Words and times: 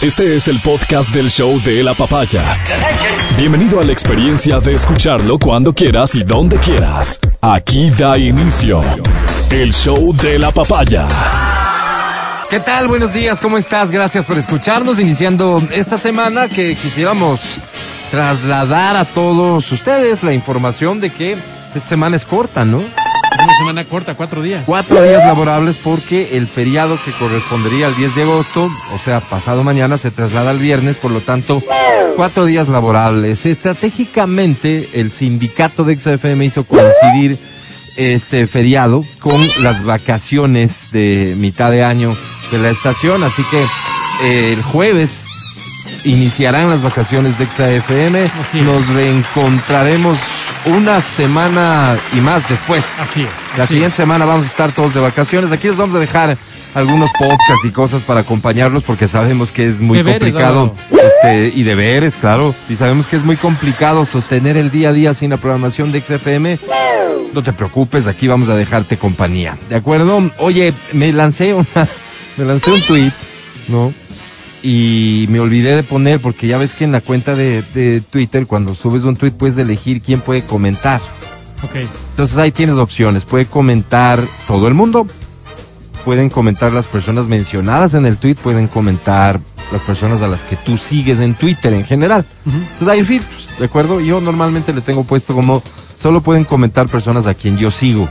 Este 0.00 0.36
es 0.36 0.46
el 0.46 0.60
podcast 0.60 1.12
del 1.12 1.28
show 1.28 1.60
de 1.62 1.82
la 1.82 1.92
papaya. 1.92 2.62
Bienvenido 3.36 3.80
a 3.80 3.82
la 3.82 3.90
experiencia 3.90 4.60
de 4.60 4.74
escucharlo 4.74 5.40
cuando 5.40 5.74
quieras 5.74 6.14
y 6.14 6.22
donde 6.22 6.56
quieras. 6.58 7.18
Aquí 7.40 7.90
da 7.90 8.16
inicio 8.16 8.80
el 9.50 9.72
show 9.74 10.14
de 10.14 10.38
la 10.38 10.52
papaya. 10.52 11.08
¿Qué 12.48 12.60
tal? 12.60 12.86
Buenos 12.86 13.12
días, 13.12 13.40
¿cómo 13.40 13.58
estás? 13.58 13.90
Gracias 13.90 14.24
por 14.24 14.38
escucharnos, 14.38 15.00
iniciando 15.00 15.60
esta 15.72 15.98
semana 15.98 16.48
que 16.48 16.76
quisiéramos 16.76 17.56
trasladar 18.12 18.96
a 18.96 19.04
todos 19.04 19.72
ustedes 19.72 20.22
la 20.22 20.32
información 20.32 21.00
de 21.00 21.10
que 21.10 21.32
esta 21.74 21.88
semana 21.88 22.14
es 22.14 22.24
corta, 22.24 22.64
¿no? 22.64 22.84
Es 23.38 23.44
una 23.44 23.56
semana 23.56 23.84
corta, 23.84 24.14
cuatro 24.16 24.42
días. 24.42 24.64
Cuatro 24.66 25.00
días 25.00 25.24
laborables 25.24 25.76
porque 25.76 26.36
el 26.36 26.48
feriado 26.48 26.98
que 27.04 27.12
correspondería 27.12 27.86
al 27.86 27.94
10 27.94 28.16
de 28.16 28.22
agosto, 28.22 28.68
o 28.92 28.98
sea, 28.98 29.20
pasado 29.20 29.62
mañana, 29.62 29.96
se 29.96 30.10
traslada 30.10 30.50
al 30.50 30.58
viernes, 30.58 30.98
por 30.98 31.12
lo 31.12 31.20
tanto, 31.20 31.62
cuatro 32.16 32.46
días 32.46 32.66
laborables. 32.68 33.46
Estratégicamente, 33.46 34.88
el 34.94 35.12
sindicato 35.12 35.84
de 35.84 35.96
XFM 35.96 36.46
hizo 36.46 36.64
coincidir 36.64 37.38
este 37.96 38.48
feriado 38.48 39.04
con 39.20 39.40
las 39.62 39.84
vacaciones 39.84 40.90
de 40.90 41.36
mitad 41.38 41.70
de 41.70 41.84
año 41.84 42.16
de 42.50 42.58
la 42.58 42.70
estación, 42.70 43.22
así 43.22 43.44
que 43.44 43.62
eh, 44.24 44.52
el 44.52 44.62
jueves 44.62 45.26
iniciarán 46.04 46.70
las 46.70 46.82
vacaciones 46.82 47.38
de 47.38 47.46
XFM. 47.46 48.30
Nos 48.64 48.88
reencontraremos 48.88 50.18
una 50.66 51.00
semana 51.00 51.96
y 52.16 52.20
más 52.20 52.48
después. 52.48 52.84
Así 53.00 53.22
es. 53.22 53.58
La 53.58 53.66
siguiente 53.66 53.96
semana 53.96 54.24
vamos 54.24 54.46
a 54.46 54.48
estar 54.48 54.72
todos 54.72 54.94
de 54.94 55.00
vacaciones. 55.00 55.52
Aquí 55.52 55.68
les 55.68 55.76
vamos 55.76 55.96
a 55.96 55.98
dejar 55.98 56.36
algunos 56.74 57.10
podcasts 57.18 57.64
y 57.64 57.70
cosas 57.70 58.02
para 58.02 58.20
acompañarlos 58.20 58.82
porque 58.82 59.08
sabemos 59.08 59.52
que 59.52 59.66
es 59.66 59.80
muy 59.80 59.98
Deberes, 59.98 60.20
complicado 60.20 60.74
este 60.90 61.52
y 61.54 61.62
deberes, 61.62 62.14
claro, 62.14 62.54
y 62.68 62.76
sabemos 62.76 63.06
que 63.06 63.16
es 63.16 63.24
muy 63.24 63.36
complicado 63.36 64.04
sostener 64.04 64.56
el 64.56 64.70
día 64.70 64.90
a 64.90 64.92
día 64.92 65.14
sin 65.14 65.30
la 65.30 65.38
programación 65.38 65.92
de 65.92 66.00
XFM. 66.02 66.58
No 67.32 67.42
te 67.42 67.52
preocupes, 67.52 68.06
aquí 68.06 68.28
vamos 68.28 68.48
a 68.48 68.54
dejarte 68.54 68.96
compañía. 68.96 69.56
¿De 69.68 69.76
acuerdo? 69.76 70.30
Oye, 70.38 70.72
me 70.92 71.12
lancé 71.12 71.54
una 71.54 71.88
me 72.36 72.44
lancé 72.44 72.70
un 72.70 72.82
tweet, 72.82 73.12
¿no? 73.68 73.92
Y 74.62 75.26
me 75.28 75.40
olvidé 75.40 75.76
de 75.76 75.82
poner 75.82 76.20
porque 76.20 76.46
ya 76.46 76.58
ves 76.58 76.72
que 76.72 76.84
en 76.84 76.92
la 76.92 77.00
cuenta 77.00 77.34
de, 77.34 77.62
de 77.74 78.00
Twitter 78.00 78.46
cuando 78.46 78.74
subes 78.74 79.04
un 79.04 79.16
tweet 79.16 79.32
puedes 79.32 79.56
elegir 79.56 80.02
quién 80.02 80.20
puede 80.20 80.44
comentar. 80.44 81.00
Ok. 81.62 81.76
Entonces 82.10 82.38
ahí 82.38 82.50
tienes 82.50 82.76
opciones. 82.76 83.24
Puede 83.24 83.46
comentar 83.46 84.22
todo 84.46 84.68
el 84.68 84.74
mundo. 84.74 85.06
Pueden 86.04 86.28
comentar 86.28 86.72
las 86.72 86.86
personas 86.86 87.28
mencionadas 87.28 87.94
en 87.94 88.06
el 88.06 88.16
tweet. 88.18 88.36
Pueden 88.36 88.68
comentar 88.68 89.40
las 89.72 89.82
personas 89.82 90.22
a 90.22 90.28
las 90.28 90.42
que 90.42 90.56
tú 90.56 90.76
sigues 90.76 91.20
en 91.20 91.34
Twitter 91.34 91.72
en 91.72 91.84
general. 91.84 92.24
Entonces 92.46 92.88
hay 92.88 93.04
filtros, 93.04 93.50
¿de 93.58 93.66
acuerdo? 93.66 94.00
Yo 94.00 94.20
normalmente 94.20 94.72
le 94.72 94.80
tengo 94.80 95.04
puesto 95.04 95.34
como 95.34 95.62
solo 95.94 96.20
pueden 96.20 96.44
comentar 96.44 96.88
personas 96.88 97.26
a 97.26 97.34
quien 97.34 97.56
yo 97.58 97.70
sigo. 97.70 98.08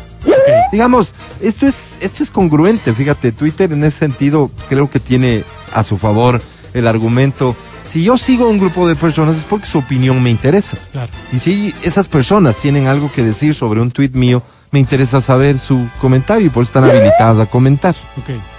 Digamos, 0.72 1.14
esto 1.42 1.66
es, 1.66 1.98
esto 2.02 2.24
es 2.24 2.30
congruente, 2.30 2.94
fíjate, 2.94 3.32
Twitter 3.32 3.72
en 3.72 3.84
ese 3.86 4.00
sentido 4.00 4.52
creo 4.68 4.90
que 4.90 5.00
tiene 5.00 5.46
a 5.78 5.84
su 5.84 5.98
favor 5.98 6.42
el 6.74 6.88
argumento. 6.88 7.56
Si 7.84 8.04
yo 8.04 8.18
sigo 8.18 8.46
a 8.46 8.50
un 8.50 8.58
grupo 8.58 8.88
de 8.88 8.96
personas 8.96 9.38
es 9.38 9.44
porque 9.44 9.66
su 9.66 9.78
opinión 9.78 10.22
me 10.22 10.30
interesa. 10.30 10.78
Claro. 10.92 11.12
Y 11.32 11.40
si 11.40 11.74
esas 11.84 12.08
personas 12.08 12.58
tienen 12.58 12.88
algo 12.88 13.12
que 13.12 13.24
decir 13.24 13.56
sobre 13.56 13.80
un 13.80 13.92
tweet 13.92 14.12
mío, 14.14 14.44
me 14.72 14.80
interesa 14.80 15.22
saber 15.22 15.60
su 15.60 15.88
comentario 16.02 16.48
y 16.48 16.50
por 16.50 16.64
eso 16.64 16.70
están 16.70 16.90
habilitadas 16.90 17.40
a 17.40 17.46
comentar. 17.46 17.96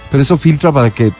Pero 0.09 0.23
eso 0.23 0.37
filtra 0.37 0.71
para 0.71 0.89
que 0.89 1.11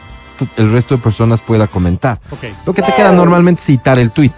el 0.56 0.72
resto 0.72 0.96
de 0.96 1.02
personas 1.02 1.42
pueda 1.42 1.66
comentar. 1.68 2.20
Lo 2.66 2.72
que 2.72 2.82
te 2.82 2.92
queda 2.92 3.12
normalmente 3.12 3.60
es 3.60 3.66
citar 3.66 3.98
el 3.98 4.10
tweet, 4.10 4.32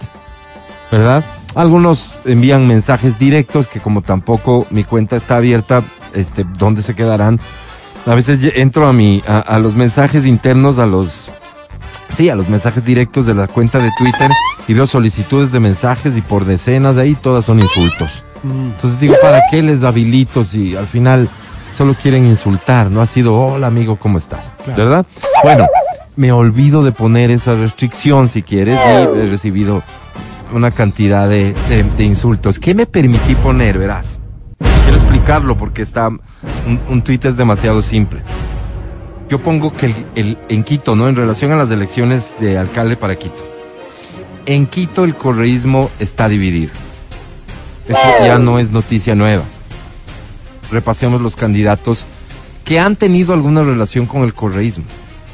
¿verdad? 0.91 1.23
Algunos 1.55 2.11
envían 2.25 2.67
mensajes 2.67 3.17
directos 3.17 3.67
que 3.67 3.79
como 3.79 4.01
tampoco 4.01 4.67
mi 4.69 4.83
cuenta 4.83 5.15
está 5.15 5.37
abierta, 5.37 5.83
este, 6.13 6.45
¿dónde 6.57 6.81
se 6.81 6.95
quedarán? 6.95 7.39
A 8.05 8.15
veces 8.15 8.51
entro 8.55 8.87
a 8.87 8.93
mi, 8.93 9.23
a, 9.27 9.39
a 9.39 9.59
los 9.59 9.75
mensajes 9.75 10.25
internos, 10.25 10.77
a 10.77 10.85
los, 10.85 11.31
sí, 12.13 12.29
a 12.29 12.35
los 12.35 12.49
mensajes 12.49 12.85
directos 12.85 13.25
de 13.25 13.33
la 13.33 13.47
cuenta 13.47 13.79
de 13.79 13.89
Twitter 13.97 14.31
y 14.67 14.73
veo 14.73 14.87
solicitudes 14.87 15.51
de 15.51 15.59
mensajes 15.59 16.15
y 16.17 16.21
por 16.21 16.45
decenas 16.45 16.95
de 16.95 17.01
ahí 17.03 17.15
todas 17.15 17.45
son 17.45 17.59
insultos. 17.59 18.23
Mm, 18.43 18.71
Entonces 18.75 18.99
digo, 18.99 19.15
¿para 19.21 19.41
qué 19.49 19.61
les 19.63 19.83
habilito 19.83 20.43
si 20.45 20.75
al 20.75 20.87
final 20.87 21.29
solo 21.75 21.93
quieren 21.95 22.25
insultar? 22.25 22.89
No 22.91 23.01
ha 23.01 23.05
sido, 23.05 23.37
hola 23.39 23.67
amigo, 23.67 23.97
¿cómo 23.97 24.17
estás? 24.17 24.53
Claro. 24.63 24.77
¿Verdad? 24.83 25.05
Bueno, 25.43 25.67
me 26.15 26.31
olvido 26.31 26.83
de 26.83 26.91
poner 26.91 27.31
esa 27.31 27.55
restricción 27.55 28.29
si 28.29 28.43
quieres 28.43 28.79
y 28.85 29.19
he 29.19 29.29
recibido 29.29 29.83
una 30.53 30.69
cantidad 30.71 31.27
de, 31.27 31.53
de- 31.69 31.83
de 31.83 32.03
insultos. 32.03 32.59
¿Qué 32.59 32.75
me 32.75 32.85
permití 32.85 33.33
poner, 33.35 33.77
verás? 33.79 34.19
Quiero 34.83 34.97
explicarlo 34.97 35.57
porque 35.57 35.81
está, 35.81 36.09
un, 36.09 36.21
un 36.89 37.01
tuit 37.01 37.25
es 37.25 37.37
demasiado 37.37 37.81
simple. 37.81 38.21
Yo 39.33 39.39
pongo 39.39 39.73
que 39.75 39.87
el, 39.87 39.95
el- 40.13 40.37
en 40.47 40.63
Quito, 40.63 40.95
¿no? 40.95 41.09
En 41.09 41.15
relación 41.15 41.51
a 41.51 41.55
las 41.55 41.71
elecciones 41.71 42.35
de 42.39 42.59
alcalde 42.59 42.95
para 42.97 43.15
Quito. 43.15 43.43
En 44.45 44.67
Quito 44.67 45.03
el 45.05 45.15
correísmo 45.15 45.89
está 45.97 46.29
dividido. 46.29 46.71
Esto 47.87 47.99
ya 48.23 48.37
no 48.37 48.59
es 48.59 48.69
noticia 48.69 49.15
nueva. 49.15 49.41
Repasemos 50.69 51.19
los 51.19 51.35
candidatos 51.35 52.05
que 52.63 52.77
han 52.77 52.95
tenido 52.95 53.33
alguna 53.33 53.63
relación 53.63 54.05
con 54.05 54.21
el 54.21 54.35
correísmo. 54.35 54.83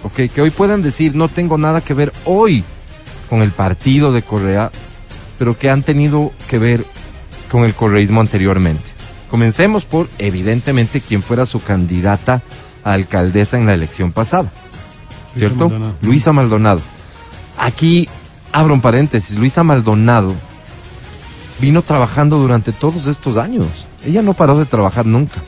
¿ok? 0.05 0.31
Que 0.33 0.41
hoy 0.43 0.49
puedan 0.49 0.81
decir, 0.81 1.13
no 1.13 1.27
tengo 1.27 1.57
nada 1.57 1.81
que 1.81 1.93
ver 1.93 2.13
hoy 2.23 2.63
con 3.29 3.41
el 3.41 3.51
partido 3.51 4.13
de 4.13 4.21
Correa, 4.21 4.71
pero 5.37 5.57
que 5.59 5.69
han 5.69 5.83
tenido 5.83 6.31
que 6.47 6.57
ver 6.57 6.85
con 7.51 7.65
el 7.65 7.75
correísmo 7.75 8.21
anteriormente. 8.21 8.91
Comencemos 9.29 9.83
por, 9.83 10.07
evidentemente, 10.19 11.01
quien 11.01 11.21
fuera 11.21 11.45
su 11.45 11.61
candidata 11.61 12.41
a 12.83 12.93
alcaldesa 12.93 13.57
en 13.57 13.65
la 13.65 13.73
elección 13.73 14.11
pasada. 14.11 14.51
Luisa 15.33 15.37
¿Cierto? 15.37 15.69
Maldonado. 15.69 15.95
Luisa 16.01 16.33
Maldonado. 16.33 16.81
Aquí 17.57 18.09
abro 18.51 18.73
un 18.73 18.81
paréntesis. 18.81 19.37
Luisa 19.37 19.63
Maldonado 19.63 20.33
vino 21.59 21.81
trabajando 21.81 22.37
durante 22.37 22.71
todos 22.71 23.07
estos 23.07 23.37
años. 23.37 23.87
Ella 24.05 24.21
no 24.21 24.33
paró 24.33 24.57
de 24.57 24.65
trabajar 24.65 25.05
nunca. 25.05 25.41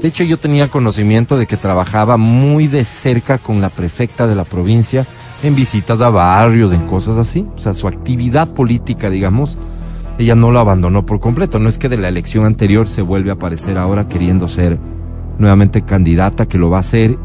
De 0.00 0.08
hecho, 0.08 0.24
yo 0.24 0.36
tenía 0.36 0.66
conocimiento 0.66 1.36
de 1.38 1.46
que 1.46 1.56
trabajaba 1.56 2.16
muy 2.16 2.66
de 2.66 2.84
cerca 2.84 3.38
con 3.38 3.60
la 3.60 3.68
prefecta 3.68 4.26
de 4.26 4.34
la 4.34 4.44
provincia 4.44 5.06
en 5.44 5.54
visitas 5.54 6.00
a 6.00 6.10
barrios, 6.10 6.72
en 6.72 6.86
cosas 6.88 7.18
así. 7.18 7.46
O 7.56 7.60
sea, 7.60 7.72
su 7.72 7.86
actividad 7.86 8.48
política, 8.48 9.10
digamos, 9.10 9.58
ella 10.18 10.34
no 10.34 10.50
lo 10.50 10.58
abandonó 10.58 11.06
por 11.06 11.20
completo. 11.20 11.60
No 11.60 11.68
es 11.68 11.78
que 11.78 11.88
de 11.88 11.98
la 11.98 12.08
elección 12.08 12.46
anterior 12.46 12.88
se 12.88 13.02
vuelve 13.02 13.30
a 13.30 13.34
aparecer 13.34 13.78
ahora 13.78 14.08
queriendo 14.08 14.48
ser 14.48 14.76
nuevamente 15.38 15.82
candidata, 15.82 16.46
que 16.46 16.58
lo 16.58 16.70
va 16.70 16.78
a 16.78 16.80
hacer 16.80 17.18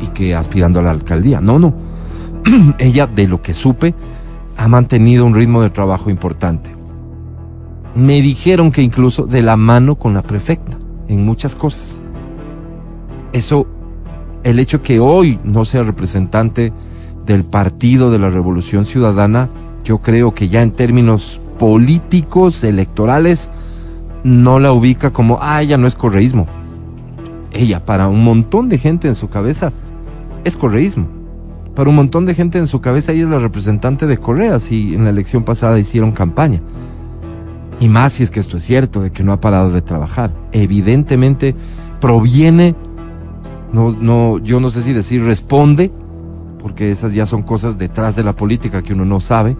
y 0.00 0.06
que 0.08 0.34
aspirando 0.34 0.80
a 0.80 0.82
la 0.82 0.90
alcaldía. 0.90 1.40
No, 1.40 1.58
no. 1.58 1.74
ella, 2.78 3.06
de 3.06 3.26
lo 3.26 3.42
que 3.42 3.54
supe, 3.54 3.94
ha 4.56 4.68
mantenido 4.68 5.24
un 5.24 5.34
ritmo 5.34 5.62
de 5.62 5.70
trabajo 5.70 6.10
importante. 6.10 6.74
Me 7.94 8.20
dijeron 8.20 8.70
que 8.70 8.82
incluso 8.82 9.26
de 9.26 9.42
la 9.42 9.56
mano 9.56 9.96
con 9.96 10.14
la 10.14 10.22
prefecta 10.22 10.78
en 11.08 11.24
muchas 11.24 11.54
cosas. 11.54 12.02
Eso, 13.32 13.66
el 14.44 14.58
hecho 14.58 14.82
que 14.82 15.00
hoy 15.00 15.38
no 15.44 15.64
sea 15.64 15.82
representante 15.82 16.72
del 17.26 17.44
Partido 17.44 18.10
de 18.10 18.18
la 18.18 18.30
Revolución 18.30 18.84
Ciudadana, 18.84 19.48
yo 19.84 19.98
creo 19.98 20.34
que 20.34 20.48
ya 20.48 20.62
en 20.62 20.70
términos 20.70 21.40
políticos, 21.58 22.62
electorales, 22.64 23.50
no 24.24 24.58
la 24.58 24.72
ubica 24.72 25.12
como, 25.12 25.38
ah, 25.40 25.62
ella 25.62 25.76
no 25.76 25.86
es 25.86 25.94
correísmo. 25.94 26.46
Ella, 27.52 27.84
para 27.84 28.08
un 28.08 28.24
montón 28.24 28.68
de 28.68 28.78
gente 28.78 29.08
en 29.08 29.14
su 29.14 29.28
cabeza, 29.28 29.72
es 30.44 30.56
correísmo. 30.56 31.06
Para 31.74 31.90
un 31.90 31.96
montón 31.96 32.26
de 32.26 32.34
gente 32.34 32.58
en 32.58 32.66
su 32.66 32.80
cabeza, 32.80 33.12
ella 33.12 33.24
es 33.24 33.28
la 33.30 33.38
representante 33.38 34.06
de 34.06 34.18
Correa, 34.18 34.58
si 34.58 34.94
en 34.94 35.04
la 35.04 35.10
elección 35.10 35.44
pasada 35.44 35.78
hicieron 35.78 36.12
campaña. 36.12 36.60
Y 37.80 37.88
más 37.88 38.14
si 38.14 38.24
es 38.24 38.30
que 38.30 38.40
esto 38.40 38.56
es 38.56 38.64
cierto, 38.64 39.00
de 39.00 39.12
que 39.12 39.22
no 39.22 39.32
ha 39.32 39.40
parado 39.40 39.70
de 39.70 39.82
trabajar. 39.82 40.32
Evidentemente 40.52 41.54
proviene, 42.00 42.74
no, 43.72 43.92
no, 43.92 44.38
yo 44.38 44.58
no 44.60 44.70
sé 44.70 44.82
si 44.82 44.92
decir 44.92 45.22
responde, 45.24 45.92
porque 46.60 46.90
esas 46.90 47.14
ya 47.14 47.26
son 47.26 47.42
cosas 47.42 47.78
detrás 47.78 48.16
de 48.16 48.24
la 48.24 48.34
política 48.34 48.82
que 48.82 48.94
uno 48.94 49.04
no 49.04 49.20
sabe, 49.20 49.56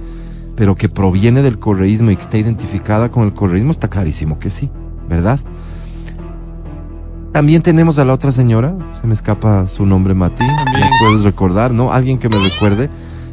pero 0.57 0.75
que 0.75 0.89
proviene 0.89 1.43
del 1.43 1.61
correísmo 1.61 2.11
y 2.11 2.17
que 2.17 2.23
está 2.23 2.39
identificada 2.39 3.11
con 3.11 3.25
el 3.25 3.33
correísmo, 3.33 3.71
está 3.71 3.89
clarísimo 3.89 4.41
que 4.41 4.51
sí, 4.51 4.69
¿verdad? 5.09 5.39
También 7.33 7.63
tenemos 7.63 7.99
a 7.99 8.05
la 8.05 8.15
otra 8.15 8.33
señora, 8.33 8.75
se 9.01 9.07
me 9.07 9.15
escapa 9.15 9.67
su 9.69 9.87
nombre, 9.87 10.15
Mati. 10.15 10.45
También. 10.47 10.81
¿Me 10.81 10.91
puedes 10.99 11.23
recordar, 11.23 11.73
no? 11.73 11.93
Alguien 11.93 12.19
que 12.19 12.29
me 12.29 12.39
recuerde. 12.39 12.91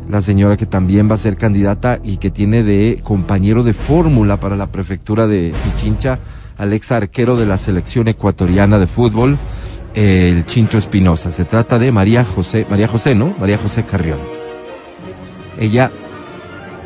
La 0.10 0.22
señora 0.22 0.58
que 0.58 0.68
también 0.68 1.10
va 1.10 1.16
a 1.16 1.18
ser 1.18 1.38
candidata 1.38 2.00
y 2.04 2.18
que 2.18 2.30
tiene 2.30 2.62
de 2.62 3.00
compañero 3.04 3.64
de 3.64 3.74
fórmula 3.74 4.40
para 4.40 4.56
la 4.56 4.68
prefectura 4.68 5.26
de 5.26 5.54
Pichincha 5.64 6.20
al 6.58 6.74
ex 6.74 6.92
arquero 6.92 7.36
de 7.36 7.48
la 7.48 7.58
selección 7.58 8.08
ecuatoriana 8.08 8.78
de 8.78 8.86
fútbol, 8.86 9.38
el 9.96 10.46
Chinto 10.46 10.78
Espinosa. 10.78 11.32
Se 11.32 11.46
trata 11.46 11.80
de 11.80 11.92
María 11.92 12.24
José, 12.24 12.68
María 12.70 12.88
José, 12.88 13.16
¿no? 13.16 13.34
María 13.40 13.58
José 13.58 13.84
Carrión. 13.84 14.20
Ella 15.60 15.90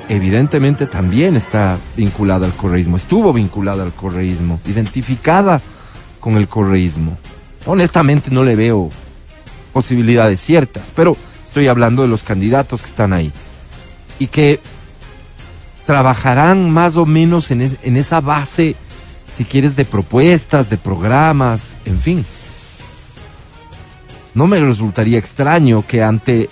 evidentemente 0.07 0.85
también 0.85 1.35
está 1.35 1.77
vinculada 1.97 2.45
al 2.45 2.53
correísmo, 2.53 2.95
estuvo 2.95 3.33
vinculada 3.33 3.83
al 3.83 3.91
correísmo, 3.91 4.59
identificada 4.65 5.62
con 6.19 6.36
el 6.38 6.48
correísmo. 6.48 7.18
Honestamente 7.66 8.31
no 8.31 8.44
le 8.44 8.56
veo 8.56 8.89
posibilidades 9.74 10.39
ciertas, 10.39 10.92
pero 10.95 11.16
estoy 11.45 11.68
hablando 11.68 12.01
de 12.01 12.07
los 12.07 12.24
candidatos 12.24 12.81
que 12.81 12.88
están 12.88 13.13
ahí 13.13 13.31
y 14.18 14.27
que 14.27 14.60
trabajarán 15.86 16.69
más 16.71 16.95
o 16.98 17.06
menos 17.06 17.51
en, 17.51 17.62
es- 17.62 17.77
en 17.83 17.98
esa 17.98 18.21
base, 18.21 18.75
si 19.36 19.44
quieres, 19.45 19.75
de 19.75 19.86
propuestas, 19.86 20.69
de 20.69 20.77
programas, 20.77 21.75
en 21.86 22.00
fin. 22.00 22.25
No 24.36 24.45
me 24.48 24.60
resultaría 24.60 25.18
extraño 25.18 25.83
que 25.88 26.04
ante 26.04 26.50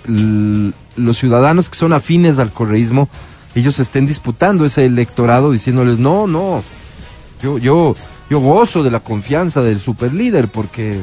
los 0.96 1.16
ciudadanos 1.16 1.68
que 1.68 1.78
son 1.78 1.92
afines 1.92 2.38
al 2.38 2.52
correísmo, 2.52 3.08
ellos 3.54 3.78
estén 3.78 4.06
disputando 4.06 4.64
ese 4.64 4.84
electorado 4.84 5.52
diciéndoles, 5.52 5.98
no, 5.98 6.26
no, 6.26 6.62
yo, 7.42 7.58
yo, 7.58 7.94
yo 8.30 8.40
gozo 8.40 8.82
de 8.82 8.90
la 8.90 9.00
confianza 9.00 9.62
del 9.62 9.80
superlíder 9.80 10.48
porque, 10.48 11.00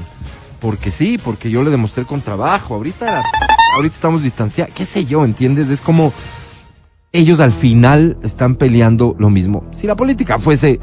porque 0.59 0.91
sí, 0.91 1.17
porque 1.17 1.49
yo 1.49 1.63
le 1.63 1.71
demostré 1.71 2.05
con 2.05 2.21
trabajo. 2.21 2.75
Ahorita, 2.75 3.23
ahorita 3.75 3.95
estamos 3.95 4.23
distanciados, 4.23 4.73
qué 4.73 4.85
sé 4.85 5.05
yo, 5.05 5.25
¿entiendes? 5.25 5.69
Es 5.69 5.81
como 5.81 6.13
ellos 7.11 7.39
al 7.39 7.53
final 7.53 8.17
están 8.23 8.55
peleando 8.55 9.15
lo 9.17 9.29
mismo. 9.29 9.63
Si 9.71 9.87
la 9.87 9.95
política 9.95 10.37
fuese 10.37 10.71
eh, 10.71 10.79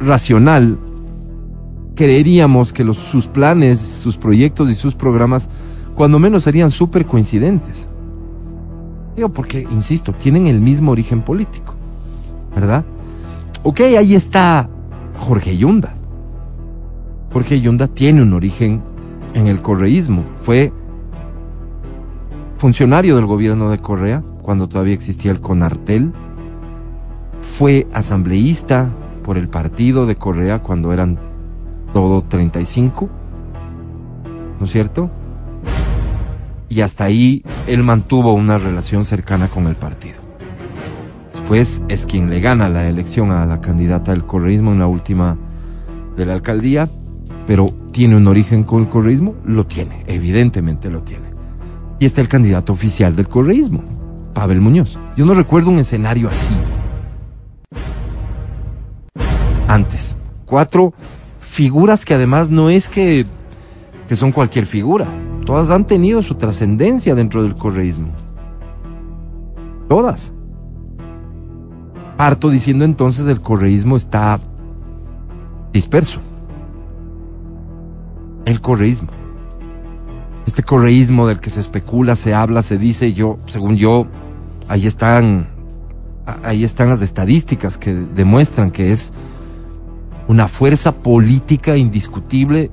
racional, 0.00 0.78
creeríamos 1.96 2.72
que 2.72 2.84
los, 2.84 2.98
sus 2.98 3.26
planes, 3.26 3.80
sus 3.80 4.16
proyectos 4.16 4.70
y 4.70 4.74
sus 4.74 4.94
programas, 4.94 5.48
cuando 5.94 6.18
menos 6.18 6.44
serían 6.44 6.70
súper 6.70 7.06
coincidentes. 7.06 7.88
Digo, 9.16 9.30
porque, 9.30 9.66
insisto, 9.70 10.12
tienen 10.12 10.46
el 10.46 10.60
mismo 10.60 10.92
origen 10.92 11.22
político, 11.22 11.74
¿verdad? 12.54 12.84
Ok, 13.62 13.80
ahí 13.80 14.14
está 14.14 14.68
Jorge 15.22 15.56
Yunda. 15.56 15.94
Jorge 17.32 17.60
Yunda 17.60 17.86
tiene 17.86 18.22
un 18.22 18.32
origen 18.32 18.82
en 19.34 19.46
el 19.46 19.62
correísmo. 19.62 20.24
Fue 20.42 20.72
funcionario 22.56 23.14
del 23.14 23.26
gobierno 23.26 23.70
de 23.70 23.78
Correa 23.78 24.24
cuando 24.42 24.68
todavía 24.68 24.94
existía 24.94 25.30
el 25.30 25.40
CONARTEL. 25.40 26.12
Fue 27.40 27.86
asambleísta 27.92 28.92
por 29.22 29.38
el 29.38 29.48
partido 29.48 30.06
de 30.06 30.16
Correa 30.16 30.60
cuando 30.60 30.92
eran 30.92 31.18
todo 31.94 32.24
35. 32.24 33.08
¿No 34.58 34.64
es 34.64 34.72
cierto? 34.72 35.08
Y 36.68 36.80
hasta 36.80 37.04
ahí 37.04 37.44
él 37.68 37.84
mantuvo 37.84 38.34
una 38.34 38.58
relación 38.58 39.04
cercana 39.04 39.46
con 39.46 39.68
el 39.68 39.76
partido. 39.76 40.21
Después 41.32 41.82
es 41.88 42.04
quien 42.06 42.28
le 42.28 42.40
gana 42.40 42.68
la 42.68 42.88
elección 42.88 43.30
a 43.30 43.46
la 43.46 43.60
candidata 43.60 44.12
del 44.12 44.24
correísmo 44.24 44.72
en 44.72 44.78
la 44.78 44.86
última 44.86 45.36
de 46.16 46.26
la 46.26 46.34
alcaldía, 46.34 46.90
pero 47.46 47.72
¿tiene 47.90 48.16
un 48.16 48.26
origen 48.26 48.64
con 48.64 48.82
el 48.82 48.88
correísmo? 48.88 49.34
Lo 49.44 49.66
tiene, 49.66 50.04
evidentemente 50.06 50.90
lo 50.90 51.02
tiene. 51.02 51.32
Y 51.98 52.04
está 52.04 52.20
el 52.20 52.28
candidato 52.28 52.72
oficial 52.72 53.16
del 53.16 53.28
correísmo, 53.28 53.82
Pavel 54.34 54.60
Muñoz. 54.60 54.98
Yo 55.16 55.24
no 55.24 55.34
recuerdo 55.34 55.70
un 55.70 55.78
escenario 55.78 56.28
así. 56.28 56.54
Antes. 59.68 60.16
Cuatro 60.44 60.92
figuras 61.40 62.04
que 62.04 62.12
además 62.12 62.50
no 62.50 62.68
es 62.68 62.88
que, 62.88 63.24
que 64.06 64.16
son 64.16 64.32
cualquier 64.32 64.66
figura. 64.66 65.06
Todas 65.46 65.70
han 65.70 65.86
tenido 65.86 66.22
su 66.22 66.34
trascendencia 66.34 67.14
dentro 67.14 67.42
del 67.42 67.54
correísmo. 67.54 68.08
Todas. 69.88 70.34
Parto 72.22 72.50
diciendo 72.50 72.84
entonces 72.84 73.26
el 73.26 73.40
correísmo 73.40 73.96
está 73.96 74.38
disperso. 75.72 76.20
El 78.44 78.60
correísmo. 78.60 79.08
Este 80.46 80.62
correísmo 80.62 81.26
del 81.26 81.40
que 81.40 81.50
se 81.50 81.58
especula, 81.58 82.14
se 82.14 82.32
habla, 82.32 82.62
se 82.62 82.78
dice, 82.78 83.12
yo, 83.12 83.40
según 83.46 83.74
yo, 83.74 84.06
ahí 84.68 84.86
están, 84.86 85.48
ahí 86.44 86.62
están 86.62 86.90
las 86.90 87.02
estadísticas 87.02 87.76
que 87.76 87.92
demuestran 87.92 88.70
que 88.70 88.92
es 88.92 89.12
una 90.28 90.46
fuerza 90.46 90.92
política 90.92 91.76
indiscutible 91.76 92.70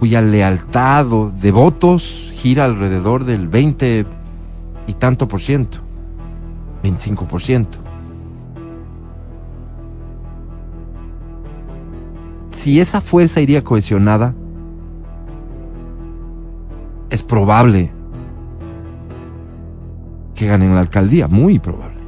cuya 0.00 0.22
lealtad 0.22 1.06
de 1.40 1.52
votos 1.52 2.32
gira 2.34 2.64
alrededor 2.64 3.24
del 3.24 3.46
20 3.46 4.06
y 4.88 4.92
tanto 4.94 5.28
por 5.28 5.40
ciento, 5.40 5.83
25 6.84 7.26
por 7.26 7.40
ciento. 7.40 7.78
Si 12.50 12.78
esa 12.78 13.00
fuerza 13.00 13.40
iría 13.40 13.64
cohesionada, 13.64 14.34
es 17.08 17.22
probable 17.22 17.90
que 20.34 20.46
ganen 20.46 20.74
la 20.74 20.80
alcaldía, 20.80 21.26
muy 21.26 21.58
probable. 21.58 22.00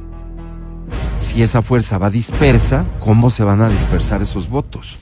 Si 1.17 1.41
esa 1.41 1.61
fuerza 1.63 1.97
va 1.97 2.11
dispersa, 2.11 2.85
¿cómo 2.99 3.31
se 3.31 3.43
van 3.43 3.61
a 3.61 3.69
dispersar 3.69 4.21
esos 4.21 4.47
votos? 4.47 4.99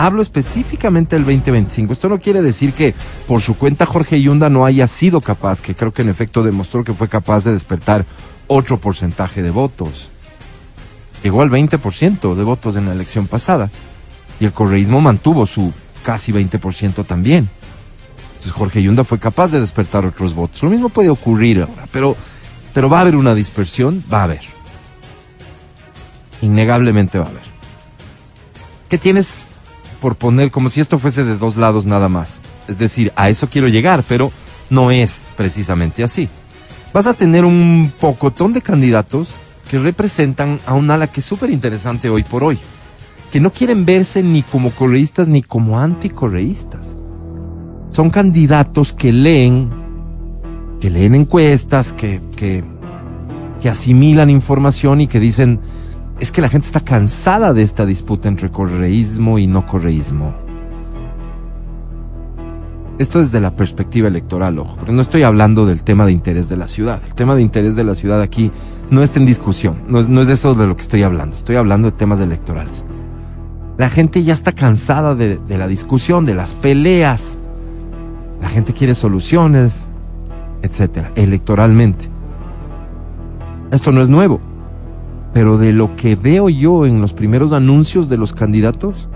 Hablo 0.00 0.22
específicamente 0.22 1.16
del 1.16 1.24
2025. 1.24 1.92
Esto 1.92 2.08
no 2.08 2.20
quiere 2.20 2.40
decir 2.40 2.72
que 2.72 2.94
por 3.26 3.40
su 3.40 3.56
cuenta 3.56 3.84
Jorge 3.84 4.22
Yunda 4.22 4.48
no 4.48 4.64
haya 4.64 4.86
sido 4.86 5.20
capaz, 5.20 5.60
que 5.60 5.74
creo 5.74 5.92
que 5.92 6.02
en 6.02 6.08
efecto 6.08 6.44
demostró 6.44 6.84
que 6.84 6.94
fue 6.94 7.08
capaz 7.08 7.42
de 7.42 7.50
despertar 7.50 8.06
otro 8.46 8.78
porcentaje 8.78 9.42
de 9.42 9.50
votos. 9.50 10.10
Llegó 11.24 11.42
al 11.42 11.50
20% 11.50 12.36
de 12.36 12.44
votos 12.44 12.76
en 12.76 12.86
la 12.86 12.92
elección 12.92 13.26
pasada. 13.26 13.72
Y 14.38 14.44
el 14.44 14.52
correísmo 14.52 15.00
mantuvo 15.00 15.46
su 15.46 15.72
casi 16.04 16.30
20% 16.32 17.04
también. 17.04 17.48
Entonces 18.34 18.52
Jorge 18.52 18.80
Yunda 18.80 19.02
fue 19.02 19.18
capaz 19.18 19.50
de 19.50 19.58
despertar 19.58 20.06
otros 20.06 20.32
votos. 20.32 20.62
Lo 20.62 20.70
mismo 20.70 20.90
puede 20.90 21.08
ocurrir 21.08 21.62
ahora, 21.62 21.88
pero, 21.90 22.16
pero 22.72 22.88
va 22.88 22.98
a 22.98 23.00
haber 23.00 23.16
una 23.16 23.34
dispersión, 23.34 24.04
va 24.12 24.20
a 24.20 24.24
haber. 24.24 24.42
Innegablemente 26.40 27.18
va 27.18 27.24
a 27.24 27.30
haber. 27.30 27.48
¿Qué 28.88 28.96
tienes 28.96 29.50
por 30.00 30.16
poner 30.16 30.50
como 30.50 30.70
si 30.70 30.80
esto 30.80 30.98
fuese 30.98 31.24
de 31.24 31.36
dos 31.36 31.56
lados 31.56 31.86
nada 31.86 32.08
más? 32.08 32.40
Es 32.68 32.78
decir, 32.78 33.12
a 33.16 33.30
eso 33.30 33.48
quiero 33.48 33.68
llegar, 33.68 34.04
pero 34.08 34.30
no 34.70 34.90
es 34.90 35.26
precisamente 35.36 36.02
así. 36.02 36.28
Vas 36.92 37.06
a 37.06 37.14
tener 37.14 37.44
un 37.44 37.92
pocotón 38.00 38.52
de 38.52 38.62
candidatos 38.62 39.36
que 39.70 39.78
representan 39.78 40.58
a 40.66 40.74
un 40.74 40.90
ala 40.90 41.06
que 41.06 41.20
es 41.20 41.26
súper 41.26 41.50
interesante 41.50 42.08
hoy 42.08 42.22
por 42.22 42.42
hoy, 42.42 42.58
que 43.30 43.40
no 43.40 43.52
quieren 43.52 43.84
verse 43.84 44.22
ni 44.22 44.42
como 44.42 44.70
correístas 44.70 45.28
ni 45.28 45.42
como 45.42 45.78
anticorreístas. 45.78 46.96
Son 47.90 48.10
candidatos 48.10 48.92
que 48.92 49.12
leen, 49.12 49.70
que 50.80 50.90
leen 50.90 51.14
encuestas, 51.14 51.92
que, 51.92 52.20
que, 52.36 52.64
que 53.60 53.68
asimilan 53.68 54.30
información 54.30 55.00
y 55.00 55.06
que 55.06 55.20
dicen, 55.20 55.60
es 56.20 56.32
que 56.32 56.40
la 56.40 56.48
gente 56.48 56.66
está 56.66 56.80
cansada 56.80 57.52
de 57.52 57.62
esta 57.62 57.86
disputa 57.86 58.28
entre 58.28 58.50
correísmo 58.50 59.38
y 59.38 59.46
no 59.46 59.66
correísmo. 59.66 60.34
Esto 62.98 63.20
desde 63.20 63.40
la 63.40 63.52
perspectiva 63.52 64.08
electoral, 64.08 64.58
ojo, 64.58 64.76
porque 64.76 64.92
no 64.92 65.00
estoy 65.00 65.22
hablando 65.22 65.66
del 65.66 65.84
tema 65.84 66.04
de 66.04 66.10
interés 66.10 66.48
de 66.48 66.56
la 66.56 66.66
ciudad. 66.66 67.00
El 67.06 67.14
tema 67.14 67.36
de 67.36 67.42
interés 67.42 67.76
de 67.76 67.84
la 67.84 67.94
ciudad 67.94 68.20
aquí 68.20 68.50
no 68.90 69.02
está 69.04 69.20
en 69.20 69.26
discusión, 69.26 69.82
no 69.86 70.00
es, 70.00 70.08
no 70.08 70.20
es 70.20 70.26
de 70.26 70.34
eso 70.34 70.54
de 70.54 70.66
lo 70.66 70.74
que 70.74 70.82
estoy 70.82 71.04
hablando, 71.04 71.36
estoy 71.36 71.54
hablando 71.54 71.90
de 71.90 71.96
temas 71.96 72.18
electorales. 72.18 72.84
La 73.76 73.88
gente 73.88 74.24
ya 74.24 74.32
está 74.32 74.50
cansada 74.50 75.14
de, 75.14 75.36
de 75.36 75.58
la 75.58 75.68
discusión, 75.68 76.24
de 76.24 76.34
las 76.34 76.52
peleas. 76.52 77.38
La 78.42 78.48
gente 78.48 78.72
quiere 78.72 78.96
soluciones, 78.96 79.76
etcétera, 80.62 81.12
electoralmente. 81.14 82.08
Esto 83.70 83.92
no 83.92 84.02
es 84.02 84.08
nuevo, 84.08 84.40
pero 85.32 85.58
de 85.58 85.72
lo 85.72 85.94
que 85.96 86.16
veo 86.16 86.48
yo 86.48 86.86
en 86.86 87.00
los 87.00 87.12
primeros 87.12 87.52
anuncios 87.52 88.08
de 88.08 88.16
los 88.16 88.32
candidatos, 88.32 89.08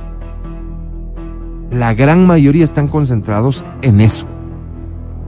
la 1.71 1.95
gran 1.95 2.27
mayoría 2.27 2.65
están 2.65 2.89
concentrados 2.89 3.65
en 3.81 4.01
eso. 4.01 4.27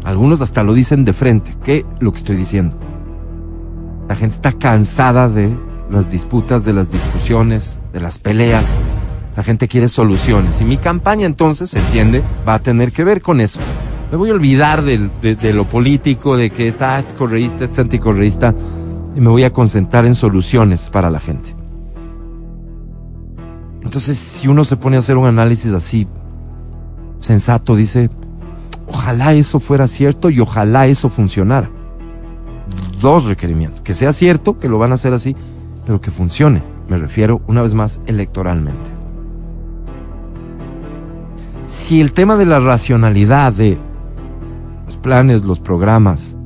Algunos 0.05 0.43
hasta 0.43 0.63
lo 0.63 0.75
dicen 0.75 1.05
de 1.05 1.15
frente, 1.15 1.55
que 1.65 1.87
lo 2.01 2.13
que 2.13 2.19
estoy 2.19 2.37
diciendo. 2.37 2.77
La 4.09 4.15
gente 4.15 4.35
está 4.35 4.53
cansada 4.53 5.29
de 5.31 5.51
las 5.91 6.11
disputas, 6.11 6.65
de 6.65 6.75
las 6.75 6.91
discusiones, 6.91 7.79
de 7.93 8.01
las 8.01 8.19
peleas. 8.19 8.77
La 9.37 9.43
gente 9.43 9.67
quiere 9.67 9.89
soluciones. 9.89 10.61
Y 10.61 10.65
mi 10.65 10.77
campaña 10.77 11.27
entonces, 11.27 11.71
se 11.71 11.79
entiende, 11.79 12.23
va 12.47 12.55
a 12.55 12.59
tener 12.59 12.93
que 12.93 13.05
ver 13.05 13.23
con 13.23 13.41
eso. 13.41 13.61
Me 14.11 14.19
voy 14.19 14.31
a 14.31 14.35
olvidar 14.35 14.83
de, 14.83 15.53
lo 15.55 15.65
político, 15.65 16.37
de 16.37 16.51
que 16.51 16.69
está 16.69 16.99
es 16.99 17.13
correísta, 17.15 17.65
anticorreísta, 17.79 18.55
y 19.15 19.21
me 19.21 19.29
voy 19.29 19.45
a 19.45 19.53
concentrar 19.53 20.07
en 20.07 20.15
soluciones 20.15 20.91
para 20.91 21.11
la 21.11 21.19
gente. 21.19 21.55
Entonces, 23.83 24.19
si 24.19 24.49
uno 24.49 24.65
se 24.65 24.77
pone 24.77 24.97
a 24.97 25.01
hacer 25.01 25.17
un 25.17 25.27
análisis 25.27 25.73
así, 25.73 26.09
sensato, 27.19 27.77
dice, 27.77 28.11
Ojalá 28.87 29.33
eso 29.33 29.61
fuera 29.61 29.89
cierto 29.89 30.31
y 30.31 30.41
ojalá 30.41 30.87
eso 30.87 31.09
funcionara. 31.09 31.71
Dos 33.01 33.25
requerimientos. 33.25 33.81
Que 33.81 33.95
sea 33.95 34.13
cierto 34.13 34.59
que 34.59 34.69
lo 34.69 34.79
van 34.79 34.93
a 34.93 34.95
hacer 34.95 35.13
así, 35.13 35.37
pero 35.85 36.01
que 36.01 36.11
funcione. 36.11 36.63
Me 36.89 36.99
refiero, 36.99 37.43
una 37.47 37.63
vez 37.63 37.75
más, 37.75 38.01
electoralmente. 38.07 38.91
Si 41.67 42.01
el 42.01 42.13
tema 42.13 42.37
de 42.37 42.47
la 42.47 42.61
racionalidad 42.61 43.53
de 43.53 43.79
los 44.87 44.97
planes, 44.99 45.43
los 45.45 45.61
programas, 45.61 46.37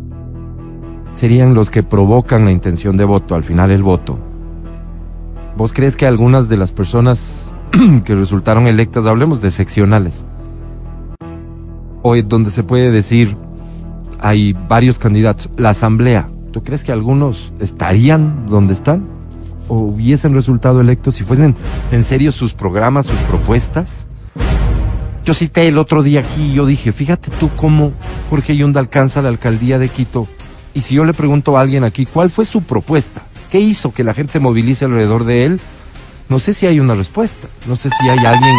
serían 1.19 1.53
los 1.53 1.69
que 1.69 1.83
provocan 1.83 2.45
la 2.45 2.53
intención 2.53 2.97
de 2.97 3.05
voto, 3.05 3.35
al 3.35 3.43
final 3.43 3.73
el 3.73 3.83
voto. 3.83 4.21
¿Vos 5.57 5.73
crees 5.73 5.97
que 5.97 6.07
algunas 6.07 6.49
de 6.49 6.57
las 6.57 6.71
personas 6.71 7.53
que 8.05 8.15
resultaron 8.15 8.69
electas, 8.69 9.05
hablemos 9.05 9.41
de 9.41 9.51
seccionales, 9.51 10.25
en 12.05 12.29
donde 12.29 12.51
se 12.51 12.63
puede 12.63 12.93
decir 12.93 13.37
hay 14.21 14.53
varios 14.69 15.01
candidatos, 15.01 15.51
la 15.57 15.71
asamblea, 15.71 16.31
¿tú 16.53 16.63
crees 16.63 16.85
que 16.85 16.93
algunos 16.93 17.53
estarían 17.59 18.47
donde 18.47 18.75
están? 18.75 19.05
¿O 19.67 19.79
hubiesen 19.79 20.35
resultado 20.35 20.81
electos 20.81 21.17
si 21.17 21.25
fuesen 21.25 21.57
en 21.91 22.05
serio 22.05 22.31
sus 22.31 22.55
programas, 22.55 23.07
sus 23.07 23.19
propuestas? 23.23 24.07
Yo 25.25 25.35
cité 25.35 25.67
el 25.67 25.79
otro 25.79 26.05
día 26.05 26.21
aquí 26.21 26.53
y 26.53 26.55
yo 26.55 26.65
dije, 26.65 26.93
fíjate 26.93 27.33
tú 27.41 27.51
cómo 27.57 27.93
Jorge 28.31 28.57
Yunda 28.57 28.79
alcanza 28.79 29.21
la 29.21 29.31
alcaldía 29.31 29.81
de 29.81 29.89
Quito. 29.89 30.29
Y 30.79 30.81
si 30.81 30.95
yo 30.95 31.05
le 31.05 31.13
pregunto 31.13 31.59
a 31.59 31.61
alguien 31.61 31.83
aquí, 31.83 32.07
¿cuál 32.07 32.31
fue 32.31 32.47
su 32.47 32.63
propuesta? 32.63 33.23
¿Qué 33.51 33.59
hizo 33.59 33.93
que 33.93 34.05
la 34.05 34.15
gente 34.15 34.35
se 34.35 34.39
movilice 34.39 34.85
alrededor 34.85 35.25
de 35.25 35.45
él? 35.45 35.61
No 36.29 36.39
sé 36.39 36.55
si 36.55 36.69
hay 36.69 36.79
una 36.79 36.95
respuesta. 36.95 37.49
No 37.67 37.75
sé 37.75 37.91
si 37.91 38.09
hay 38.09 38.25
alguien 38.25 38.55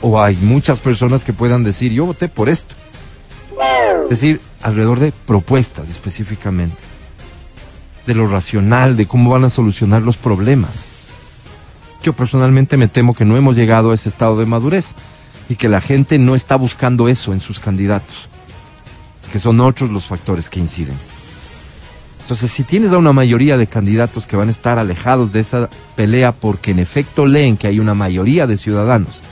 o 0.00 0.22
hay 0.22 0.36
muchas 0.36 0.78
personas 0.78 1.24
que 1.24 1.32
puedan 1.32 1.64
decir, 1.64 1.90
yo 1.90 2.06
voté 2.06 2.28
por 2.28 2.48
esto. 2.48 2.76
Es 4.04 4.10
decir, 4.10 4.40
alrededor 4.62 5.00
de 5.00 5.10
propuestas 5.10 5.88
específicamente. 5.88 6.76
De 8.06 8.14
lo 8.14 8.28
racional, 8.28 8.96
de 8.96 9.08
cómo 9.08 9.30
van 9.30 9.42
a 9.42 9.50
solucionar 9.50 10.02
los 10.02 10.18
problemas. 10.18 10.90
Yo 12.00 12.12
personalmente 12.12 12.76
me 12.76 12.86
temo 12.86 13.12
que 13.12 13.24
no 13.24 13.36
hemos 13.36 13.56
llegado 13.56 13.90
a 13.90 13.94
ese 13.96 14.08
estado 14.08 14.38
de 14.38 14.46
madurez 14.46 14.94
y 15.48 15.56
que 15.56 15.68
la 15.68 15.80
gente 15.80 16.20
no 16.20 16.36
está 16.36 16.54
buscando 16.54 17.08
eso 17.08 17.32
en 17.32 17.40
sus 17.40 17.58
candidatos, 17.58 18.28
que 19.32 19.40
son 19.40 19.58
otros 19.58 19.90
los 19.90 20.06
factores 20.06 20.48
que 20.48 20.60
inciden. 20.60 20.96
Entonces, 22.26 22.50
si 22.50 22.64
tienes 22.64 22.92
a 22.92 22.98
una 22.98 23.12
mayoría 23.12 23.56
de 23.56 23.68
candidatos 23.68 24.26
que 24.26 24.34
van 24.34 24.48
a 24.48 24.50
estar 24.50 24.80
alejados 24.80 25.32
de 25.32 25.38
esta 25.38 25.70
pelea 25.94 26.32
porque 26.32 26.72
en 26.72 26.80
efecto 26.80 27.24
leen 27.24 27.56
que 27.56 27.68
hay 27.68 27.78
una 27.78 27.94
mayoría 27.94 28.48
de 28.48 28.56
ciudadanos 28.56 29.22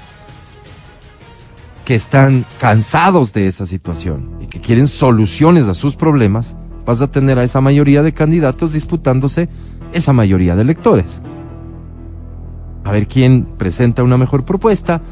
que 1.85 1.97
están 1.97 2.45
cansados 2.61 3.33
de 3.33 3.49
esa 3.49 3.67
situación 3.67 4.39
y 4.41 4.47
que 4.47 4.61
quieren 4.61 4.87
soluciones 4.87 5.67
a 5.67 5.75
sus 5.75 5.97
problemas, 5.97 6.55
vas 6.87 7.01
a 7.01 7.11
tener 7.11 7.37
a 7.37 7.43
esa 7.43 7.61
mayoría 7.61 8.05
de 8.05 8.15
candidatos 8.15 8.73
disputándose 8.73 9.49
esa 9.93 10.13
mayoría 10.13 10.55
de 10.55 10.63
electores. 10.63 11.21
A 12.85 12.93
ver 12.93 13.09
quién 13.09 13.45
presenta 13.59 14.05
una 14.05 14.19
mejor 14.19 14.45
propuesta, 14.45 15.03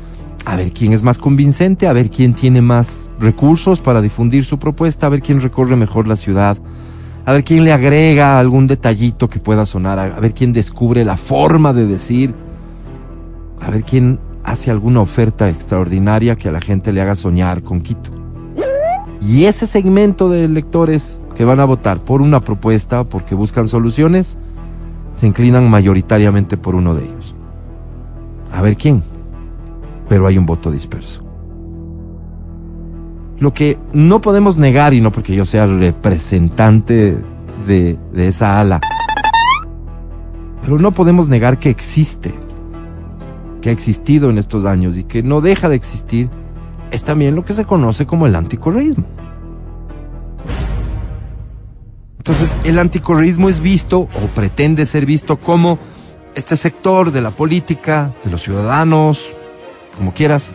a 0.45 0.55
ver 0.55 0.73
quién 0.73 0.93
es 0.93 1.03
más 1.03 1.19
convincente, 1.19 1.89
a 1.89 1.93
ver 1.93 2.13
quién 2.13 2.35
tiene 2.35 2.63
más 2.63 3.11
recursos 3.19 3.81
para 3.81 4.01
difundir 4.01 4.45
su 4.45 4.61
propuesta, 4.61 5.07
a 5.07 5.11
ver 5.11 5.21
quién 5.21 5.41
recorre 5.41 5.75
mejor 5.75 6.07
la 6.07 6.15
ciudad, 6.15 6.57
a 7.25 7.33
ver 7.33 7.45
quién 7.45 7.65
le 7.65 7.73
agrega 7.73 8.39
algún 8.39 8.67
detallito 8.67 9.29
que 9.29 9.39
pueda 9.39 9.67
sonar, 9.67 9.99
a 9.99 10.21
ver 10.21 10.35
quién 10.35 10.53
descubre 10.53 11.05
la 11.05 11.17
forma 11.17 11.73
de 11.73 11.87
decir, 11.87 12.35
a 13.61 13.71
ver 13.71 13.85
quién 13.85 14.19
hace 14.45 14.71
alguna 14.71 15.01
oferta 15.01 15.49
extraordinaria 15.49 16.37
que 16.37 16.49
a 16.49 16.53
la 16.53 16.61
gente 16.61 16.93
le 16.93 17.01
haga 17.01 17.15
soñar 17.15 17.63
con 17.63 17.81
Quito. 17.81 18.11
Y 19.21 19.45
ese 19.45 19.67
segmento 19.67 20.29
de 20.29 20.45
electores 20.45 21.21
que 21.37 21.45
van 21.45 21.61
a 21.61 21.65
votar 21.65 21.99
por 21.99 22.21
una 22.23 22.41
propuesta 22.41 23.05
porque 23.05 23.37
buscan 23.37 23.69
soluciones, 23.69 24.37
se 25.15 25.27
inclinan 25.27 25.71
mayoritariamente 25.71 26.57
por 26.57 26.75
uno 26.75 26.95
de 26.95 27.05
ellos. 27.05 27.37
A 28.51 28.61
ver 28.63 28.77
quién 28.77 29.03
pero 30.13 30.27
hay 30.27 30.37
un 30.37 30.45
voto 30.45 30.71
disperso. 30.71 31.25
Lo 33.39 33.53
que 33.53 33.79
no 33.93 34.21
podemos 34.21 34.57
negar, 34.57 34.95
y 34.95 35.01
no 35.01 35.11
porque 35.11 35.35
yo 35.35 35.45
sea 35.45 35.67
representante 35.67 37.17
de, 37.67 37.99
de 38.13 38.29
esa 38.29 38.61
ala, 38.61 38.81
pero 40.63 40.79
no 40.79 40.93
podemos 40.93 41.29
negar 41.29 41.59
que 41.59 41.71
existe, 41.71 42.33
que 43.61 43.71
ha 43.71 43.73
existido 43.73 44.31
en 44.31 44.39
estos 44.39 44.65
años 44.65 44.97
y 44.97 45.05
que 45.05 45.23
no 45.23 45.41
deja 45.41 45.69
de 45.69 45.77
existir, 45.77 46.31
es 46.93 47.05
también 47.05 47.35
lo 47.35 47.45
que 47.45 47.55
se 47.55 47.65
conoce 47.65 48.07
como 48.07 48.27
el 48.27 48.37
anticorreísmo. 48.37 49.07
Entonces, 52.19 52.57
el 52.63 52.79
anticorreísmo 52.79 53.49
es 53.49 53.59
visto 53.59 53.99
o 53.99 54.27
pretende 54.33 54.87
ser 54.87 55.07
visto 55.07 55.41
como 55.41 55.81
este 56.37 56.57
sector 56.57 57.11
de 57.11 57.21
la 57.21 57.31
política, 57.31 58.15
de 58.23 58.31
los 58.31 58.43
ciudadanos, 58.43 59.29
como 59.97 60.15
quieras, 60.15 60.53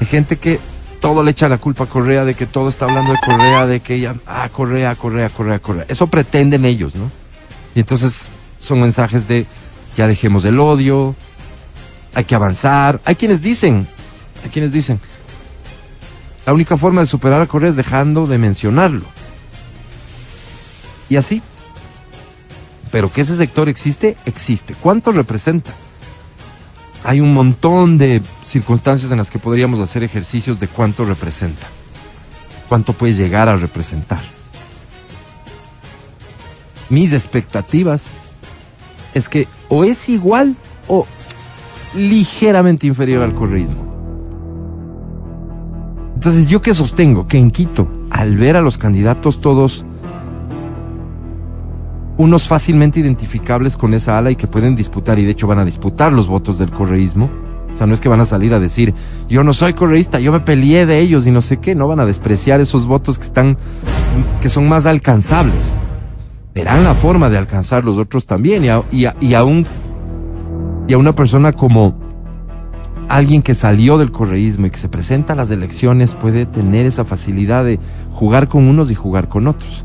de 0.00 0.06
gente 0.06 0.36
que 0.36 0.58
todo 1.04 1.22
le 1.22 1.32
echa 1.32 1.50
la 1.50 1.58
culpa 1.58 1.84
a 1.84 1.86
Correa, 1.86 2.24
de 2.24 2.32
que 2.32 2.46
todo 2.46 2.66
está 2.66 2.86
hablando 2.86 3.12
de 3.12 3.18
Correa, 3.18 3.66
de 3.66 3.80
que 3.80 3.96
ella, 3.96 4.14
ah, 4.26 4.48
Correa, 4.50 4.96
Correa, 4.96 5.28
Correa, 5.28 5.58
Correa. 5.58 5.84
Eso 5.86 6.06
pretenden 6.06 6.64
ellos, 6.64 6.94
¿no? 6.94 7.10
Y 7.74 7.80
entonces 7.80 8.28
son 8.58 8.80
mensajes 8.80 9.28
de, 9.28 9.46
ya 9.98 10.06
dejemos 10.06 10.46
el 10.46 10.58
odio, 10.58 11.14
hay 12.14 12.24
que 12.24 12.34
avanzar. 12.34 13.02
Hay 13.04 13.16
quienes 13.16 13.42
dicen, 13.42 13.86
hay 14.44 14.48
quienes 14.48 14.72
dicen, 14.72 14.98
la 16.46 16.54
única 16.54 16.78
forma 16.78 17.02
de 17.02 17.06
superar 17.06 17.42
a 17.42 17.46
Correa 17.48 17.68
es 17.68 17.76
dejando 17.76 18.26
de 18.26 18.38
mencionarlo. 18.38 19.04
Y 21.10 21.16
así. 21.16 21.42
Pero 22.90 23.12
que 23.12 23.20
ese 23.20 23.36
sector 23.36 23.68
existe, 23.68 24.16
existe. 24.24 24.74
¿Cuánto 24.80 25.12
representa? 25.12 25.74
Hay 27.04 27.20
un 27.20 27.34
montón 27.34 27.98
de 27.98 28.22
circunstancias 28.46 29.12
en 29.12 29.18
las 29.18 29.30
que 29.30 29.38
podríamos 29.38 29.78
hacer 29.78 30.02
ejercicios 30.02 30.58
de 30.58 30.68
cuánto 30.68 31.04
representa, 31.04 31.66
cuánto 32.68 32.94
puede 32.94 33.12
llegar 33.12 33.50
a 33.50 33.56
representar. 33.56 34.20
Mis 36.88 37.12
expectativas 37.12 38.06
es 39.12 39.28
que 39.28 39.46
o 39.68 39.84
es 39.84 40.08
igual 40.08 40.56
o 40.88 41.06
ligeramente 41.94 42.86
inferior 42.86 43.22
al 43.22 43.34
correísmo. 43.34 43.84
Entonces, 46.14 46.46
¿yo 46.46 46.62
qué 46.62 46.72
sostengo? 46.72 47.28
Que 47.28 47.36
en 47.36 47.50
Quito, 47.50 47.86
al 48.10 48.38
ver 48.38 48.56
a 48.56 48.62
los 48.62 48.78
candidatos 48.78 49.42
todos 49.42 49.84
unos 52.16 52.46
fácilmente 52.46 53.00
identificables 53.00 53.76
con 53.76 53.94
esa 53.94 54.18
ala 54.18 54.30
y 54.30 54.36
que 54.36 54.46
pueden 54.46 54.76
disputar, 54.76 55.18
y 55.18 55.24
de 55.24 55.32
hecho 55.32 55.46
van 55.46 55.58
a 55.58 55.64
disputar 55.64 56.12
los 56.12 56.28
votos 56.28 56.58
del 56.58 56.70
correísmo. 56.70 57.30
O 57.72 57.76
sea, 57.76 57.88
no 57.88 57.94
es 57.94 58.00
que 58.00 58.08
van 58.08 58.20
a 58.20 58.24
salir 58.24 58.54
a 58.54 58.60
decir, 58.60 58.94
yo 59.28 59.42
no 59.42 59.52
soy 59.52 59.72
correísta, 59.72 60.20
yo 60.20 60.30
me 60.30 60.40
peleé 60.40 60.86
de 60.86 61.00
ellos 61.00 61.26
y 61.26 61.32
no 61.32 61.40
sé 61.40 61.56
qué, 61.56 61.74
no 61.74 61.88
van 61.88 61.98
a 61.98 62.06
despreciar 62.06 62.60
esos 62.60 62.86
votos 62.86 63.18
que 63.18 63.24
están, 63.24 63.58
que 64.40 64.48
son 64.48 64.68
más 64.68 64.86
alcanzables. 64.86 65.74
Verán 66.54 66.84
la 66.84 66.94
forma 66.94 67.30
de 67.30 67.38
alcanzar 67.38 67.84
los 67.84 67.98
otros 67.98 68.26
también 68.26 68.64
y 68.64 68.68
a, 68.68 68.82
y 68.92 69.06
a, 69.06 69.16
y 69.20 69.34
a 69.34 69.42
un, 69.42 69.66
y 70.86 70.92
a 70.92 70.98
una 70.98 71.16
persona 71.16 71.52
como 71.52 71.98
alguien 73.08 73.42
que 73.42 73.56
salió 73.56 73.98
del 73.98 74.12
correísmo 74.12 74.66
y 74.66 74.70
que 74.70 74.78
se 74.78 74.88
presenta 74.88 75.32
a 75.32 75.36
las 75.36 75.50
elecciones 75.50 76.14
puede 76.14 76.46
tener 76.46 76.86
esa 76.86 77.04
facilidad 77.04 77.64
de 77.64 77.80
jugar 78.12 78.46
con 78.46 78.68
unos 78.68 78.92
y 78.92 78.94
jugar 78.94 79.28
con 79.28 79.48
otros. 79.48 79.83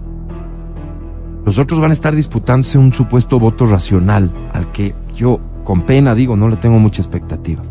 Los 1.49 1.57
otros 1.57 1.79
van 1.79 1.89
a 1.89 1.93
estar 1.95 2.15
disputándose 2.15 2.77
un 2.77 2.93
supuesto 2.93 3.39
voto 3.39 3.65
racional 3.65 4.31
al 4.53 4.71
que 4.71 4.93
yo, 5.15 5.39
con 5.63 5.81
pena 5.81 6.13
digo, 6.13 6.35
no 6.35 6.47
le 6.47 6.57
tengo 6.57 6.77
mucha 6.77 7.01
expectativa. 7.01 7.63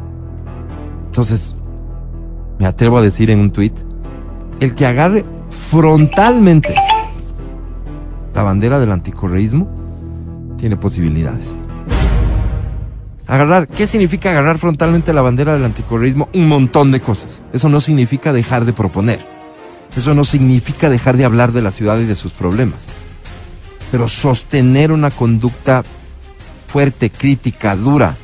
Entonces, 1.07 1.55
me 2.59 2.67
atrevo 2.67 2.99
a 2.99 3.03
decir 3.03 3.31
en 3.31 3.39
un 3.39 3.53
tuit, 3.53 3.79
el 4.59 4.75
que 4.75 4.85
agarre 4.85 5.25
frontalmente 5.51 6.75
la 8.35 8.43
bandera 8.43 8.81
del 8.81 8.91
anticorreísmo 8.91 9.69
tiene 10.57 10.77
posibilidades. 10.77 11.57
Agarrar, 13.29 13.69
¿qué 13.69 13.87
significa 13.87 14.33
agarrar 14.33 14.59
frontalmente 14.59 15.13
la 15.13 15.23
bandera 15.23 15.55
del 15.55 15.67
anticorreísmo? 15.67 16.29
Un 16.35 16.49
montón 16.49 16.91
de 16.91 17.01
cosas. 17.01 17.45
Eso 17.53 17.69
no 17.69 17.81
significa 17.81 18.33
dejar 18.33 18.65
de 18.65 18.73
proponer. 18.73 19.25
Eso 19.97 20.15
no 20.15 20.25
significa 20.25 20.91
dejar 20.91 21.17
de 21.17 21.25
hablar 21.25 21.53
de 21.53 21.63
la 21.63 21.71
ciudad 21.71 22.01
y 22.01 22.07
de 22.07 22.17
sus 22.17 22.33
problemas 22.33 22.89
pero 23.90 24.09
sostener 24.09 24.92
una 24.92 25.11
conducta 25.11 25.85
fuerte, 26.66 27.11
crítica, 27.11 27.76
dura 27.76 28.16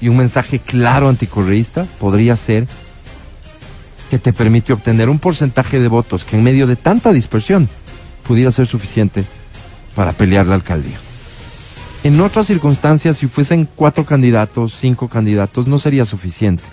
y 0.00 0.08
un 0.08 0.16
mensaje 0.16 0.58
claro 0.58 1.08
anticorreísta 1.08 1.86
podría 1.98 2.36
ser 2.36 2.66
que 4.10 4.18
te 4.18 4.32
permite 4.32 4.72
obtener 4.72 5.08
un 5.08 5.18
porcentaje 5.18 5.80
de 5.80 5.88
votos 5.88 6.24
que 6.24 6.36
en 6.36 6.42
medio 6.42 6.66
de 6.66 6.76
tanta 6.76 7.12
dispersión 7.12 7.68
pudiera 8.22 8.50
ser 8.50 8.66
suficiente 8.66 9.24
para 9.94 10.12
pelear 10.12 10.46
la 10.46 10.54
alcaldía. 10.54 10.98
En 12.04 12.20
otras 12.20 12.48
circunstancias, 12.48 13.16
si 13.16 13.28
fuesen 13.28 13.68
cuatro 13.76 14.04
candidatos, 14.04 14.74
cinco 14.74 15.08
candidatos, 15.08 15.66
no 15.66 15.78
sería 15.78 16.04
suficiente. 16.04 16.64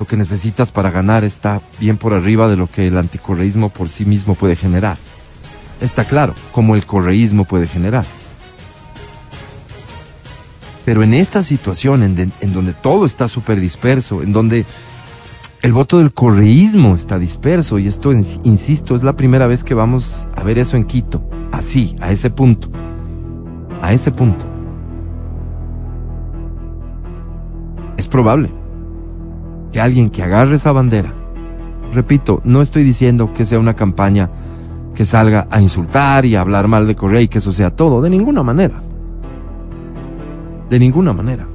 lo 0.00 0.06
que 0.06 0.16
necesitas 0.16 0.70
para 0.70 0.92
ganar 0.92 1.24
está 1.24 1.60
bien 1.80 1.96
por 1.96 2.12
arriba 2.12 2.48
de 2.48 2.56
lo 2.56 2.70
que 2.70 2.86
el 2.86 2.96
anticorreísmo 2.96 3.68
por 3.70 3.88
sí 3.88 4.04
mismo 4.04 4.36
puede 4.36 4.54
generar. 4.54 4.96
Está 5.80 6.04
claro, 6.04 6.34
como 6.52 6.74
el 6.74 6.84
correísmo 6.86 7.44
puede 7.44 7.66
generar. 7.66 8.04
Pero 10.84 11.02
en 11.02 11.14
esta 11.14 11.42
situación 11.42 12.02
en, 12.02 12.32
en 12.40 12.52
donde 12.52 12.72
todo 12.72 13.04
está 13.06 13.28
súper 13.28 13.60
disperso, 13.60 14.22
en 14.22 14.32
donde 14.32 14.64
el 15.60 15.72
voto 15.72 15.98
del 15.98 16.12
correísmo 16.12 16.94
está 16.94 17.18
disperso, 17.18 17.78
y 17.78 17.86
esto, 17.86 18.12
ins- 18.12 18.40
insisto, 18.44 18.96
es 18.96 19.02
la 19.02 19.16
primera 19.16 19.46
vez 19.46 19.64
que 19.64 19.74
vamos 19.74 20.28
a 20.34 20.42
ver 20.42 20.58
eso 20.58 20.76
en 20.76 20.84
Quito, 20.84 21.22
así, 21.52 21.94
a 22.00 22.10
ese 22.10 22.30
punto, 22.30 22.70
a 23.82 23.92
ese 23.92 24.10
punto. 24.10 24.46
Es 27.96 28.06
probable 28.06 28.50
que 29.72 29.80
alguien 29.80 30.08
que 30.10 30.22
agarre 30.22 30.56
esa 30.56 30.72
bandera, 30.72 31.12
repito, 31.92 32.40
no 32.44 32.62
estoy 32.62 32.82
diciendo 32.82 33.34
que 33.34 33.44
sea 33.44 33.58
una 33.58 33.74
campaña 33.74 34.30
que 34.98 35.06
salga 35.06 35.46
a 35.48 35.60
insultar 35.60 36.24
y 36.24 36.34
a 36.34 36.40
hablar 36.40 36.66
mal 36.66 36.88
de 36.88 36.96
Correa 36.96 37.20
y 37.20 37.28
que 37.28 37.38
eso 37.38 37.52
sea 37.52 37.70
todo, 37.70 38.02
de 38.02 38.10
ninguna 38.10 38.42
manera. 38.42 38.82
De 40.68 40.76
ninguna 40.80 41.12
manera. 41.12 41.46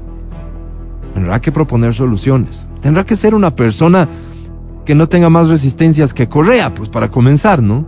Tendrá 1.14 1.42
que 1.42 1.52
proponer 1.52 1.94
soluciones. 1.94 2.66
Tendrá 2.80 3.04
que 3.04 3.18
ser 3.18 3.36
una 3.36 3.54
persona 3.54 4.08
que 4.86 4.96
no 4.96 5.10
tenga 5.10 5.30
más 5.30 5.50
resistencias 5.50 6.14
que 6.14 6.30
Correa, 6.30 6.74
pues 6.74 6.88
para 6.88 7.12
comenzar, 7.12 7.62
¿no? 7.62 7.86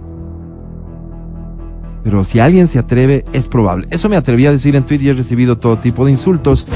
Pero 2.04 2.26
si 2.26 2.42
alguien 2.42 2.68
se 2.68 2.78
atreve, 2.78 3.24
es 3.32 3.48
probable. 3.48 3.88
Eso 3.92 4.10
me 4.10 4.18
atreví 4.18 4.46
a 4.48 4.52
decir 4.52 4.76
en 4.76 4.84
Twitter 4.84 5.08
y 5.08 5.10
he 5.12 5.14
recibido 5.14 5.58
todo 5.58 5.78
tipo 5.78 6.04
de 6.04 6.12
insultos. 6.12 6.68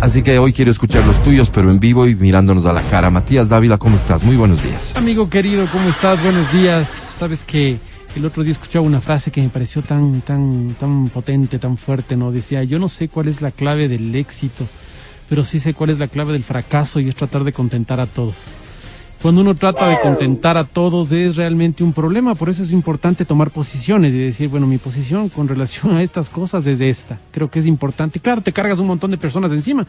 Así 0.00 0.22
que 0.22 0.38
hoy 0.38 0.52
quiero 0.52 0.70
escuchar 0.70 1.04
los 1.06 1.20
tuyos, 1.24 1.50
pero 1.50 1.72
en 1.72 1.80
vivo 1.80 2.06
y 2.06 2.14
mirándonos 2.14 2.66
a 2.66 2.72
la 2.72 2.82
cara. 2.82 3.10
Matías 3.10 3.48
Dávila, 3.48 3.78
¿cómo 3.78 3.96
estás? 3.96 4.22
Muy 4.22 4.36
buenos 4.36 4.62
días. 4.62 4.94
Amigo 4.96 5.28
querido, 5.28 5.66
¿cómo 5.72 5.88
estás? 5.88 6.22
Buenos 6.22 6.52
días. 6.52 6.88
Sabes 7.18 7.42
que 7.42 7.80
el 8.18 8.26
otro 8.26 8.42
día 8.42 8.52
escuchaba 8.52 8.84
una 8.84 9.00
frase 9.00 9.30
que 9.30 9.40
me 9.40 9.48
pareció 9.48 9.80
tan, 9.80 10.22
tan, 10.22 10.74
tan 10.78 11.08
potente, 11.08 11.58
tan 11.60 11.78
fuerte, 11.78 12.16
¿no? 12.16 12.32
Decía, 12.32 12.64
yo 12.64 12.80
no 12.80 12.88
sé 12.88 13.08
cuál 13.08 13.28
es 13.28 13.40
la 13.40 13.52
clave 13.52 13.86
del 13.86 14.12
éxito, 14.14 14.66
pero 15.28 15.44
sí 15.44 15.60
sé 15.60 15.72
cuál 15.72 15.90
es 15.90 16.00
la 16.00 16.08
clave 16.08 16.32
del 16.32 16.42
fracaso 16.42 16.98
y 16.98 17.08
es 17.08 17.14
tratar 17.14 17.44
de 17.44 17.52
contentar 17.52 18.00
a 18.00 18.06
todos. 18.06 18.36
Cuando 19.22 19.40
uno 19.40 19.54
trata 19.54 19.88
de 19.88 20.00
contentar 20.00 20.56
a 20.58 20.64
todos 20.64 21.12
es 21.12 21.36
realmente 21.36 21.84
un 21.84 21.92
problema, 21.92 22.34
por 22.34 22.48
eso 22.48 22.64
es 22.64 22.72
importante 22.72 23.24
tomar 23.24 23.50
posiciones 23.50 24.12
y 24.12 24.18
decir, 24.18 24.48
bueno, 24.48 24.66
mi 24.66 24.78
posición 24.78 25.28
con 25.28 25.46
relación 25.46 25.96
a 25.96 26.02
estas 26.02 26.28
cosas 26.28 26.66
es 26.66 26.80
esta. 26.80 27.18
Creo 27.30 27.48
que 27.48 27.60
es 27.60 27.66
importante. 27.66 28.18
Claro, 28.18 28.40
te 28.40 28.52
cargas 28.52 28.80
un 28.80 28.88
montón 28.88 29.12
de 29.12 29.18
personas 29.18 29.52
encima. 29.52 29.86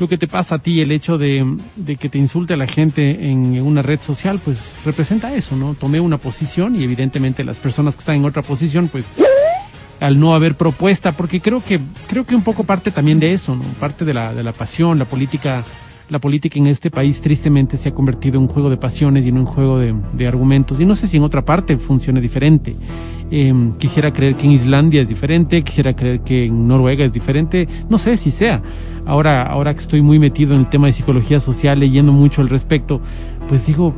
Lo 0.00 0.08
que 0.08 0.16
te 0.16 0.26
pasa 0.26 0.54
a 0.54 0.58
ti, 0.58 0.80
el 0.80 0.92
hecho 0.92 1.18
de, 1.18 1.46
de 1.76 1.96
que 1.96 2.08
te 2.08 2.16
insulte 2.16 2.54
a 2.54 2.56
la 2.56 2.66
gente 2.66 3.30
en, 3.30 3.54
en 3.54 3.62
una 3.62 3.82
red 3.82 4.00
social, 4.00 4.40
pues 4.42 4.74
representa 4.82 5.34
eso, 5.34 5.56
¿no? 5.56 5.74
Tomé 5.74 6.00
una 6.00 6.16
posición 6.16 6.74
y 6.74 6.82
evidentemente 6.82 7.44
las 7.44 7.58
personas 7.58 7.96
que 7.96 7.98
están 7.98 8.16
en 8.16 8.24
otra 8.24 8.40
posición, 8.40 8.88
pues 8.88 9.10
al 10.00 10.18
no 10.18 10.34
haber 10.34 10.54
propuesta, 10.54 11.12
porque 11.12 11.42
creo 11.42 11.62
que 11.62 11.80
creo 12.08 12.24
que 12.24 12.34
un 12.34 12.42
poco 12.42 12.64
parte 12.64 12.90
también 12.90 13.20
de 13.20 13.34
eso, 13.34 13.54
¿no? 13.54 13.62
Parte 13.78 14.06
de 14.06 14.14
la 14.14 14.32
de 14.32 14.42
la 14.42 14.52
pasión, 14.52 14.98
la 14.98 15.04
política 15.04 15.62
la 16.10 16.18
política 16.18 16.58
en 16.58 16.66
este 16.66 16.90
país 16.90 17.20
tristemente 17.20 17.76
se 17.76 17.88
ha 17.88 17.94
convertido 17.94 18.36
en 18.36 18.42
un 18.42 18.48
juego 18.48 18.68
de 18.68 18.76
pasiones 18.76 19.24
y 19.24 19.28
en 19.28 19.38
un 19.38 19.46
juego 19.46 19.78
de, 19.78 19.94
de 20.12 20.26
argumentos. 20.26 20.80
Y 20.80 20.84
no 20.84 20.96
sé 20.96 21.06
si 21.06 21.16
en 21.16 21.22
otra 21.22 21.44
parte 21.44 21.78
funcione 21.78 22.20
diferente. 22.20 22.74
Eh, 23.30 23.54
quisiera 23.78 24.12
creer 24.12 24.34
que 24.34 24.46
en 24.46 24.52
Islandia 24.52 25.02
es 25.02 25.08
diferente, 25.08 25.62
quisiera 25.62 25.94
creer 25.94 26.22
que 26.22 26.46
en 26.46 26.66
Noruega 26.66 27.04
es 27.04 27.12
diferente, 27.12 27.68
no 27.88 27.96
sé 27.96 28.16
si 28.16 28.32
sea. 28.32 28.60
Ahora, 29.06 29.44
ahora 29.44 29.72
que 29.72 29.80
estoy 29.80 30.02
muy 30.02 30.18
metido 30.18 30.54
en 30.54 30.60
el 30.60 30.68
tema 30.68 30.88
de 30.88 30.94
psicología 30.94 31.38
social, 31.38 31.78
leyendo 31.78 32.10
mucho 32.10 32.42
al 32.42 32.48
respecto, 32.48 33.00
pues 33.48 33.64
digo, 33.66 33.94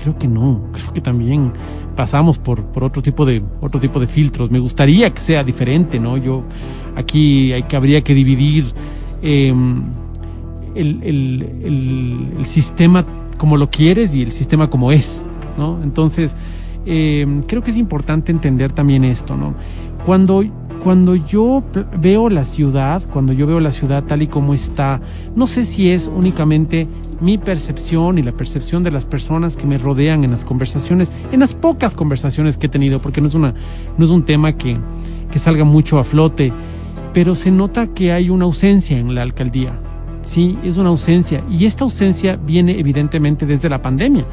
creo 0.00 0.16
que 0.16 0.28
no, 0.28 0.68
creo 0.72 0.92
que 0.92 1.00
también 1.00 1.52
pasamos 1.96 2.38
por, 2.38 2.64
por 2.66 2.84
otro 2.84 3.02
tipo 3.02 3.26
de 3.26 3.42
otro 3.60 3.80
tipo 3.80 3.98
de 3.98 4.06
filtros. 4.06 4.52
Me 4.52 4.60
gustaría 4.60 5.12
que 5.12 5.20
sea 5.20 5.42
diferente, 5.42 5.98
¿no? 5.98 6.16
Yo 6.16 6.44
aquí 6.94 7.52
hay 7.52 7.64
que 7.64 7.74
habría 7.74 8.02
que 8.02 8.14
dividir 8.14 8.72
eh, 9.20 9.52
el, 10.76 11.02
el, 11.02 11.42
el, 11.64 12.28
el, 12.38 12.46
sistema 12.46 13.04
como 13.38 13.56
lo 13.56 13.70
quieres 13.70 14.14
y 14.14 14.22
el 14.22 14.32
sistema 14.32 14.68
como 14.70 14.92
es, 14.92 15.22
¿no? 15.58 15.82
Entonces, 15.82 16.34
eh, 16.84 17.26
creo 17.46 17.62
que 17.62 17.70
es 17.70 17.76
importante 17.76 18.30
entender 18.30 18.72
también 18.72 19.04
esto, 19.04 19.36
¿no? 19.36 19.54
Cuando, 20.04 20.44
cuando 20.82 21.16
yo 21.16 21.64
veo 22.00 22.28
la 22.30 22.44
ciudad, 22.44 23.02
cuando 23.12 23.32
yo 23.32 23.46
veo 23.46 23.58
la 23.58 23.72
ciudad 23.72 24.04
tal 24.04 24.22
y 24.22 24.28
como 24.28 24.54
está, 24.54 25.00
no 25.34 25.46
sé 25.46 25.64
si 25.64 25.90
es 25.90 26.06
únicamente 26.06 26.86
mi 27.20 27.38
percepción 27.38 28.18
y 28.18 28.22
la 28.22 28.32
percepción 28.32 28.84
de 28.84 28.90
las 28.90 29.06
personas 29.06 29.56
que 29.56 29.66
me 29.66 29.78
rodean 29.78 30.22
en 30.22 30.30
las 30.30 30.44
conversaciones, 30.44 31.12
en 31.32 31.40
las 31.40 31.54
pocas 31.54 31.94
conversaciones 31.94 32.56
que 32.56 32.66
he 32.66 32.68
tenido, 32.68 33.00
porque 33.00 33.20
no 33.20 33.28
es, 33.28 33.34
una, 33.34 33.54
no 33.96 34.04
es 34.04 34.10
un 34.10 34.24
tema 34.24 34.52
que, 34.52 34.76
que 35.32 35.38
salga 35.38 35.64
mucho 35.64 35.98
a 35.98 36.04
flote, 36.04 36.52
pero 37.12 37.34
se 37.34 37.50
nota 37.50 37.88
que 37.88 38.12
hay 38.12 38.30
una 38.30 38.44
ausencia 38.44 38.98
en 38.98 39.14
la 39.14 39.22
alcaldía, 39.22 39.72
sí, 40.26 40.58
es 40.62 40.76
una 40.76 40.90
ausencia. 40.90 41.42
Y 41.50 41.64
esta 41.64 41.84
ausencia 41.84 42.36
viene 42.36 42.78
evidentemente 42.78 43.46
desde 43.46 43.68
la 43.68 43.80
pandemia, 43.80 44.24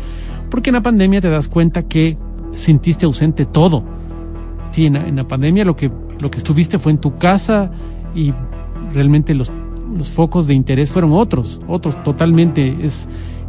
porque 0.50 0.70
en 0.70 0.76
la 0.76 0.82
pandemia 0.82 1.22
te 1.22 1.30
das 1.30 1.48
cuenta 1.48 1.84
que 1.84 2.18
sentiste 2.54 3.06
ausente 3.06 3.46
todo. 3.46 3.84
Sí, 4.72 4.88
en 4.88 5.16
la, 5.16 5.28
pandemia 5.28 5.64
lo 5.64 5.76
que, 5.76 5.92
lo 6.20 6.32
que 6.32 6.38
estuviste 6.38 6.80
fue 6.80 6.92
en 6.92 6.98
tu 6.98 7.16
casa 7.16 7.72
y 8.16 8.34
realmente 8.94 9.34
los, 9.34 9.52
los 9.96 10.12
focos 10.12 10.48
de 10.48 10.56
interés 10.56 10.92
fueron 10.92 11.14
otros, 11.14 11.62
otros 11.68 12.02
totalmente. 12.04 12.76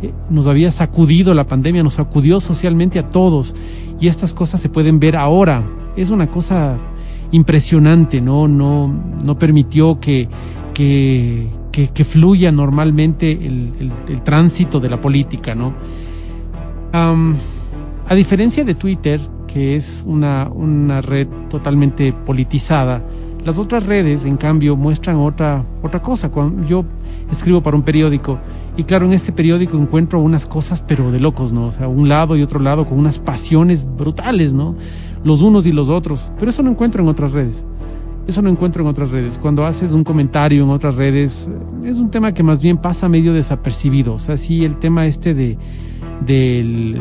Eh, 0.03 0.13
nos 0.29 0.47
había 0.47 0.71
sacudido 0.71 1.33
la 1.33 1.47
pandemia, 1.47 1.83
nos 1.83 1.95
sacudió 1.95 2.41
socialmente 2.41 2.99
a 2.99 3.09
todos 3.09 3.55
y 3.99 4.09
estas 4.09 4.35
cosas 4.35 4.61
se 4.61 4.69
pueden 4.69 5.01
ver 5.01 5.17
ahora. 5.17 5.63
Es 5.97 6.11
una 6.11 6.27
cosa 6.27 6.77
impresionante, 7.31 8.21
¿no? 8.21 8.47
No, 8.47 8.93
no 9.25 9.39
permitió 9.39 9.99
que, 10.01 10.29
que, 10.75 11.49
que, 11.75 11.89
que, 11.89 12.05
fluya 12.05 12.53
normalmente 12.53 13.33
el, 13.33 13.91
el, 14.09 14.23
tránsito 14.23 14.79
de 14.79 14.89
la 14.89 15.01
política, 15.01 15.57
¿no? 15.57 15.75
A 16.93 18.15
diferencia 18.15 18.63
de 18.63 18.77
Twitter, 18.77 19.21
que 19.49 19.75
es 19.75 20.05
una, 20.07 20.49
una 20.53 21.01
red 21.01 21.27
totalmente 21.51 22.13
politizada, 22.13 23.03
las 23.45 23.59
otras 23.59 23.85
redes, 23.85 24.25
en 24.25 24.37
cambio, 24.37 24.77
muestran 24.77 25.17
otra, 25.17 25.65
otra 25.83 26.01
cosa. 26.01 26.31
Cuando 26.31 26.65
yo 26.65 26.85
escribo 27.33 27.61
para 27.61 27.77
un 27.77 27.83
periódico, 27.83 28.39
y 28.77 28.85
claro, 28.85 29.07
en 29.07 29.13
este 29.13 29.33
periódico 29.33 29.77
encuentro 29.77 30.21
unas 30.21 30.47
cosas, 30.47 30.81
pero 30.87 31.11
de 31.11 31.19
locos, 31.19 31.53
¿no? 31.53 31.67
O 31.67 31.73
sea, 31.73 31.89
un 31.89 32.09
lado 32.09 32.37
y 32.37 32.43
otro 32.43 32.61
lado 32.61 32.87
con 32.87 33.01
unas 33.01 33.19
pasiones 33.19 33.85
brutales, 33.97 34.55
¿no? 34.55 34.77
Los 35.25 35.43
unos 35.43 35.67
y 35.67 35.73
los 35.73 35.89
otros. 35.89 36.31
Pero 36.39 36.51
eso 36.51 36.63
no 36.63 36.71
encuentro 36.71 37.03
en 37.03 37.09
otras 37.09 37.33
redes. 37.33 37.65
Eso 38.27 38.41
no 38.41 38.49
encuentro 38.49 38.83
en 38.83 38.89
otras 38.89 39.11
redes. 39.11 39.39
Cuando 39.39 39.67
haces 39.67 39.93
un 39.93 40.03
comentario 40.03 40.65
en 40.65 40.71
otras 40.71 40.95
redes, 40.95 41.49
es 41.85 41.99
un 41.99 42.11
tema 42.11 42.33
que 42.33 42.43
más 42.43 42.63
bien 42.63 42.79
pasa 42.79 43.09
medio 43.09 43.35
desapercibido. 43.35 44.15
O 44.15 44.19
sea, 44.19 44.39
sí, 44.39 44.65
el 44.65 44.79
tema 44.79 45.07
este 45.07 45.35
de, 45.35 45.59
del, 46.25 47.01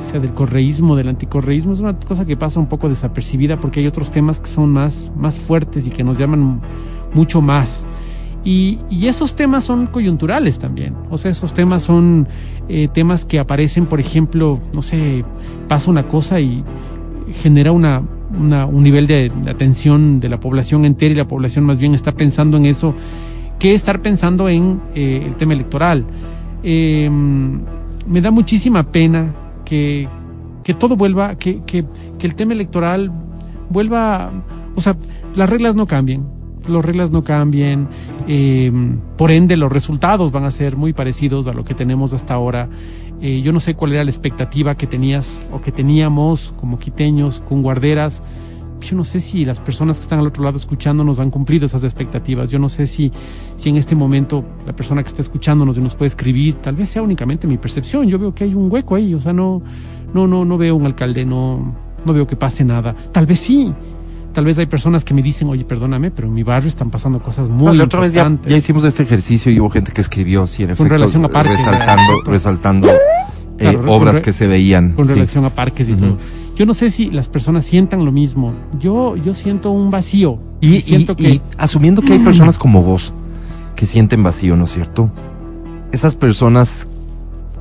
sea, 0.00 0.20
del 0.20 0.32
correísmo, 0.32 0.96
del 0.96 1.08
anticorreísmo, 1.08 1.72
es 1.72 1.80
una 1.80 1.98
cosa 1.98 2.24
que 2.24 2.36
pasa 2.36 2.58
un 2.58 2.66
poco 2.66 2.88
desapercibida 2.88 3.58
porque 3.58 3.80
hay 3.80 3.86
otros 3.86 4.10
temas 4.10 4.40
que 4.40 4.46
son 4.46 4.70
más, 4.70 5.12
más 5.16 5.38
fuertes 5.38 5.86
y 5.86 5.90
que 5.90 6.04
nos 6.04 6.18
llaman 6.18 6.60
mucho 7.14 7.42
más. 7.42 7.86
Y, 8.44 8.80
y 8.90 9.06
esos 9.06 9.36
temas 9.36 9.64
son 9.64 9.86
coyunturales 9.86 10.58
también. 10.58 10.96
O 11.10 11.18
sea, 11.18 11.30
esos 11.30 11.54
temas 11.54 11.82
son 11.82 12.26
eh, 12.68 12.88
temas 12.92 13.24
que 13.24 13.38
aparecen, 13.38 13.86
por 13.86 14.00
ejemplo, 14.00 14.58
no 14.74 14.82
sé, 14.82 15.24
pasa 15.68 15.90
una 15.90 16.08
cosa 16.08 16.40
y 16.40 16.64
genera 17.42 17.70
una, 17.70 18.02
un 18.32 18.82
nivel 18.82 19.06
de, 19.06 19.30
atención 19.48 20.20
de 20.20 20.28
la 20.28 20.40
población 20.40 20.84
entera 20.84 21.12
y 21.12 21.16
la 21.16 21.26
población 21.26 21.64
más 21.64 21.78
bien 21.78 21.94
está 21.94 22.12
pensando 22.12 22.56
en 22.56 22.66
eso 22.66 22.94
que 23.58 23.74
estar 23.74 24.00
pensando 24.00 24.48
en 24.48 24.80
eh, 24.94 25.22
el 25.26 25.36
tema 25.36 25.52
electoral. 25.52 26.04
Eh, 26.62 27.08
me 27.10 28.20
da 28.20 28.30
muchísima 28.30 28.82
pena 28.90 29.34
que, 29.64 30.08
que 30.64 30.74
todo 30.74 30.96
vuelva, 30.96 31.36
que, 31.36 31.62
que, 31.64 31.84
que, 32.18 32.26
el 32.26 32.34
tema 32.34 32.52
electoral 32.52 33.12
vuelva, 33.70 34.30
o 34.74 34.80
sea, 34.80 34.96
las 35.34 35.48
reglas 35.48 35.74
no 35.74 35.86
cambien, 35.86 36.26
las 36.68 36.84
reglas 36.84 37.10
no 37.10 37.22
cambien, 37.22 37.88
eh, 38.28 38.72
por 39.16 39.30
ende 39.30 39.56
los 39.56 39.72
resultados 39.72 40.32
van 40.32 40.44
a 40.44 40.50
ser 40.50 40.76
muy 40.76 40.92
parecidos 40.92 41.46
a 41.46 41.52
lo 41.52 41.64
que 41.64 41.74
tenemos 41.74 42.12
hasta 42.12 42.34
ahora. 42.34 42.68
Eh, 43.22 43.40
yo 43.40 43.52
no 43.52 43.60
sé 43.60 43.74
cuál 43.74 43.92
era 43.92 44.02
la 44.02 44.10
expectativa 44.10 44.74
que 44.74 44.88
tenías 44.88 45.38
o 45.52 45.60
que 45.60 45.70
teníamos 45.70 46.52
como 46.58 46.80
quiteños 46.80 47.40
con 47.40 47.62
guarderas. 47.62 48.20
Yo 48.80 48.96
no 48.96 49.04
sé 49.04 49.20
si 49.20 49.44
las 49.44 49.60
personas 49.60 49.98
que 49.98 50.02
están 50.02 50.18
al 50.18 50.26
otro 50.26 50.42
lado 50.42 50.56
escuchándonos 50.56 51.20
han 51.20 51.30
cumplido 51.30 51.66
esas 51.66 51.84
expectativas. 51.84 52.50
Yo 52.50 52.58
no 52.58 52.68
sé 52.68 52.88
si, 52.88 53.12
si 53.54 53.68
en 53.68 53.76
este 53.76 53.94
momento 53.94 54.44
la 54.66 54.72
persona 54.72 55.04
que 55.04 55.08
está 55.08 55.22
escuchándonos 55.22 55.78
y 55.78 55.80
nos 55.80 55.94
puede 55.94 56.08
escribir, 56.08 56.56
tal 56.56 56.74
vez 56.74 56.88
sea 56.88 57.00
únicamente 57.00 57.46
mi 57.46 57.58
percepción. 57.58 58.08
Yo 58.08 58.18
veo 58.18 58.34
que 58.34 58.42
hay 58.42 58.54
un 58.54 58.72
hueco 58.72 58.96
ahí, 58.96 59.14
o 59.14 59.20
sea, 59.20 59.32
no, 59.32 59.62
no, 60.12 60.26
no, 60.26 60.44
no 60.44 60.58
veo 60.58 60.74
un 60.74 60.84
alcalde, 60.84 61.24
no, 61.24 61.76
no 62.04 62.12
veo 62.12 62.26
que 62.26 62.34
pase 62.34 62.64
nada. 62.64 62.92
Tal 63.12 63.26
vez 63.26 63.38
sí, 63.38 63.72
tal 64.34 64.46
vez 64.46 64.58
hay 64.58 64.66
personas 64.66 65.04
que 65.04 65.14
me 65.14 65.22
dicen, 65.22 65.48
oye, 65.48 65.64
perdóname, 65.64 66.10
pero 66.10 66.26
en 66.26 66.34
mi 66.34 66.42
barrio 66.42 66.66
están 66.66 66.90
pasando 66.90 67.22
cosas 67.22 67.48
muy 67.48 67.66
No, 67.66 67.72
la 67.74 67.84
otra 67.84 68.00
vez 68.00 68.14
ya, 68.14 68.36
hicimos 68.48 68.82
este 68.82 69.04
ejercicio 69.04 69.52
y 69.52 69.60
hubo 69.60 69.70
gente 69.70 69.92
que 69.92 70.00
escribió, 70.00 70.44
sí, 70.48 70.64
en 70.64 70.70
Con 70.70 70.72
efecto, 70.72 70.94
relación 70.94 71.24
a 71.24 71.28
parques, 71.28 71.58
resaltando, 71.58 72.22
resaltando 72.24 72.88
Claro, 73.62 73.80
con 73.80 73.88
obras 73.90 74.14
re- 74.16 74.22
que 74.22 74.32
se 74.32 74.46
veían. 74.46 74.92
con 74.92 75.06
sí. 75.08 75.14
relación 75.14 75.44
a 75.44 75.50
parques 75.50 75.88
y 75.88 75.94
todo. 75.94 76.16
Yo 76.56 76.66
no 76.66 76.74
sé 76.74 76.90
si 76.90 77.08
las 77.10 77.28
personas 77.28 77.64
sientan 77.64 78.04
lo 78.04 78.12
mismo. 78.12 78.52
Yo, 78.78 79.16
yo 79.16 79.32
siento 79.34 79.70
un 79.70 79.90
vacío. 79.90 80.38
Y, 80.60 80.76
y- 80.76 80.80
siento 80.82 81.16
que 81.16 81.30
y 81.30 81.40
asumiendo 81.58 82.02
que 82.02 82.12
hay 82.12 82.18
personas 82.18 82.58
como 82.58 82.82
vos 82.82 83.14
que 83.74 83.86
sienten 83.86 84.22
vacío, 84.22 84.54
¿no 84.56 84.64
es 84.64 84.72
cierto? 84.72 85.10
Esas 85.92 86.14
personas, 86.14 86.86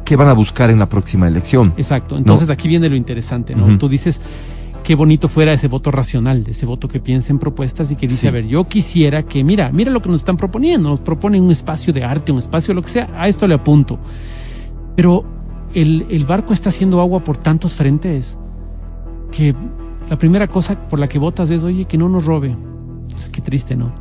¿qué 0.06 0.16
van 0.16 0.28
a 0.28 0.34
buscar 0.34 0.70
en 0.70 0.80
la 0.80 0.88
próxima 0.88 1.28
elección? 1.28 1.74
Exacto. 1.78 2.18
Entonces 2.18 2.50
aquí 2.50 2.68
viene 2.68 2.90
lo 2.90 2.96
interesante, 2.96 3.56
¿no? 3.56 3.78
Tú 3.78 3.88
dices 3.90 4.20
qué 4.84 4.96
bonito 4.96 5.28
fuera 5.30 5.54
ese 5.54 5.68
voto 5.68 5.92
racional, 5.92 6.44
ese 6.48 6.66
voto 6.66 6.88
que 6.88 7.00
piensa 7.00 7.32
en 7.32 7.38
propuestas 7.40 7.92
y 7.92 7.96
que 7.96 8.08
dice, 8.08 8.22
Sí. 8.22 8.28
a 8.28 8.32
ver, 8.32 8.48
yo 8.48 8.68
quisiera 8.68 9.24
que, 9.24 9.44
mira, 9.44 9.70
mira 9.72 9.92
lo 9.92 10.02
que 10.02 10.10
nos 10.10 10.20
están 10.20 10.38
proponiendo, 10.38 10.90
nos 10.90 11.00
proponen 11.00 11.44
un 11.44 11.52
espacio 11.52 11.94
de 11.94 12.04
arte, 12.04 12.32
un 12.32 12.40
espacio 12.40 12.74
lo 12.74 12.82
que 12.82 12.90
sea, 12.90 13.10
a 13.16 13.28
esto 13.28 13.48
le 13.48 13.54
apunto. 13.56 14.00
Pero 14.96 15.24
el, 15.74 16.26
barco 16.26 16.54
está 16.54 16.70
haciendo 16.70 17.02
agua 17.02 17.24
por 17.24 17.38
tantos 17.38 17.76
frentes 17.76 18.38
que 19.32 19.56
la 20.10 20.18
primera 20.18 20.48
cosa 20.48 20.80
por 20.82 21.00
la 21.00 21.08
que 21.08 21.20
votas 21.20 21.50
es, 21.50 21.64
oye, 21.64 21.86
que 21.86 21.98
no 21.98 22.10
nos 22.10 22.26
robe. 22.26 22.56
O 23.16 23.20
sea, 23.20 23.32
qué 23.32 23.42
triste, 23.42 23.76
¿no? 23.76 23.92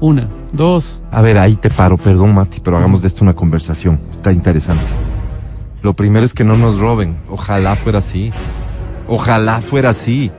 Una, 0.00 0.28
dos, 0.52 1.00
A 1.12 1.22
ver, 1.22 1.38
ahí 1.38 1.54
te 1.54 1.70
paro, 1.70 1.96
perdón 1.96 2.34
Mati, 2.34 2.58
pero 2.58 2.76
hagamos 2.76 3.02
de 3.02 3.08
esto 3.08 3.22
una 3.22 3.34
conversación. 3.34 4.00
Está 4.10 4.32
interesante. 4.32 4.90
Lo 5.82 5.94
primero 5.94 6.26
es 6.26 6.34
que 6.34 6.42
no 6.42 6.56
nos 6.56 6.78
roben. 6.78 7.16
Ojalá 7.30 7.76
fuera 7.76 8.00
así. 8.00 8.32
Ojalá 9.06 9.60
fuera 9.60 9.90
así. 9.90 10.32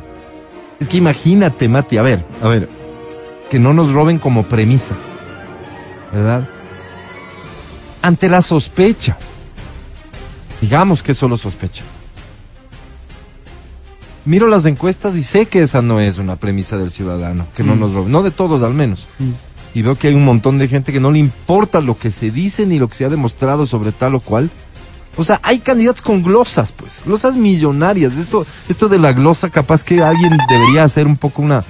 Es 0.79 0.89
que 0.89 0.97
imagínate, 0.97 1.69
Mati, 1.69 1.97
a 1.97 2.01
ver, 2.01 2.25
a 2.41 2.47
ver, 2.49 2.69
que 3.49 3.57
no 3.57 3.73
nos 3.73 3.93
roben 3.93 4.19
como 4.19 4.43
premisa. 4.43 4.95
¿Verdad? 6.11 6.47
Ante 8.01 8.27
la 8.27 8.41
sospecha. 8.41 9.17
Digamos 10.63 11.03
que 11.03 11.13
solo 11.13 11.35
sospecha. 11.35 11.83
Miro 14.23 14.47
las 14.47 14.65
encuestas 14.65 15.17
y 15.17 15.23
sé 15.23 15.45
que 15.47 15.59
esa 15.61 15.81
no 15.81 15.99
es 15.99 16.17
una 16.19 16.37
premisa 16.37 16.77
del 16.77 16.89
ciudadano, 16.89 17.45
que 17.53 17.63
no 17.63 17.75
Mm. 17.75 17.79
nos 17.81 17.93
roben. 17.93 18.11
No 18.13 18.23
de 18.23 18.31
todos 18.31 18.63
al 18.63 18.73
menos 18.73 19.09
mm, 19.19 19.31
y 19.77 19.81
veo 19.81 19.95
que 19.97 20.07
hay 20.07 20.15
un 20.15 20.23
montón 20.23 20.59
de 20.59 20.69
gente 20.69 20.93
que 20.93 21.01
no 21.01 21.11
le 21.11 21.19
importa 21.19 21.81
lo 21.81 21.97
que 21.97 22.11
se 22.11 22.31
dice 22.31 22.65
ni 22.65 22.79
lo 22.79 22.87
que 22.87 22.95
se 22.95 23.03
ha 23.03 23.09
demostrado 23.09 23.65
sobre 23.65 23.91
tal 23.91 24.15
o 24.15 24.21
cual. 24.21 24.49
O 25.17 25.25
sea, 25.25 25.41
hay 25.43 25.59
candidatos 25.59 26.01
con 26.01 26.23
glosas, 26.23 26.71
pues, 26.71 27.01
glosas 27.05 27.35
millonarias. 27.35 28.13
Esto, 28.13 28.45
esto 28.69 28.87
de 28.87 28.99
la 28.99 29.11
glosa, 29.11 29.49
capaz 29.49 29.83
que 29.83 30.01
alguien 30.01 30.31
debería 30.49 30.85
hacer 30.85 31.05
un 31.07 31.17
poco 31.17 31.41
una 31.41 31.65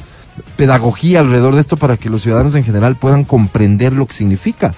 pedagogía 0.56 1.20
alrededor 1.22 1.56
de 1.56 1.62
esto 1.62 1.78
para 1.78 1.98
que 1.98 2.10
los 2.12 2.22
ciudadanos 2.22 2.54
en 2.54 2.64
general 2.64 2.96
puedan 2.96 3.24
comprender 3.24 3.92
lo 3.94 4.06
que 4.06 4.14
significa. 4.14 4.76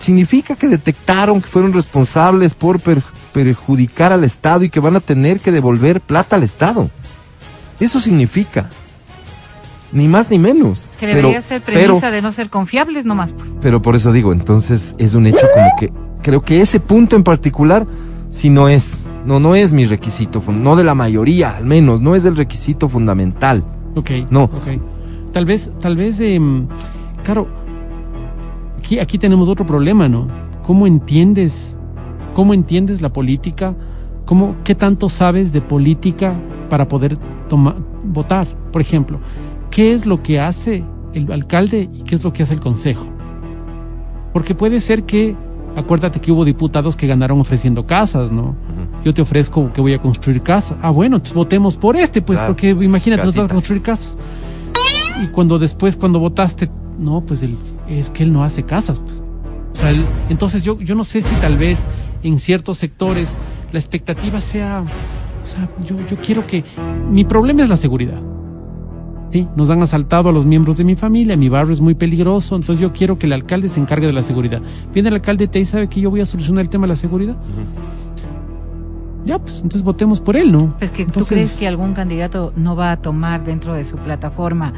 Significa 0.00 0.56
que 0.56 0.66
detectaron 0.66 1.40
que 1.40 1.46
fueron 1.46 1.72
responsables 1.72 2.54
por 2.54 2.80
per- 2.80 3.02
perjudicar 3.32 4.12
al 4.12 4.24
Estado 4.24 4.64
y 4.64 4.70
que 4.70 4.80
van 4.80 4.96
a 4.96 5.00
tener 5.00 5.38
que 5.40 5.52
devolver 5.52 6.00
plata 6.00 6.34
al 6.36 6.42
Estado. 6.42 6.90
Eso 7.78 8.00
significa. 8.00 8.68
Ni 9.92 10.08
más 10.08 10.30
ni 10.30 10.38
menos. 10.38 10.90
Que 10.98 11.06
debería 11.06 11.30
Pero- 11.32 11.42
ser 11.42 11.62
pero- 11.62 11.80
premisa 11.86 12.10
de 12.10 12.22
no 12.22 12.32
ser 12.32 12.48
confiables 12.48 13.04
nomás, 13.04 13.32
pues. 13.32 13.54
pero 13.60 13.82
por 13.82 13.94
eso 13.94 14.10
digo, 14.12 14.32
entonces 14.32 14.94
es 14.98 15.14
un 15.14 15.26
hecho 15.26 15.46
como 15.54 15.68
que 15.78 15.92
creo 16.22 16.42
que 16.42 16.60
ese 16.60 16.80
punto 16.80 17.14
en 17.16 17.22
particular, 17.24 17.86
si 18.30 18.48
no 18.50 18.68
es, 18.68 19.06
no, 19.26 19.38
no 19.38 19.54
es 19.54 19.72
mi 19.74 19.84
requisito, 19.84 20.42
no 20.50 20.76
de 20.76 20.84
la 20.84 20.94
mayoría 20.94 21.56
al 21.56 21.66
menos, 21.66 22.00
no 22.00 22.14
es 22.14 22.24
el 22.24 22.36
requisito 22.36 22.88
fundamental. 22.88 23.64
Ok. 23.96 24.10
No. 24.30 24.44
ok. 24.44 24.80
Tal 25.34 25.44
vez, 25.44 25.68
tal 25.80 25.96
vez, 25.96 26.20
em, 26.20 26.66
claro, 27.24 27.48
aquí, 28.80 28.98
aquí 28.98 29.18
tenemos 29.18 29.48
otro 29.48 29.66
problema, 29.66 30.08
¿no? 30.08 30.26
¿Cómo 30.62 30.86
entiendes, 30.86 31.76
cómo 32.34 32.54
entiendes 32.54 33.00
la 33.02 33.12
política? 33.12 33.74
¿Cómo, 34.24 34.54
¿Qué 34.64 34.74
tanto 34.74 35.08
sabes 35.08 35.52
de 35.52 35.60
política 35.60 36.32
para 36.68 36.88
poder 36.88 37.16
toma- 37.48 37.76
votar? 38.04 38.46
Por 38.72 38.80
ejemplo, 38.80 39.18
¿qué 39.70 39.92
es 39.92 40.06
lo 40.06 40.22
que 40.22 40.40
hace 40.40 40.84
el 41.12 41.30
alcalde 41.32 41.88
y 41.92 42.02
qué 42.02 42.14
es 42.14 42.24
lo 42.24 42.32
que 42.32 42.42
hace 42.42 42.54
el 42.54 42.60
consejo? 42.60 43.06
Porque 44.32 44.54
puede 44.54 44.80
ser 44.80 45.02
que, 45.04 45.34
acuérdate 45.76 46.20
que 46.20 46.30
hubo 46.32 46.44
diputados 46.44 46.96
que 46.96 47.06
ganaron 47.06 47.40
ofreciendo 47.40 47.84
casas, 47.86 48.30
¿no? 48.30 48.54
Yo 49.04 49.12
te 49.14 49.22
ofrezco 49.22 49.72
que 49.72 49.80
voy 49.80 49.94
a 49.94 49.98
construir 49.98 50.40
casas. 50.42 50.76
Ah, 50.82 50.90
bueno, 50.90 51.20
votemos 51.34 51.76
por 51.76 51.96
este, 51.96 52.22
pues, 52.22 52.38
Claro. 52.38 52.52
porque 52.54 52.70
imagínate, 52.70 53.24
nos 53.24 53.34
vas 53.34 53.44
a 53.44 53.48
Casita. 53.48 53.54
construir 53.54 53.82
casas. 53.82 54.16
Y 55.22 55.26
cuando 55.28 55.58
después, 55.58 55.96
cuando 55.96 56.18
votaste, 56.18 56.70
no, 56.98 57.20
pues 57.22 57.42
él, 57.42 57.56
es 57.88 58.10
que 58.10 58.22
él 58.22 58.32
no 58.32 58.42
hace 58.44 58.62
casas, 58.64 59.00
pues. 59.00 59.22
O 59.72 59.74
sea, 59.74 59.90
él- 59.90 60.04
entonces 60.28 60.62
yo, 60.64 60.78
yo 60.80 60.94
no 60.94 61.04
sé 61.04 61.22
si 61.22 61.34
tal 61.36 61.56
vez 61.58 61.78
en 62.22 62.38
ciertos 62.38 62.78
sectores 62.78 63.34
la 63.72 63.78
expectativa 63.78 64.40
sea, 64.40 64.82
o 64.82 65.46
sea, 65.46 65.68
yo, 65.86 65.96
yo 66.08 66.16
quiero 66.16 66.46
que, 66.46 66.64
mi 67.10 67.24
problema 67.24 67.62
es 67.62 67.68
la 67.68 67.76
seguridad. 67.76 68.20
Sí, 69.32 69.46
nos 69.54 69.70
han 69.70 69.80
asaltado 69.80 70.28
a 70.28 70.32
los 70.32 70.44
miembros 70.44 70.76
de 70.76 70.82
mi 70.84 70.96
familia, 70.96 71.36
mi 71.36 71.48
barrio 71.48 71.72
es 71.72 71.80
muy 71.80 71.94
peligroso, 71.94 72.56
entonces 72.56 72.80
yo 72.80 72.92
quiero 72.92 73.16
que 73.16 73.26
el 73.26 73.32
alcalde 73.32 73.68
se 73.68 73.78
encargue 73.78 74.08
de 74.08 74.12
la 74.12 74.24
seguridad. 74.24 74.60
Viene 74.92 75.08
el 75.08 75.14
alcalde 75.14 75.46
te 75.46 75.60
dice, 75.60 75.72
¿sabe 75.72 75.88
que 75.88 76.00
yo 76.00 76.10
voy 76.10 76.20
a 76.20 76.26
solucionar 76.26 76.62
el 76.62 76.68
tema 76.68 76.84
de 76.84 76.88
la 76.88 76.96
seguridad? 76.96 77.36
Ya, 79.24 79.38
pues 79.38 79.56
entonces 79.58 79.82
votemos 79.84 80.20
por 80.20 80.36
él, 80.36 80.50
¿no? 80.50 80.74
Pues 80.78 80.90
que 80.90 81.04
tú 81.04 81.08
Entonces- 81.10 81.28
crees 81.28 81.52
que 81.52 81.68
algún 81.68 81.92
candidato 81.94 82.52
no 82.56 82.74
va 82.74 82.90
a 82.90 82.96
tomar 83.02 83.44
dentro 83.44 83.74
de 83.74 83.84
su 83.84 83.96
plataforma 83.98 84.72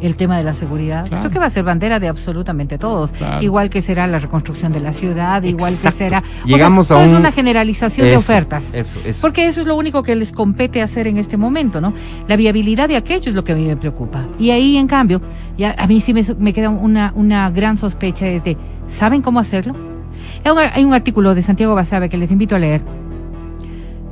el 0.00 0.14
tema 0.16 0.36
de 0.36 0.44
la 0.44 0.52
seguridad. 0.54 1.06
Claro. 1.08 1.22
Creo 1.22 1.32
que 1.32 1.38
va 1.38 1.46
a 1.46 1.50
ser 1.50 1.64
bandera 1.64 1.98
de 1.98 2.08
absolutamente 2.08 2.76
todos. 2.78 3.12
Claro. 3.12 3.42
Igual 3.42 3.70
que 3.70 3.80
será 3.80 4.06
la 4.06 4.18
reconstrucción 4.18 4.72
de 4.72 4.80
la 4.80 4.92
ciudad, 4.92 5.42
igual 5.42 5.72
que 5.80 5.90
será. 5.90 6.22
o 6.44 6.46
Llegamos 6.46 6.88
sea, 6.88 6.96
a 6.98 7.00
un- 7.00 7.06
es 7.14 7.18
una 7.18 7.32
generalización 7.32 8.06
de 8.08 8.16
ofertas. 8.16 8.74
Eso, 8.74 8.98
eso. 9.06 9.20
Porque 9.22 9.46
eso 9.46 9.62
es 9.62 9.66
lo 9.66 9.74
único 9.76 10.02
que 10.02 10.14
les 10.14 10.32
compete 10.32 10.82
hacer 10.82 11.06
en 11.08 11.16
este 11.16 11.36
momento, 11.36 11.80
¿no? 11.80 11.94
La 12.28 12.36
viabilidad 12.36 12.88
de 12.88 12.96
aquello 12.96 13.30
es 13.30 13.34
lo 13.34 13.42
que 13.44 13.52
a 13.52 13.56
mí 13.56 13.64
me 13.66 13.76
preocupa. 13.76 14.26
Y 14.38 14.50
ahí, 14.50 14.76
en 14.76 14.86
cambio, 14.86 15.20
ya 15.56 15.74
a 15.78 15.86
mí 15.86 16.00
sí 16.00 16.12
me, 16.12 16.22
me 16.38 16.52
queda 16.52 16.68
una, 16.70 17.12
una 17.16 17.48
gran 17.50 17.76
sospecha 17.78 18.26
es 18.28 18.44
de, 18.44 18.56
¿saben 18.88 19.22
cómo 19.22 19.40
hacerlo? 19.40 19.74
Hay 20.44 20.52
un, 20.52 20.58
hay 20.58 20.84
un 20.84 20.92
artículo 20.94 21.34
de 21.34 21.40
Santiago 21.42 21.74
Basabe 21.74 22.08
que 22.08 22.16
les 22.18 22.30
invito 22.32 22.54
a 22.54 22.58
leer. 22.58 22.82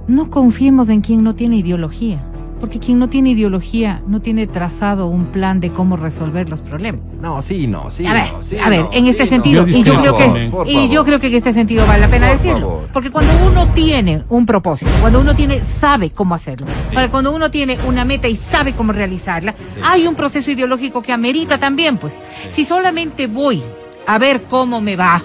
No 0.07 0.31
confiemos 0.31 0.89
en 0.91 1.01
quien 1.01 1.23
no 1.23 1.35
tiene 1.35 1.57
ideología, 1.57 2.23
porque 2.65 2.79
quien 2.79 2.99
no 2.99 3.11
tiene 3.11 3.33
ideología 3.33 4.01
no 4.07 4.23
tiene 4.23 4.47
trazado 4.47 5.07
un 5.09 5.27
plan 5.27 5.61
de 5.61 5.69
cómo 5.69 5.99
resolver 5.99 6.49
los 6.49 6.63
problemas. 6.63 7.19
No, 7.21 7.43
sí, 7.43 7.67
no, 7.67 7.91
sí. 7.91 8.07
A 8.07 8.15
ver, 8.15 8.33
no, 8.33 8.43
sí, 8.43 8.57
a 8.59 8.71
ver, 8.71 8.85
no, 8.85 8.91
en 8.91 9.05
sí, 9.05 9.11
este 9.11 9.25
no. 9.25 9.29
sentido, 9.29 9.67
Yo 9.67 9.77
y 9.77 9.83
yo 9.83 9.95
creo 10.01 10.17
que, 10.17 10.51
y 10.67 10.89
yo 10.89 11.05
creo 11.05 11.21
que 11.21 11.27
en 11.27 11.35
este 11.35 11.53
sentido 11.53 11.87
vale 11.87 12.01
la 12.01 12.09
pena 12.09 12.29
Por 12.29 12.37
decirlo, 12.39 12.67
favor. 12.69 12.89
porque 12.91 13.11
cuando 13.11 13.33
uno 13.47 13.69
tiene 13.75 14.25
un 14.31 14.47
propósito, 14.47 14.91
cuando 15.03 15.21
uno 15.21 15.35
tiene, 15.37 15.59
sabe 15.59 16.09
cómo 16.11 16.35
hacerlo, 16.35 16.67
para 16.95 17.11
cuando 17.11 17.33
uno 17.33 17.51
tiene 17.51 17.77
una 17.87 18.07
meta 18.07 18.29
y 18.29 18.35
sabe 18.35 18.73
cómo 18.73 18.93
realizarla, 18.95 19.55
hay 19.83 20.07
un 20.07 20.15
proceso 20.15 20.51
ideológico 20.51 21.03
que 21.03 21.13
amerita 21.13 21.59
también, 21.59 21.99
pues, 21.99 22.15
si 22.49 22.65
solamente 22.65 23.27
voy 23.27 23.63
a 24.07 24.17
ver 24.17 24.45
cómo 24.45 24.81
me 24.81 24.97
va, 24.97 25.23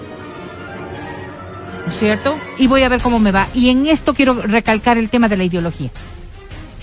¿no 1.86 1.90
es 1.90 1.98
cierto? 1.98 2.36
Y 2.58 2.66
voy 2.66 2.82
a 2.82 2.90
ver 2.90 3.00
cómo 3.00 3.18
me 3.18 3.32
va, 3.32 3.46
y 3.54 3.70
en 3.70 3.86
esto 3.86 4.12
quiero 4.12 4.34
recalcar 4.34 4.98
el 4.98 5.08
tema 5.08 5.26
de 5.28 5.38
la 5.38 5.44
ideología. 5.44 5.88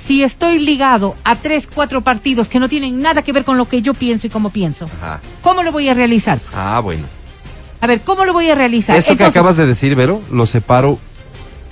Si 0.08 0.24
estoy 0.24 0.60
ligado 0.60 1.16
a 1.26 1.36
tres, 1.36 1.68
cuatro 1.74 2.02
partidos 2.02 2.48
que 2.48 2.60
no 2.60 2.70
tienen 2.70 3.00
nada 3.02 3.22
que 3.24 3.34
ver 3.34 3.44
con 3.44 3.58
lo 3.58 3.68
que 3.68 3.82
yo 3.82 3.94
pienso 3.94 4.26
y 4.28 4.30
cómo 4.30 4.50
pienso, 4.52 4.86
Ajá. 5.02 5.20
¿cómo 5.42 5.64
lo 5.64 5.72
voy 5.74 5.90
a 5.90 5.94
realizar? 5.94 6.40
Ah, 6.54 6.80
bueno. 6.82 7.04
A 7.82 7.88
ver, 7.88 8.00
¿cómo 8.02 8.24
lo 8.24 8.32
voy 8.34 8.50
a 8.50 8.56
realizar? 8.56 8.96
Eso 8.96 9.18
que 9.18 9.26
acabas 9.26 9.58
de 9.58 9.66
decir, 9.66 9.96
Vero, 9.96 10.22
lo 10.32 10.46
separo 10.46 10.98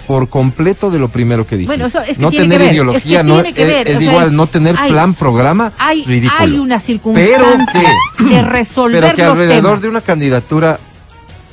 por 0.05 0.29
completo 0.29 0.91
de 0.91 0.99
lo 0.99 1.07
primero 1.07 1.47
que 1.47 1.55
dijiste. 1.57 1.77
Bueno, 1.77 1.87
eso 1.87 2.01
es 2.01 2.17
que 2.17 2.21
no 2.21 2.29
tiene 2.29 2.45
tener 2.45 2.57
que 2.59 2.63
ver, 2.65 2.73
ideología, 2.73 3.19
es 3.21 3.23
que 3.25 3.27
no 3.27 3.33
tiene 3.41 3.53
que 3.55 3.61
es, 3.63 3.67
ver, 3.67 3.87
es 3.87 3.97
sea, 3.99 4.11
igual 4.11 4.35
no 4.35 4.47
tener 4.47 4.75
hay- 4.77 4.91
plan, 4.91 5.13
programa, 5.15 5.71
hay, 5.79 6.03
ridículo. 6.03 6.39
hay 6.41 6.51
una 6.59 6.75
Pero 6.77 6.85
circunstancia 6.85 7.93
que- 8.17 8.23
de 8.25 8.41
resolver 8.43 9.01
Pero 9.01 9.15
que 9.15 9.23
los 9.23 9.31
alrededor 9.31 9.61
temas. 9.63 9.81
de 9.81 9.89
una 9.89 10.01
candidatura, 10.01 10.79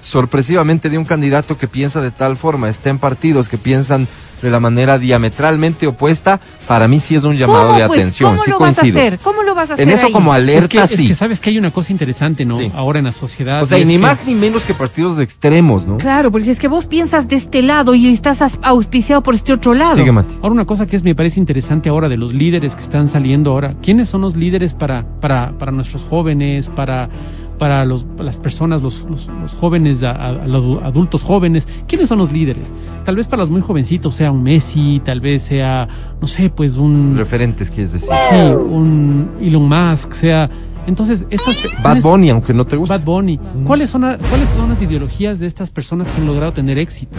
sorpresivamente 0.01 0.91
de 0.91 0.99
un 0.99 1.05
candidato 1.05 1.57
que 1.57 1.69
piensa 1.69 2.01
de 2.03 2.11
tal 2.11 2.37
forma, 2.37 2.69
estén 2.69 2.99
partidos 2.99 3.49
que 3.49 3.57
piensan 3.57 4.07
de 4.43 4.51
la 4.51 4.61
manera 4.61 4.99
diametralmente 4.99 5.87
opuesta, 5.87 6.41
para 6.69 6.89
mí 6.89 6.99
sí 7.01 7.15
es 7.15 7.25
un 7.25 7.37
llamado 7.37 7.69
¿Cómo, 7.69 7.79
de 7.79 7.87
pues? 7.87 8.01
atención. 8.01 8.31
¿Cómo 8.33 8.43
sí 8.43 8.51
lo 8.51 8.59
vas 8.59 8.79
a 8.79 8.83
hacer? 8.83 9.19
¿Cómo 9.21 9.43
lo 9.43 9.55
vas 9.55 9.71
a 9.71 9.75
hacer 9.75 9.89
En 9.89 9.95
eso 9.95 10.07
ahí? 10.07 10.13
como 10.13 10.35
Es 10.35 10.43
alerta 10.43 10.69
que, 10.69 10.83
es 10.83 10.91
sí. 10.91 11.07
que 11.09 11.15
sabes 11.15 11.41
que 11.41 11.51
hay 11.51 11.59
una 11.59 11.71
cosa 11.71 11.93
interesante, 11.93 12.45
¿no? 12.45 12.59
Sí. 12.59 12.71
Ahora 12.75 12.99
en 12.99 13.07
la 13.07 13.13
sociedad. 13.13 13.63
o 13.63 13.67
sea, 13.67 13.79
y 13.79 13.83
es 13.83 13.87
ni 13.87 13.95
que- 13.95 13.99
más 14.01 14.25
ni 14.27 14.35
menos 14.35 14.65
que 14.65 14.75
partidos 14.75 15.19
extremos, 15.19 15.87
¿no? 15.87 15.97
Claro, 15.99 16.31
porque 16.31 16.51
es 16.51 16.59
que 16.59 16.69
vos 16.69 16.87
piensas 16.87 17.29
de 17.29 17.37
este 17.37 17.63
lado 17.63 17.95
y 17.95 18.07
estás 18.09 18.41
auspiciado 18.63 19.23
por 19.23 19.35
este 19.35 19.53
otro 19.53 19.75
lado. 19.75 19.95
Sigue, 19.95 20.13
Mati. 20.13 20.35
Ahora 20.43 20.53
una 20.53 20.65
cosa 20.67 20.87
que 20.87 20.97
es, 20.97 21.03
me 21.05 21.15
parece 21.15 21.39
interesante 21.41 21.89
ahora 21.89 22.09
de 22.09 22.17
los 22.17 22.33
líderes 22.33 22.75
que 22.75 22.83
están 22.83 23.09
saliendo 23.09 23.51
ahora. 23.53 23.75
¿Quiénes 23.83 24.09
son 24.09 24.23
los 24.23 24.37
líderes 24.37 24.75
para, 24.75 25.05
para, 25.21 25.57
para 25.59 25.71
nuestros 25.73 26.03
jóvenes, 26.03 26.69
para, 26.69 27.09
para 27.53 27.85
los, 27.85 28.05
las 28.19 28.39
personas, 28.39 28.83
los, 28.83 29.05
los, 29.09 29.29
los 29.41 29.55
jóvenes, 29.55 30.03
a, 30.03 30.11
a- 30.13 30.47
los 30.47 30.83
adultos 30.83 31.23
jóvenes, 31.23 31.69
¿quiénes 31.87 32.09
son 32.09 32.19
los 32.19 32.33
líderes? 32.33 32.73
Tal 33.05 33.17
vez 33.17 33.27
para 33.27 33.43
los 33.43 33.51
muy 33.51 33.61
jovencitos 33.61 34.15
sea 34.15 34.33
un 34.33 34.43
Messi, 34.43 35.01
tal 35.05 35.21
vez 35.21 35.43
sea, 35.43 35.89
no 36.21 36.27
sé, 36.27 36.51
pues 36.51 36.77
un... 36.77 37.15
Referentes, 37.17 37.71
quieres 37.71 37.93
decir. 37.93 38.09
Sí, 38.31 38.37
un 38.37 39.29
Elon 39.41 39.69
Musk, 39.69 40.13
sea... 40.13 40.51
Entonces, 40.85 41.25
estas... 41.31 41.57
Bad 41.63 41.83
¿quiénes- 41.83 42.03
Bunny, 42.03 42.31
aunque 42.31 42.53
no 42.53 42.67
te 42.67 42.77
guste. 42.77 42.93
Bad 42.97 43.05
Bunny. 43.05 43.39
¿Cuáles 43.65 43.89
son, 43.89 44.03
¿Cuáles 44.29 44.49
son 44.49 44.69
las 44.69 44.83
ideologías 44.83 45.39
de 45.39 45.47
estas 45.47 45.71
personas 45.71 46.09
que 46.09 46.21
han 46.21 46.27
logrado 46.27 46.53
tener 46.53 46.77
éxito? 46.79 47.17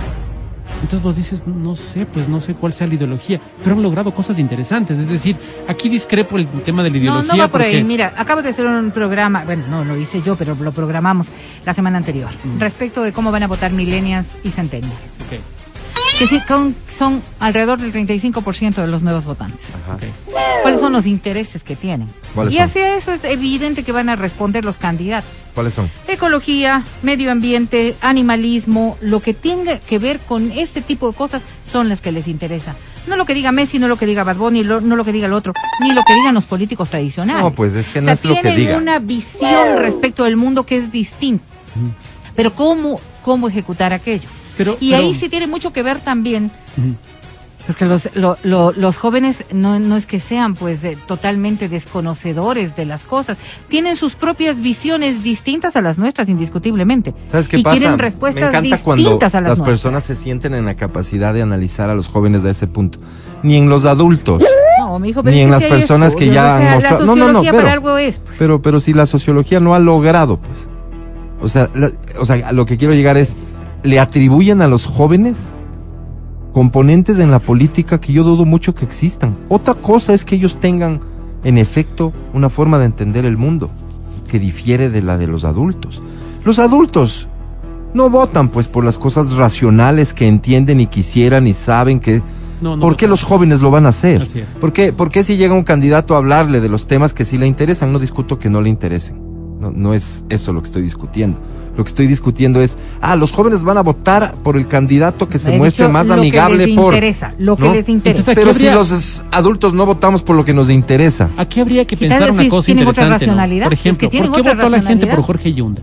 Entonces 0.83 1.01
vos 1.01 1.15
dices, 1.15 1.47
no 1.47 1.75
sé, 1.75 2.05
pues 2.05 2.27
no 2.29 2.39
sé 2.41 2.53
cuál 2.55 2.73
sea 2.73 2.85
la 2.85 2.93
ideología, 2.95 3.39
pero 3.63 3.75
han 3.75 3.81
logrado 3.81 4.13
cosas 4.13 4.37
interesantes. 4.37 4.99
Es 4.99 5.07
decir, 5.09 5.37
aquí 5.67 5.87
discrepo 5.89 6.37
el 6.37 6.45
tema 6.63 6.83
de 6.83 6.89
la 6.89 6.95
No, 6.97 7.01
ideología. 7.01 7.33
no 7.33 7.39
va 7.39 7.47
por 7.47 7.61
ahí. 7.61 7.83
Mira, 7.83 8.13
acabo 8.17 8.41
de 8.41 8.49
hacer 8.49 8.65
un 8.65 8.91
programa, 8.91 9.43
bueno, 9.45 9.63
no 9.69 9.85
lo 9.85 9.97
hice 9.97 10.21
yo, 10.21 10.35
pero 10.35 10.55
lo 10.55 10.71
programamos 10.73 11.27
la 11.65 11.73
semana 11.73 11.97
anterior, 11.97 12.29
Mm. 12.43 12.59
respecto 12.59 13.01
de 13.01 13.13
cómo 13.13 13.31
van 13.31 13.43
a 13.43 13.47
votar 13.47 13.71
millennials 13.71 14.27
y 14.43 14.51
centennials. 14.51 14.93
Ok, 15.25 15.39
Que 16.19 16.27
sí, 16.27 16.39
con- 16.47 16.75
son 16.87 17.23
alrededor 17.39 17.79
del 17.79 17.91
35% 17.91 18.81
de 18.81 18.87
los 18.87 19.01
nuevos 19.03 19.23
votantes. 19.25 19.67
Ajá. 19.83 19.95
ok. 19.95 20.03
¿Cuáles 20.61 20.79
son 20.79 20.91
los 20.93 21.05
intereses 21.07 21.63
que 21.63 21.75
tienen? 21.75 22.09
¿Cuáles 22.33 22.53
y 22.53 22.57
son? 22.57 22.65
hacia 22.65 22.97
eso 22.97 23.11
es 23.11 23.23
evidente 23.23 23.83
que 23.83 23.91
van 23.91 24.09
a 24.09 24.15
responder 24.15 24.65
los 24.65 24.77
candidatos. 24.77 25.29
¿Cuáles 25.53 25.73
son? 25.73 25.89
Ecología, 26.07 26.83
medio 27.03 27.31
ambiente, 27.31 27.95
animalismo, 28.01 28.97
lo 29.01 29.19
que 29.21 29.33
tenga 29.33 29.79
que 29.79 29.99
ver 29.99 30.19
con 30.19 30.51
este 30.51 30.81
tipo 30.81 31.09
de 31.11 31.15
cosas 31.17 31.41
son 31.71 31.89
las 31.89 32.01
que 32.01 32.11
les 32.11 32.27
interesa. 32.27 32.75
No 33.07 33.17
lo 33.17 33.25
que 33.25 33.33
diga 33.33 33.51
Messi, 33.51 33.79
no 33.79 33.87
lo 33.87 33.97
que 33.97 34.05
diga 34.05 34.23
Bad 34.23 34.37
Bunny, 34.37 34.63
lo- 34.63 34.79
no 34.81 34.95
lo 34.95 35.03
que 35.05 35.11
diga 35.11 35.27
el 35.27 35.33
otro, 35.33 35.53
ni 35.81 35.91
lo 35.91 36.03
que 36.05 36.13
digan 36.13 36.33
los 36.33 36.45
políticos 36.45 36.89
tradicionales. 36.89 37.43
No, 37.43 37.51
pues 37.51 37.75
es 37.75 37.87
que 37.89 37.99
o 37.99 38.01
no 38.01 38.05
sea, 38.05 38.13
es 38.13 38.23
lo 38.25 38.35
que 38.35 38.41
tienen 38.41 38.57
diga. 38.59 38.77
una 38.77 38.99
visión 38.99 39.77
respecto 39.77 40.23
del 40.23 40.37
mundo 40.37 40.65
que 40.65 40.77
es 40.77 40.91
distinta. 40.91 41.43
Pero 42.35 42.55
cómo, 42.55 42.99
cómo 43.21 43.47
ejecutar 43.49 43.93
aquello. 43.93 44.27
Pero, 44.57 44.77
Y 44.79 44.91
pero- 44.91 45.03
ahí 45.03 45.15
sí 45.15 45.27
tiene 45.29 45.47
mucho 45.47 45.73
que 45.73 45.83
ver 45.83 45.99
también. 45.99 46.49
Porque 47.67 47.85
los, 47.85 48.09
lo- 48.15 48.37
lo- 48.43 48.71
los 48.73 48.97
jóvenes 48.97 49.45
no, 49.53 49.79
no 49.79 49.95
es 49.95 50.05
que 50.05 50.19
sean 50.19 50.53
pues 50.55 50.83
eh, 50.83 50.97
totalmente 51.07 51.69
desconocedores 51.69 52.75
de 52.75 52.85
las 52.85 53.03
cosas, 53.03 53.37
tienen 53.69 53.95
sus 53.95 54.15
propias 54.15 54.61
visiones 54.61 55.23
distintas 55.23 55.75
a 55.75 55.81
las 55.81 55.97
nuestras 55.97 56.27
indiscutiblemente. 56.29 57.13
¿Sabes 57.31 57.47
qué 57.47 57.57
y 57.59 57.63
pasa? 57.63 57.75
quieren 57.77 57.95
Me 57.97 58.01
respuestas 58.01 58.49
encanta 58.49 58.77
cuando 58.83 59.01
distintas 59.03 59.35
a 59.35 59.41
las, 59.41 59.49
las 59.51 59.57
nuestras. 59.59 59.75
personas 59.77 60.03
se 60.03 60.15
sienten 60.15 60.53
en 60.53 60.65
la 60.65 60.75
capacidad 60.75 61.33
de 61.33 61.41
analizar 61.41 61.89
a 61.89 61.95
los 61.95 62.07
jóvenes 62.07 62.43
de 62.43 62.51
ese 62.51 62.67
punto. 62.67 62.99
Ni 63.43 63.57
en 63.57 63.69
los 63.69 63.85
adultos. 63.85 64.43
No, 64.79 64.99
mi 64.99 65.09
hijo, 65.09 65.23
pero 65.23 65.33
ni 65.35 65.41
en 65.41 65.51
las 65.51 65.63
personas 65.63 66.15
que 66.15 66.29
o 66.29 66.33
ya 66.33 66.43
sea, 66.43 66.55
han 66.55 66.63
La 66.63 66.73
mostrado- 66.91 67.05
no, 67.05 67.15
no, 67.15 67.15
no, 67.15 67.25
sociología 67.39 67.51
pero- 67.51 67.63
para 67.63 67.73
algo 67.73 67.97
es. 67.97 68.17
pues. 68.17 68.35
Pero, 68.39 68.61
pero 68.61 68.79
si 68.81 68.93
la 68.93 69.05
sociología 69.05 69.59
no 69.61 69.73
ha 69.75 69.79
logrado, 69.79 70.37
pues. 70.37 70.67
O 71.41 71.47
sea, 71.47 71.69
la- 71.75 71.91
o 72.19 72.25
sea, 72.25 72.47
a 72.47 72.51
lo 72.51 72.65
que 72.65 72.77
quiero 72.77 72.93
llegar 72.93 73.15
es, 73.17 73.35
le 73.83 73.99
atribuyen 73.99 74.61
a 74.61 74.67
los 74.67 74.85
jóvenes 74.85 75.43
componentes 76.53 77.19
en 77.19 77.31
la 77.31 77.39
política 77.39 77.99
que 77.99 78.13
yo 78.13 78.23
dudo 78.23 78.45
mucho 78.45 78.73
que 78.73 78.85
existan. 78.85 79.35
Otra 79.49 79.73
cosa 79.73 80.13
es 80.13 80.23
que 80.23 80.35
ellos 80.35 80.59
tengan, 80.59 81.01
en 81.43 81.57
efecto, 81.57 82.13
una 82.33 82.49
forma 82.49 82.79
de 82.79 82.85
entender 82.85 83.25
el 83.25 83.35
mundo 83.35 83.69
que 84.29 84.39
difiere 84.39 84.89
de 84.89 85.01
la 85.01 85.17
de 85.17 85.27
los 85.27 85.43
adultos. 85.43 86.01
Los 86.45 86.59
adultos 86.59 87.27
no 87.93 88.09
votan, 88.09 88.49
pues, 88.49 88.67
por 88.67 88.85
las 88.85 88.97
cosas 88.97 89.35
racionales 89.35 90.13
que 90.13 90.27
entienden 90.27 90.79
y 90.79 90.87
quisieran 90.87 91.47
y 91.47 91.53
saben 91.53 91.99
que... 91.99 92.21
No, 92.61 92.77
no 92.77 92.81
¿Por 92.81 92.95
qué 92.95 93.05
votan. 93.05 93.09
los 93.09 93.23
jóvenes 93.23 93.61
lo 93.61 93.71
van 93.71 93.85
a 93.85 93.89
hacer? 93.89 94.25
¿Por 94.61 94.71
qué, 94.71 94.93
por 94.93 95.09
qué 95.09 95.23
si 95.23 95.35
llega 95.35 95.53
un 95.53 95.63
candidato 95.63 96.15
a 96.15 96.19
hablarle 96.19 96.61
de 96.61 96.69
los 96.69 96.87
temas 96.87 97.13
que 97.13 97.25
sí 97.25 97.37
le 97.37 97.47
interesan? 97.47 97.91
No 97.91 97.99
discuto 97.99 98.39
que 98.39 98.49
no 98.49 98.61
le 98.61 98.69
interesen. 98.69 99.32
No, 99.63 99.71
no 99.71 99.93
es 99.93 100.25
eso 100.29 100.51
lo 100.51 100.61
que 100.61 100.67
estoy 100.67 100.81
discutiendo. 100.81 101.39
Lo 101.77 101.83
que 101.85 101.87
estoy 101.87 102.05
discutiendo 102.05 102.61
es, 102.61 102.77
ah, 103.01 103.15
los 103.15 103.31
jóvenes 103.31 103.63
van 103.63 103.77
a 103.77 103.81
votar 103.81 104.35
por 104.43 104.57
el 104.57 104.67
candidato 104.67 105.29
que 105.29 105.39
se 105.39 105.55
He 105.55 105.57
muestre 105.57 105.85
dicho 105.85 105.93
más 105.93 106.07
lo 106.07 106.15
amigable 106.15 106.59
que 106.59 106.67
les 106.67 106.75
por... 106.75 106.93
interesa, 106.93 107.33
lo 107.39 107.55
que 107.55 107.63
¿no? 107.63 107.73
les 107.73 107.87
interesa. 107.89 108.31
Entonces, 108.31 108.35
Pero 108.35 108.53
si 108.53 108.69
los 108.69 109.23
adultos 109.31 109.73
no 109.73 109.85
votamos 109.85 110.21
por 110.21 110.35
lo 110.35 110.43
que 110.43 110.53
nos 110.53 110.69
interesa. 110.69 111.29
Aquí 111.37 111.61
habría 111.61 111.85
que 111.85 111.95
¿Qué 111.95 112.09
tal 112.09 112.19
pensar 112.19 112.33
si 112.33 112.41
una 112.41 112.49
cosa 112.49 112.71
interesante. 112.71 113.01
¿no? 113.03 113.09
racionalidad? 113.13 113.65
Por 113.65 113.73
Es 113.73 113.79
que 113.79 113.89
ejemplo, 113.89 114.09
¿por 114.09 114.31
qué 114.35 114.41
otra 114.41 114.53
votó 114.55 114.69
la 114.69 114.81
gente 114.81 115.07
por 115.07 115.21
Jorge 115.23 115.53
Yunda? 115.53 115.81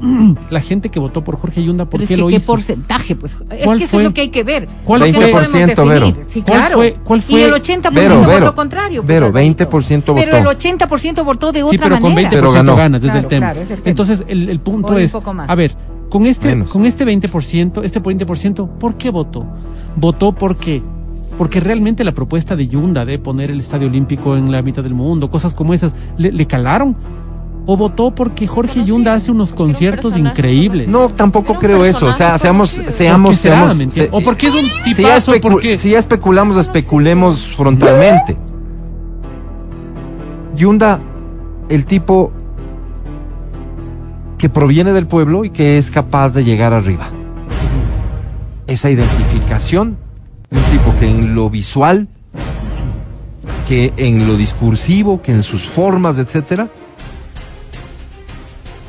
La 0.50 0.60
gente 0.60 0.88
que 0.88 0.98
votó 0.98 1.22
por 1.22 1.36
Jorge 1.36 1.62
Yunda, 1.62 1.84
¿por 1.84 1.92
Pero 2.00 2.04
es 2.04 2.08
qué 2.08 2.14
que 2.16 2.20
lo 2.22 2.28
qué 2.28 2.36
hizo? 2.36 2.46
porcentaje, 2.52 3.14
pues. 3.16 3.36
Es 3.50 3.64
¿Cuál 3.64 3.78
que 3.78 3.84
eso 3.84 3.90
fue? 3.92 4.00
es 4.02 4.08
lo 4.08 4.14
que 4.14 4.20
hay 4.22 4.28
que 4.30 4.44
ver. 4.44 4.68
¿Cuál 4.84 5.00
fue? 5.00 5.12
no 5.12 5.18
podemos 5.18 5.52
20%, 5.52 5.88
Vero. 5.88 6.06
definir. 6.06 6.24
Sí, 6.26 6.42
¿Cuál 6.42 6.58
claro. 6.58 6.76
fue- 6.76 6.96
cuál 7.04 7.22
fue? 7.22 7.40
Y 7.40 7.42
el 7.42 7.52
80% 7.52 7.92
Vero, 7.92 8.16
votó 8.18 8.28
Vero. 8.30 8.54
contrario. 8.54 9.02
pues, 9.04 9.16
Alvarito. 9.22 9.64
20% 9.66 10.14
Pero 10.14 10.36
el 10.36 10.44
votó. 10.44 10.50
80% 10.58 11.24
votó 11.24 11.52
de 11.52 11.60
Sí, 11.60 11.64
otra 11.66 11.78
pero 11.88 12.00
con 12.00 12.12
20% 12.12 12.14
manera. 12.14 12.30
Pero 12.30 12.52
ganó. 12.52 12.76
ganas, 12.76 13.00
es 13.02 13.06
el 13.06 13.10
Claro, 13.12 13.28
tema. 13.28 13.46
claro, 13.52 13.60
es 13.60 13.70
el 13.70 13.76
tema. 13.76 13.90
Entonces, 13.90 14.24
el, 14.28 14.48
el 14.48 14.60
punto 14.60 14.98
es, 14.98 15.12
poco 15.12 15.34
más. 15.34 15.50
a 15.50 15.54
ver, 15.54 15.76
con 16.08 16.26
este, 16.26 16.48
Menos. 16.48 16.70
con 16.70 16.86
este 16.86 17.04
20%, 17.04 17.82
este 17.84 18.00
20%, 18.02 18.68
¿por 18.78 18.94
qué 18.96 19.10
votó? 19.10 19.46
Votó 19.96 20.32
porque 20.32 20.82
porque 21.38 21.58
realmente 21.60 22.04
la 22.04 22.12
propuesta 22.12 22.54
de 22.54 22.66
Yunda 22.68 23.06
de 23.06 23.18
poner 23.18 23.50
el 23.50 23.60
Estadio 23.60 23.86
Olímpico 23.88 24.36
en 24.36 24.52
la 24.52 24.60
mitad 24.60 24.82
del 24.82 24.92
mundo, 24.92 25.30
cosas 25.30 25.54
como 25.54 25.72
esas, 25.72 25.94
¿le, 26.18 26.32
le 26.32 26.46
calaron? 26.46 26.94
¿O 27.72 27.76
votó 27.76 28.10
porque 28.10 28.48
Jorge 28.48 28.82
Yunda 28.84 29.14
hace 29.14 29.30
unos 29.30 29.54
conciertos 29.54 30.16
increíbles? 30.16 30.88
No, 30.88 31.08
tampoco 31.10 31.54
creo 31.54 31.84
eso. 31.84 32.06
O 32.06 32.12
sea, 32.12 32.36
seamos, 32.36 32.70
seamos, 32.88 33.36
seamos. 33.36 33.76
¿O 34.10 34.20
porque 34.22 34.48
es 34.48 34.54
un 34.54 34.62
si 34.62 34.90
ya, 34.90 34.96
tipazo? 34.96 35.32
especu- 35.36 35.40
porque 35.52 35.78
si 35.78 35.90
ya 35.90 36.00
especulamos, 36.00 36.56
especulemos 36.56 37.54
frontalmente. 37.54 38.36
Yunda, 40.56 40.98
el 41.68 41.84
tipo 41.86 42.32
que 44.36 44.48
proviene 44.48 44.92
del 44.92 45.06
pueblo 45.06 45.44
y 45.44 45.50
que 45.50 45.78
es 45.78 45.92
capaz 45.92 46.30
de 46.30 46.42
llegar 46.42 46.72
arriba. 46.72 47.06
Esa 48.66 48.90
identificación, 48.90 49.96
un 50.50 50.62
tipo 50.76 50.92
que 50.98 51.08
en 51.08 51.36
lo 51.36 51.48
visual, 51.48 52.08
que 53.68 53.92
en 53.96 54.26
lo 54.26 54.36
discursivo, 54.36 55.22
que 55.22 55.30
en 55.30 55.44
sus 55.44 55.62
formas, 55.68 56.18
etcétera, 56.18 56.68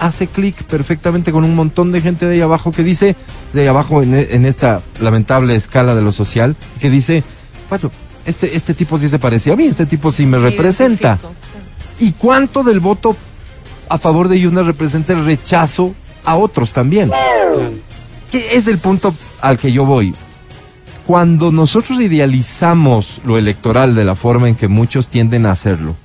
hace 0.01 0.25
clic 0.25 0.63
perfectamente 0.63 1.31
con 1.31 1.43
un 1.43 1.55
montón 1.55 1.91
de 1.91 2.01
gente 2.01 2.25
de 2.25 2.33
ahí 2.33 2.41
abajo 2.41 2.71
que 2.71 2.83
dice, 2.83 3.15
de 3.53 3.61
ahí 3.61 3.67
abajo 3.67 4.01
en, 4.01 4.15
en 4.15 4.45
esta 4.47 4.81
lamentable 4.99 5.55
escala 5.55 5.93
de 5.93 6.01
lo 6.01 6.11
social, 6.11 6.55
que 6.79 6.89
dice, 6.89 7.23
bueno, 7.69 7.91
este, 8.25 8.55
este 8.55 8.73
tipo 8.73 8.97
sí 8.97 9.07
se 9.07 9.19
parecía 9.19 9.53
a 9.53 9.55
mí, 9.55 9.65
este 9.65 9.85
tipo 9.85 10.11
sí 10.11 10.25
me 10.25 10.39
representa. 10.39 11.19
¿Y 11.99 12.13
cuánto 12.13 12.63
del 12.63 12.79
voto 12.79 13.15
a 13.89 13.99
favor 13.99 14.27
de 14.27 14.39
Yunda 14.39 14.63
representa 14.63 15.13
el 15.13 15.23
rechazo 15.23 15.93
a 16.25 16.35
otros 16.35 16.73
también? 16.73 17.11
Que 18.31 18.55
es 18.55 18.67
el 18.67 18.79
punto 18.79 19.13
al 19.39 19.59
que 19.59 19.71
yo 19.71 19.85
voy. 19.85 20.15
Cuando 21.05 21.51
nosotros 21.51 22.01
idealizamos 22.01 23.21
lo 23.23 23.37
electoral 23.37 23.93
de 23.93 24.03
la 24.03 24.15
forma 24.15 24.49
en 24.49 24.55
que 24.55 24.67
muchos 24.67 25.07
tienden 25.07 25.45
a 25.45 25.51
hacerlo, 25.51 25.95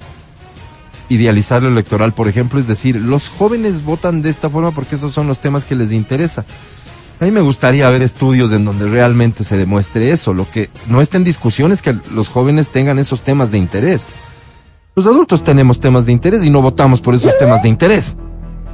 idealizar 1.08 1.62
lo 1.62 1.68
electoral, 1.68 2.12
por 2.12 2.28
ejemplo, 2.28 2.58
es 2.58 2.66
decir, 2.66 2.96
los 2.96 3.28
jóvenes 3.28 3.84
votan 3.84 4.22
de 4.22 4.30
esta 4.30 4.50
forma 4.50 4.70
porque 4.72 4.96
esos 4.96 5.12
son 5.12 5.26
los 5.28 5.40
temas 5.40 5.64
que 5.64 5.74
les 5.74 5.92
interesa. 5.92 6.44
A 7.20 7.24
mí 7.24 7.30
me 7.30 7.40
gustaría 7.40 7.88
ver 7.88 8.02
estudios 8.02 8.52
en 8.52 8.64
donde 8.64 8.86
realmente 8.88 9.42
se 9.42 9.56
demuestre 9.56 10.10
eso. 10.10 10.34
Lo 10.34 10.48
que 10.50 10.68
no 10.86 11.00
está 11.00 11.16
en 11.16 11.24
discusión 11.24 11.72
es 11.72 11.80
que 11.80 11.96
los 12.14 12.28
jóvenes 12.28 12.70
tengan 12.70 12.98
esos 12.98 13.22
temas 13.22 13.50
de 13.50 13.58
interés. 13.58 14.06
Los 14.94 15.06
adultos 15.06 15.42
tenemos 15.42 15.80
temas 15.80 16.06
de 16.06 16.12
interés 16.12 16.44
y 16.44 16.50
no 16.50 16.60
votamos 16.60 17.00
por 17.00 17.14
esos 17.14 17.36
temas 17.38 17.62
de 17.62 17.68
interés. 17.70 18.16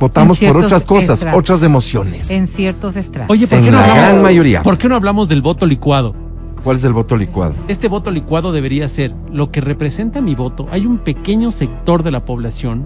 Votamos 0.01 0.43
En 0.43 0.53
por 0.53 0.65
otras 0.65 0.85
cosas, 0.85 1.21
estratos. 1.21 1.39
otras 1.39 1.63
emociones. 1.63 2.31
En 2.31 2.49
ciertos 2.49 2.97
estratos. 2.97 3.31
Oye, 3.31 3.47
¿por 3.47 3.59
En 3.59 3.65
qué 3.67 3.71
no 3.71 3.77
la 3.77 3.85
hablamos, 3.85 4.03
gran 4.03 4.23
mayoría. 4.23 4.63
¿Por 4.65 4.77
qué 4.77 4.89
no 4.89 4.97
hablamos 4.97 5.29
del 5.29 5.43
voto 5.43 5.65
licuado? 5.65 6.17
¿Cuál 6.65 6.77
es 6.77 6.85
el 6.85 6.93
voto 6.93 7.17
licuado? 7.17 7.55
Este 7.67 7.89
voto 7.89 8.11
licuado 8.11 8.53
debería 8.53 8.89
ser 8.89 9.13
lo 9.33 9.51
que 9.51 9.61
representa 9.61 10.21
mi 10.21 10.35
voto. 10.35 10.69
Hay 10.71 10.87
un 10.87 10.99
pequeño 10.99 11.51
sector 11.51 12.03
de 12.03 12.13
la 12.13 12.25
población 12.25 12.85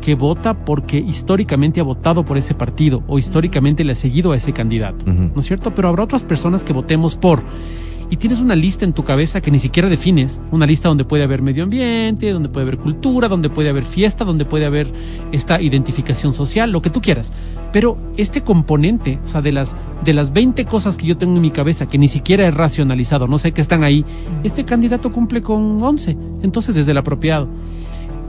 que 0.00 0.14
vota 0.14 0.64
porque 0.64 0.96
históricamente 0.98 1.80
ha 1.80 1.84
votado 1.84 2.24
por 2.24 2.38
ese 2.38 2.54
partido 2.54 3.02
o 3.06 3.18
históricamente 3.18 3.84
le 3.84 3.92
ha 3.92 3.96
seguido 3.96 4.32
a 4.32 4.36
ese 4.36 4.54
candidato. 4.54 5.04
¿No 5.06 5.38
es 5.38 5.44
cierto? 5.44 5.74
Pero 5.74 5.88
habrá 5.88 6.04
otras 6.04 6.24
personas 6.24 6.64
que 6.64 6.72
votemos 6.72 7.16
por. 7.16 7.42
Y 8.10 8.16
tienes 8.16 8.40
una 8.40 8.56
lista 8.56 8.84
en 8.84 8.92
tu 8.92 9.04
cabeza 9.04 9.40
que 9.40 9.52
ni 9.52 9.60
siquiera 9.60 9.88
defines. 9.88 10.40
Una 10.50 10.66
lista 10.66 10.88
donde 10.88 11.04
puede 11.04 11.22
haber 11.22 11.42
medio 11.42 11.62
ambiente, 11.62 12.32
donde 12.32 12.48
puede 12.48 12.66
haber 12.66 12.78
cultura, 12.78 13.28
donde 13.28 13.50
puede 13.50 13.68
haber 13.68 13.84
fiesta, 13.84 14.24
donde 14.24 14.44
puede 14.44 14.66
haber 14.66 14.88
esta 15.30 15.62
identificación 15.62 16.32
social, 16.32 16.72
lo 16.72 16.82
que 16.82 16.90
tú 16.90 17.00
quieras. 17.00 17.32
Pero 17.72 17.96
este 18.16 18.42
componente, 18.42 19.20
o 19.24 19.28
sea, 19.28 19.42
de 19.42 19.52
las, 19.52 19.76
de 20.04 20.12
las 20.12 20.32
20 20.32 20.64
cosas 20.64 20.96
que 20.96 21.06
yo 21.06 21.16
tengo 21.16 21.36
en 21.36 21.42
mi 21.42 21.52
cabeza 21.52 21.86
que 21.86 21.98
ni 21.98 22.08
siquiera 22.08 22.48
he 22.48 22.50
racionalizado, 22.50 23.28
no 23.28 23.38
sé 23.38 23.52
que 23.52 23.60
están 23.60 23.84
ahí, 23.84 24.04
este 24.42 24.64
candidato 24.64 25.12
cumple 25.12 25.40
con 25.40 25.80
11. 25.80 26.16
Entonces 26.42 26.74
es 26.76 26.88
el 26.88 26.98
apropiado. 26.98 27.48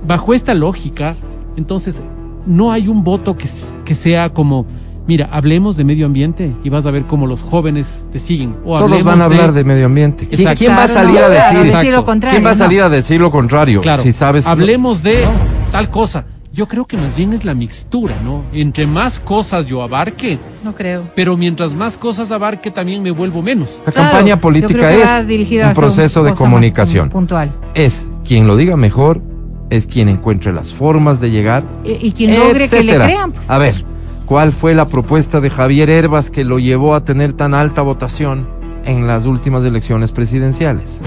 Bajo 0.07 0.35
esta 0.35 0.53
lógica, 0.53 1.15
entonces 1.57 1.99
no 2.45 2.71
hay 2.71 2.87
un 2.87 3.03
voto 3.03 3.35
que, 3.35 3.49
que 3.83 3.95
sea 3.95 4.29
como, 4.29 4.67
mira, 5.07 5.29
hablemos 5.31 5.77
de 5.77 5.83
medio 5.83 6.05
ambiente 6.05 6.55
y 6.63 6.69
vas 6.69 6.85
a 6.85 6.91
ver 6.91 7.03
cómo 7.03 7.27
los 7.27 7.41
jóvenes 7.41 8.05
te 8.11 8.19
siguen. 8.19 8.55
O 8.65 8.77
Todos 8.79 9.03
van 9.03 9.21
a 9.21 9.25
hablar 9.25 9.53
de, 9.53 9.63
medio 9.63 9.85
ambiente. 9.85 10.27
¿Quién, 10.27 10.71
va 10.71 10.83
a 10.83 10.87
salir 10.87 11.19
a 11.19 11.29
decir? 11.29 11.73
decir 11.73 11.91
lo 11.91 12.03
contrario, 12.03 12.35
¿Quién 12.35 12.45
va 12.45 12.51
a 12.51 12.55
salir 12.55 12.81
a 12.81 12.89
decir 12.89 13.19
lo 13.21 13.31
contrario? 13.31 13.81
Claro, 13.81 14.01
Si 14.01 14.11
sabes. 14.11 14.45
hablemos 14.47 15.03
de 15.03 15.23
tal 15.71 15.89
cosa. 15.89 16.25
Yo 16.53 16.67
creo 16.67 16.85
que 16.85 16.97
más 16.97 17.15
bien 17.15 17.31
es 17.31 17.45
la 17.45 17.53
mixtura, 17.53 18.13
¿no? 18.25 18.43
Entre 18.51 18.85
más 18.85 19.21
cosas 19.21 19.67
yo 19.67 19.81
abarque, 19.83 20.37
No 20.65 20.75
creo. 20.75 21.03
pero 21.15 21.37
mientras 21.37 21.75
más 21.75 21.97
cosas 21.97 22.29
abarque 22.29 22.71
también 22.71 23.01
me 23.01 23.11
vuelvo 23.11 23.41
menos. 23.41 23.79
La 23.85 23.93
Claro, 23.93 24.09
campaña 24.09 24.35
política 24.35 24.91
es 24.91 25.65
un 25.65 25.73
proceso 25.73 26.23
de 26.25 26.33
comunicación. 26.33 27.09
Puntual. 27.09 27.49
Es 27.73 28.09
quien 28.25 28.47
lo 28.47 28.57
diga 28.57 28.75
mejor, 28.75 29.21
es 29.69 29.87
quien 29.87 30.09
encuentre 30.09 30.51
las 30.51 30.73
formas 30.73 31.21
de 31.21 31.31
llegar. 31.31 31.63
Y, 31.85 32.07
y 32.07 32.11
quien 32.11 32.37
logre 32.37 32.67
que 32.67 32.83
le 32.83 32.95
crean, 32.95 33.31
pues. 33.31 33.49
A 33.49 33.57
ver, 33.57 33.85
¿cuál 34.31 34.53
fue 34.53 34.73
la 34.73 34.87
propuesta 34.87 35.41
de 35.41 35.49
Javier 35.49 35.89
Herbas 35.89 36.31
que 36.31 36.45
lo 36.45 36.57
llevó 36.57 36.95
a 36.95 37.03
tener 37.03 37.33
tan 37.33 37.53
alta 37.53 37.81
votación 37.81 38.47
en 38.85 39.05
las 39.05 39.25
últimas 39.25 39.61
elecciones 39.65 40.13
presidenciales? 40.13 41.01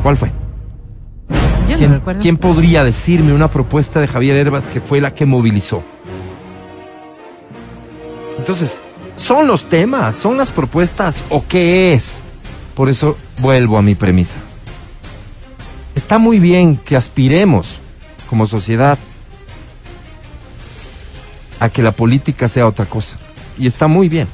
¿Cuál 0.00 0.16
fue? 0.16 0.30
Yo 1.68 1.76
¿Quién, 1.76 2.00
quién 2.20 2.36
podría 2.36 2.84
decirme 2.84 3.32
una 3.32 3.50
propuesta 3.50 3.98
de 3.98 4.06
Javier 4.06 4.36
Herbas 4.36 4.66
que 4.66 4.80
fue 4.80 5.00
la 5.00 5.12
que 5.12 5.26
movilizó? 5.26 5.82
Entonces, 8.38 8.78
¿son 9.16 9.48
los 9.48 9.64
temas? 9.64 10.14
¿Son 10.14 10.36
las 10.36 10.52
propuestas? 10.52 11.24
¿O 11.30 11.44
qué 11.48 11.94
es? 11.94 12.20
Por 12.76 12.88
eso 12.88 13.18
vuelvo 13.40 13.76
a 13.76 13.82
mi 13.82 13.96
premisa. 13.96 14.38
Está 15.96 16.18
muy 16.18 16.38
bien 16.38 16.76
que 16.76 16.94
aspiremos 16.94 17.74
como 18.30 18.46
sociedad 18.46 19.00
a 21.60 21.68
que 21.68 21.82
la 21.82 21.92
política 21.92 22.48
sea 22.48 22.66
otra 22.66 22.86
cosa. 22.86 23.16
Y 23.58 23.66
está 23.66 23.88
muy 23.88 24.08
bien. 24.08 24.28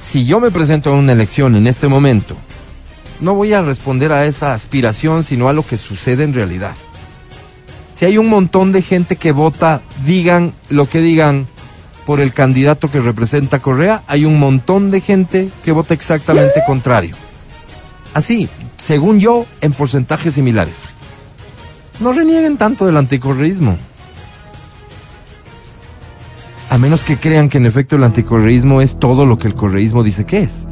Si 0.00 0.24
yo 0.24 0.40
me 0.40 0.50
presento 0.50 0.90
a 0.90 0.96
una 0.96 1.12
elección 1.12 1.56
en 1.56 1.66
este 1.66 1.88
momento, 1.88 2.36
no 3.20 3.34
voy 3.34 3.52
a 3.52 3.62
responder 3.62 4.12
a 4.12 4.26
esa 4.26 4.54
aspiración, 4.54 5.24
sino 5.24 5.48
a 5.48 5.52
lo 5.52 5.66
que 5.66 5.76
sucede 5.76 6.24
en 6.24 6.34
realidad. 6.34 6.76
Si 7.94 8.04
hay 8.04 8.16
un 8.16 8.28
montón 8.28 8.70
de 8.70 8.80
gente 8.80 9.16
que 9.16 9.32
vota, 9.32 9.82
digan 10.06 10.52
lo 10.68 10.88
que 10.88 11.00
digan 11.00 11.48
por 12.06 12.20
el 12.20 12.32
candidato 12.32 12.90
que 12.90 13.00
representa 13.00 13.56
a 13.56 13.60
Correa, 13.60 14.02
hay 14.06 14.24
un 14.24 14.38
montón 14.38 14.90
de 14.90 15.00
gente 15.00 15.50
que 15.64 15.72
vota 15.72 15.94
exactamente 15.94 16.62
contrario. 16.64 17.16
Así, 18.14 18.48
según 18.78 19.20
yo, 19.20 19.46
en 19.60 19.72
porcentajes 19.72 20.34
similares. 20.34 20.76
No 22.00 22.12
renieguen 22.12 22.56
tanto 22.56 22.86
del 22.86 22.96
anticorreísmo. 22.96 23.76
A 26.70 26.78
menos 26.78 27.02
que 27.02 27.16
crean 27.16 27.48
que 27.48 27.58
en 27.58 27.66
efecto 27.66 27.96
el 27.96 28.04
anticorreísmo 28.04 28.82
es 28.82 28.98
todo 28.98 29.24
lo 29.24 29.38
que 29.38 29.48
el 29.48 29.54
correísmo 29.54 30.02
dice 30.02 30.26
que 30.26 30.40
es. 30.40 30.66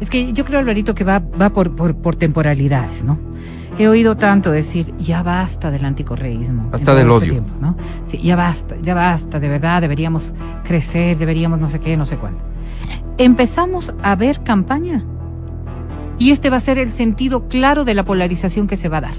Es 0.00 0.10
que 0.10 0.32
yo 0.32 0.44
creo, 0.44 0.58
Alvarito, 0.58 0.94
que 0.94 1.04
va, 1.04 1.18
va 1.18 1.50
por, 1.50 1.76
por, 1.76 1.96
por 1.96 2.16
temporalidades, 2.16 3.04
¿no? 3.04 3.18
He 3.78 3.88
oído 3.88 4.16
tanto 4.16 4.52
decir, 4.52 4.94
ya 4.98 5.22
basta 5.22 5.70
del 5.70 5.84
anticorreísmo. 5.84 6.70
Todo 6.70 6.94
del 6.94 7.06
este 7.06 7.12
odio. 7.12 7.32
tiempo, 7.32 7.52
¿no? 7.60 7.76
Sí, 8.06 8.18
ya 8.18 8.36
basta, 8.36 8.76
ya 8.80 8.94
basta, 8.94 9.40
de 9.40 9.48
verdad, 9.48 9.80
deberíamos 9.82 10.32
crecer, 10.64 11.18
deberíamos 11.18 11.58
no 11.58 11.68
sé 11.68 11.80
qué, 11.80 11.96
no 11.96 12.06
sé 12.06 12.16
cuánto. 12.16 12.44
Empezamos 13.18 13.92
a 14.02 14.14
ver 14.14 14.42
campaña. 14.44 15.04
Y 16.18 16.30
este 16.30 16.50
va 16.50 16.58
a 16.58 16.60
ser 16.60 16.78
el 16.78 16.92
sentido 16.92 17.48
claro 17.48 17.84
de 17.84 17.94
la 17.94 18.04
polarización 18.04 18.68
que 18.68 18.76
se 18.76 18.88
va 18.88 18.98
a 18.98 19.02
dar. 19.02 19.14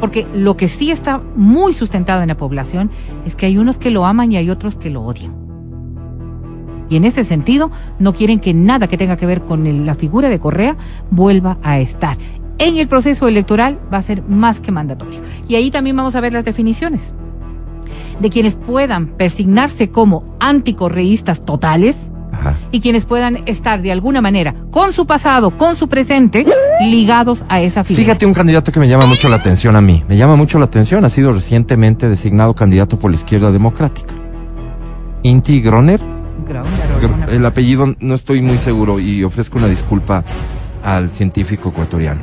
Porque 0.00 0.26
lo 0.34 0.56
que 0.56 0.68
sí 0.68 0.90
está 0.90 1.18
muy 1.18 1.72
sustentado 1.72 2.22
en 2.22 2.28
la 2.28 2.36
población 2.36 2.90
es 3.24 3.36
que 3.36 3.46
hay 3.46 3.58
unos 3.58 3.78
que 3.78 3.90
lo 3.90 4.06
aman 4.06 4.32
y 4.32 4.36
hay 4.36 4.50
otros 4.50 4.76
que 4.76 4.90
lo 4.90 5.02
odian. 5.02 5.34
Y 6.88 6.96
en 6.96 7.04
ese 7.04 7.24
sentido, 7.24 7.70
no 7.98 8.12
quieren 8.12 8.38
que 8.38 8.54
nada 8.54 8.88
que 8.88 8.96
tenga 8.96 9.16
que 9.16 9.26
ver 9.26 9.42
con 9.42 9.86
la 9.86 9.94
figura 9.94 10.28
de 10.28 10.38
Correa 10.38 10.76
vuelva 11.10 11.58
a 11.62 11.80
estar. 11.80 12.16
En 12.58 12.76
el 12.76 12.88
proceso 12.88 13.28
electoral 13.28 13.78
va 13.92 13.98
a 13.98 14.02
ser 14.02 14.22
más 14.22 14.60
que 14.60 14.72
mandatorio. 14.72 15.20
Y 15.48 15.56
ahí 15.56 15.70
también 15.70 15.96
vamos 15.96 16.14
a 16.14 16.20
ver 16.20 16.32
las 16.32 16.44
definiciones 16.44 17.12
de 18.20 18.30
quienes 18.30 18.54
puedan 18.54 19.08
persignarse 19.08 19.90
como 19.90 20.36
anticorreístas 20.40 21.44
totales 21.44 21.96
Ajá. 22.48 22.58
y 22.72 22.80
quienes 22.80 23.04
puedan 23.04 23.42
estar 23.46 23.82
de 23.82 23.92
alguna 23.92 24.20
manera 24.20 24.54
con 24.70 24.92
su 24.92 25.06
pasado, 25.06 25.56
con 25.56 25.76
su 25.76 25.88
presente, 25.88 26.46
ligados 26.80 27.44
a 27.48 27.60
esa 27.60 27.84
figura. 27.84 28.04
Fíjate 28.04 28.26
un 28.26 28.34
candidato 28.34 28.72
que 28.72 28.80
me 28.80 28.88
llama 28.88 29.06
mucho 29.06 29.28
la 29.28 29.36
atención 29.36 29.76
a 29.76 29.80
mí. 29.80 30.02
Me 30.08 30.16
llama 30.16 30.36
mucho 30.36 30.58
la 30.58 30.66
atención. 30.66 31.04
Ha 31.04 31.10
sido 31.10 31.32
recientemente 31.32 32.08
designado 32.08 32.54
candidato 32.54 32.98
por 32.98 33.10
la 33.10 33.16
izquierda 33.16 33.50
democrática. 33.50 34.14
Inti 35.22 35.60
Groner. 35.60 36.00
El 37.28 37.44
apellido 37.44 37.94
no 37.98 38.14
estoy 38.14 38.40
muy 38.42 38.58
seguro 38.58 39.00
y 39.00 39.24
ofrezco 39.24 39.58
una 39.58 39.68
disculpa 39.68 40.22
al 40.84 41.08
científico 41.08 41.70
ecuatoriano. 41.70 42.22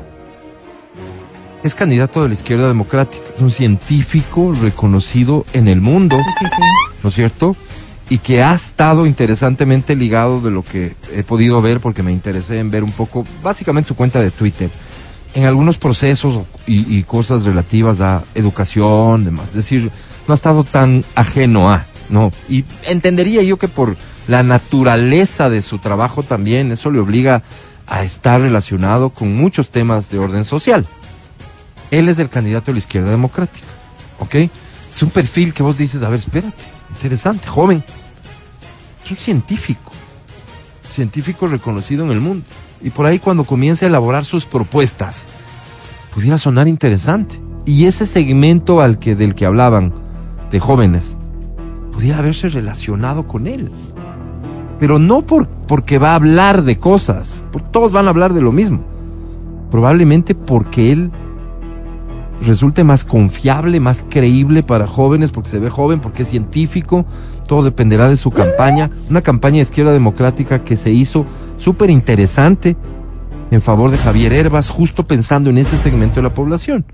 Es 1.63 1.75
candidato 1.75 2.21
de 2.21 2.29
la 2.29 2.33
izquierda 2.33 2.67
democrática. 2.67 3.23
Es 3.36 3.41
un 3.41 3.51
científico 3.51 4.53
reconocido 4.62 5.45
en 5.53 5.67
el 5.67 5.81
mundo. 5.81 6.17
Sí, 6.17 6.45
sí, 6.45 6.51
sí. 6.55 6.62
¿no 7.03 7.09
es 7.09 7.15
cierto? 7.15 7.55
Y 8.09 8.17
que 8.19 8.43
ha 8.43 8.53
estado 8.53 9.05
interesantemente 9.05 9.95
ligado 9.95 10.41
de 10.41 10.51
lo 10.51 10.63
que 10.63 10.95
he 11.13 11.23
podido 11.23 11.61
ver, 11.61 11.79
porque 11.79 12.03
me 12.03 12.11
interesé 12.11 12.59
en 12.59 12.69
ver 12.69 12.83
un 12.83 12.91
poco, 12.91 13.25
básicamente 13.41 13.87
su 13.87 13.95
cuenta 13.95 14.19
de 14.19 14.29
Twitter, 14.29 14.69
en 15.33 15.45
algunos 15.45 15.77
procesos 15.77 16.43
y 16.67 17.01
cosas 17.03 17.43
relativas 17.43 18.01
a 18.01 18.23
educación, 18.35 19.23
demás. 19.23 19.49
Es 19.49 19.55
decir, 19.55 19.91
no 20.27 20.33
ha 20.33 20.35
estado 20.35 20.63
tan 20.63 21.03
ajeno 21.15 21.71
a, 21.71 21.87
¿no? 22.09 22.31
Y 22.47 22.65
entendería 22.83 23.41
yo 23.41 23.57
que 23.57 23.67
por 23.67 23.97
la 24.27 24.43
naturaleza 24.43 25.49
de 25.49 25.61
su 25.61 25.79
trabajo 25.79 26.23
también, 26.23 26.71
eso 26.71 26.91
le 26.91 26.99
obliga 26.99 27.43
a 27.87 28.03
estar 28.03 28.39
relacionado 28.39 29.09
con 29.09 29.35
muchos 29.35 29.69
temas 29.69 30.09
de 30.09 30.19
orden 30.19 30.45
social. 30.45 30.85
Él 31.91 32.09
es 32.09 32.19
el 32.19 32.29
candidato 32.29 32.67
de 32.67 32.73
la 32.73 32.79
izquierda 32.79 33.09
democrática, 33.09 33.67
¿ok? 34.19 34.35
Es 34.95 35.03
un 35.03 35.09
perfil 35.09 35.53
que 35.53 35.63
vos 35.63 35.77
dices, 35.77 36.03
a 36.03 36.09
ver, 36.09 36.19
espérate, 36.19 36.63
interesante, 37.03 37.49
joven. 37.49 37.83
Es 39.03 39.11
un 39.11 39.17
científico, 39.17 39.91
científico 40.87 41.47
reconocido 41.47 42.05
en 42.05 42.11
el 42.11 42.21
mundo. 42.21 42.45
Y 42.81 42.91
por 42.91 43.05
ahí 43.05 43.19
cuando 43.19 43.43
comience 43.43 43.83
a 43.83 43.89
elaborar 43.89 44.23
sus 44.23 44.45
propuestas, 44.45 45.25
pudiera 46.15 46.37
sonar 46.37 46.69
interesante. 46.69 47.41
Y 47.65 47.85
ese 47.87 48.05
segmento 48.05 48.79
al 48.79 48.99
que, 48.99 49.15
del 49.15 49.35
que 49.35 49.45
hablaban, 49.45 49.91
de 50.49 50.61
jóvenes, 50.61 51.17
pudiera 51.91 52.19
haberse 52.19 52.47
relacionado 52.47 53.27
con 53.27 53.47
él. 53.47 53.69
Pero 54.79 54.97
no 54.97 55.25
por, 55.25 55.49
porque 55.49 55.99
va 55.99 56.11
a 56.11 56.15
hablar 56.15 56.63
de 56.63 56.79
cosas, 56.79 57.43
porque 57.51 57.67
todos 57.69 57.91
van 57.91 58.07
a 58.07 58.11
hablar 58.11 58.33
de 58.33 58.41
lo 58.41 58.53
mismo. 58.53 58.81
Probablemente 59.71 60.35
porque 60.35 60.93
él 60.93 61.11
resulte 62.41 62.83
más 62.83 63.03
confiable, 63.03 63.79
más 63.79 64.03
creíble 64.09 64.63
para 64.63 64.87
jóvenes, 64.87 65.31
porque 65.31 65.49
se 65.49 65.59
ve 65.59 65.69
joven, 65.69 65.99
porque 65.99 66.23
es 66.23 66.29
científico, 66.29 67.05
todo 67.47 67.63
dependerá 67.63 68.09
de 68.09 68.17
su 68.17 68.31
campaña. 68.31 68.89
Una 69.09 69.21
campaña 69.21 69.57
de 69.57 69.61
izquierda 69.63 69.91
democrática 69.91 70.63
que 70.63 70.75
se 70.75 70.91
hizo 70.91 71.25
súper 71.57 71.89
interesante 71.89 72.75
en 73.51 73.61
favor 73.61 73.91
de 73.91 73.97
Javier 73.97 74.33
Herbas, 74.33 74.69
justo 74.69 75.05
pensando 75.05 75.49
en 75.49 75.57
ese 75.57 75.77
segmento 75.77 76.15
de 76.15 76.23
la 76.23 76.33
población. 76.33 76.85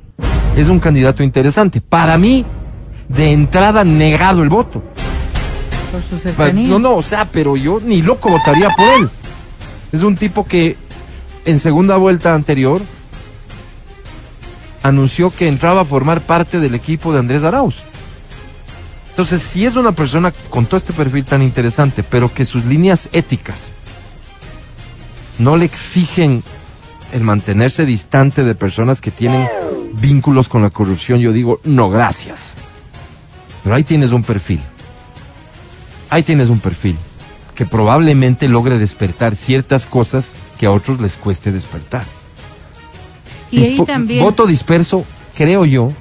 Es 0.58 0.70
un 0.70 0.80
candidato 0.80 1.24
interesante. 1.24 1.80
Para 1.80 2.18
mí, 2.18 2.46
de 3.08 3.32
entrada, 3.32 3.84
negado 3.84 4.44
el 4.44 4.50
voto. 4.50 4.84
Por 5.92 6.02
su 6.04 6.20
cercanía. 6.20 6.68
No, 6.68 6.80
no, 6.80 6.96
o 6.96 7.02
sea, 7.02 7.26
pero 7.32 7.56
yo 7.56 7.80
ni 7.84 8.02
loco 8.02 8.30
votaría 8.30 8.70
por 8.76 8.88
él. 8.88 9.10
Es 9.92 10.04
un 10.04 10.16
tipo 10.16 10.46
que 10.46 10.76
en 11.46 11.60
segunda 11.60 11.98
vuelta 11.98 12.34
anterior 12.36 12.82
anunció 14.84 15.32
que 15.32 15.48
entraba 15.48 15.82
a 15.82 15.86
formar 15.86 16.22
parte 16.22 16.60
del 16.60 16.76
equipo 16.76 17.14
de 17.14 17.20
Andrés 17.20 17.44
Arauz. 17.44 17.84
Entonces, 19.10 19.42
si 19.42 19.66
es 19.66 19.76
una 19.76 19.92
persona 19.92 20.32
con 20.50 20.66
todo 20.66 20.78
este 20.78 20.94
perfil 20.94 21.26
tan 21.26 21.42
interesante, 21.44 22.04
pero 22.04 22.34
que 22.34 22.46
sus 22.46 22.66
líneas 22.66 23.10
éticas 23.12 23.72
no 25.38 25.58
le 25.58 25.66
exigen 25.66 26.44
el 27.12 27.24
mantenerse 27.24 27.86
distante 27.86 28.44
de 28.44 28.56
personas 28.56 29.02
que 29.02 29.12
tienen 29.12 29.50
vínculos 29.94 30.48
con 30.48 30.62
la 30.62 30.70
corrupción, 30.70 31.20
yo 31.20 31.34
digo, 31.34 31.60
no, 31.64 31.90
gracias. 31.90 32.54
Pero 33.64 33.76
ahí 33.76 33.84
tienes 33.84 34.12
un 34.12 34.24
perfil. 34.24 34.62
Ahí 36.10 36.24
tienes 36.24 36.50
un 36.50 36.60
perfil 36.60 36.98
que 37.56 37.66
probablemente 37.66 38.48
logre 38.48 38.78
despertar 38.78 39.36
ciertas 39.36 39.86
cosas 39.86 40.32
que 40.58 40.66
a 40.66 40.72
otros 40.72 41.02
les 41.02 41.18
cueste 41.18 41.52
despertar. 41.52 42.06
Y 43.52 43.64
ahí 43.64 43.78
Dispo- 43.78 43.86
también. 43.86 44.24
Voto 44.24 44.46
disperso, 44.46 45.06
creo 45.36 45.66
yo, 45.66 45.92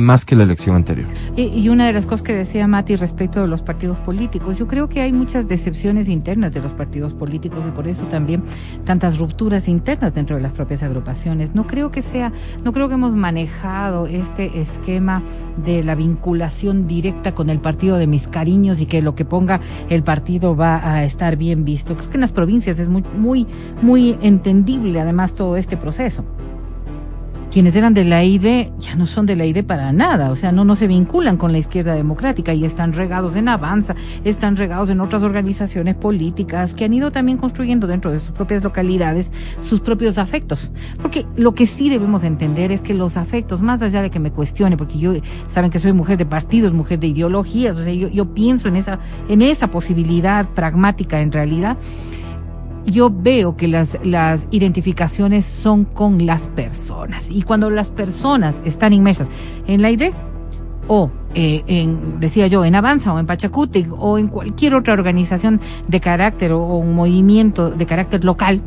más 0.00 0.24
que 0.24 0.36
la 0.36 0.44
elección 0.44 0.76
anterior. 0.76 1.08
Y, 1.36 1.42
y 1.42 1.68
una 1.68 1.86
de 1.86 1.92
las 1.92 2.06
cosas 2.06 2.22
que 2.22 2.34
decía 2.34 2.66
Mati 2.66 2.96
respecto 2.96 3.40
de 3.40 3.46
los 3.46 3.62
partidos 3.62 3.98
políticos, 3.98 4.58
yo 4.58 4.66
creo 4.66 4.88
que 4.88 5.00
hay 5.00 5.12
muchas 5.12 5.48
decepciones 5.48 6.08
internas 6.08 6.54
de 6.54 6.60
los 6.60 6.72
partidos 6.72 7.14
políticos 7.14 7.64
y 7.66 7.70
por 7.70 7.88
eso 7.88 8.04
también 8.04 8.42
tantas 8.84 9.18
rupturas 9.18 9.68
internas 9.68 10.14
dentro 10.14 10.36
de 10.36 10.42
las 10.42 10.52
propias 10.52 10.82
agrupaciones. 10.82 11.54
No 11.54 11.66
creo 11.66 11.90
que 11.90 12.02
sea, 12.02 12.32
no 12.64 12.72
creo 12.72 12.88
que 12.88 12.94
hemos 12.94 13.14
manejado 13.14 14.06
este 14.06 14.60
esquema 14.60 15.22
de 15.64 15.84
la 15.84 15.94
vinculación 15.94 16.86
directa 16.86 17.34
con 17.34 17.50
el 17.50 17.60
partido 17.60 17.96
de 17.98 18.06
mis 18.06 18.28
cariños 18.28 18.80
y 18.80 18.86
que 18.86 19.02
lo 19.02 19.14
que 19.14 19.24
ponga 19.24 19.60
el 19.88 20.02
partido 20.02 20.56
va 20.56 20.88
a 20.88 21.04
estar 21.04 21.36
bien 21.36 21.64
visto. 21.64 21.96
Creo 21.96 22.10
que 22.10 22.16
en 22.16 22.22
las 22.22 22.32
provincias 22.32 22.78
es 22.78 22.88
muy, 22.88 23.04
muy, 23.16 23.46
muy 23.82 24.16
entendible 24.22 25.00
además 25.00 25.34
todo 25.34 25.56
este 25.56 25.76
proceso. 25.76 26.24
Quienes 27.52 27.76
eran 27.76 27.92
de 27.92 28.06
la 28.06 28.24
ID 28.24 28.70
ya 28.78 28.96
no 28.96 29.06
son 29.06 29.26
de 29.26 29.36
la 29.36 29.44
ID 29.44 29.62
para 29.62 29.92
nada, 29.92 30.30
o 30.30 30.36
sea, 30.36 30.52
no, 30.52 30.64
no 30.64 30.74
se 30.74 30.86
vinculan 30.86 31.36
con 31.36 31.52
la 31.52 31.58
izquierda 31.58 31.94
democrática 31.94 32.54
y 32.54 32.64
están 32.64 32.94
regados 32.94 33.36
en 33.36 33.46
Avanza, 33.48 33.94
están 34.24 34.56
regados 34.56 34.88
en 34.88 35.02
otras 35.02 35.22
organizaciones 35.22 35.94
políticas 35.94 36.72
que 36.72 36.86
han 36.86 36.94
ido 36.94 37.10
también 37.10 37.36
construyendo 37.36 37.86
dentro 37.86 38.10
de 38.10 38.20
sus 38.20 38.30
propias 38.30 38.64
localidades 38.64 39.30
sus 39.60 39.80
propios 39.80 40.16
afectos. 40.16 40.72
Porque 41.02 41.26
lo 41.36 41.54
que 41.54 41.66
sí 41.66 41.90
debemos 41.90 42.24
entender 42.24 42.72
es 42.72 42.80
que 42.80 42.94
los 42.94 43.18
afectos, 43.18 43.60
más 43.60 43.82
allá 43.82 44.00
de 44.00 44.08
que 44.08 44.18
me 44.18 44.32
cuestione, 44.32 44.78
porque 44.78 44.98
yo, 44.98 45.12
saben 45.46 45.70
que 45.70 45.78
soy 45.78 45.92
mujer 45.92 46.16
de 46.16 46.24
partidos, 46.24 46.72
mujer 46.72 47.00
de 47.00 47.08
ideologías, 47.08 47.76
o 47.76 47.84
sea, 47.84 47.92
yo, 47.92 48.08
yo 48.08 48.32
pienso 48.32 48.68
en 48.68 48.76
esa, 48.76 48.98
en 49.28 49.42
esa 49.42 49.70
posibilidad 49.70 50.48
pragmática 50.48 51.20
en 51.20 51.32
realidad, 51.32 51.76
yo 52.86 53.10
veo 53.10 53.56
que 53.56 53.68
las, 53.68 53.98
las 54.02 54.48
identificaciones 54.50 55.44
son 55.44 55.84
con 55.84 56.26
las 56.26 56.46
personas. 56.48 57.24
Y 57.30 57.42
cuando 57.42 57.70
las 57.70 57.90
personas 57.90 58.60
están 58.64 58.92
inmersas 58.92 59.28
en 59.66 59.82
la 59.82 59.90
idea 59.90 60.12
o 60.88 61.10
eh, 61.34 61.62
en, 61.66 62.20
decía 62.20 62.46
yo, 62.46 62.64
en 62.64 62.74
Avanza 62.74 63.12
o 63.12 63.18
en 63.18 63.26
Pachacutic 63.26 63.88
o 63.96 64.18
en 64.18 64.28
cualquier 64.28 64.74
otra 64.74 64.94
organización 64.94 65.60
de 65.88 66.00
carácter 66.00 66.52
o, 66.52 66.60
o 66.62 66.76
un 66.76 66.94
movimiento 66.94 67.70
de 67.70 67.86
carácter 67.86 68.24
local, 68.24 68.60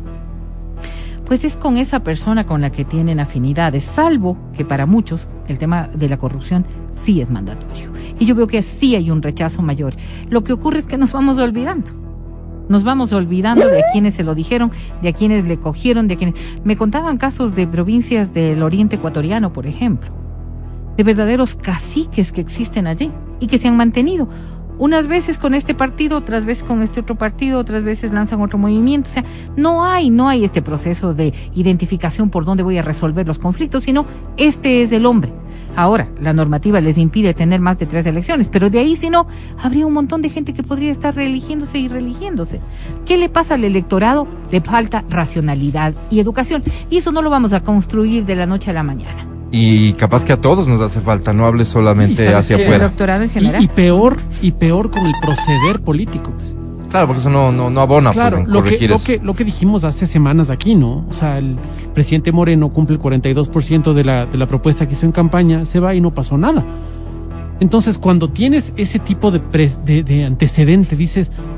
pues 1.26 1.44
es 1.44 1.56
con 1.56 1.76
esa 1.76 2.02
persona 2.02 2.46
con 2.46 2.60
la 2.60 2.70
que 2.70 2.84
tienen 2.84 3.20
afinidades, 3.20 3.84
salvo 3.84 4.38
que 4.56 4.64
para 4.64 4.86
muchos 4.86 5.28
el 5.48 5.58
tema 5.58 5.88
de 5.92 6.08
la 6.08 6.18
corrupción 6.18 6.64
sí 6.92 7.20
es 7.20 7.30
mandatorio. 7.30 7.92
Y 8.18 8.24
yo 8.24 8.34
veo 8.34 8.46
que 8.46 8.62
sí 8.62 8.94
hay 8.94 9.10
un 9.10 9.22
rechazo 9.22 9.60
mayor. 9.60 9.94
Lo 10.30 10.44
que 10.44 10.52
ocurre 10.52 10.78
es 10.78 10.86
que 10.86 10.96
nos 10.96 11.12
vamos 11.12 11.36
olvidando. 11.38 12.05
Nos 12.68 12.82
vamos 12.82 13.12
olvidando 13.12 13.68
de 13.68 13.80
a 13.80 13.84
quienes 13.92 14.14
se 14.14 14.24
lo 14.24 14.34
dijeron, 14.34 14.72
de 15.00 15.08
a 15.08 15.12
quienes 15.12 15.44
le 15.44 15.58
cogieron, 15.58 16.08
de 16.08 16.14
a 16.14 16.16
quienes... 16.16 16.34
Me 16.64 16.76
contaban 16.76 17.16
casos 17.16 17.54
de 17.54 17.66
provincias 17.66 18.34
del 18.34 18.62
oriente 18.62 18.96
ecuatoriano, 18.96 19.52
por 19.52 19.66
ejemplo, 19.66 20.10
de 20.96 21.04
verdaderos 21.04 21.54
caciques 21.54 22.32
que 22.32 22.40
existen 22.40 22.86
allí 22.86 23.12
y 23.38 23.46
que 23.46 23.58
se 23.58 23.68
han 23.68 23.76
mantenido. 23.76 24.28
Unas 24.78 25.06
veces 25.06 25.38
con 25.38 25.54
este 25.54 25.74
partido, 25.74 26.18
otras 26.18 26.44
veces 26.44 26.64
con 26.64 26.82
este 26.82 27.00
otro 27.00 27.16
partido, 27.16 27.58
otras 27.58 27.82
veces 27.82 28.12
lanzan 28.12 28.40
otro 28.42 28.58
movimiento. 28.58 29.08
O 29.08 29.12
sea, 29.12 29.24
no 29.56 29.84
hay, 29.84 30.10
no 30.10 30.28
hay 30.28 30.44
este 30.44 30.62
proceso 30.62 31.14
de 31.14 31.32
identificación 31.54 32.30
por 32.30 32.44
dónde 32.44 32.62
voy 32.62 32.78
a 32.78 32.82
resolver 32.82 33.26
los 33.26 33.38
conflictos, 33.38 33.84
sino 33.84 34.06
este 34.36 34.82
es 34.82 34.92
el 34.92 35.06
hombre. 35.06 35.32
Ahora, 35.76 36.08
la 36.20 36.32
normativa 36.32 36.80
les 36.80 36.96
impide 36.96 37.34
tener 37.34 37.60
más 37.60 37.78
de 37.78 37.86
tres 37.86 38.06
elecciones, 38.06 38.48
pero 38.48 38.70
de 38.70 38.78
ahí 38.78 38.96
si 38.96 39.10
no, 39.10 39.26
habría 39.62 39.86
un 39.86 39.92
montón 39.92 40.22
de 40.22 40.30
gente 40.30 40.54
que 40.54 40.62
podría 40.62 40.90
estar 40.90 41.14
reeligiéndose 41.14 41.78
y 41.78 41.88
reeligiéndose. 41.88 42.60
¿Qué 43.04 43.18
le 43.18 43.28
pasa 43.28 43.54
al 43.54 43.64
electorado? 43.64 44.26
Le 44.50 44.62
falta 44.62 45.04
racionalidad 45.10 45.94
y 46.10 46.20
educación. 46.20 46.62
Y 46.88 46.98
eso 46.98 47.12
no 47.12 47.20
lo 47.20 47.28
vamos 47.28 47.52
a 47.52 47.60
construir 47.60 48.24
de 48.24 48.36
la 48.36 48.46
noche 48.46 48.70
a 48.70 48.74
la 48.74 48.82
mañana. 48.82 49.35
Y 49.58 49.92
capaz 49.94 50.24
que 50.24 50.32
a 50.32 50.40
todos 50.40 50.68
nos 50.68 50.80
hace 50.80 51.00
falta, 51.00 51.32
no 51.32 51.46
hables 51.46 51.68
Y 51.68 51.72
solamente 51.72 52.34
hacia 52.34 52.56
afuera. 52.56 52.88
doctorado 52.88 53.22
en 53.22 53.30
Y, 53.30 53.32
general. 53.32 53.62
y 53.62 53.68
peor, 53.68 54.16
y 54.42 54.50
peor 54.52 54.90
con 54.90 55.06
el 55.06 55.14
proceder 55.22 55.80
político, 55.82 56.30
pues. 56.36 56.54
Claro, 56.90 57.08
porque 57.08 57.20
eso 57.20 57.30
no, 57.30 57.50
no, 57.52 57.68
no 57.68 57.80
abona 57.80 58.12
Claro, 58.12 58.36
pues, 58.36 58.46
en 58.46 58.52
lo 58.52 58.62
que, 58.62 58.88
lo, 58.88 58.94
eso. 58.96 59.04
que, 59.04 59.18
lo 59.18 59.34
que 59.34 59.44
dijimos 59.44 59.84
hace 59.84 60.06
semanas 60.06 60.50
aquí, 60.50 60.74
¿no? 60.74 61.04
O 61.08 61.12
sea, 61.12 61.38
el 61.38 61.56
presidente 61.94 62.32
Moreno 62.32 62.68
cumple 62.70 62.96
el 62.96 63.02
42% 63.02 63.92
de 63.92 64.04
la, 64.04 64.26
de 64.26 64.38
la 64.38 64.46
propuesta 64.46 64.86
que 64.86 64.92
hizo 64.94 65.04
en 65.06 65.12
campaña, 65.12 65.64
se 65.64 65.80
va 65.80 65.94
y 65.94 66.00
no 66.00 66.12
pasó 66.14 66.38
nada. 66.38 66.64
Entonces, 67.58 67.98
cuando 67.98 68.28
tienes 68.30 68.72
ese 68.76 68.98
tipo 68.98 69.30
de, 69.30 69.40
pres- 69.42 69.82
de, 69.84 70.02
de 70.02 70.24
antecedente, 70.24 70.94
dices, 70.94 71.30
"Mm, 71.30 71.55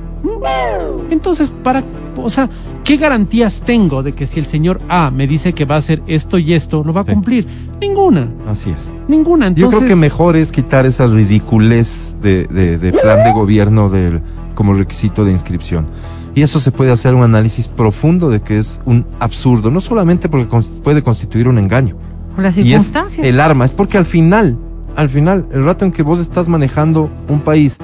entonces, 1.11 1.53
para, 1.63 1.83
o 2.17 2.29
sea, 2.31 2.49
¿qué 2.85 2.97
garantías 2.97 3.63
tengo 3.65 4.03
de 4.03 4.13
que 4.13 4.27
si 4.27 4.39
el 4.39 4.47
señor 4.47 4.81
A 4.89 5.11
me 5.11 5.27
dice 5.27 5.53
que 5.53 5.65
va 5.65 5.77
a 5.77 5.79
hacer 5.79 6.03
esto 6.07 6.39
y 6.39 6.55
esto, 6.55 6.83
lo 6.85 6.93
va 6.93 7.03
a 7.03 7.05
Sí. 7.05 7.13
cumplir? 7.13 7.47
Ninguna, 7.81 8.29
Así 8.49 8.71
es. 8.71 8.93
ninguna. 9.09 9.51
Yo 9.53 9.69
creo 9.69 9.85
que 9.85 9.95
mejor 9.97 10.37
es 10.37 10.51
quitar 10.53 10.87
esa 10.87 11.07
ridiculez 11.07 12.17
de, 12.23 12.45
de- 12.47 12.79
de 12.79 12.93
plan 12.93 13.23
de 13.25 13.33
gobierno 13.33 13.89
del, 13.89 14.21
como 14.55 14.75
requisito 14.75 15.25
de 15.25 15.33
inscripción. 15.33 15.87
Y 16.35 16.43
eso 16.43 16.61
se 16.61 16.71
puede 16.73 16.93
hacer 16.93 17.15
un 17.15 17.23
análisis 17.23 17.69
profundo 17.69 18.29
de 18.31 18.41
que 18.41 18.59
es 18.59 18.81
un 18.85 19.07
absurdo, 19.21 19.71
no 19.71 19.81
solamente 19.81 20.29
porque 20.29 20.47
puede 20.83 21.03
constituir 21.03 21.49
un 21.49 21.59
engaño. 21.59 21.97
Por 22.35 22.45
las 22.45 22.57
Y 22.59 22.61
es 22.75 22.83
circunstancias. 22.83 23.27
el 23.27 23.41
arma, 23.41 23.65
es 23.65 23.73
porque 23.73 23.99
al 23.99 24.07
final, 24.07 24.57
al 24.95 25.09
final, 25.09 25.47
el 25.53 25.65
rato 25.65 25.85
en 25.85 25.91
que 25.93 26.03
vos 26.03 26.21
estás 26.21 26.49
manejando 26.49 27.11
un 27.29 27.41
país, 27.41 27.79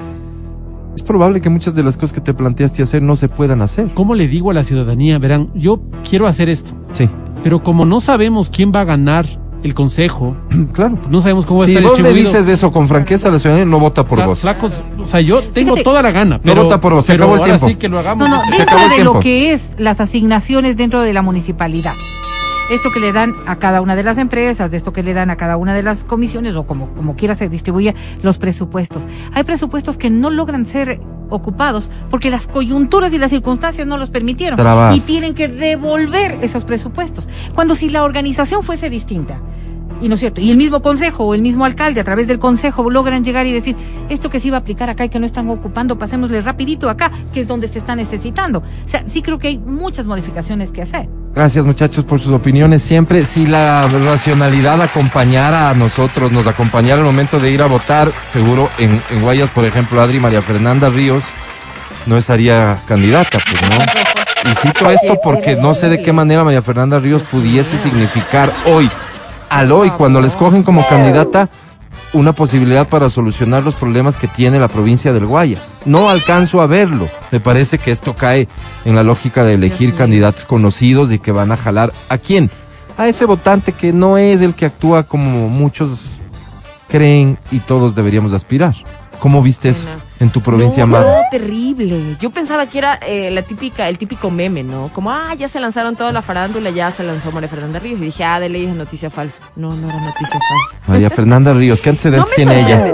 es 0.95 1.01
probable 1.01 1.41
que 1.41 1.49
muchas 1.49 1.75
de 1.75 1.83
las 1.83 1.97
cosas 1.97 2.13
que 2.13 2.21
te 2.21 2.33
planteaste 2.33 2.81
hacer 2.83 3.01
no 3.01 3.15
se 3.15 3.27
puedan 3.29 3.61
hacer. 3.61 3.87
¿cómo 3.93 4.15
le 4.15 4.27
digo 4.27 4.51
a 4.51 4.53
la 4.53 4.63
ciudadanía? 4.63 5.19
Verán, 5.19 5.49
yo 5.53 5.81
quiero 6.09 6.27
hacer 6.27 6.49
esto, 6.49 6.71
Sí, 6.93 7.09
pero 7.43 7.63
como 7.63 7.85
no 7.85 7.99
sabemos 7.99 8.49
quién 8.49 8.71
va 8.73 8.81
a 8.81 8.85
ganar 8.85 9.25
el 9.63 9.73
consejo, 9.73 10.35
claro. 10.73 10.97
no 11.09 11.21
sabemos 11.21 11.45
cómo 11.45 11.59
va 11.59 11.65
a 11.65 11.67
Si 11.67 11.73
estar 11.75 11.89
vos 11.89 11.99
le 11.99 12.13
dices 12.13 12.47
eso 12.47 12.71
con 12.71 12.87
franqueza 12.87 13.29
a 13.29 13.31
la 13.31 13.39
ciudadanía, 13.39 13.65
no 13.69 13.79
vota 13.79 14.05
por 14.07 14.23
vos. 14.23 14.39
Flacos, 14.39 14.81
o 15.01 15.05
sea, 15.07 15.21
yo 15.21 15.41
tengo 15.41 15.71
Fíjate. 15.73 15.83
toda 15.83 16.01
la 16.01 16.11
gana, 16.11 16.39
pero, 16.41 16.63
vota 16.63 16.79
por 16.79 16.93
vos, 16.93 17.05
se 17.05 17.13
pero 17.13 17.23
acabó 17.25 17.35
el 17.35 17.41
ahora 17.41 17.53
tiempo. 17.57 17.67
sí 17.67 17.75
que 17.75 17.89
lo 17.89 17.99
hagamos. 17.99 18.29
No, 18.29 18.37
no, 18.37 18.41
dentro 18.57 18.79
de 18.79 18.89
tiempo. 18.89 19.13
lo 19.15 19.19
que 19.19 19.51
es 19.53 19.73
las 19.77 19.99
asignaciones 19.99 20.77
dentro 20.77 21.01
de 21.01 21.13
la 21.13 21.21
municipalidad. 21.21 21.93
Esto 22.69 22.91
que 22.91 22.99
le 22.99 23.13
dan 23.13 23.35
a 23.45 23.57
cada 23.57 23.79
una 23.79 23.95
de 23.95 24.01
las 24.01 24.17
empresas, 24.17 24.71
de 24.71 24.77
esto 24.77 24.91
que 24.91 25.03
le 25.03 25.13
dan 25.13 25.29
a 25.29 25.37
cada 25.37 25.55
una 25.55 25.75
de 25.75 25.83
las 25.83 26.03
comisiones 26.03 26.55
o 26.55 26.65
como, 26.65 26.91
como 26.95 27.15
quiera 27.15 27.35
se 27.35 27.47
distribuye 27.47 27.93
los 28.23 28.39
presupuestos. 28.39 29.03
Hay 29.33 29.43
presupuestos 29.43 29.97
que 29.97 30.09
no 30.09 30.31
logran 30.31 30.65
ser 30.65 30.99
ocupados 31.29 31.91
porque 32.09 32.31
las 32.31 32.47
coyunturas 32.47 33.13
y 33.13 33.19
las 33.19 33.29
circunstancias 33.29 33.85
no 33.85 33.97
los 33.97 34.09
permitieron 34.09 34.57
Trabas. 34.57 34.95
y 34.95 34.99
tienen 34.99 35.35
que 35.35 35.47
devolver 35.47 36.39
esos 36.41 36.65
presupuestos. 36.65 37.29
Cuando 37.53 37.75
si 37.75 37.89
la 37.91 38.03
organización 38.03 38.63
fuese 38.63 38.89
distinta, 38.89 39.41
y 40.01 40.09
no 40.09 40.15
es 40.15 40.19
cierto, 40.19 40.41
y 40.41 40.49
el 40.49 40.57
mismo 40.57 40.81
consejo 40.81 41.23
o 41.23 41.35
el 41.35 41.43
mismo 41.43 41.65
alcalde 41.65 42.01
a 42.01 42.03
través 42.03 42.27
del 42.27 42.39
consejo 42.39 42.89
logran 42.89 43.23
llegar 43.23 43.45
y 43.45 43.51
decir, 43.51 43.75
esto 44.09 44.31
que 44.31 44.39
se 44.39 44.47
iba 44.47 44.57
a 44.57 44.61
aplicar 44.61 44.89
acá 44.89 45.05
y 45.05 45.09
que 45.09 45.19
no 45.19 45.27
están 45.27 45.47
ocupando, 45.49 45.99
pasémosle 45.99 46.41
rapidito 46.41 46.89
acá, 46.89 47.11
que 47.31 47.41
es 47.41 47.47
donde 47.47 47.67
se 47.67 47.77
está 47.77 47.95
necesitando. 47.95 48.59
O 48.59 48.89
sea, 48.89 49.03
sí 49.07 49.21
creo 49.21 49.37
que 49.37 49.49
hay 49.49 49.57
muchas 49.59 50.07
modificaciones 50.07 50.71
que 50.71 50.81
hacer. 50.81 51.07
Gracias 51.35 51.65
muchachos 51.65 52.05
por 52.05 52.19
sus 52.19 52.31
opiniones 52.31 52.81
siempre. 52.81 53.25
Si 53.25 53.45
la 53.45 53.87
racionalidad 53.87 54.81
acompañara 54.81 55.69
a 55.69 55.73
nosotros, 55.73 56.31
nos 56.31 56.47
acompañara 56.47 57.01
al 57.01 57.05
momento 57.05 57.39
de 57.39 57.51
ir 57.51 57.61
a 57.61 57.67
votar, 57.67 58.09
seguro 58.31 58.69
en, 58.77 59.01
en 59.11 59.21
Guayas, 59.21 59.49
por 59.49 59.65
ejemplo, 59.65 60.01
Adri 60.01 60.19
María 60.21 60.41
Fernanda 60.41 60.89
Ríos 60.89 61.25
no 62.05 62.17
estaría 62.17 62.81
candidata, 62.87 63.39
pues 63.49 63.61
no. 63.61 64.49
Y 64.49 64.55
cito 64.55 64.89
esto 64.89 65.19
porque 65.23 65.55
no 65.55 65.73
sé 65.73 65.89
de 65.89 66.01
qué 66.01 66.13
manera 66.13 66.43
María 66.43 66.61
Fernanda 66.61 66.99
Ríos 66.99 67.23
pudiese 67.23 67.77
significar 67.77 68.53
hoy, 68.65 68.89
al 69.49 69.71
hoy, 69.71 69.89
cuando 69.91 70.21
la 70.21 70.27
escogen 70.27 70.63
como 70.63 70.87
candidata, 70.87 71.49
una 72.15 72.33
posibilidad 72.33 72.87
para 72.87 73.09
solucionar 73.09 73.63
los 73.63 73.75
problemas 73.75 74.15
que 74.15 74.29
tiene 74.29 74.57
la 74.57 74.69
provincia 74.69 75.11
del 75.11 75.25
Guayas. 75.25 75.75
No 75.83 76.09
alcanzo 76.09 76.61
a 76.61 76.67
verlo. 76.67 77.09
Me 77.29 77.41
parece 77.41 77.77
que 77.77 77.91
esto 77.91 78.15
cae 78.15 78.47
en 78.85 78.95
la 78.95 79.03
lógica 79.03 79.43
de 79.43 79.55
elegir 79.55 79.93
candidatos 79.93 80.45
conocidos 80.45 81.11
y 81.11 81.19
que 81.19 81.33
van 81.33 81.51
a 81.51 81.57
jalar 81.57 81.91
a 82.07 82.17
quién? 82.17 82.49
A 82.97 83.09
ese 83.09 83.25
votante 83.25 83.73
que 83.73 83.91
no 83.91 84.17
es 84.17 84.41
el 84.41 84.53
que 84.53 84.65
actúa 84.65 85.03
como 85.03 85.49
muchos 85.49 86.13
creen 86.87 87.37
y 87.51 87.59
todos 87.59 87.95
deberíamos 87.95 88.31
aspirar. 88.31 88.75
¿Cómo 89.19 89.41
viste 89.41 89.69
eso. 89.69 89.89
En 90.25 90.31
tu 90.31 90.41
provincia, 90.41 90.85
no, 90.85 90.99
no, 90.99 91.05
terrible. 91.31 92.17
Yo 92.19 92.29
pensaba 92.31 92.65
que 92.65 92.77
era 92.79 92.95
eh, 92.95 93.31
la 93.31 93.41
típica, 93.41 93.87
el 93.87 93.97
típico 93.97 94.29
meme, 94.29 94.63
¿no? 94.63 94.91
Como, 94.93 95.11
ah, 95.11 95.33
ya 95.35 95.47
se 95.47 95.59
lanzaron 95.59 95.95
toda 95.95 96.11
la 96.11 96.21
farándula, 96.21 96.69
ya 96.71 96.91
se 96.91 97.03
lanzó 97.03 97.31
María 97.31 97.47
Fernanda 97.49 97.79
Ríos. 97.79 97.99
Y 98.01 98.05
dije, 98.05 98.23
ah, 98.23 98.39
de 98.39 98.49
ley 98.49 98.65
es 98.65 98.73
noticia 98.75 99.09
falsa. 99.09 99.37
No, 99.55 99.73
no 99.73 99.87
era 99.89 99.99
noticia 99.99 100.27
falsa. 100.39 100.79
María 100.87 101.09
Fernanda 101.09 101.53
Ríos, 101.53 101.81
¿qué 101.81 101.89
antecedentes 101.91 102.35
tiene 102.35 102.59
ella? 102.59 102.93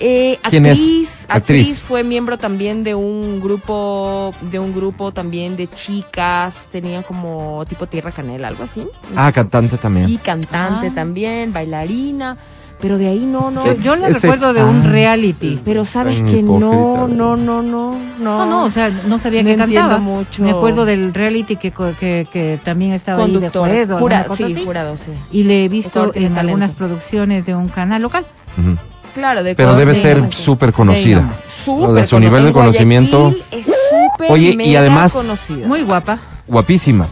Eh, 0.00 0.38
¿Quién 0.48 0.64
es? 0.66 0.78
actriz, 0.78 1.26
Actriz. 1.28 1.60
actriz, 1.66 1.80
fue 1.80 2.04
miembro 2.04 2.38
también 2.38 2.84
de 2.84 2.94
un 2.94 3.40
grupo, 3.40 4.32
de 4.42 4.60
un 4.60 4.72
grupo 4.72 5.10
también 5.12 5.56
de 5.56 5.68
chicas, 5.68 6.68
tenían 6.70 7.02
como 7.02 7.64
tipo 7.68 7.86
Tierra 7.88 8.12
Canela, 8.12 8.46
algo 8.46 8.62
así. 8.62 8.86
Ah, 9.16 9.32
cantante 9.32 9.76
también. 9.76 10.06
Sí, 10.06 10.18
cantante 10.18 10.86
Ah. 10.88 10.94
también, 10.94 11.52
bailarina, 11.52 12.36
pero 12.80 12.96
de 12.98 13.08
ahí 13.08 13.20
no, 13.20 13.50
no. 13.50 13.64
Yo, 13.64 13.72
yo 13.76 13.96
la 13.96 14.08
ese- 14.08 14.20
recuerdo 14.20 14.52
de 14.52 14.60
ah. 14.60 14.66
un 14.66 14.84
reality. 14.84 15.58
Pero 15.64 15.84
sabes 15.84 16.22
que 16.22 16.42
no, 16.42 16.58
no, 16.60 17.08
no, 17.08 17.36
no, 17.36 17.62
no. 17.62 17.98
No, 18.20 18.46
no, 18.46 18.64
o 18.64 18.70
sea, 18.70 18.90
no 18.90 19.18
sabía 19.18 19.42
No 19.42 19.50
que 19.50 19.56
cantaba. 19.56 19.98
mucho. 19.98 20.42
Me 20.42 20.50
acuerdo 20.50 20.84
del 20.84 21.12
reality 21.14 21.56
que, 21.56 21.72
co- 21.72 21.92
que, 21.98 22.26
que 22.32 22.60
también 22.64 22.92
estaba 22.92 23.22
ahí 23.24 23.28
de 23.28 23.32
conductor, 23.34 23.68
juez 23.68 23.90
jura- 23.92 24.26
sí, 24.36 24.44
así. 24.44 24.64
jurado, 24.64 24.96
sí. 24.96 25.10
Y 25.32 25.44
le 25.44 25.64
he 25.64 25.68
visto 25.68 26.06
en 26.06 26.12
talento. 26.12 26.40
algunas 26.40 26.72
producciones 26.74 27.46
de 27.46 27.54
un 27.54 27.68
canal 27.68 28.02
local. 28.02 28.26
Ujú. 28.58 28.76
Claro, 29.14 29.42
de 29.42 29.54
Pero 29.56 29.74
debe 29.74 29.94
ser 29.94 30.32
súper 30.32 30.72
conocida. 30.72 31.28
O 31.68 31.92
de 31.92 32.04
su 32.04 32.20
nivel 32.20 32.44
de 32.44 32.52
conocimiento. 32.52 33.34
Es 33.50 33.66
súper 33.66 34.30
Oye, 34.30 34.56
y 34.64 34.76
además- 34.76 35.12
conocida. 35.12 35.66
Muy 35.66 35.82
guapa. 35.82 36.18
Guapísima. 36.46 37.08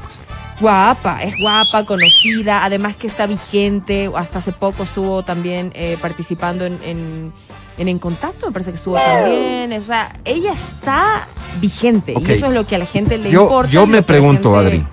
Guapa, 0.60 1.22
es 1.22 1.38
guapa, 1.38 1.84
conocida, 1.84 2.64
además 2.64 2.96
que 2.96 3.06
está 3.06 3.26
vigente, 3.26 4.10
hasta 4.16 4.38
hace 4.38 4.52
poco 4.52 4.82
estuvo 4.84 5.22
también 5.22 5.72
eh, 5.74 5.98
participando 6.00 6.64
en, 6.64 6.78
en, 6.82 7.32
en 7.78 7.88
En 7.88 7.98
Contacto, 7.98 8.46
me 8.46 8.52
parece 8.52 8.70
que 8.70 8.76
estuvo 8.76 8.96
también, 8.96 9.72
o 9.72 9.80
sea, 9.82 10.12
ella 10.24 10.52
está 10.52 11.28
vigente 11.60 12.14
y 12.18 12.30
eso 12.32 12.46
es 12.46 12.52
lo 12.54 12.66
que 12.66 12.76
a 12.76 12.78
la 12.78 12.86
gente 12.86 13.18
le 13.18 13.30
Yo, 13.30 13.42
importa. 13.42 13.70
yo 13.70 13.86
me 13.86 14.02
pregunto, 14.02 14.54
gente- 14.54 14.66
Adri, 14.66 14.86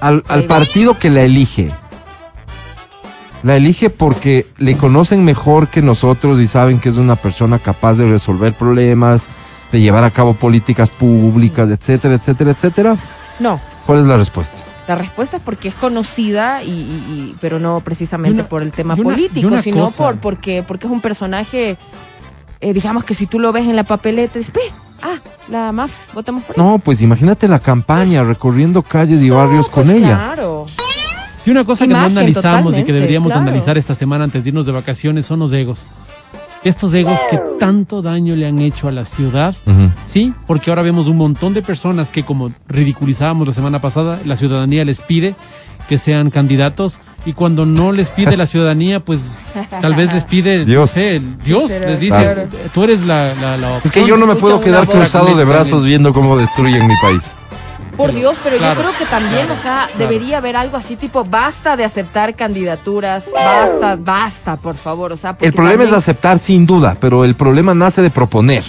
al, 0.00 0.24
al 0.28 0.44
partido 0.44 0.98
que 0.98 1.10
la 1.10 1.22
elige, 1.22 1.70
La 3.44 3.54
elige 3.56 3.88
porque 3.90 4.46
le 4.58 4.76
conocen 4.76 5.24
mejor 5.24 5.68
que 5.68 5.80
nosotros 5.80 6.40
y 6.40 6.48
saben 6.48 6.80
que 6.80 6.88
es 6.88 6.96
una 6.96 7.14
persona 7.14 7.60
capaz 7.60 7.94
de 7.94 8.10
resolver 8.10 8.52
problemas, 8.52 9.26
de 9.70 9.80
llevar 9.80 10.02
a 10.02 10.10
cabo 10.10 10.34
políticas 10.34 10.90
públicas, 10.90 11.68
etcétera, 11.70 12.14
etcétera, 12.14 12.50
etcétera. 12.50 12.96
No, 13.38 13.60
¿Cuál 13.86 14.00
es 14.00 14.06
la 14.06 14.16
respuesta? 14.16 14.58
La 14.88 14.94
respuesta 14.94 15.36
es 15.36 15.42
porque 15.42 15.68
es 15.68 15.74
conocida, 15.74 16.62
y, 16.64 16.70
y- 16.70 16.72
y- 16.72 17.36
pero 17.40 17.60
no 17.60 17.80
precisamente 17.80 18.40
una- 18.40 18.48
por 18.48 18.62
el 18.62 18.72
tema 18.72 18.94
una- 18.94 19.02
político, 19.04 19.58
sino 19.58 19.84
cosa. 19.84 19.96
por 19.98 20.16
porque, 20.18 20.64
porque 20.66 20.86
es 20.86 20.92
un 20.92 21.00
personaje, 21.02 21.76
eh, 22.60 22.72
digamos 22.72 23.04
que 23.04 23.12
si 23.14 23.26
tú 23.26 23.38
lo 23.38 23.52
ves 23.52 23.66
en 23.66 23.76
la 23.76 23.84
papeleta, 23.84 24.38
dices, 24.38 24.54
ah, 25.02 25.16
la 25.48 25.70
MAF, 25.72 25.92
votamos 26.14 26.42
por 26.44 26.56
ella. 26.56 26.64
No, 26.64 26.78
pues 26.78 27.02
imagínate 27.02 27.46
la 27.48 27.60
campaña 27.60 28.24
recorriendo 28.24 28.82
calles 28.82 29.20
y 29.20 29.28
barrios 29.30 29.68
con 29.68 29.84
pues 29.84 29.96
ella. 29.98 30.16
Claro. 30.16 30.64
Y 31.44 31.50
una 31.50 31.64
cosa 31.64 31.86
que 31.86 31.92
no 31.92 32.00
analizamos 32.00 32.76
y 32.76 32.84
que 32.84 32.92
deberíamos 32.92 33.28
claro. 33.28 33.42
analizar 33.42 33.78
esta 33.78 33.94
semana 33.94 34.24
antes 34.24 34.42
de 34.42 34.48
irnos 34.50 34.66
de 34.66 34.72
vacaciones 34.72 35.24
son 35.26 35.38
los 35.40 35.52
egos. 35.52 35.84
Estos 36.64 36.92
egos 36.94 37.18
que 37.30 37.38
tanto 37.60 38.02
daño 38.02 38.34
le 38.34 38.46
han 38.46 38.58
hecho 38.58 38.88
a 38.88 38.92
la 38.92 39.04
ciudad. 39.04 39.54
¿sí? 40.06 40.32
Porque 40.46 40.70
ahora 40.70 40.82
vemos 40.82 41.06
un 41.06 41.16
montón 41.16 41.54
de 41.54 41.62
personas 41.62 42.10
que, 42.10 42.24
como 42.24 42.50
ridiculizábamos 42.68 43.46
la 43.46 43.54
semana 43.54 43.80
pasada, 43.80 44.20
la 44.24 44.36
ciudadanía 44.36 44.84
les 44.84 45.00
pide 45.00 45.34
que 45.88 45.96
sean 45.98 46.30
candidatos 46.30 46.98
y 47.24 47.32
cuando 47.32 47.64
no 47.64 47.92
les 47.92 48.10
pide 48.10 48.36
la 48.36 48.46
ciudadanía, 48.46 49.00
pues 49.00 49.38
tal 49.80 49.94
vez 49.94 50.12
les 50.12 50.24
pide, 50.24 50.64
Dios. 50.64 50.90
no 50.90 50.94
sé, 50.94 51.16
el 51.16 51.38
Dios 51.38 51.70
les 51.70 52.00
dice, 52.00 52.16
claro. 52.16 52.48
tú 52.72 52.84
eres 52.84 53.02
la, 53.04 53.34
la, 53.34 53.56
la 53.56 53.76
Es 53.78 53.82
que 53.84 53.88
opción". 54.00 54.06
yo 54.06 54.16
no 54.16 54.26
me 54.26 54.32
Escucha 54.34 54.52
puedo 54.54 54.60
quedar 54.60 54.86
cruzado 54.86 55.34
de 55.36 55.44
brazos 55.44 55.84
viendo 55.84 56.12
cómo 56.12 56.36
destruyen 56.36 56.86
mi 56.86 56.94
país. 57.02 57.32
Por 57.98 58.12
Dios, 58.12 58.38
pero 58.42 58.56
Claro. 58.56 58.80
yo 58.80 58.88
creo 58.88 58.96
que 58.96 59.04
también, 59.04 59.50
o 59.50 59.56
sea, 59.56 59.90
debería 59.98 60.38
haber 60.38 60.56
algo 60.56 60.76
así 60.76 60.96
tipo, 60.96 61.24
basta 61.24 61.76
de 61.76 61.84
aceptar 61.84 62.34
candidaturas, 62.36 63.26
basta, 63.34 63.96
basta, 63.96 64.56
por 64.56 64.76
favor, 64.76 65.12
o 65.12 65.16
sea, 65.16 65.36
El 65.40 65.52
problema 65.52 65.84
es 65.84 65.92
aceptar 65.92 66.38
sin 66.38 66.64
duda, 66.64 66.96
pero 67.00 67.24
el 67.24 67.34
problema 67.34 67.74
nace 67.74 68.00
de 68.00 68.10
proponer. 68.10 68.64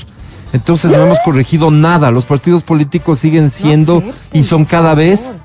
Entonces 0.52 0.90
no 0.92 0.98
hemos 0.98 1.20
corregido 1.20 1.70
nada. 1.70 2.10
Los 2.10 2.26
partidos 2.26 2.64
políticos 2.64 3.20
siguen 3.20 3.52
siendo 3.52 4.00
acepten, 4.00 4.40
y 4.40 4.44
son 4.44 4.66
cada 4.66 4.96
vez 4.96 5.38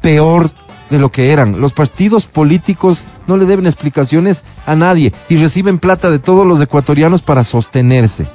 peor 0.00 0.50
de 0.90 0.98
lo 0.98 1.12
que 1.12 1.32
eran. 1.32 1.60
Los 1.60 1.72
partidos 1.72 2.26
políticos 2.26 3.04
no 3.28 3.36
le 3.36 3.44
deben 3.44 3.66
explicaciones 3.66 4.42
a 4.66 4.74
nadie 4.74 5.12
y 5.28 5.36
reciben 5.36 5.78
plata 5.78 6.10
de 6.10 6.18
todos 6.18 6.46
los 6.46 6.60
ecuatorianos 6.60 7.22
para 7.22 7.44
sostenerse. 7.44 8.26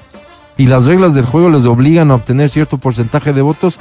Y 0.55 0.67
las 0.67 0.85
reglas 0.85 1.13
del 1.13 1.25
juego 1.25 1.49
les 1.49 1.65
obligan 1.65 2.11
a 2.11 2.15
obtener 2.15 2.49
cierto 2.49 2.77
porcentaje 2.77 3.33
de 3.33 3.41
votos 3.41 3.79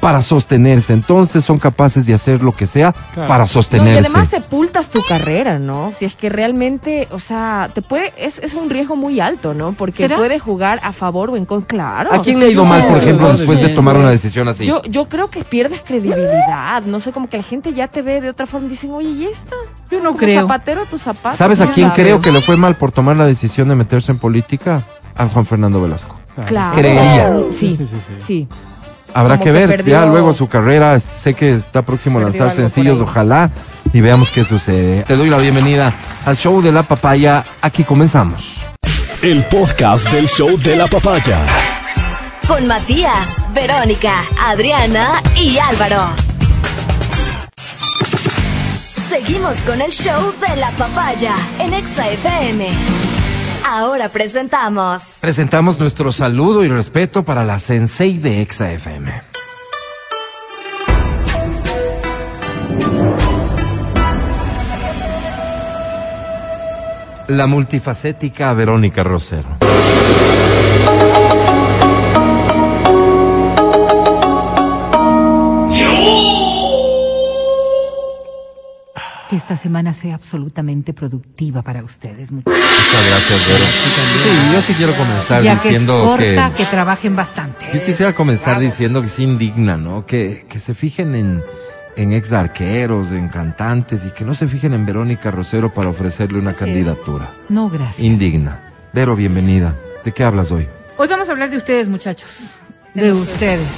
para 0.00 0.22
sostenerse. 0.22 0.92
Entonces 0.94 1.44
son 1.44 1.58
capaces 1.58 2.06
de 2.06 2.14
hacer 2.14 2.42
lo 2.42 2.52
que 2.56 2.66
sea 2.66 2.92
Claro. 2.92 3.28
para 3.28 3.40
No, 3.40 3.44
y 3.44 3.48
sostenerse. 3.48 4.08
además 4.08 4.28
sepultas 4.28 4.88
tu 4.88 5.02
carrera, 5.04 5.58
¿no? 5.58 5.92
Si 5.96 6.04
es 6.06 6.16
que 6.16 6.28
realmente, 6.30 7.06
o 7.12 7.18
sea, 7.18 7.70
te 7.74 7.82
puede, 7.82 8.12
es, 8.16 8.38
es 8.38 8.54
un 8.54 8.70
riesgo 8.70 8.96
muy 8.96 9.20
alto, 9.20 9.52
¿no? 9.54 9.72
Porque 9.72 9.98
¿Será? 10.04 10.16
puede 10.16 10.38
jugar 10.38 10.80
a 10.82 10.92
favor 10.92 11.30
o 11.30 11.36
en 11.36 11.44
contra, 11.44 11.68
claro. 11.68 12.12
¿A 12.14 12.22
quién 12.22 12.40
le 12.40 12.46
ha 12.46 12.50
ido 12.50 12.64
mal, 12.64 12.86
por 12.86 12.96
ejemplo, 12.98 13.28
después 13.28 13.60
de 13.60 13.68
tomar 13.68 13.96
una 13.96 14.10
decisión 14.10 14.48
así? 14.48 14.64
Yo, 14.64 14.80
yo 14.84 15.08
creo 15.08 15.28
que 15.30 15.44
pierdes 15.44 15.82
credibilidad, 15.82 16.82
no 16.84 16.98
sé, 17.00 17.12
como 17.12 17.28
que 17.28 17.36
la 17.36 17.42
gente 17.42 17.72
ya 17.74 17.88
te 17.88 18.02
ve 18.02 18.20
de 18.20 18.30
otra 18.30 18.46
forma 18.46 18.66
y 18.66 18.70
dicen, 18.70 18.90
oye, 18.92 19.08
¿y 19.10 19.24
esta? 19.26 19.54
Yo 19.90 19.98
no 19.98 20.06
Como 20.10 20.18
creo. 20.18 20.40
zapatero 20.42 20.82
a 20.82 20.86
tus 20.86 21.02
zapatos. 21.02 21.36
¿Sabes 21.38 21.60
a 21.60 21.70
quién 21.70 21.90
creo 21.90 22.20
que 22.20 22.32
le 22.32 22.40
fue 22.40 22.56
mal 22.56 22.74
por 22.76 22.90
tomar 22.92 23.16
la 23.16 23.26
decisión 23.26 23.68
de 23.68 23.74
meterse 23.74 24.12
en 24.12 24.18
política? 24.18 24.82
A 25.16 25.26
Juan 25.28 25.44
Fernando 25.44 25.82
Velasco. 25.82 26.16
Claro. 26.46 26.74
Creería. 26.76 27.36
Sí, 27.52 27.76
Sí, 27.76 27.86
sí, 27.86 27.96
sí. 28.26 28.48
Habrá 29.14 29.34
Como 29.36 29.44
que 29.44 29.44
que 29.44 29.52
ver, 29.52 29.68
perdió- 29.68 29.92
ya 30.00 30.06
luego 30.06 30.32
su 30.32 30.48
carrera, 30.48 30.98
sé 31.00 31.34
que 31.34 31.54
está 31.54 31.82
próximo 31.82 32.18
a 32.18 32.22
lanzar 32.22 32.52
sencillos, 32.52 33.00
ojalá, 33.00 33.50
y 33.92 34.00
veamos 34.00 34.30
qué 34.30 34.44
sucede. 34.44 35.02
Te 35.04 35.16
doy 35.16 35.28
la 35.30 35.36
bienvenida 35.38 35.92
al 36.24 36.36
show 36.36 36.60
de 36.62 36.72
la 36.72 36.82
papaya, 36.84 37.44
aquí 37.62 37.84
comenzamos. 37.84 38.62
El 39.22 39.44
podcast 39.46 40.08
del 40.10 40.28
show 40.28 40.56
de 40.58 40.76
la 40.76 40.86
papaya. 40.88 41.38
Con 42.46 42.66
Matías, 42.66 43.28
Verónica, 43.52 44.22
Adriana 44.42 45.20
y 45.36 45.58
Álvaro. 45.58 46.06
Seguimos 49.08 49.56
con 49.58 49.80
el 49.82 49.90
show 49.90 50.32
de 50.48 50.56
la 50.56 50.70
papaya 50.72 51.34
en 51.58 51.74
Exa 51.74 52.08
FM. 52.08 52.68
Ahora 53.64 54.08
presentamos 54.08 55.02
Presentamos 55.20 55.78
nuestro 55.78 56.12
saludo 56.12 56.64
y 56.64 56.68
respeto 56.68 57.24
para 57.24 57.44
la 57.44 57.58
sensei 57.58 58.18
de 58.18 58.42
Exa 58.42 58.70
FM. 58.72 59.22
La 67.28 67.46
multifacética 67.46 68.52
Verónica 68.54 69.02
Rosero. 69.04 69.58
Que 79.30 79.36
esta 79.36 79.56
semana 79.56 79.92
sea 79.92 80.16
absolutamente 80.16 80.92
productiva 80.92 81.62
para 81.62 81.84
ustedes, 81.84 82.32
muchachos. 82.32 82.58
Muchas 82.60 83.06
gracias, 83.10 83.48
Vero. 83.48 83.64
Sí, 84.24 84.52
yo 84.54 84.62
sí 84.62 84.74
quiero 84.74 84.96
comenzar 84.96 85.40
Ya 85.44 85.52
que 85.52 85.56
es 85.58 85.62
diciendo 85.74 86.16
que... 86.18 86.34
corta, 86.34 86.54
que 86.56 86.64
trabajen 86.66 87.14
bastante. 87.14 87.64
Yo 87.72 87.84
quisiera 87.86 88.12
comenzar 88.12 88.58
diciendo 88.58 89.00
que 89.00 89.06
es 89.06 89.18
indigna, 89.20 89.76
¿no? 89.76 90.04
Que, 90.04 90.46
que 90.48 90.58
se 90.58 90.74
fijen 90.74 91.14
en, 91.14 91.40
en 91.96 92.12
ex 92.12 92.32
arqueros, 92.32 93.12
en 93.12 93.28
cantantes 93.28 94.04
y 94.04 94.10
que 94.10 94.24
no 94.24 94.34
se 94.34 94.48
fijen 94.48 94.74
en 94.74 94.84
Verónica 94.84 95.30
Rosero 95.30 95.72
para 95.72 95.90
ofrecerle 95.90 96.40
una 96.40 96.50
Así 96.50 96.64
es. 96.64 96.64
candidatura. 96.66 97.30
No, 97.48 97.70
gracias. 97.70 98.00
Indigna. 98.00 98.60
Vero, 98.92 99.14
bienvenida. 99.14 99.76
¿De 100.04 100.10
qué 100.10 100.24
hablas 100.24 100.50
hoy? 100.50 100.66
Hoy 100.96 101.06
vamos 101.06 101.28
a 101.28 101.32
hablar 101.32 101.50
de 101.50 101.56
ustedes, 101.56 101.88
muchachos. 101.88 102.56
De 102.94 103.12
ustedes, 103.12 103.68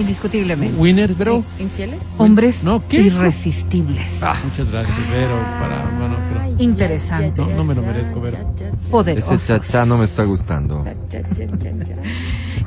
indiscutiblemente. 0.00 0.78
Winners, 0.78 1.14
pero 1.16 1.44
¿Infieles? 1.58 2.00
Hombres 2.16 2.64
No, 2.64 2.86
¿qué? 2.88 3.00
irresistibles. 3.02 4.20
muchas 4.44 4.70
gracias, 4.72 5.10
Vero, 5.10 5.36
para, 5.60 5.84
bueno, 5.98 6.16
pero 6.28 6.62
Interesante. 6.62 7.40
no, 7.42 7.48
no 7.50 7.64
me 7.64 7.74
lo 7.74 7.82
merezco, 7.82 8.20
Vero. 8.20 8.36
Ese 8.56 8.90
Poderosos. 8.90 9.46
chachá 9.46 9.84
no 9.84 9.98
me 9.98 10.04
está 10.04 10.24
gustando. 10.24 10.84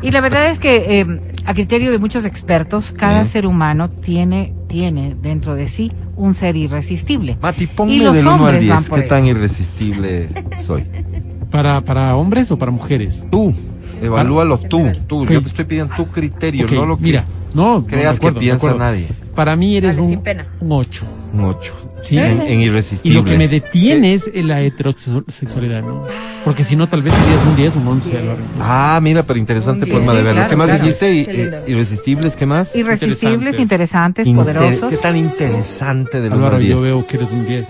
Y 0.01 0.11
la 0.11 0.21
verdad 0.21 0.47
es 0.49 0.59
que, 0.59 0.99
eh, 1.01 1.21
a 1.45 1.53
criterio 1.53 1.91
de 1.91 1.99
muchos 1.99 2.25
expertos, 2.25 2.91
cada 2.91 3.23
ser 3.25 3.45
humano 3.45 3.89
tiene, 3.89 4.53
tiene 4.67 5.15
dentro 5.21 5.55
de 5.55 5.67
sí 5.67 5.91
un 6.15 6.33
ser 6.33 6.55
irresistible. 6.55 7.37
Mati, 7.41 7.63
Y 7.65 7.67
ponme 7.67 7.97
los 7.97 8.15
del 8.15 8.23
1 8.27 8.33
al 8.33 8.39
hombres 8.41 8.61
10. 8.61 8.73
van 8.75 8.83
por 8.85 9.01
¿Qué 9.01 9.07
tan 9.07 9.25
irresistible 9.25 10.29
soy? 10.63 10.85
¿Para, 11.51 11.81
¿Para 11.81 12.15
hombres 12.15 12.49
o 12.51 12.57
para 12.57 12.71
mujeres? 12.71 13.23
Tú, 13.29 13.53
evalúalo 14.01 14.57
tú. 14.57 14.89
Tú, 15.07 15.23
Ok. 15.23 15.31
yo 15.31 15.41
te 15.41 15.47
estoy 15.49 15.65
pidiendo 15.65 15.93
tu 15.95 16.07
criterio, 16.07 16.65
Ok, 16.65 16.71
no 16.71 16.85
lo 16.85 16.97
que 16.97 17.03
mira, 17.03 17.25
no, 17.53 17.85
creas 17.85 18.13
de 18.13 18.17
acuerdo, 18.17 18.39
que 18.39 18.45
piensa 18.45 18.73
nadie. 18.73 19.07
Para 19.35 19.55
mí 19.55 19.75
eres 19.77 19.91
Dale, 19.95 20.03
un, 20.03 20.09
sin 20.09 20.19
pena. 20.21 20.47
un 20.59 20.71
8. 20.71 21.05
Un 21.33 21.41
8. 21.45 21.73
¿sí? 22.03 22.17
En, 22.17 22.41
en 22.41 22.59
Y 22.59 22.63
irresistible. 22.63 23.19
lo 23.19 23.23
que 23.25 23.37
me 23.37 23.47
detiene 23.47 24.13
es 24.13 24.29
la 24.33 24.61
heterosexualidad, 24.61 25.81
¿no? 25.83 26.03
Porque 26.43 26.63
si 26.63 26.75
no, 26.75 26.87
tal 26.89 27.01
vez 27.03 27.13
serías 27.13 27.45
un 27.45 27.55
10, 27.55 27.75
un 27.75 27.87
11, 27.87 28.17
Álvaro. 28.17 28.39
Ah, 28.59 28.99
mira, 29.01 29.23
pero 29.23 29.37
interesante 29.39 29.85
forma 29.85 30.13
de 30.13 30.23
verlo. 30.23 30.33
claro, 30.33 30.49
¿Qué 30.49 30.55
más 30.55 30.67
claro. 30.67 30.83
dijiste? 30.83 31.25
Qué 31.25 31.63
irresistibles, 31.71 32.35
¿qué 32.35 32.45
más? 32.45 32.75
Irresistibles, 32.75 33.59
Interesantes. 33.59 34.25
interesantes, 34.25 34.27
Inter- 34.27 34.43
poderosos. 34.55 34.89
¿Qué 34.91 34.97
tan 34.97 35.15
interesante 35.17 36.19
de 36.21 36.29
los 36.29 36.37
Álvaro, 36.39 36.57
10? 36.59 36.75
yo 36.75 36.81
veo 36.81 37.05
que 37.07 37.17
eres 37.17 37.31
un 37.31 37.45
10. 37.45 37.67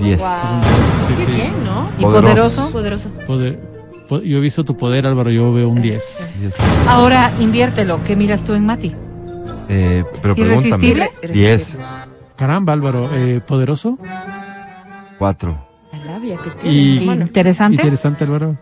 10. 0.00 0.20
Sí, 0.20 0.26
Qué 1.16 1.24
sí. 1.24 1.32
bien, 1.32 1.52
¿no? 1.82 1.90
Y 1.98 2.02
Poderoso. 2.02 2.70
poderoso. 2.70 3.08
Poder- 3.26 3.58
po- 4.08 4.20
yo 4.22 4.38
he 4.38 4.40
visto 4.40 4.64
tu 4.64 4.76
poder, 4.76 5.06
Álvaro, 5.06 5.30
yo 5.30 5.52
veo 5.52 5.68
un 5.68 5.80
10. 5.82 6.02
10. 6.40 6.54
Ahora 6.86 7.32
inviértelo. 7.40 8.02
¿Qué 8.04 8.16
miras 8.16 8.42
tú 8.42 8.54
en 8.54 8.64
Mati? 8.66 8.94
Eh, 9.68 10.04
pero 10.22 10.34
pregúntame. 10.34 10.68
¿Irresistible? 10.68 11.10
10. 11.32 11.78
Caramba, 12.36 12.72
Álvaro, 12.72 13.08
eh, 13.14 13.40
poderoso 13.46 13.98
4. 15.18 15.56
La 15.92 15.98
labia 16.12 16.36
que 16.36 16.50
tiene. 16.50 16.76
y 16.76 17.04
Bueno, 17.04 17.22
Interesante. 17.24 17.74
interesante, 17.76 18.24
Álvaro. 18.24 18.56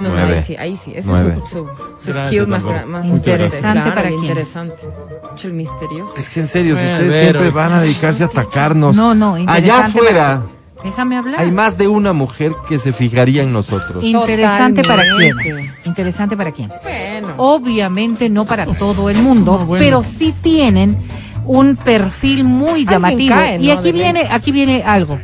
no, 0.00 0.08
no, 0.08 0.16
ahí 0.16 0.42
sí, 0.42 0.56
ahí 0.56 0.76
sí. 0.76 0.92
Ese 0.94 1.08
Nueve. 1.08 1.38
es 1.44 1.50
su, 1.50 1.66
su, 2.00 2.12
su 2.12 2.18
skill 2.26 2.46
más, 2.46 2.62
más 2.86 3.06
Interesante 3.06 3.80
claro, 3.82 3.94
para. 3.94 4.10
Interesante. 4.10 4.82
Mucho 5.30 5.48
el 5.48 5.54
misterioso. 5.54 6.14
Es 6.16 6.28
que 6.30 6.40
en 6.40 6.46
serio, 6.48 6.76
si 6.76 6.84
ustedes 6.86 7.20
siempre 7.22 7.50
van 7.50 7.72
a 7.72 7.80
dedicarse 7.82 8.22
a 8.24 8.26
atacarnos. 8.26 8.96
No, 8.96 9.14
no, 9.14 9.34
Allá 9.46 9.80
afuera 9.86 10.42
Déjame 10.84 11.16
hablar. 11.16 11.40
hay 11.40 11.50
más 11.50 11.76
de 11.78 11.88
una 11.88 12.12
mujer 12.12 12.52
que 12.68 12.78
se 12.78 12.92
fijaría 12.92 13.42
en 13.42 13.52
nosotros. 13.52 14.04
Interesante 14.04 14.82
para 14.82 15.02
quiénes. 15.16 15.70
Interesante 15.84 16.36
para 16.36 16.52
quiénes. 16.52 16.76
Bueno. 16.82 17.34
Obviamente 17.38 18.28
no 18.30 18.44
para 18.44 18.66
todo 18.66 19.10
el 19.10 19.18
mundo, 19.22 19.58
No, 19.58 19.66
bueno. 19.66 19.84
pero 19.84 20.02
sí 20.04 20.34
tienen 20.40 20.96
un 21.44 21.76
perfil 21.76 22.44
muy 22.44 22.84
llamativo. 22.84 23.34
cae, 23.34 23.58
y 23.60 23.70
aquí 23.70 23.92
viene, 23.92 24.28
aquí 24.30 24.52
viene 24.52 24.82
algo. 24.84 25.18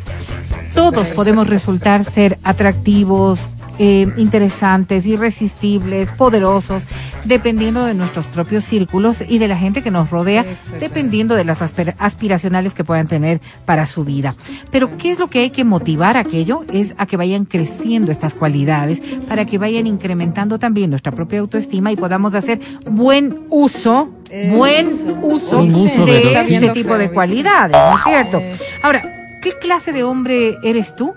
Todos 0.75 1.09
podemos 1.09 1.47
resultar 1.49 2.03
ser 2.03 2.39
atractivos, 2.43 3.51
eh, 3.79 4.07
interesantes, 4.17 5.07
irresistibles, 5.07 6.13
poderosos, 6.13 6.85
dependiendo 7.25 7.85
de 7.85 7.95
nuestros 7.95 8.27
propios 8.27 8.65
círculos 8.65 9.23
y 9.27 9.39
de 9.39 9.49
la 9.49 9.57
gente 9.57 9.83
que 9.83 9.91
nos 9.91 10.11
rodea, 10.11 10.45
dependiendo 10.79 11.35
de 11.35 11.45
las 11.45 11.63
aspira- 11.63 11.95
aspiracionales 11.99 12.75
que 12.75 12.85
puedan 12.85 13.07
tener 13.09 13.41
para 13.65 13.87
su 13.87 14.05
vida. 14.05 14.35
Pero 14.71 14.97
¿qué 14.97 15.11
es 15.11 15.19
lo 15.19 15.29
que 15.29 15.41
hay 15.41 15.51
que 15.51 15.65
motivar 15.65 16.17
aquello? 16.17 16.65
Es 16.73 16.95
a 16.99 17.07
que 17.07 17.17
vayan 17.17 17.45
creciendo 17.45 18.11
estas 18.13 18.35
cualidades, 18.35 19.01
para 19.29 19.45
que 19.47 19.59
vayan 19.59 19.87
incrementando 19.87 20.59
también 20.59 20.91
nuestra 20.91 21.13
propia 21.13 21.41
autoestima 21.41 21.93
y 21.93 21.97
podamos 21.97 22.35
hacer 22.35 22.61
buen 22.91 23.47
uso, 23.51 24.11
buen 24.55 24.87
uso, 25.23 25.63
de 26.05 26.19
veraz. 26.25 26.49
este 26.49 26.69
tipo 26.71 26.97
de 26.99 27.11
cualidades, 27.11 27.77
¿no 27.77 27.97
es 27.97 28.05
cierto? 28.05 28.41
Ahora, 28.83 29.03
¿qué 29.43 29.53
clase 29.61 29.93
de 29.93 30.05
hombre 30.05 30.57
eres 30.63 30.95
tú? 30.97 31.15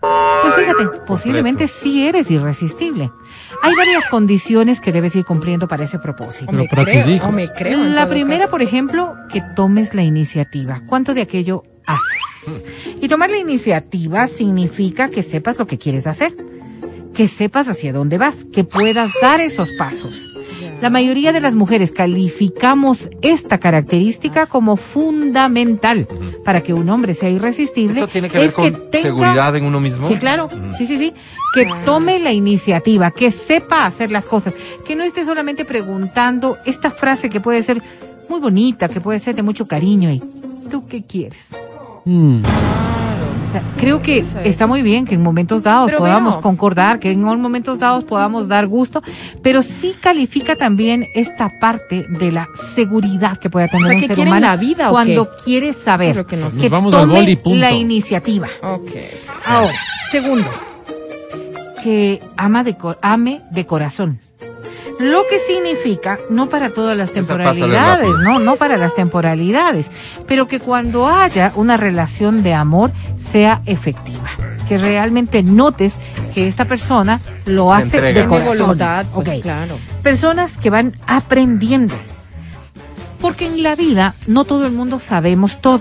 Pues 0.00 0.54
fíjate, 0.54 0.98
posiblemente 1.06 1.66
sí 1.66 2.06
eres 2.06 2.30
irresistible. 2.30 3.10
Hay 3.62 3.74
varias 3.74 4.06
condiciones 4.06 4.80
que 4.80 4.92
debes 4.92 5.16
ir 5.16 5.24
cumpliendo 5.24 5.66
para 5.66 5.84
ese 5.84 5.98
propósito. 5.98 6.52
Pero 6.52 6.64
para 6.70 6.84
tus 6.84 7.06
hijos. 7.06 7.32
me 7.32 7.48
creo, 7.52 7.84
en 7.84 7.94
La 7.94 8.08
primera, 8.08 8.42
caso. 8.42 8.52
por 8.52 8.62
ejemplo, 8.62 9.16
que 9.28 9.42
tomes 9.56 9.94
la 9.94 10.02
iniciativa. 10.02 10.82
¿Cuánto 10.86 11.14
de 11.14 11.22
aquello 11.22 11.64
haces? 11.86 12.62
Y 13.00 13.08
tomar 13.08 13.30
la 13.30 13.38
iniciativa 13.38 14.26
significa 14.28 15.10
que 15.10 15.22
sepas 15.22 15.58
lo 15.58 15.66
que 15.66 15.78
quieres 15.78 16.06
hacer, 16.06 16.34
que 17.14 17.26
sepas 17.26 17.68
hacia 17.68 17.92
dónde 17.92 18.18
vas, 18.18 18.46
que 18.52 18.64
puedas 18.64 19.10
dar 19.20 19.40
esos 19.40 19.70
pasos. 19.72 20.14
La 20.80 20.90
mayoría 20.90 21.32
de 21.32 21.40
las 21.40 21.54
mujeres 21.56 21.90
calificamos 21.90 23.08
esta 23.20 23.58
característica 23.58 24.46
como 24.46 24.76
fundamental 24.76 26.06
para 26.44 26.62
que 26.62 26.72
un 26.72 26.88
hombre 26.88 27.14
sea 27.14 27.28
irresistible. 27.30 27.94
Esto 27.98 28.06
tiene 28.08 28.28
que 28.30 28.38
ver 28.38 28.48
es 28.48 28.54
con 28.54 28.72
tenga- 28.90 29.02
seguridad 29.02 29.56
en 29.56 29.64
uno 29.64 29.80
mismo. 29.80 30.06
Sí, 30.06 30.16
claro. 30.16 30.48
Sí, 30.76 30.86
sí, 30.86 30.96
sí. 30.98 31.14
Que 31.52 31.66
tome 31.84 32.20
la 32.20 32.32
iniciativa, 32.32 33.10
que 33.10 33.30
sepa 33.32 33.86
hacer 33.86 34.12
las 34.12 34.24
cosas, 34.24 34.54
que 34.86 34.94
no 34.94 35.02
esté 35.02 35.24
solamente 35.24 35.64
preguntando 35.64 36.58
esta 36.64 36.90
frase 36.92 37.28
que 37.28 37.40
puede 37.40 37.62
ser 37.64 37.82
muy 38.28 38.38
bonita, 38.38 38.88
que 38.88 39.00
puede 39.00 39.18
ser 39.18 39.34
de 39.34 39.42
mucho 39.42 39.66
cariño 39.66 40.10
y 40.12 40.22
¿tú 40.70 40.86
qué 40.86 41.02
quieres? 41.02 41.46
Mm. 42.04 42.42
O 43.48 43.50
sea, 43.50 43.62
creo 43.78 44.02
que 44.02 44.18
es. 44.18 44.36
está 44.44 44.66
muy 44.66 44.82
bien 44.82 45.06
que 45.06 45.14
en 45.14 45.22
momentos 45.22 45.62
dados 45.62 45.86
Pero 45.86 46.00
podamos 46.00 46.34
bueno. 46.34 46.42
concordar, 46.42 46.98
que 47.00 47.10
en 47.12 47.22
momentos 47.22 47.78
dados 47.78 48.04
podamos 48.04 48.46
dar 48.46 48.66
gusto, 48.66 49.02
pero 49.42 49.62
sí 49.62 49.94
califica 49.98 50.54
también 50.54 51.06
esta 51.14 51.48
parte 51.58 52.04
de 52.10 52.30
la 52.30 52.46
seguridad 52.74 53.38
que 53.38 53.48
pueda 53.48 53.68
tener 53.68 53.86
O 53.86 53.88
sea, 53.88 53.94
un 53.96 54.00
¿que 54.02 54.14
ser 54.14 54.26
humano 54.26 54.46
la 54.46 54.56
vida 54.56 54.88
o 54.90 54.92
cuando 54.92 55.30
qué? 55.30 55.36
quiere 55.44 55.72
saber 55.72 56.10
Eso 56.10 56.20
es 56.20 56.24
lo 56.24 56.26
que 56.26 56.36
no 56.36 56.50
sé. 56.50 56.56
que 56.56 56.62
Nos 56.64 56.70
vamos 56.70 56.94
al 56.94 57.00
tome 57.02 57.14
gol 57.14 57.28
y 57.30 57.36
punto. 57.36 57.58
la 57.58 57.72
iniciativa. 57.72 58.48
Ok. 58.62 58.90
Ahora, 59.46 59.72
segundo, 60.10 60.46
que 61.82 62.20
ama 62.36 62.62
de 62.64 62.76
ame 63.00 63.40
de 63.50 63.64
corazón. 63.66 64.18
Lo 64.98 65.22
que 65.30 65.38
significa, 65.38 66.18
no 66.28 66.48
para 66.48 66.70
todas 66.70 66.96
las 66.96 67.12
temporalidades, 67.12 68.08
no, 68.24 68.40
no 68.40 68.56
para 68.56 68.76
las 68.76 68.94
temporalidades, 68.96 69.86
pero 70.26 70.48
que 70.48 70.58
cuando 70.58 71.06
haya 71.06 71.52
una 71.54 71.76
relación 71.76 72.42
de 72.42 72.54
amor 72.54 72.90
sea 73.16 73.62
efectiva. 73.66 74.28
Que 74.68 74.76
realmente 74.76 75.42
notes 75.42 75.94
que 76.34 76.46
esta 76.48 76.64
persona 76.64 77.20
lo 77.46 77.70
Se 77.70 77.76
hace 77.78 77.84
entrega. 77.98 78.22
de 78.22 78.26
corazón. 78.26 78.58
voluntad, 78.58 79.06
pues, 79.14 79.28
Ok. 79.28 79.42
claro. 79.42 79.78
Personas 80.02 80.58
que 80.58 80.68
van 80.70 80.94
aprendiendo. 81.06 81.94
Porque 83.20 83.46
en 83.46 83.62
la 83.62 83.76
vida 83.76 84.14
no 84.26 84.44
todo 84.44 84.66
el 84.66 84.72
mundo 84.72 84.98
sabemos 84.98 85.60
todo. 85.60 85.80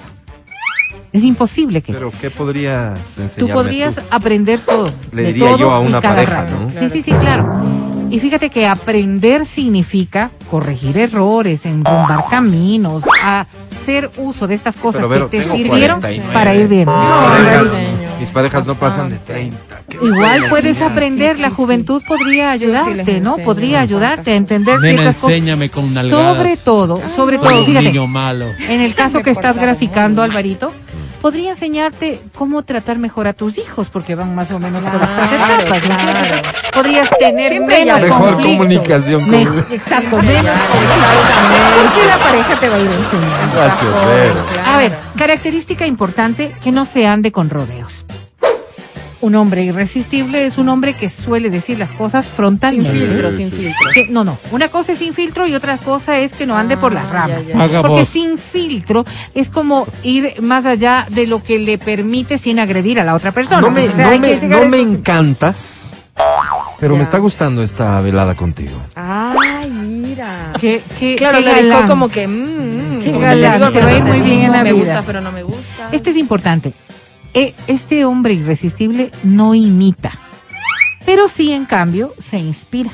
Es 1.12 1.24
imposible 1.24 1.82
que 1.82 1.94
Pero 1.94 2.12
¿qué 2.22 2.30
podrías 2.30 3.00
enseñarme 3.18 3.36
Tú 3.40 3.50
podrías 3.50 3.96
tú? 3.96 4.02
aprender 4.12 4.60
todo. 4.60 4.92
Le 5.12 5.24
de 5.24 5.28
diría 5.34 5.50
todo 5.50 5.58
yo 5.58 5.76
a 5.76 5.84
y 5.84 5.88
una 5.88 6.02
cada 6.02 6.16
pareja, 6.16 6.44
rato. 6.44 6.60
¿no? 6.60 6.70
Sí, 6.72 6.90
sí, 6.90 7.02
sí, 7.02 7.12
claro. 7.14 7.46
Y 8.10 8.20
fíjate 8.20 8.50
que 8.50 8.68
aprender 8.68 9.46
significa 9.46 10.32
corregir 10.50 10.98
errores, 10.98 11.66
enrumbar 11.66 12.26
caminos, 12.30 13.04
hacer 13.22 14.10
uso 14.18 14.48
de 14.48 14.56
estas 14.56 14.76
cosas 14.78 15.06
Pero, 15.10 15.30
que 15.30 15.40
te 15.42 15.50
sirvieron 15.50 16.00
49. 16.00 16.34
para 16.34 16.56
ir 16.56 16.68
bien. 16.68 16.88
Mis, 16.88 16.96
No, 16.98 17.22
parejas, 17.28 17.66
mis 18.20 18.30
parejas 18.30 18.66
no 18.66 18.76
pasan 18.76 19.10
de 19.10 19.18
30. 19.18 19.58
¿Qué 19.90 19.98
me 20.00 20.08
Igual 20.08 20.46
puedes 20.50 20.66
enseñar? 20.78 20.92
aprender, 20.92 21.36
Sí, 21.36 21.42
la 21.42 21.50
sí, 21.50 21.54
juventud 21.56 22.02
podría 22.08 22.52
ayudarte, 22.52 23.20
¿no? 23.20 23.32
enseño, 23.32 23.46
Podría 23.46 23.82
ayudarte 23.82 24.32
a 24.32 24.36
entender 24.36 24.80
ciertas 24.80 25.16
cosas. 25.16 25.36
enséñame 25.38 25.70
con 25.70 25.94
nalgadas. 25.94 26.36
Sobre 26.38 26.58
todo, 26.58 27.02
sobre 27.16 27.38
todo, 27.38 27.66
fíjate, 27.66 27.88
niño 27.88 28.08
malo. 28.08 28.48
en 28.68 28.82
el 28.82 28.96
caso 28.96 29.20
que 29.24 29.30
estás 29.32 29.58
graficando. 29.58 30.24
Alvarito, 30.24 30.72
podría 31.22 31.52
enseñarte 31.52 32.22
cómo 32.36 32.64
tratar 32.64 32.98
mejor 32.98 33.28
a 33.28 33.34
tus 33.34 33.58
hijos, 33.58 33.90
porque 33.90 34.16
van 34.16 34.36
más 34.36 34.52
o 34.52 34.60
menos 34.60 34.84
por 34.84 35.02
estas 35.02 35.30
Claro, 35.30 35.76
etapas. 35.76 36.54
Podrías 36.74 37.10
tener 37.20 37.50
Siempre 37.50 37.80
menos 37.86 38.02
Mejor 38.02 38.20
conflictos. 38.34 38.58
comunicación 38.58 39.22
con- 39.22 39.32
Mejor- 39.32 39.66
exacto, 39.72 40.18
menos 40.18 40.46
Exactamente. 40.46 41.84
Porque 41.84 42.06
la 42.08 42.18
pareja 42.20 42.60
te 42.60 42.70
va 42.70 42.76
a 42.76 42.80
ir 42.80 42.86
enseñando. 42.92 43.56
Gracias, 43.56 44.06
Vero. 44.06 44.46
A 44.66 44.78
ver, 44.78 44.98
característica 45.18 45.88
importante, 45.88 46.54
que 46.64 46.72
no 46.72 46.86
se 46.86 47.08
ande 47.08 47.32
con 47.32 47.50
rodeos. 47.50 48.06
Un 49.20 49.34
hombre 49.34 49.64
irresistible 49.64 50.46
es 50.46 50.60
un 50.60 50.70
hombre 50.70 50.94
que 50.94 51.10
suele 51.10 51.50
decir 51.50 51.80
las 51.80 51.92
cosas 51.92 52.24
Sin 52.26 52.34
frontalmente. 52.36 52.92
filtro, 52.92 53.32
sin 53.32 53.52
filtro. 53.52 53.90
Que- 53.94 54.08
no, 54.10 54.24
no. 54.24 54.38
Una 54.52 54.70
cosa 54.70 54.92
es 54.92 55.00
sin 55.00 55.14
filtro 55.16 55.48
y 55.48 55.56
otra 55.56 55.80
cosa 55.80 56.20
es 56.20 56.34
que 56.34 56.46
no 56.46 56.56
ande 56.56 56.78
por 56.78 56.94
las 56.94 57.08
Ah, 57.08 57.12
ramas. 57.14 57.48
ya, 57.48 57.54
ya. 57.56 57.64
Haga 57.64 57.82
Porque 57.82 58.06
sin 58.06 58.38
filtro 58.38 59.06
es 59.34 59.50
como 59.50 59.88
ir 60.04 60.40
más 60.42 60.66
allá 60.68 61.08
de 61.10 61.26
lo 61.26 61.42
que 61.42 61.58
le 61.58 61.80
permite 61.80 62.38
sin 62.38 62.60
agredir 62.60 63.00
a 63.00 63.04
la 63.04 63.16
otra 63.16 63.32
persona. 63.32 63.62
No 63.62 63.72
me, 63.72 63.88
O 63.90 63.92
sea, 63.92 64.12
no 64.12 64.20
me, 64.20 64.36
no 64.48 64.66
me 64.66 64.82
encantas, 64.82 65.96
pero 66.80 66.96
me 66.96 67.02
está 67.02 67.18
gustando 67.18 67.64
esta 67.64 68.00
velada 68.02 68.36
contigo. 68.36 68.78
Ay, 68.94 69.70
mira. 69.72 70.54
Qué- 70.60 70.82
qué- 71.00 71.16
Claro, 71.16 71.40
qué 71.40 71.44
le 71.46 71.64
dejó 71.64 71.88
como 71.88 72.08
que. 72.10 72.28
mm, 72.28 73.02
Qué 73.04 73.12
galán, 73.18 73.74
te 73.74 73.80
va 73.82 73.88
a 73.88 73.94
ir 73.94 74.04
pero 74.04 74.16
muy 74.16 74.22
bien 74.22 74.42
en 74.44 74.52
la 74.52 74.64
me 74.64 74.74
vida. 74.74 74.84
gusta, 74.84 75.04
pero 75.08 75.22
no 75.22 75.32
me 75.32 75.42
gusta. 75.42 75.90
Este 75.92 76.12
es 76.12 76.18
importante. 76.18 76.72
Eh, 77.38 77.54
Este 77.68 78.04
hombre 78.04 78.34
irresistible 78.34 79.12
no 79.24 79.54
imita, 79.54 80.12
pero 81.06 81.28
sí, 81.28 81.52
en 81.52 81.66
cambio, 81.66 82.14
se 82.28 82.40
inspira. 82.40 82.90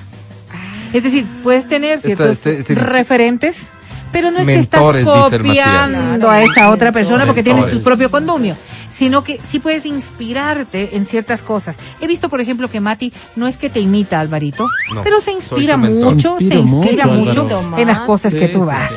Es 0.91 1.01
decir, 1.01 1.25
puedes 1.41 1.65
tener 1.67 1.95
Esta- 1.95 2.07
ciertos 2.07 2.29
este- 2.31 2.59
este- 2.59 2.75
referentes, 2.75 3.67
pero 4.11 4.31
no 4.31 4.39
es 4.39 4.47
Mentores, 4.47 5.05
que 5.05 5.09
estás 5.11 5.29
copiando 5.31 6.29
a 6.29 6.41
esa 6.43 6.71
otra 6.71 6.91
persona 6.91 7.25
porque 7.25 7.41
tienes 7.41 7.71
tu 7.71 7.81
propio 7.81 8.11
condumio, 8.11 8.57
sino 8.91 9.23
que 9.23 9.39
sí 9.49 9.59
puedes 9.59 9.85
inspirarte 9.85 10.97
en 10.97 11.05
ciertas 11.05 11.41
cosas. 11.41 11.77
He 12.01 12.05
visto, 12.07 12.27
por 12.27 12.41
ejemplo, 12.41 12.69
que 12.69 12.81
Mati 12.81 13.13
no 13.37 13.47
es 13.47 13.55
que 13.55 13.69
te 13.69 13.79
imita, 13.79 14.19
Alvarito, 14.19 14.67
No, 14.93 15.03
pero 15.03 15.21
se 15.21 15.31
inspira 15.31 15.77
mucho, 15.77 16.35
se 16.37 16.53
inspira 16.55 17.07
mucho, 17.07 17.47
en 17.77 17.87
las 17.87 18.01
cosas 18.01 18.33
Sí, 18.33 18.39
que 18.39 18.49
tú 18.49 18.65
sí, 18.65 18.69
sí. 18.89 18.95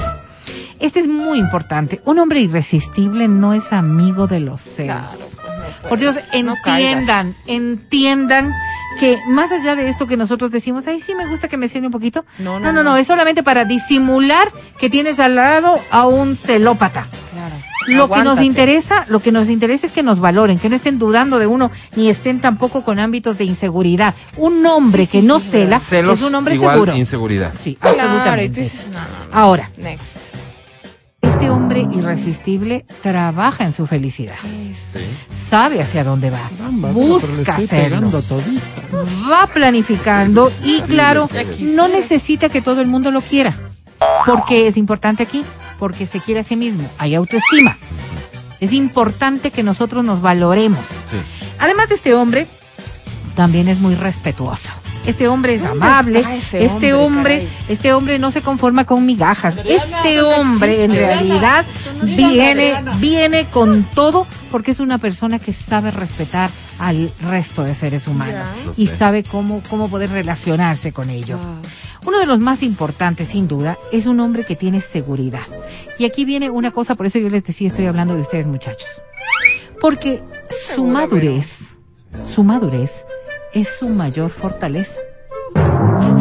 Este 0.80 1.00
es 1.00 1.08
muy 1.08 1.38
importante. 1.38 2.00
Un 2.04 2.18
hombre 2.18 2.40
irresistible 2.40 3.28
no 3.28 3.52
es 3.54 3.72
amigo 3.72 4.26
de 4.26 4.40
los 4.40 4.60
celos. 4.62 4.96
Claro, 4.96 5.18
pues 5.18 5.36
no 5.82 5.88
Por 5.88 5.98
Dios, 5.98 6.16
no 6.44 6.54
entiendan, 6.54 7.34
entiendan 7.46 8.52
que 9.00 9.18
más 9.28 9.50
allá 9.52 9.76
de 9.76 9.88
esto 9.88 10.06
que 10.06 10.16
nosotros 10.16 10.50
decimos, 10.50 10.86
ay, 10.86 11.00
sí 11.00 11.14
me 11.14 11.26
gusta 11.28 11.48
que 11.48 11.56
me 11.56 11.68
cene 11.68 11.86
un 11.86 11.92
poquito. 11.92 12.24
No, 12.38 12.58
no, 12.58 12.66
no, 12.66 12.72
no, 12.72 12.82
no, 12.82 12.96
es 12.96 13.06
solamente 13.06 13.42
para 13.42 13.64
disimular 13.64 14.48
que 14.78 14.88
tienes 14.90 15.18
al 15.20 15.34
lado 15.36 15.78
a 15.90 16.06
un 16.06 16.36
celópata. 16.36 17.06
Claro. 17.32 17.54
Lo 17.88 18.10
que 18.10 18.24
nos 18.24 18.40
interesa, 18.42 19.04
lo 19.08 19.20
que 19.20 19.30
nos 19.30 19.48
interesa 19.48 19.86
es 19.86 19.92
que 19.92 20.02
nos 20.02 20.18
valoren, 20.18 20.58
que 20.58 20.68
no 20.68 20.74
estén 20.74 20.98
dudando 20.98 21.38
de 21.38 21.46
uno, 21.46 21.70
ni 21.94 22.08
estén 22.08 22.40
tampoco 22.40 22.82
con 22.82 22.98
ámbitos 22.98 23.38
de 23.38 23.44
inseguridad. 23.44 24.14
Un 24.36 24.64
hombre 24.66 25.04
Sí, 25.04 25.08
que 25.12 25.20
sí, 25.20 25.26
no 25.26 25.38
sí, 25.38 25.48
cela 25.50 25.78
Celos 25.78 26.18
es 26.20 26.24
un 26.26 26.34
hombre 26.34 26.54
igual 26.56 26.74
seguro. 26.74 26.96
inseguridad. 26.96 27.54
Sí, 27.56 27.76
Claro, 27.80 28.00
absolutamente. 28.00 28.60
dices, 28.62 28.88
no, 28.88 28.98
no, 28.98 29.30
no. 29.30 29.36
Ahora, 29.38 29.70
Next. 29.76 30.16
Este 31.36 31.50
hombre 31.50 31.86
irresistible 31.92 32.86
trabaja 33.02 33.64
en 33.64 33.74
su 33.74 33.86
felicidad. 33.86 34.36
Sabe 35.50 35.82
hacia 35.82 36.02
dónde 36.02 36.30
va. 36.30 36.40
Caramba, 36.56 36.90
busca 36.92 37.56
hacerlo. 37.56 38.10
va 39.30 39.46
planificando 39.46 40.50
y 40.64 40.80
claro, 40.80 41.28
no 41.60 41.88
necesita 41.88 42.48
que 42.48 42.62
todo 42.62 42.80
el 42.80 42.86
mundo 42.86 43.10
lo 43.10 43.20
quiera. 43.20 43.54
Porque 44.24 44.66
es 44.66 44.78
importante 44.78 45.24
aquí, 45.24 45.44
porque 45.78 46.06
se 46.06 46.20
quiere 46.20 46.40
a 46.40 46.42
sí 46.42 46.56
mismo, 46.56 46.88
hay 46.96 47.14
autoestima. 47.14 47.76
Es 48.58 48.72
importante 48.72 49.50
que 49.50 49.62
nosotros 49.62 50.02
nos 50.04 50.22
valoremos. 50.22 50.86
Sí. 50.86 51.18
Además 51.58 51.90
de 51.90 51.96
este 51.96 52.14
hombre, 52.14 52.46
también 53.34 53.68
es 53.68 53.78
muy 53.78 53.94
respetuoso. 53.94 54.72
Este 55.06 55.28
hombre 55.28 55.54
es 55.54 55.62
¿Dónde 55.62 55.84
amable, 55.86 56.24
este 56.52 56.94
hombre, 56.94 57.48
este 57.68 57.92
hombre 57.92 58.18
no 58.18 58.30
se 58.30 58.42
conforma 58.42 58.84
con 58.84 59.06
migajas. 59.06 59.56
Este 59.64 60.20
hombre 60.22 60.84
en 60.84 60.92
realidad 60.92 61.64
viene, 62.02 62.82
viene 62.98 63.46
con 63.46 63.84
todo 63.84 64.26
porque 64.50 64.70
es 64.70 64.80
una 64.80 64.98
persona 64.98 65.38
que 65.38 65.52
sabe 65.52 65.90
respetar 65.90 66.50
al 66.78 67.10
resto 67.22 67.62
de 67.62 67.74
seres 67.74 68.06
humanos 68.06 68.48
y 68.76 68.86
sabe 68.88 69.22
cómo, 69.22 69.62
cómo 69.68 69.88
poder 69.88 70.10
relacionarse 70.10 70.92
con 70.92 71.10
ellos. 71.10 71.40
Wow. 71.44 71.60
Uno 72.06 72.20
de 72.20 72.26
los 72.26 72.38
más 72.38 72.62
importantes, 72.62 73.28
sin 73.28 73.48
duda, 73.48 73.78
es 73.92 74.06
un 74.06 74.20
hombre 74.20 74.44
que 74.44 74.54
tiene 74.54 74.80
seguridad. 74.80 75.46
Y 75.98 76.04
aquí 76.04 76.24
viene 76.24 76.50
una 76.50 76.70
cosa, 76.70 76.94
por 76.94 77.06
eso 77.06 77.18
yo 77.18 77.28
les 77.28 77.44
decía, 77.44 77.66
estoy 77.66 77.86
hablando 77.86 78.14
de 78.14 78.20
ustedes, 78.20 78.46
muchachos. 78.46 79.02
Porque 79.80 80.22
su 80.74 80.86
madurez, 80.86 81.78
su 82.24 82.44
madurez, 82.44 83.04
es 83.60 83.68
su 83.78 83.88
mayor 83.88 84.30
fortaleza. 84.30 84.94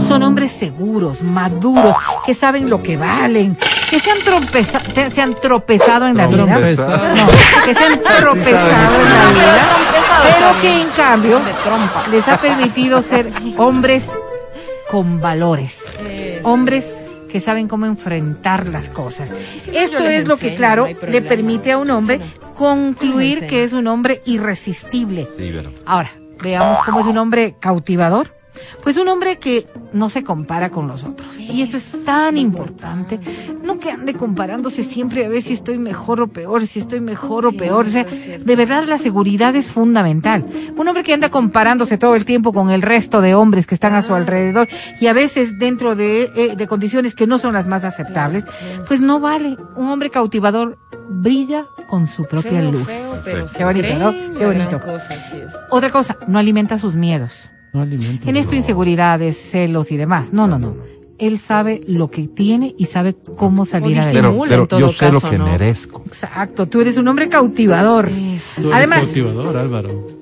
Son 0.08 0.24
hombres 0.24 0.52
seguros, 0.52 1.22
maduros, 1.22 1.96
que 2.26 2.34
saben 2.34 2.70
lo 2.70 2.82
que 2.82 2.96
valen, 2.98 3.58
que 3.90 4.00
se 4.00 4.10
han, 4.12 4.20
tropeza- 4.20 4.82
te- 4.94 5.10
se 5.10 5.22
han 5.22 5.36
tropezado 5.36 6.08
en 6.08 6.16
la 6.18 6.28
vida. 6.28 6.46
No, 6.46 7.66
que 7.66 7.74
se 7.74 7.84
han 7.84 8.00
tropezado 8.22 9.02
en 9.02 9.10
la 9.10 9.30
vida, 9.32 9.68
pero 10.24 10.62
que 10.62 10.82
en 10.82 10.88
cambio 10.90 11.42
les 12.12 12.28
ha 12.28 12.38
permitido 12.38 13.02
ser 13.02 13.30
hombres 13.58 14.06
con 14.90 15.20
valores, 15.20 15.78
hombres 16.44 16.86
que 17.30 17.42
saben 17.42 17.68
cómo 17.68 17.86
enfrentar 17.86 18.68
las 18.68 18.88
cosas. 18.90 19.30
Esto 19.74 20.06
es 20.08 20.28
lo 20.28 20.38
que, 20.38 20.56
claro, 20.56 20.88
le 20.88 21.22
permite 21.22 21.74
a 21.74 21.78
un 21.78 21.90
hombre 21.92 22.22
concluir 22.54 23.46
que 23.48 23.64
es 23.64 23.74
un 23.74 23.88
hombre 23.88 24.22
irresistible. 24.26 25.28
Ahora, 25.86 26.12
veamos 26.42 26.80
cómo 26.86 27.00
es 27.00 27.06
un 27.06 27.18
hombre 27.18 27.56
cautivador. 27.60 28.34
Pues 28.84 28.98
un 28.98 29.08
hombre 29.08 29.38
que 29.38 29.68
no 29.94 30.10
se 30.10 30.24
compara 30.24 30.70
con 30.70 30.88
los 30.88 31.04
otros. 31.04 31.40
Y 31.40 31.62
esto 31.62 31.78
es 31.78 32.04
tan 32.06 32.38
importante. 32.38 33.20
No 33.64 33.80
que 33.80 33.92
ande 33.92 34.14
comparándose 34.14 34.84
siempre 34.84 35.26
a 35.26 35.30
ver 35.30 35.42
si 35.42 35.54
estoy 35.54 35.78
mejor 35.78 36.22
o 36.22 36.28
peor, 36.28 36.66
si 36.66 36.80
estoy 36.80 37.00
mejor 37.02 37.46
o 37.46 37.52
peor. 37.54 37.86
O 37.86 37.90
sea, 37.90 38.04
de 38.06 38.56
verdad 38.56 38.86
la 38.88 38.98
seguridad 38.98 39.56
es 39.56 39.70
fundamental. 39.70 40.46
Un 40.76 40.88
hombre 40.88 41.04
que 41.04 41.14
anda 41.14 41.30
comparándose 41.30 41.98
todo 41.98 42.16
el 42.16 42.26
tiempo 42.26 42.54
con 42.54 42.70
el 42.70 42.82
resto 42.82 43.22
de 43.22 43.36
hombres 43.36 43.68
que 43.68 43.76
están 43.76 43.94
a 43.96 44.02
su 44.02 44.14
alrededor 44.14 44.68
y 45.00 45.08
a 45.08 45.14
veces 45.14 45.58
dentro 45.58 45.96
de, 45.96 46.32
eh, 46.36 46.56
de 46.56 46.68
condiciones 46.68 47.16
que 47.16 47.28
no 47.28 47.38
son 47.38 47.54
las 47.54 47.68
más 47.68 47.84
aceptables, 47.84 48.46
pues 48.88 49.02
no 49.02 49.20
vale. 49.20 49.58
Un 49.76 49.90
hombre 49.90 50.10
cautivador 50.10 50.78
brilla 51.10 51.66
con 51.88 52.08
su 52.08 52.24
propia 52.24 52.62
Feo, 52.62 52.72
luz. 52.72 52.88
feo, 52.88 53.14
pero 53.26 53.46
Qué 53.56 53.64
bonito, 53.64 53.96
¿no? 53.98 54.12
Qué 54.38 54.46
bonito. 54.46 54.80
cosa. 54.80 55.16
Otra 55.70 55.92
cosa, 55.92 56.18
no 56.28 56.40
alimenta 56.40 56.78
sus 56.78 56.96
miedos. 56.96 57.52
No 57.76 57.82
alimento. 57.82 58.30
En 58.30 58.38
esto 58.38 58.56
inseguridades, 58.56 59.38
celos 59.38 59.92
y 59.92 59.98
demás. 59.98 60.32
No, 60.32 60.48
no, 60.48 60.58
no. 60.58 60.74
Él 61.18 61.40
sabe 61.40 61.82
lo 61.88 62.10
que 62.10 62.26
tiene 62.28 62.74
y 62.78 62.86
sabe 62.86 63.18
cómo 63.36 63.66
salir 63.66 64.00
adelante. 64.00 64.30
Pero, 64.30 64.44
pero 64.48 64.62
en 64.62 64.68
todo 64.70 64.80
yo 64.80 64.92
sé 64.94 65.12
lo 65.12 65.20
caso, 65.20 65.30
que 65.30 65.38
¿no? 65.38 65.46
merezco. 65.46 66.02
Exacto, 66.06 66.68
tú 66.68 66.80
eres 66.80 66.96
un 66.96 67.06
hombre 67.10 67.28
cautivador. 67.28 68.08
Tú 68.08 68.14
eres 68.16 68.74
Además, 68.74 69.04
cautivador, 69.04 69.58
Álvaro. 69.58 70.15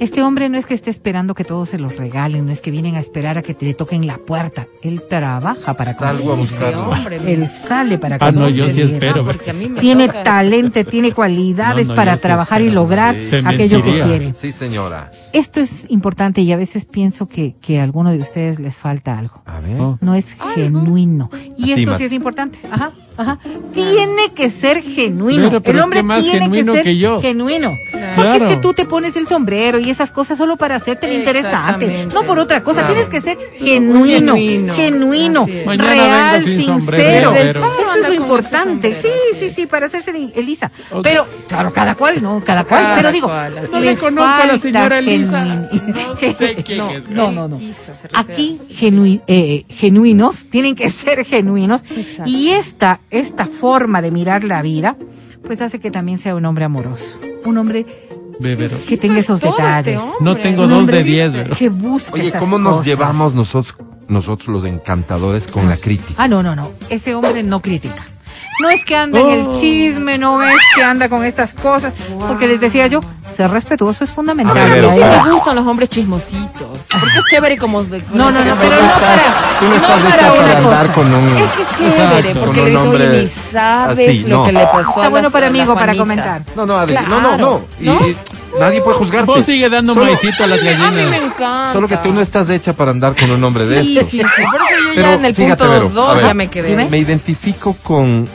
Este 0.00 0.22
hombre 0.22 0.48
no 0.48 0.58
es 0.58 0.66
que 0.66 0.74
esté 0.74 0.90
esperando 0.90 1.34
que 1.34 1.44
todos 1.44 1.68
se 1.68 1.78
los 1.78 1.96
regalen, 1.96 2.46
no 2.46 2.52
es 2.52 2.60
que 2.60 2.70
vienen 2.72 2.96
a 2.96 2.98
esperar 3.00 3.38
a 3.38 3.42
que 3.42 3.54
te 3.54 3.66
le 3.66 3.74
toquen 3.74 4.06
la 4.06 4.16
puerta. 4.18 4.66
Él 4.82 5.02
trabaja 5.08 5.74
para 5.74 5.94
Salgo 5.94 6.32
a 6.32 6.36
conseguir. 6.36 6.66
Ese 6.68 6.76
buscarlo. 6.80 7.28
Él 7.28 7.48
sale 7.48 7.98
para 7.98 8.16
Ah, 8.20 8.32
no, 8.32 8.48
yo 8.48 8.68
sí 8.70 8.80
espero. 8.82 9.24
porque 9.24 9.50
a 9.50 9.52
mí 9.52 9.68
me 9.68 9.80
Tiene 9.80 10.08
toca- 10.08 10.22
talento, 10.24 10.84
tiene 10.84 11.12
cualidades 11.20 11.86
No, 11.88 11.92
no, 11.94 11.96
para 11.96 12.16
sí 12.16 12.22
trabajar 12.22 12.62
y 12.62 12.70
lograr 12.70 13.14
Sí. 13.14 13.36
Aquello 13.44 13.82
que 13.82 14.00
quiere. 14.02 14.34
Sí, 14.34 14.50
señora. 14.52 15.10
Esto 15.32 15.60
es 15.60 15.84
importante 15.88 16.40
y 16.40 16.50
a 16.52 16.56
veces 16.56 16.84
pienso 16.86 17.28
que, 17.28 17.54
que 17.60 17.78
a 17.80 17.84
alguno 17.84 18.10
de 18.10 18.18
ustedes 18.18 18.58
les 18.58 18.76
falta 18.76 19.18
algo. 19.18 19.42
A 19.46 19.60
ver. 19.60 19.78
No 20.00 20.14
es 20.14 20.34
genuino. 20.54 21.30
Y 21.56 21.72
A 21.72 21.76
esto 21.76 21.94
sí 21.96 22.04
es 22.04 22.12
importante. 22.12 22.58
Ajá, 22.70 22.90
ajá. 23.20 23.38
Tiene 23.72 24.32
que 24.34 24.50
ser 24.50 24.82
genuino. 24.82 25.48
Pero, 25.48 25.60
pero 25.62 25.78
el 25.78 25.84
hombre 25.84 25.98
¿qué 26.00 26.02
más 26.04 26.22
tiene 26.22 26.40
genuino 26.40 26.72
que 26.72 26.78
ser 26.78 26.84
que 26.84 26.96
yo? 26.98 27.20
genuino. 27.20 27.76
Claro. 27.90 28.12
Porque 28.16 28.36
es 28.36 28.42
que 28.44 28.56
tú 28.56 28.74
te 28.74 28.84
pones 28.86 29.16
el 29.16 29.26
sombrero 29.26 29.78
y 29.78 29.90
esas 29.90 30.10
cosas 30.10 30.38
solo 30.38 30.56
para 30.56 30.76
hacerte 30.76 31.06
el 31.06 31.14
interesante. 31.20 32.06
No 32.12 32.22
por 32.22 32.38
otra 32.38 32.62
cosa. 32.62 32.80
Claro. 32.80 32.94
Tienes 32.94 33.08
que 33.08 33.20
ser 33.20 33.38
genuino. 33.58 34.34
Genuino. 34.74 35.46
Real, 35.46 36.44
sincero. 36.44 37.32
Eso 37.34 37.96
es 38.02 38.08
lo 38.08 38.14
importante. 38.14 38.94
Sí, 38.94 39.08
sí, 39.38 39.50
sí. 39.50 39.66
para 39.66 39.86
hacerse 39.86 40.10
el- 40.10 40.32
Elisa. 40.34 40.70
Pero, 41.02 41.26
claro, 41.48 41.72
cada 41.72 41.94
cual, 41.94 42.22
¿no? 42.22 42.42
Cada 42.44 42.64
cual. 42.64 42.82
Cada 42.82 42.96
pero 42.96 43.12
digo, 43.12 43.28
cual, 43.28 43.54
No 43.72 43.80
le 43.80 43.96
conozco 43.96 44.42
a 44.42 44.46
la 44.46 44.58
señora 44.58 44.98
Elisa. 44.98 45.44
No 45.44 46.16
sé 46.16 46.54
quién 46.66 46.78
No, 46.78 46.90
es. 46.90 47.08
no, 47.08 47.60
Aquí 48.14 48.58
eh, 49.26 49.64
genuinos, 49.68 50.46
tienen 50.50 50.74
que 50.74 50.88
ser 50.90 51.24
genuinos. 51.24 51.82
Exacto. 51.96 52.30
Y 52.30 52.50
esta, 52.50 53.00
esta 53.10 53.46
forma 53.46 54.00
de 54.02 54.10
mirar 54.10 54.44
la 54.44 54.62
vida, 54.62 54.96
pues 55.42 55.60
hace 55.62 55.78
que 55.80 55.90
también 55.90 56.18
sea 56.18 56.34
un 56.34 56.44
hombre 56.44 56.64
amoroso. 56.64 57.18
Un 57.44 57.58
hombre 57.58 57.86
Bebero. 58.38 58.76
que 58.88 58.96
tenga 58.96 59.18
Esto 59.18 59.34
esos 59.34 59.42
es 59.42 59.48
este 59.50 59.62
detalles. 59.62 60.00
No 60.20 60.36
tengo 60.36 60.64
Un 60.64 60.70
dos 60.70 60.86
de 60.86 61.04
diez, 61.04 61.32
pero. 61.32 61.54
que 61.56 61.68
busque 61.68 62.20
Oye, 62.20 62.28
esas 62.28 62.40
¿cómo 62.40 62.58
nos 62.58 62.72
cosas. 62.78 62.86
llevamos 62.86 63.34
nosotros, 63.34 63.76
nosotros 64.08 64.48
los 64.48 64.64
encantadores 64.64 65.46
con 65.46 65.68
la 65.68 65.76
crítica? 65.76 66.14
Ah, 66.16 66.28
no, 66.28 66.42
no, 66.42 66.54
no. 66.56 66.70
Ese 66.88 67.14
hombre 67.14 67.42
no 67.42 67.60
critica. 67.60 68.04
No 68.62 68.68
es 68.68 68.84
que 68.84 68.94
anda 68.94 69.20
en 69.20 69.26
Oh. 69.26 69.52
el 69.52 69.58
chisme, 69.60 70.18
no 70.18 70.42
es 70.42 70.56
que 70.76 70.82
anda 70.82 71.08
con 71.08 71.24
estas 71.24 71.54
cosas. 71.54 71.92
Porque 72.28 72.46
les 72.46 72.60
decía 72.60 72.86
yo, 72.88 73.00
ser 73.36 73.50
respetuoso 73.50 74.04
es 74.04 74.10
fundamental. 74.10 74.56
A 74.58 74.66
ver, 74.66 74.84
A 74.84 74.88
mí 74.88 74.94
sí 74.94 75.00
me 75.24 75.32
gustan 75.32 75.56
los 75.56 75.66
hombres 75.66 75.88
chismositos. 75.88 76.78
Porque 76.90 77.18
es 77.18 77.24
chévere 77.30 77.56
como 77.56 77.82
de. 77.84 78.02
No, 78.12 78.30
no, 78.30 78.44
no, 78.44 78.50
como 78.50 78.60
pero 78.62 78.82
no 78.82 78.88
para- 78.88 79.58
Tú 79.58 79.64
no 79.64 79.70
no 79.70 79.76
estás 79.76 80.00
para 80.00 80.14
hecha 80.16 80.32
una 80.32 80.42
para 80.42 80.58
andar 80.58 80.86
cosa. 80.86 80.92
con 80.92 81.14
un... 81.14 81.36
Es 81.36 81.50
que 81.50 81.62
es 81.62 81.70
chévere, 81.76 82.18
Exacto. 82.18 82.40
porque 82.44 82.60
un 82.60 82.66
les 82.72 82.76
oye, 82.82 83.20
ni 83.20 83.26
sabes 83.28 84.08
así, 84.08 84.22
lo 84.28 84.36
no. 84.38 84.44
que 84.44 84.52
le 84.52 84.66
pasó 84.66 84.88
Está 84.90 85.08
bueno 85.08 85.30
para 85.30 85.46
amigo 85.48 85.74
para 85.74 85.94
comentar. 85.96 86.42
No, 86.56 86.66
no, 86.66 86.78
Adri, 86.78 86.94
no, 87.08 87.20
no, 87.20 87.36
no. 87.36 87.60
Y, 87.80 87.84
¿No? 87.86 88.06
y 88.06 88.16
nadie 88.58 88.80
puede 88.80 88.96
juzgarte. 88.98 89.26
Vos 89.30 89.44
sigue 89.44 89.68
dando 89.68 89.94
Solo- 89.94 90.06
maicito 90.06 90.44
a 90.44 90.46
las 90.46 90.60
A 90.60 90.64
mí 90.64 90.70
me 90.70 90.76
gallinas. 90.78 91.22
encanta. 91.22 91.72
Solo 91.72 91.88
que 91.88 91.96
tú 91.98 92.12
no 92.12 92.20
estás 92.20 92.48
hecha 92.50 92.72
para 92.72 92.90
andar 92.90 93.14
con 93.16 93.30
un 93.30 93.42
hombre 93.44 93.66
de 93.66 93.82
Sí, 93.82 93.96
estos. 93.98 94.10
sí, 94.10 94.18
sí. 94.18 94.42
Por 94.50 94.60
eso 94.62 94.70
yo 94.84 94.90
Pero 94.94 95.08
ya 95.08 95.14
en 95.14 95.24
el 95.24 95.34
fíjate, 95.34 95.64
punto 95.64 95.72
Vero, 95.72 95.86
a 95.86 95.90
2 96.06 96.14
ver. 96.16 96.24
ya 96.26 96.34
me 96.34 96.48
quedé. 96.48 96.68
Dime. 96.68 96.88
Me 96.90 96.98
identifico 96.98 97.76
con... 97.82 98.28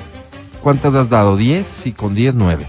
¿Cuántas 0.61 0.95
has 0.95 1.09
dado? 1.09 1.37
¿10? 1.37 1.63
Y 1.85 1.91
con 1.91 2.13
10, 2.15 2.33
9. 2.35 2.67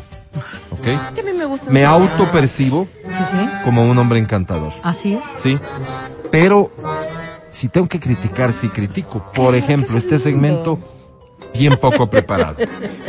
¿Ok? 0.70 1.14
Que 1.14 1.20
a 1.20 1.24
mí 1.24 1.32
me 1.32 1.44
gusta. 1.44 1.70
Me 1.70 1.84
autopercibo 1.84 2.86
Sí, 3.08 3.18
sí. 3.30 3.48
como 3.64 3.84
un 3.88 3.96
hombre 3.98 4.18
encantador. 4.18 4.72
Así 4.82 5.14
es. 5.14 5.20
¿Sí? 5.36 5.58
Pero 6.30 6.70
si 7.50 7.68
tengo 7.68 7.88
que 7.88 7.98
criticar, 8.00 8.52
si 8.52 8.68
critico. 8.68 9.30
Por 9.32 9.54
ejemplo, 9.54 9.96
este 9.98 10.18
segmento 10.18 10.78
bien 11.54 11.76
poco 11.76 12.08
preparado. 12.10 12.56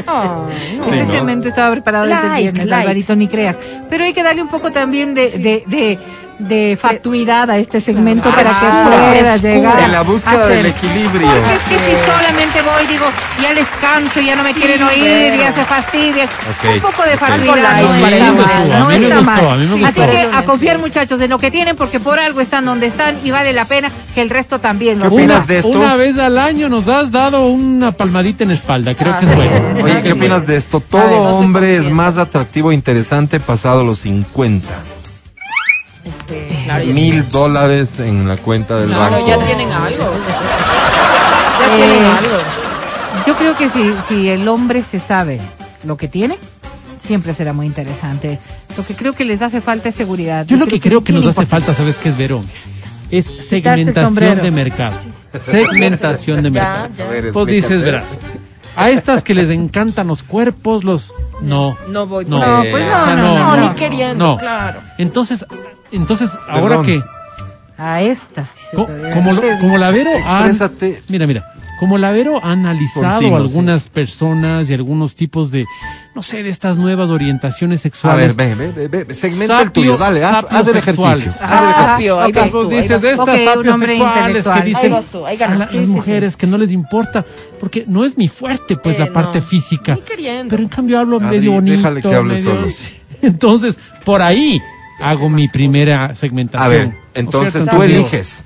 No. 0.08 0.48
Sí, 0.50 0.80
Este 0.80 1.04
¿no? 1.04 1.10
segmento 1.12 1.48
estaba 1.50 1.70
preparado 1.72 2.06
desde 2.06 2.26
el 2.28 2.34
viernes, 2.44 2.66
like. 2.68 2.82
Alvarito, 2.82 3.16
ni 3.18 3.28
creas. 3.28 3.58
Pero 3.90 4.06
hay 4.06 4.14
que 4.14 4.24
darle 4.24 4.42
un 4.42 4.48
poco 4.48 4.72
también 4.72 5.14
de, 5.14 5.32
de, 5.32 5.64
de, 5.68 6.00
de 6.40 6.78
factuidad 6.80 7.50
a 7.50 7.58
este 7.58 7.82
segmento 7.82 8.30
para 8.30 8.44
que 8.44 8.50
Frescura, 8.50 8.84
pueda 8.86 9.12
frescura. 9.12 9.38
llegar. 9.38 9.80
En 9.80 9.92
la 9.92 10.02
búsqueda 10.02 10.48
del 10.48 10.66
equilibrio. 10.68 11.28
Porque 11.28 11.54
es 11.54 11.60
que 11.62 11.76
si 11.78 12.06
solamente 12.06 12.62
voy, 12.62 12.88
digo, 12.88 13.06
ya 13.42 13.54
les 13.54 13.68
canso, 13.82 14.20
ya 14.22 14.36
no 14.36 14.44
me 14.44 14.54
Sí, 14.54 14.60
quieren 14.60 14.84
oír, 14.84 15.02
bueno. 15.30 15.44
ya 15.44 15.52
se 15.52 15.66
fastidian. 15.66 16.28
Ok, 16.28 16.74
Un 16.76 16.80
poco 16.82 17.04
de 17.04 17.12
Algo 17.14 17.54
no 17.54 17.56
está 17.56 17.84
mal, 17.84 18.80
no 18.80 18.92
está 18.92 19.16
gustó, 19.16 19.24
mal. 19.24 19.86
Así 19.86 20.02
que 20.02 20.02
Pero 20.28 20.38
a 20.38 20.44
confiar 20.46 20.78
muchachos 20.80 21.20
en 21.22 21.30
lo 21.32 21.38
que 21.40 21.50
tienen 21.52 21.76
porque 21.76 22.00
por 22.00 22.20
algo 22.20 22.40
están 22.42 22.66
donde 22.66 22.86
están 22.86 23.18
y 23.24 23.32
vale 23.32 23.52
la 23.54 23.66
pena 23.66 23.92
que 24.14 24.22
el 24.22 24.30
resto 24.30 24.60
también 24.60 25.00
lo 25.00 25.10
¿Qué 25.10 25.16
opinas 25.16 25.42
sepa. 25.42 25.54
de 25.54 25.60
esto? 25.60 25.80
Una 25.80 25.96
vez 25.96 26.18
al 26.20 26.38
año 26.38 26.70
nos 26.70 26.88
has 26.88 27.12
dado 27.12 27.48
una 27.48 27.92
palmadita 27.92 28.44
en 28.44 28.50
la 28.50 28.56
espalda. 28.56 28.94
Creo 28.96 29.18
que 29.20 29.26
es 29.26 29.36
bueno. 29.36 29.70
es. 29.72 29.84
Oye, 29.84 30.02
¿qué 30.04 30.12
opinas 30.14 30.46
de 30.48 30.56
esto? 30.58 30.80
Todo 30.82 31.02
ver, 31.02 31.12
no 31.18 31.30
se 31.32 31.36
hombre 31.36 31.78
es 31.78 31.90
más 31.90 32.18
atractivo 32.18 32.72
e 32.72 32.76
interesante 32.76 33.40
pasado 33.40 33.84
los 33.84 34.00
50. 34.02 34.68
Este, 36.08 36.48
claro, 36.66 36.84
ya 36.86 36.94
Mil 36.94 37.30
dólares 37.30 38.00
en 38.00 38.28
la 38.28 38.38
cuenta 38.38 38.78
del 38.80 38.90
Claro, 38.90 39.16
banco. 39.16 39.28
ya 39.28 39.38
tienen 39.40 39.72
algo. 39.72 40.06
Ya 41.60 41.76
Eh, 41.76 41.78
tienen 41.78 42.06
algo. 42.06 42.38
Yo 43.26 43.36
creo 43.36 43.58
que 43.58 43.68
si, 43.70 43.94
si 44.08 44.30
el 44.30 44.48
hombre 44.48 44.84
se 44.84 45.00
sabe 45.00 45.40
lo 45.84 45.98
que 45.98 46.08
tiene, 46.08 46.38
siempre 47.00 47.34
será 47.34 47.52
muy 47.52 47.66
interesante. 47.66 48.40
Lo 48.78 48.86
que 48.86 48.94
creo 48.94 49.14
que 49.14 49.26
les 49.26 49.42
hace 49.42 49.60
falta 49.60 49.90
es 49.90 49.96
seguridad. 49.96 50.46
Yo 50.46 50.56
lo 50.58 50.68
que 50.68 50.80
creo 50.80 51.04
que 51.04 51.12
nos 51.12 51.26
hace 51.26 51.46
falta, 51.46 51.74
¿sabes 51.74 51.96
qué 51.98 52.10
es, 52.10 52.18
Verón? 52.18 52.46
Es 53.12 53.26
segmentación 53.50 54.38
de 54.42 54.52
mercado. 54.52 54.96
Segmentación 55.42 56.38
de 56.44 56.52
Ya, 56.52 56.54
mercado. 56.54 56.90
ya. 56.96 57.06
A 57.06 57.10
ver, 57.10 57.32
Pues 57.34 57.48
dices, 57.48 57.82
verás. 57.84 58.06
A 58.78 58.90
estas 58.90 59.24
que 59.24 59.34
les 59.34 59.50
encantan 59.50 60.08
los 60.08 60.24
cuerpos, 60.24 60.84
los... 60.84 61.12
No. 61.42 61.76
No 61.90 62.06
voy 62.08 62.26
No, 62.26 62.40
por 62.40 62.48
No, 62.48 62.58
ahí. 62.62 62.72
pues 62.72 62.86
O 62.86 62.90
no, 62.90 63.06
sea, 63.06 63.16
no, 63.16 63.34
No, 63.40 63.58
no. 63.58 63.62
ni 63.70 63.76
queriendo, 63.76 64.26
No. 64.26 64.38
claro. 64.38 64.80
Entonces, 64.98 65.46
entonces 65.92 66.30
ahora 66.48 66.82
que... 66.84 67.02
A 67.80 68.02
estas. 68.02 68.48
se 68.50 68.76
Co- 68.76 68.88
como, 69.14 69.34
lo- 69.34 69.42
como 69.60 69.78
la 69.78 69.92
Vero 69.92 70.12
Exprésate. 70.12 71.02
mira, 71.10 71.28
mira, 71.28 71.54
como 71.80 71.98
la 71.98 72.12
Vero 72.12 72.40
ha 72.44 72.52
analizado 72.52 73.06
Continuo, 73.18 73.38
algunas 73.38 73.88
personas 73.90 74.70
y 74.70 74.74
algunos 74.74 75.16
tipos 75.16 75.52
de, 75.52 75.66
no 76.16 76.24
sé, 76.24 76.42
de 76.44 76.50
estas 76.50 76.78
nuevas 76.78 77.10
orientaciones 77.10 77.84
A 78.04 78.16
ver, 78.16 78.34
ve, 78.34 78.56
ve, 78.56 78.72
ve, 78.72 78.88
ve, 79.06 79.14
segmenta 79.14 79.62
el 79.62 79.68
Sapio- 79.68 79.72
tuyo, 79.74 79.98
dale, 79.98 80.24
haz, 80.24 80.42
sapio 80.42 80.58
haz 80.58 80.68
el 80.68 80.78
ejercicio. 80.78 81.06
Ah, 81.06 81.14
haz 81.14 81.20
el 81.22 81.70
ejercicio. 81.70 81.86
Sapio, 81.88 82.22
ahí 82.22 82.32
vas 82.32 82.52
tú, 82.52 82.68
dices 82.70 83.02
de 83.02 83.12
estas 83.12 83.26
sapios 83.44 83.80
sexuales 83.80 84.46
que 84.46 84.62
dicen 84.64 84.84
Ahí 84.86 84.90
vas 84.90 85.06
tú, 85.12 85.26
ahí 85.26 85.42
a 85.42 85.56
las 85.56 85.72
Sí, 85.72 85.78
sí, 85.78 85.84
sí. 85.84 85.90
mujeres 85.92 86.36
que 86.36 86.48
no 86.48 86.58
les 86.58 86.72
importa, 86.72 87.26
porque 87.60 87.86
no 87.88 88.06
es 88.06 88.18
mi 88.18 88.28
fuerte, 88.28 88.78
pues, 88.78 88.96
Eh, 88.96 89.00
la 89.00 89.14
parte 89.14 89.40
no. 89.40 89.46
física. 89.46 89.96
Ni 89.96 90.02
queriendo. 90.02 90.50
Pero 90.50 90.64
en 90.64 90.70
cambio 90.70 91.00
hablo 91.00 91.18
Adri, 91.18 91.28
medio 91.38 91.52
bonito. 91.54 91.78
déjale 91.78 92.02
que 92.02 92.16
hable 92.16 92.34
medio- 92.36 92.50
solo. 92.56 92.68
Entonces, 93.22 93.78
por 94.06 94.22
ahí 94.22 94.60
hago 95.00 95.30
mi 95.30 95.48
primera 95.48 96.16
segmentación. 96.16 96.66
A 96.66 96.70
ver, 96.70 96.88
¿no 96.88 96.94
es 96.94 96.98
entonces 97.14 97.66
tú 97.68 97.84
eliges 97.84 98.46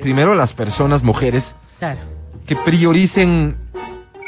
primero 0.00 0.34
las 0.34 0.52
personas, 0.52 1.02
mujeres, 1.02 1.54
Claro. 1.78 1.98
Que 2.46 2.56
prioricen 2.56 3.56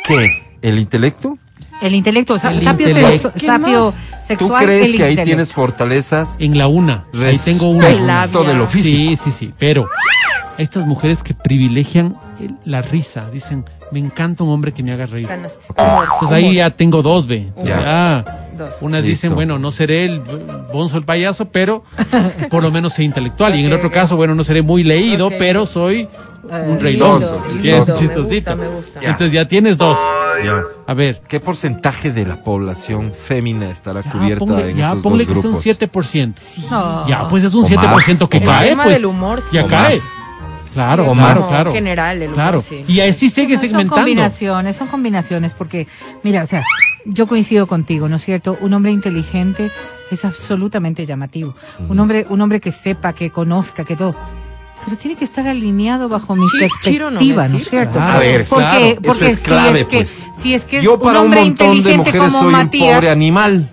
¿qué? 0.05 0.27
¿El 0.63 0.79
intelecto? 0.79 1.39
El 1.81 1.95
intelecto, 1.95 2.35
El 2.35 2.61
sapio, 2.61 2.89
intelecto. 2.89 3.33
sapio 3.39 3.93
¿Tú 3.93 4.27
sexual. 4.27 4.65
crees 4.65 4.89
el 4.89 4.97
que 4.97 5.05
ahí 5.05 5.17
tienes 5.17 5.53
fortalezas? 5.53 6.31
En 6.39 6.57
la 6.59 6.67
una. 6.69 7.05
Ahí 7.23 7.39
tengo 7.39 7.71
una. 7.71 8.27
De 8.27 8.55
lo 8.55 8.67
físico. 8.67 8.97
Sí, 8.97 9.17
sí, 9.17 9.31
sí. 9.31 9.55
Pero 9.59 9.89
estas 10.59 10.87
mujeres 10.87 11.23
que 11.23 11.35
privilegian 11.35 12.17
la 12.65 12.83
risa, 12.83 13.29
dicen, 13.31 13.65
me 13.93 13.99
encanta 13.99 14.43
un 14.43 14.51
hombre 14.51 14.73
que 14.73 14.83
me 14.83 14.93
haga 14.93 15.07
reír. 15.07 15.29
Pues 16.19 16.33
ahí 16.33 16.57
ya 16.57 16.71
tengo 16.71 17.03
dos, 17.03 17.27
ve. 17.27 17.53
Ya. 17.63 17.65
Ya. 17.65 18.43
Dos. 18.57 18.75
Unas 18.81 19.03
Listo. 19.05 19.11
dicen, 19.11 19.35
bueno, 19.35 19.59
no 19.59 19.71
seré 19.71 20.07
el 20.07 20.23
bonzo 20.73 20.97
el 20.97 21.05
payaso, 21.05 21.51
pero 21.51 21.85
por 22.51 22.63
lo 22.63 22.71
menos 22.71 22.95
soy 22.95 23.05
intelectual. 23.05 23.55
y 23.55 23.61
en 23.61 23.67
el 23.67 23.75
otro 23.75 23.91
caso, 23.91 24.17
bueno, 24.17 24.35
no 24.35 24.45
seré 24.45 24.63
muy 24.63 24.83
leído, 24.83 25.31
pero 25.39 25.67
soy 25.67 26.09
un 26.51 26.67
lindo, 26.69 26.81
reidonzo. 26.81 27.43
lindo, 27.49 27.61
Sí, 27.63 27.69
es 27.71 27.89
me 27.89 27.95
chistosito. 27.95 28.23
gusta, 28.23 28.57
me 28.57 28.69
gusta. 28.69 29.01
Ya. 29.01 29.11
Entonces 29.11 29.33
ya 29.33 29.47
tienes 29.49 29.77
dos. 29.79 29.99
Ya. 30.45 30.63
A 30.87 30.95
ver. 30.95 31.23
¿Qué 31.29 31.41
porcentaje 31.41 32.13
de 32.13 32.25
la 32.27 32.43
población 32.43 33.13
fémina 33.13 33.71
estará 33.71 34.03
cubierta 34.03 34.45
ya 34.45 34.53
ponle, 34.53 34.71
en 34.71 34.77
ya 34.77 34.89
esos 34.91 35.03
ponle 35.03 35.25
dos 35.25 35.35
que 35.35 35.41
sea 35.41 35.51
un 35.51 35.61
grupos? 35.61 36.15
7%. 36.15 36.35
No. 36.71 37.09
Ya, 37.09 37.29
pues 37.29 37.45
es 37.45 37.55
un 37.55 37.65
O 37.65 37.69
7% 37.69 38.29
que 38.29 38.41
más, 38.41 38.47
o 38.49 38.51
cae. 38.51 38.63
El 38.65 38.71
tema 38.71 38.83
pues. 38.85 38.95
del 38.97 39.07
humor. 39.07 39.41
sí. 39.41 39.47
Ya 39.53 39.65
O 39.65 39.69
cae. 39.69 39.97
más. 39.97 40.03
Claro, 40.75 41.05
O 41.11 41.15
claro, 41.15 41.41
más. 41.41 41.49
claro. 41.49 41.73
General, 41.73 42.17
el 42.19 42.23
humor, 42.25 42.35
Claro. 42.35 42.61
sí. 42.61 42.85
Y 42.87 43.01
así 43.01 43.31
sigue 43.31 43.55
No, 43.55 43.61
Son 43.61 43.69
segmentando. 43.69 43.95
combinaciones, 43.97 44.77
son 44.77 44.89
combinaciones, 44.89 45.55
porque, 45.55 45.87
mira, 46.23 46.43
o 46.43 46.47
sea, 46.47 46.63
yo 47.07 47.27
coincido 47.27 47.67
contigo, 47.67 48.11
¿no 48.11 48.17
es 48.17 48.25
cierto? 48.27 48.59
Un 48.61 48.75
hombre 48.75 48.93
inteligente 48.93 49.71
es 50.11 50.25
absolutamente 50.27 51.07
llamativo. 51.07 51.55
Un 51.89 51.99
hombre, 51.99 52.27
un 52.29 52.43
hombre 52.43 52.61
que 52.61 52.73
sepa, 52.73 53.15
que 53.15 53.31
conozca, 53.31 53.85
que 53.85 53.97
todo. 53.97 54.15
Pero 54.87 54.97
tiene 54.99 55.17
que 55.17 55.25
estar 55.25 55.49
alineado 55.49 56.09
bajo 56.09 56.37
mi 56.37 56.47
no 56.47 56.47
me 56.55 56.61
perspectiva, 56.61 57.49
¿no 57.49 57.59
es 57.59 57.69
cierto? 57.69 57.95
Claro, 57.95 58.13
A 58.13 58.19
ver, 58.21 58.47
porque, 58.49 58.65
claro. 58.65 58.87
Eso 58.87 59.01
porque 59.03 59.27
es 59.27 59.39
clave, 59.39 59.73
si 59.73 59.81
es 59.81 59.87
que, 59.87 59.97
pues. 59.97 60.27
si 60.41 60.55
es 60.55 60.65
que 60.65 60.79
es 60.79 60.85
Yo 60.85 60.95
un 60.95 61.01
para 61.01 61.19
un 61.19 61.25
hombre 61.27 61.41
montón 61.41 61.83
de 61.83 61.97
mujeres 61.99 62.35
un 62.35 62.53
Matías, 62.53 62.95
pobre 62.95 63.11
animal. 63.11 63.69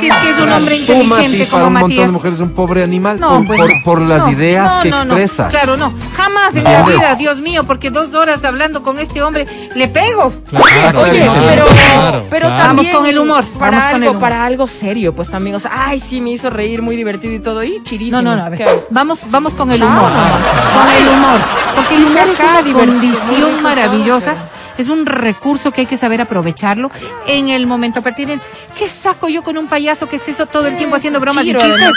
Si 0.00 0.08
es 0.08 0.16
que 0.16 0.30
es 0.30 0.38
un 0.38 0.50
hombre 0.52 0.78
Tú, 0.86 0.92
Mati, 0.94 1.02
inteligente 1.24 1.46
para 1.46 1.50
como 1.50 1.66
un 1.66 1.72
montón 1.74 1.88
de 1.90 1.96
Matías. 1.96 2.12
mujeres 2.12 2.40
un 2.40 2.50
pobre 2.50 2.82
animal 2.82 3.20
No, 3.20 3.28
por, 3.38 3.46
pues 3.46 3.60
por, 3.60 3.74
no. 3.74 3.82
por 3.84 4.00
las 4.02 4.24
No, 4.26 4.32
ideas 4.32 4.76
no, 4.76 4.82
que 4.82 4.90
no, 4.90 4.96
no. 5.04 5.14
expresas. 5.14 5.50
Claro, 5.50 5.76
no. 5.76 5.92
Jamás 6.16 6.54
en 6.56 6.64
la 6.64 6.82
vida, 6.84 7.14
Dios 7.16 7.40
mío, 7.40 7.64
porque 7.64 7.90
dos 7.90 8.14
horas 8.14 8.42
hablando 8.44 8.82
con 8.82 8.98
este 8.98 9.22
hombre, 9.22 9.46
le 9.74 9.88
pego. 9.88 10.32
Claro, 10.50 11.00
Oye, 11.02 11.20
claro, 11.20 11.40
pero, 11.46 11.64
claro, 11.66 12.24
pero 12.30 12.46
claro. 12.46 12.62
también 12.64 12.86
Vamos 12.86 12.86
con 12.88 13.06
el 13.06 13.18
humor, 13.18 13.44
Para 13.58 13.70
vamos 13.78 13.84
con 13.84 13.94
algo, 13.94 14.04
el 14.04 14.08
humor. 14.10 14.20
para 14.20 14.44
algo 14.44 14.66
serio, 14.66 15.14
pues 15.14 15.28
también, 15.30 15.56
o 15.56 15.58
sea, 15.58 15.70
ay, 15.74 15.98
sí 15.98 16.20
me 16.20 16.30
hizo 16.30 16.50
reír, 16.50 16.82
muy 16.82 16.96
divertido 16.96 17.32
y 17.34 17.40
todo, 17.40 17.62
y 17.62 17.82
chirísimo. 17.82 18.22
No, 18.22 18.30
no, 18.30 18.36
no, 18.36 18.44
a 18.44 18.48
ver. 18.48 18.58
¿Qué? 18.58 18.66
Vamos, 18.90 19.20
vamos 19.30 19.54
con 19.54 19.70
el 19.70 19.82
humor. 19.82 20.02
nomás. 20.10 20.40
Con 20.74 20.88
el 21.02 21.08
humor. 21.08 21.40
Porque 21.74 21.96
el 21.96 22.04
humor 22.04 22.22
es 22.28 22.38
una 22.40 22.80
condición 22.80 23.62
maravillosa. 23.62 24.34
Es 24.78 24.88
un 24.88 25.06
recurso 25.06 25.72
que 25.72 25.82
hay 25.82 25.86
que 25.86 25.96
saber 25.96 26.20
aprovecharlo 26.20 26.90
en 27.26 27.48
el 27.48 27.66
momento 27.66 28.02
pertinente. 28.02 28.44
¿Qué 28.78 28.88
saco 28.88 29.28
yo 29.28 29.42
con 29.42 29.56
un 29.56 29.68
payaso 29.68 30.08
que 30.08 30.16
esté 30.16 30.34
todo 30.46 30.66
el 30.66 30.76
tiempo 30.76 30.96
haciendo 30.96 31.20
bromas 31.20 31.44
Chiro, 31.44 31.60
y 31.60 31.62
chistes? 31.62 31.90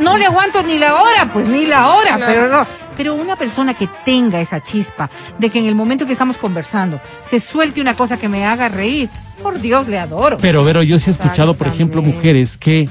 No 0.00 0.16
le 0.16 0.26
aguanto 0.26 0.62
ni 0.62 0.78
la 0.78 1.02
hora, 1.02 1.30
pues 1.32 1.48
ni 1.48 1.66
la 1.66 1.94
hora, 1.94 2.16
pero 2.18 2.48
no. 2.48 2.66
Pero 2.96 3.14
una 3.14 3.36
persona 3.36 3.72
que 3.74 3.88
tenga 4.04 4.40
esa 4.40 4.62
chispa 4.62 5.08
de 5.38 5.48
que 5.48 5.58
en 5.58 5.66
el 5.66 5.74
momento 5.74 6.06
que 6.06 6.12
estamos 6.12 6.36
conversando 6.36 7.00
se 7.28 7.40
suelte 7.40 7.80
una 7.80 7.94
cosa 7.94 8.18
que 8.18 8.28
me 8.28 8.44
haga 8.44 8.68
reír, 8.68 9.08
por 9.42 9.58
Dios 9.58 9.88
le 9.88 9.98
adoro. 9.98 10.36
Pero, 10.36 10.64
Vero, 10.64 10.82
yo 10.82 10.98
sí 10.98 11.08
he 11.10 11.12
escuchado, 11.12 11.54
por 11.54 11.66
ejemplo, 11.66 12.02
mujeres 12.02 12.58
que, 12.58 12.88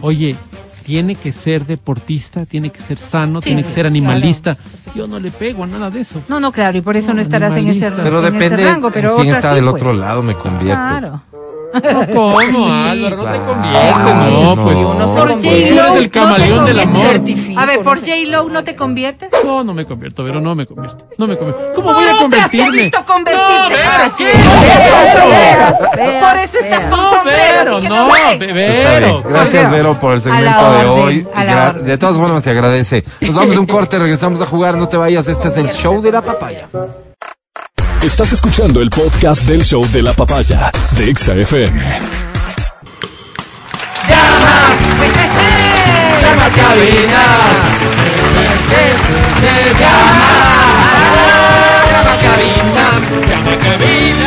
oye, 0.00 0.36
tiene 0.84 1.14
que 1.14 1.32
ser 1.32 1.66
deportista, 1.66 2.46
tiene 2.46 2.70
que 2.70 2.80
ser 2.80 2.98
sano, 2.98 3.40
Sí, 3.40 3.46
tiene 3.46 3.62
que 3.62 3.68
ser 3.68 3.82
claro. 3.82 3.88
animalista. 3.88 4.56
Yo 4.94 5.06
no 5.06 5.18
le 5.18 5.30
pego 5.30 5.64
a 5.64 5.66
nada 5.66 5.90
de 5.90 6.00
eso. 6.00 6.22
No, 6.28 6.40
no, 6.40 6.52
claro, 6.52 6.76
y 6.78 6.80
por 6.82 6.96
eso 6.96 7.08
no, 7.08 7.14
No, 7.16 7.22
estarás 7.22 7.56
en 7.56 7.68
ese. 7.68 7.90
Pero 7.90 8.18
en 8.18 8.24
ese 8.26 8.32
depende 8.32 8.64
rango, 8.64 8.90
pero 8.90 9.16
de 9.16 9.22
quién 9.22 9.34
está 9.34 9.50
sí, 9.50 9.54
del 9.56 9.64
pues. 9.64 9.74
otro 9.82 9.92
lado, 9.94 10.22
me 10.22 10.34
convierto. 10.34 10.82
Claro. 10.86 11.22
¿Cómo, 12.14 12.72
Álvaro? 12.72 13.16
No 13.16 13.24
te 13.24 13.38
conviertes. 13.38 13.96
No, 13.98 14.14
No, 14.14 14.56
no. 14.56 14.62
pues. 14.64 14.78
Por 15.12 15.28
Tú 15.28 15.32
convierte. 15.34 15.68
eres 15.68 15.74
J-Lo 15.74 15.96
el 15.96 16.10
camaleón 16.10 16.58
no 16.58 16.64
te 16.64 16.70
del 16.72 16.80
amor. 16.80 17.06
A 17.56 17.66
ver, 17.66 17.76
no 17.78 17.82
por. 17.84 17.98
J-Lo 18.00 18.48
no 18.48 18.64
te 18.64 18.76
conviertes. 18.76 19.28
No, 19.44 19.64
no 19.64 19.74
me 19.74 19.84
convierto, 19.86 20.24
Vero, 20.24 20.40
no 20.40 20.54
me 20.54 20.66
convierto. 20.66 21.06
No 21.18 21.26
me 21.26 21.36
convierto. 21.36 21.72
¿Cómo 21.74 21.90
No 21.92 21.94
voy 21.98 22.04
a 22.08 22.12
te 22.12 22.18
convertirme? 22.18 22.82
visto 22.82 23.04
convertirte. 23.06 23.48
No, 23.52 23.68
¿qué? 24.16 24.24
Por 24.24 25.04
eso, 25.06 26.20
por 26.20 26.36
eso 26.36 26.58
estás 26.58 26.86
con 26.86 26.98
No, 26.98 27.08
sombrero. 27.10 27.32
Vero, 27.64 27.76
así 27.78 27.82
que 27.82 27.88
no, 27.88 28.54
Vero. 28.54 29.22
Gracias, 29.28 29.62
Por. 29.64 29.70
Vero, 29.70 29.94
por 30.00 30.12
el 30.14 30.20
segmento 30.20 30.72
de 30.78 30.84
hoy. 30.86 31.26
De 31.84 31.98
todas 31.98 32.16
formas, 32.16 32.42
se 32.42 32.50
agradece. 32.50 33.04
Nos 33.20 33.34
vamos 33.34 33.56
a 33.56 33.60
un 33.60 33.66
corte, 33.66 33.98
regresamos 33.98 34.40
a 34.40 34.46
jugar. 34.46 34.76
No 34.76 34.88
te 34.88 34.96
vayas, 34.96 35.26
este 35.28 35.48
es 35.48 35.56
el 35.56 35.68
show 35.68 36.00
de 36.02 36.12
la 36.12 36.22
papaya. 36.22 36.66
Estás 38.02 38.32
escuchando 38.32 38.82
el 38.82 38.90
podcast 38.90 39.44
del 39.44 39.64
show 39.64 39.86
de 39.92 40.02
la 40.02 40.12
papaya 40.12 40.72
de 40.96 41.08
Exa 41.08 41.34
FM. 41.34 41.80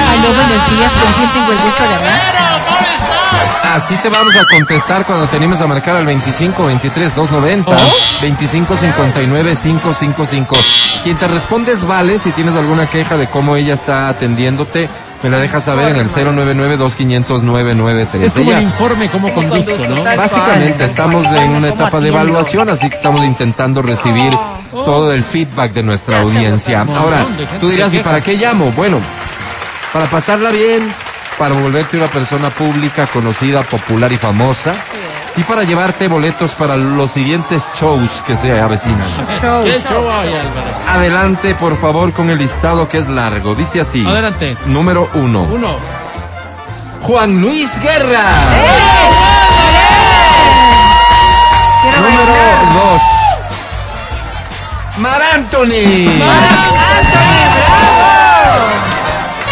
Aló, 0.10 0.34
buenos 0.34 0.70
días. 0.70 0.92
¿Con 0.94 1.14
quién 1.14 1.34
tengo 1.34 1.52
el 1.52 1.60
gusto 1.60 1.84
de 1.84 1.96
hablar? 1.96 2.45
Así 3.76 3.94
te 3.98 4.08
vamos 4.08 4.34
a 4.38 4.46
contestar 4.46 5.06
cuando 5.06 5.28
te 5.28 5.36
animes 5.36 5.60
a 5.60 5.68
marcar 5.68 5.98
al 5.98 6.06
25 6.06 6.66
23 6.66 7.14
290 7.14 7.76
25 8.22 8.78
59 8.78 9.54
555. 9.54 10.56
Quien 11.04 11.18
te 11.18 11.28
responde 11.28 11.74
es 11.74 11.84
Vale. 11.86 12.18
Si 12.18 12.32
tienes 12.32 12.56
alguna 12.56 12.88
queja 12.88 13.18
de 13.18 13.28
cómo 13.28 13.58
ella 13.58 13.74
está 13.74 14.08
atendiéndote, 14.08 14.88
me 15.24 15.30
la 15.30 15.40
dejas 15.40 15.66
saber 15.66 15.90
en 15.90 15.98
el 15.98 16.08
099 16.08 16.78
2500 16.78 17.38
Es 17.38 17.44
9913. 17.44 18.40
como 18.40 18.52
el 18.54 18.64
informe, 18.64 19.10
cómo 19.10 19.34
conduzco, 19.34 19.88
¿no? 19.90 20.04
Básicamente 20.06 20.86
estamos 20.86 21.28
en 21.28 21.52
una 21.52 21.68
etapa 21.68 22.00
de 22.00 22.08
evaluación, 22.08 22.70
así 22.70 22.88
que 22.88 22.96
estamos 22.96 23.26
intentando 23.26 23.82
recibir 23.82 24.32
todo 24.72 25.12
el 25.12 25.22
feedback 25.22 25.74
de 25.74 25.84
nuestra 25.84 26.22
audiencia. 26.22 26.86
Ahora, 26.96 27.26
tú 27.60 27.68
dirás, 27.68 27.94
¿y 27.94 28.00
para 28.00 28.22
qué 28.22 28.38
llamo? 28.38 28.72
Bueno, 28.72 29.00
para 29.92 30.06
pasarla 30.06 30.52
bien, 30.52 30.94
para 31.38 31.54
volverte 31.56 31.98
una 31.98 32.08
persona 32.08 32.50
pública, 32.50 33.08
conocida, 33.08 33.64
popular 33.64 34.12
y 34.12 34.18
famosa. 34.18 34.74
Y 35.38 35.44
para 35.44 35.64
llevarte 35.64 36.08
boletos 36.08 36.54
para 36.54 36.78
los 36.78 37.12
siguientes 37.12 37.66
shows 37.78 38.24
que 38.26 38.38
se 38.38 38.58
avecinan. 38.60 39.02
Show. 39.42 39.64
¿Qué 39.66 39.82
show 39.82 40.10
hay, 40.10 40.34
Álvaro? 40.34 40.68
Adelante, 40.88 41.56
por 41.56 41.78
favor, 41.78 42.14
con 42.14 42.30
el 42.30 42.38
listado 42.38 42.88
que 42.88 43.00
es 43.00 43.08
largo. 43.10 43.54
Dice 43.54 43.82
así. 43.82 44.06
Adelante. 44.08 44.56
Número 44.66 45.10
uno. 45.14 45.42
Uno. 45.44 45.78
Juan 47.02 47.42
Luis 47.42 47.70
Guerra. 47.82 48.32
Quiero 51.82 51.98
Número 51.98 52.32
bailar. 52.32 52.74
dos. 52.74 53.02
Mar 54.98 55.22
Anthony. 55.34 56.08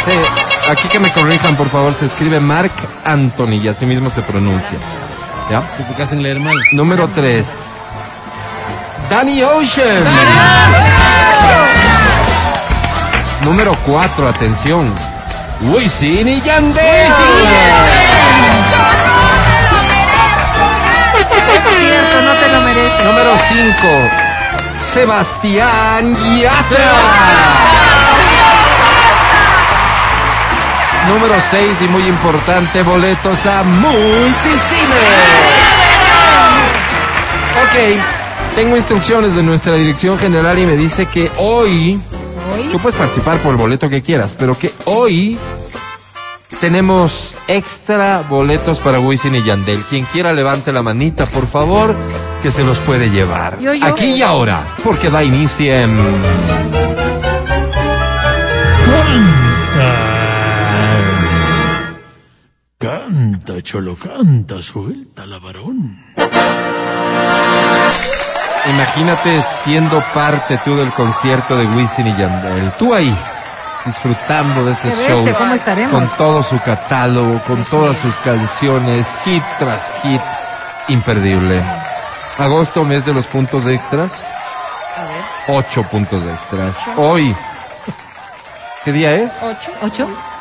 Sí, 0.05 0.11
aquí 0.70 0.88
que 0.88 0.99
me 0.99 1.11
corrijan, 1.11 1.55
por 1.55 1.70
favor, 1.70 1.93
se 1.93 2.05
escribe 2.05 2.39
Mark 2.39 2.72
Anthony 3.03 3.61
y 3.64 3.68
así 3.68 3.86
mismo 3.86 4.09
se 4.09 4.22
pronuncia. 4.22 4.78
¿Ya? 5.49 5.61
Que 5.76 5.84
te 5.84 6.03
hacen 6.03 6.24
leer 6.24 6.39
mal. 6.39 6.55
Número 6.72 7.07
3. 7.09 7.47
Danny 9.09 9.43
Ocean. 9.43 10.03
Número 13.43 13.78
4, 13.86 14.28
atención. 14.28 14.93
Wisin 15.61 16.28
y 16.28 16.41
Yandel. 16.41 17.11
Es 21.53 21.64
cierto, 21.78 22.22
no 22.22 22.34
te 22.34 22.47
lo 22.53 22.61
mereces. 22.61 23.03
Número 23.05 23.38
5. 23.49 24.24
Sebastián 24.80 26.16
Yatra. 26.39 28.12
Número 31.08 31.36
6 31.51 31.82
y 31.82 31.88
muy 31.88 32.04
importante, 32.04 32.82
boletos 32.82 33.45
a 33.45 33.64
Multicine. 33.64 34.93
Ok, 37.64 38.56
tengo 38.56 38.78
instrucciones 38.78 39.36
de 39.36 39.43
nuestra 39.43 39.76
dirección 39.76 40.18
general 40.18 40.58
y 40.60 40.66
me 40.66 40.78
dice 40.78 41.06
que 41.06 41.30
hoy, 41.38 41.99
tú 42.72 42.80
puedes 42.80 42.97
participar 42.97 43.38
por 43.39 43.51
el 43.51 43.58
boleto 43.58 43.89
que 43.89 44.01
quieras, 44.01 44.34
pero 44.38 44.58
que 44.58 44.72
hoy 44.86 45.38
tenemos 46.62 47.34
extra 47.47 48.24
boletos 48.30 48.80
para 48.80 48.99
Wisin 48.99 49.36
y 49.36 49.43
Yandel. 49.43 49.84
Quien 49.84 50.06
quiera 50.06 50.32
levante 50.34 50.72
la 50.72 50.82
manita, 50.82 51.26
por 51.26 51.47
favor, 51.47 51.93
que 52.41 52.51
se 52.51 52.64
los 52.64 52.80
puede 52.80 53.10
llevar. 53.10 53.60
Yo, 53.60 53.74
yo. 53.74 53.86
Aquí 53.86 54.14
y 54.14 54.22
ahora, 54.22 54.66
porque 54.84 55.10
da 55.10 55.24
inicio 55.24 55.74
en... 55.74 56.72
Canta, 63.24 63.61
cholo, 63.61 63.95
canta, 63.95 64.61
suelta 64.61 65.26
la 65.26 65.39
varón. 65.39 65.97
Imagínate 68.69 69.41
siendo 69.63 70.03
parte 70.13 70.59
tú 70.65 70.76
del 70.76 70.91
concierto 70.91 71.55
de 71.55 71.65
Wisin 71.67 72.07
y 72.07 72.17
Yandel. 72.17 72.69
Tú 72.78 72.93
ahí, 72.93 73.17
disfrutando 73.86 74.65
de 74.65 74.74
ese 74.74 74.89
show. 75.07 75.26
¿cómo 75.38 75.53
estaremos? 75.53 75.93
Con 75.93 76.17
todo 76.17 76.43
su 76.43 76.59
catálogo, 76.59 77.39
con 77.47 77.63
todas 77.63 77.97
sus 77.97 78.13
canciones, 78.17 79.07
hit 79.24 79.43
tras 79.57 79.89
hit, 80.01 80.21
imperdible. 80.89 81.63
Agosto, 82.38 82.84
mes 82.84 83.05
de 83.05 83.13
los 83.13 83.26
puntos 83.26 83.65
extras. 83.67 84.26
A 84.97 85.03
ver. 85.03 85.59
Ocho 85.59 85.84
puntos 85.84 86.21
extras. 86.26 86.89
Hoy. 86.97 87.34
¿Qué 88.84 88.91
día 88.91 89.15
es? 89.15 89.32
¿Ocho? 89.41 89.71
¿Ocho? 89.82 90.32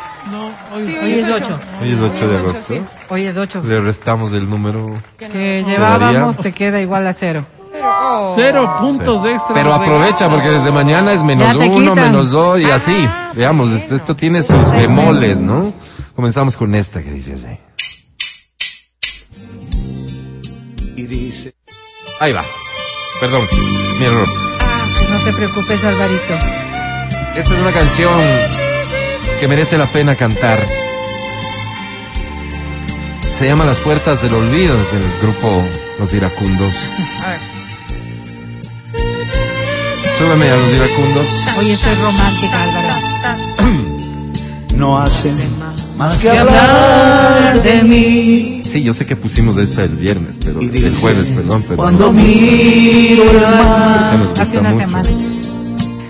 Hoy, 0.74 0.86
Sí, 0.86 0.96
Hoy 0.96 1.12
es 1.14 1.28
ocho. 1.30 1.60
Hoy 1.80 1.92
es 1.92 2.00
8 2.00 2.28
de 2.28 2.38
agosto. 2.38 2.74
sí. 2.74 2.80
Hoy 3.08 3.26
es 3.26 3.36
ocho. 3.36 3.62
Le 3.64 3.80
restamos 3.80 4.32
el 4.32 4.48
número. 4.48 5.02
Que 5.18 5.62
llevábamos 5.66 6.38
te 6.38 6.52
queda 6.52 6.80
igual 6.80 7.06
a 7.06 7.12
cero. 7.12 7.44
Pero, 7.72 7.88
oh. 7.88 8.32
Cero 8.36 8.76
puntos 8.80 9.24
extra. 9.26 9.54
Pero 9.54 9.74
aprovecha 9.74 10.28
porque 10.28 10.48
desde 10.48 10.70
mañana 10.70 11.12
es 11.12 11.22
menos 11.22 11.54
uno, 11.56 11.70
quitan. 11.92 11.94
menos 12.12 12.30
dos 12.30 12.60
y 12.60 12.64
así. 12.70 13.08
Veamos, 13.34 13.70
esto, 13.70 13.94
esto 13.94 14.14
tiene 14.16 14.42
sus 14.42 14.70
bemoles, 14.72 15.40
¿no? 15.40 15.72
Comenzamos 16.14 16.56
con 16.56 16.74
esta 16.74 17.02
que 17.02 17.10
dice 17.10 17.34
así. 17.34 17.58
Ahí 22.20 22.32
va. 22.32 22.42
Perdón, 23.20 23.42
mi 23.98 24.04
error. 24.04 24.28
No 25.10 25.24
te 25.24 25.32
preocupes, 25.32 25.84
Alvarito. 25.84 26.34
Esta 27.36 27.54
es 27.54 27.60
una 27.60 27.72
canción 27.72 28.10
que 29.42 29.48
merece 29.48 29.76
la 29.76 29.90
pena 29.90 30.14
cantar. 30.14 30.64
Se 33.36 33.44
llama 33.44 33.64
Las 33.64 33.80
Puertas 33.80 34.22
del 34.22 34.32
Olvido, 34.34 34.72
es 34.80 34.92
del 34.92 35.02
grupo 35.20 35.64
Los 35.98 36.14
Iracundos. 36.14 36.72
Súbeme 40.16 40.48
a 40.48 40.54
Los 40.54 40.72
Iracundos. 40.76 41.26
Hoy 41.58 41.70
estoy 41.72 41.94
romántica, 41.96 42.62
Álvaro. 42.62 43.96
no 44.76 45.02
hacen 45.02 45.36
más 45.96 46.18
que 46.18 46.30
hablar 46.30 47.60
de 47.64 47.82
mí. 47.82 48.62
Sí, 48.64 48.84
yo 48.84 48.94
sé 48.94 49.06
que 49.06 49.16
pusimos 49.16 49.56
esta 49.56 49.82
el 49.82 49.96
viernes, 49.96 50.38
pero 50.44 50.60
el 50.60 50.94
jueves, 50.94 51.26
perdón, 51.34 51.64
pero 51.66 51.78
Cuando 51.78 52.12
miro 52.12 53.24
el 53.24 53.40
mar, 53.40 54.10
que 54.12 54.18
nos 54.18 54.28
gusta 54.28 54.42
Hace 54.44 54.58
una 54.58 54.70
mucho. 54.70 54.86
semana. 54.86 55.31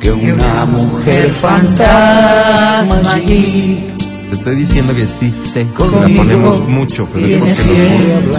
Que 0.02 0.10
una 0.10 0.64
mujer 0.64 1.30
fantasma 1.30 3.12
allí 3.14 3.88
Te 4.30 4.34
estoy 4.36 4.56
diciendo 4.56 4.92
que 4.94 5.02
existe, 5.04 5.66
que 5.76 5.84
la 5.84 6.08
ponemos 6.16 6.68
mucho, 6.68 7.08
pero 7.12 7.24
es 7.26 7.60
porque 7.60 8.20
nos. 8.26 8.38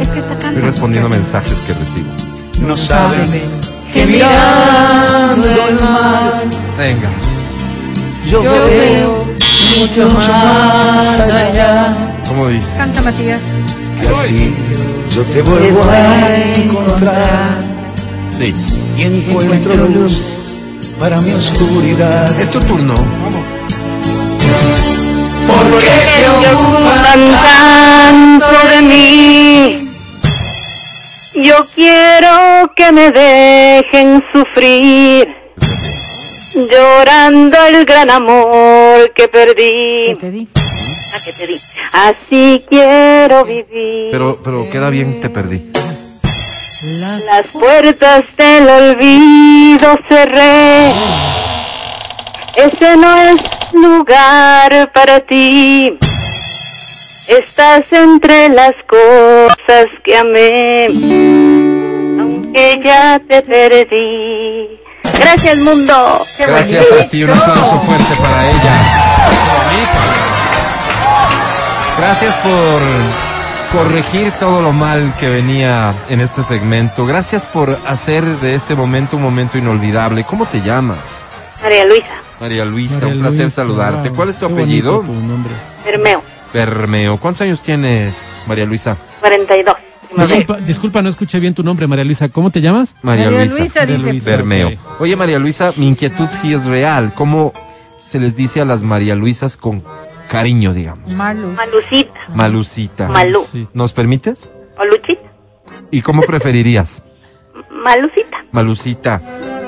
Es 0.00 0.08
que 0.08 0.18
estoy 0.18 0.60
respondiendo 0.60 1.08
mensajes 1.08 1.54
que 1.66 1.72
recibo. 1.72 2.66
No 2.66 2.76
saben 2.76 3.30
que 3.94 4.04
mirando 4.06 5.48
el 5.48 5.74
mar 5.80 6.42
Venga. 6.76 7.08
yo 8.26 8.42
veo 8.42 9.24
mucho 9.80 10.08
más 10.10 11.18
allá 11.18 11.96
¿Cómo 12.28 12.48
dice? 12.48 12.76
Canta, 12.76 13.02
Matías. 13.02 13.40
que 14.02 14.08
a 14.08 14.24
ti. 14.26 14.54
Yo 15.14 15.22
te 15.22 15.42
vuelvo 15.42 15.82
a 15.90 16.52
encontrar 16.54 17.58
Sí. 18.36 18.54
y 18.98 19.02
encuentro 19.02 19.74
luz 19.88 20.39
para 21.00 21.18
mi 21.22 21.32
oscuridad. 21.32 22.38
Es 22.38 22.50
tu 22.50 22.60
turno. 22.60 22.94
Porque 25.46 25.86
se 26.02 26.28
ocupan 26.28 27.32
tanto 27.42 28.68
de 28.68 28.82
mí. 28.82 29.88
Yo 31.34 31.66
quiero 31.74 32.70
que 32.76 32.92
me 32.92 33.10
dejen 33.12 34.22
sufrir, 34.32 35.26
llorando 36.70 37.56
el 37.68 37.84
gran 37.86 38.10
amor 38.10 39.10
que 39.14 39.22
¿Qué 39.22 39.28
perdí. 39.28 40.16
te 40.20 40.30
di? 40.30 40.48
Ah, 40.54 41.18
que 41.24 41.32
te 41.32 41.46
di. 41.46 41.60
Así 41.92 42.64
quiero 42.68 43.44
vivir. 43.44 44.10
Pero, 44.12 44.40
pero 44.42 44.68
queda 44.68 44.90
bien, 44.90 45.20
te 45.20 45.30
perdí. 45.30 45.70
Las 46.82 47.46
puertas 47.48 48.24
del 48.38 48.66
olvido 48.66 49.98
cerré. 50.08 50.94
Ese 52.56 52.96
no 52.96 53.16
es 53.16 53.36
lugar 53.74 54.90
para 54.94 55.20
ti. 55.20 55.98
Estás 57.28 57.84
entre 57.90 58.48
las 58.48 58.72
cosas 58.88 59.86
que 60.02 60.16
amé, 60.16 60.86
aunque 62.18 62.80
ya 62.82 63.20
te 63.28 63.42
perdí. 63.42 64.80
Gracias, 65.18 65.58
mundo. 65.58 66.24
Gracias 66.38 66.86
a 66.92 67.08
ti, 67.08 67.24
un 67.24 67.30
aplauso 67.30 67.78
fuerte 67.80 68.14
para 68.22 68.50
ella. 68.50 68.74
Gracias 71.98 72.34
por 72.36 73.29
corregir 73.72 74.32
todo 74.32 74.62
lo 74.62 74.72
mal 74.72 75.14
que 75.18 75.28
venía 75.28 75.94
en 76.08 76.20
este 76.20 76.42
segmento. 76.42 77.06
Gracias 77.06 77.44
por 77.44 77.78
hacer 77.86 78.24
de 78.40 78.54
este 78.54 78.74
momento 78.74 79.16
un 79.16 79.22
momento 79.22 79.58
inolvidable. 79.58 80.24
¿Cómo 80.24 80.46
te 80.46 80.60
llamas? 80.60 81.24
María 81.62 81.84
Luisa, 81.84 82.22
María 82.40 82.64
Luisa, 82.64 82.94
María 83.00 83.14
un 83.14 83.20
placer 83.20 83.40
Luisa, 83.42 83.56
saludarte. 83.56 84.08
wow, 84.08 84.16
¿Cuál 84.16 84.28
es 84.30 84.38
tu 84.38 84.46
qué 84.46 84.52
apellido? 84.54 85.00
tu 85.00 85.12
nombre. 85.12 85.52
Bermeo, 85.84 86.22
Bermeo. 86.52 87.16
¿Cuántos 87.18 87.42
años 87.42 87.60
tienes, 87.60 88.42
María 88.46 88.64
Luisa? 88.64 88.96
42. 89.20 89.76
Disculpa, 90.16 90.56
disculpa, 90.56 91.02
no 91.02 91.08
escuché 91.08 91.38
bien 91.38 91.54
tu 91.54 91.62
nombre, 91.62 91.86
María 91.86 92.04
Luisa. 92.04 92.28
¿Cómo 92.30 92.50
te 92.50 92.60
llamas? 92.60 92.94
María, 93.02 93.26
María 93.26 93.40
Luisa. 93.40 93.58
Luisa 93.58 93.80
María 93.80 93.96
dice. 93.96 94.10
Luisa. 94.10 94.30
Bermeo. 94.30 94.70
Oye, 94.98 95.14
María 95.14 95.38
Luisa, 95.38 95.72
mi 95.76 95.86
inquietud 95.86 96.26
sí 96.40 96.52
es 96.52 96.64
real. 96.64 97.12
¿Cómo 97.14 97.52
se 98.00 98.18
les 98.18 98.34
dice 98.34 98.60
a 98.60 98.64
las 98.64 98.82
María 98.82 99.14
Luisas 99.14 99.56
con 99.56 99.84
cariño, 100.30 100.72
digamos? 100.72 101.10
Malu. 101.12 101.48
Malucita, 101.48 102.12
Malucita. 102.28 103.08
Malú, 103.08 103.44
Sí. 103.50 103.66
¿Nos 103.74 103.92
permites? 103.92 104.48
o 104.78 104.84
Luchita, 104.84 105.28
¿Y 105.90 106.00
cómo 106.02 106.22
preferirías? 106.22 107.02
Malucita, 107.70 108.36
Malucita. 108.52 109.20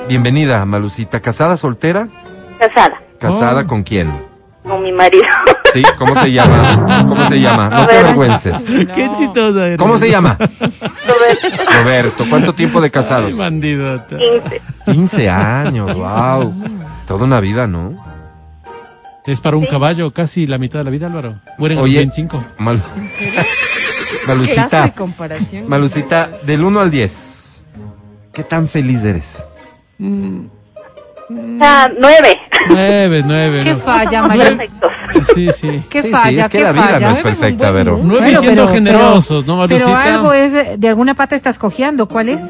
Bienvenida, 0.07 0.63
Malucita. 0.65 1.19
¿Casada, 1.21 1.57
soltera? 1.57 2.07
casada, 2.59 2.97
¿Casada 3.19 3.61
Oh. 3.61 3.67
con 3.67 3.83
quién? 3.83 4.09
con 4.63 4.81
mi 4.81 4.93
marido. 4.93 5.25
¿Sí? 5.73 5.83
¿Cómo 5.97 6.15
se 6.15 6.31
llama? 6.31 7.05
¿Cómo 7.09 7.25
se 7.25 7.41
llama? 7.41 7.69
No 7.69 7.85
te 7.85 7.97
avergüences. 7.97 8.65
Qué 8.95 9.11
chistosa 9.17 9.65
eres. 9.65 9.77
¿Cómo 9.77 9.97
se 9.97 10.09
llama? 10.09 10.37
Roberto, 10.39 11.73
Roberto. 11.83 12.23
¿Cuánto 12.29 12.55
tiempo 12.55 12.79
de 12.79 12.85
Ay, 12.87 12.91
casados? 12.91 13.37
bandidota. 13.37 14.15
15. 14.17 14.61
15 14.85 15.29
años, 15.29 15.97
wow. 15.97 16.53
Toda 17.05 17.25
una 17.25 17.41
vida, 17.41 17.67
¿no? 17.67 18.01
Es 19.25 19.39
para 19.41 19.55
un 19.55 19.65
caballo 19.65 20.11
casi 20.11 20.45
la 20.47 20.57
mitad 20.57 20.79
de 20.79 20.85
la 20.85 20.89
vida, 20.91 21.07
Álvaro. 21.07 21.39
Mueren 21.57 21.77
a 21.77 21.81
los 21.81 21.89
Oye. 21.89 21.99
25. 21.99 22.43
Mal... 22.57 22.81
Clase 22.81 24.27
Malucita, 24.27 24.83
de 24.83 24.91
comparación. 24.91 25.67
Malucita, 25.69 26.29
del 26.45 26.63
1 26.63 26.79
al 26.79 26.91
10, 26.91 27.63
¿qué 28.33 28.43
tan 28.43 28.67
feliz 28.67 29.03
eres? 29.05 29.45
Ah, 31.61 31.89
nueve. 31.99 32.37
Nueve, 32.69 33.23
nueve. 33.25 33.61
¿Qué 33.63 33.71
no. 33.73 33.77
falla, 33.79 34.21
María? 34.23 34.45
Perfectos. 34.45 34.89
Sí, 35.33 35.47
sí. 35.59 35.83
¿Qué 35.89 36.01
Sí, 36.01 36.07
sí, 36.07 36.13
falla? 36.13 36.41
es 36.43 36.49
que 36.49 36.57
¿Qué 36.59 36.63
la 36.63 36.71
vida 36.73 36.83
falla? 36.83 36.99
no 37.07 37.11
es 37.13 37.19
perfecta, 37.19 37.71
Vero. 37.71 37.99
Nueve 38.01 38.21
Bueno, 38.25 38.41
siendo 38.41 38.63
pero- 38.63 38.73
generosos, 38.73 39.45
¿no, 39.45 39.67
Pero 39.67 39.87
Malucita? 39.87 40.03
algo 40.15 40.33
es, 40.33 40.79
de 40.79 40.87
alguna 40.87 41.15
pata 41.15 41.35
estás 41.35 41.57
cojeando, 41.57 42.07
¿cuál 42.07 42.29
es? 42.29 42.41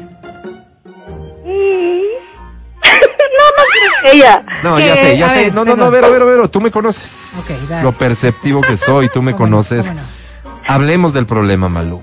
Ella. 4.04 4.44
No, 4.62 4.76
¿Qué? 4.76 4.86
ya 4.86 4.96
sé, 4.96 5.18
ya 5.18 5.26
A 5.26 5.28
sé. 5.30 5.44
ver, 5.44 5.54
no, 5.54 5.64
no, 5.64 5.76
no. 5.76 5.90
Vero, 5.90 6.10
Vero, 6.10 6.26
Vero, 6.26 6.48
tú 6.48 6.60
me 6.60 6.70
conoces. 6.70 7.68
Dale. 7.68 7.82
Lo 7.82 7.92
perceptivo 7.92 8.60
que 8.60 8.76
soy, 8.76 9.08
tú 9.08 9.22
me 9.22 9.34
conoces. 9.34 9.86
¿Cómo 9.86 10.00
no? 10.00 10.54
Hablemos 10.66 11.12
del 11.12 11.26
problema, 11.26 11.68
Malú. 11.68 12.02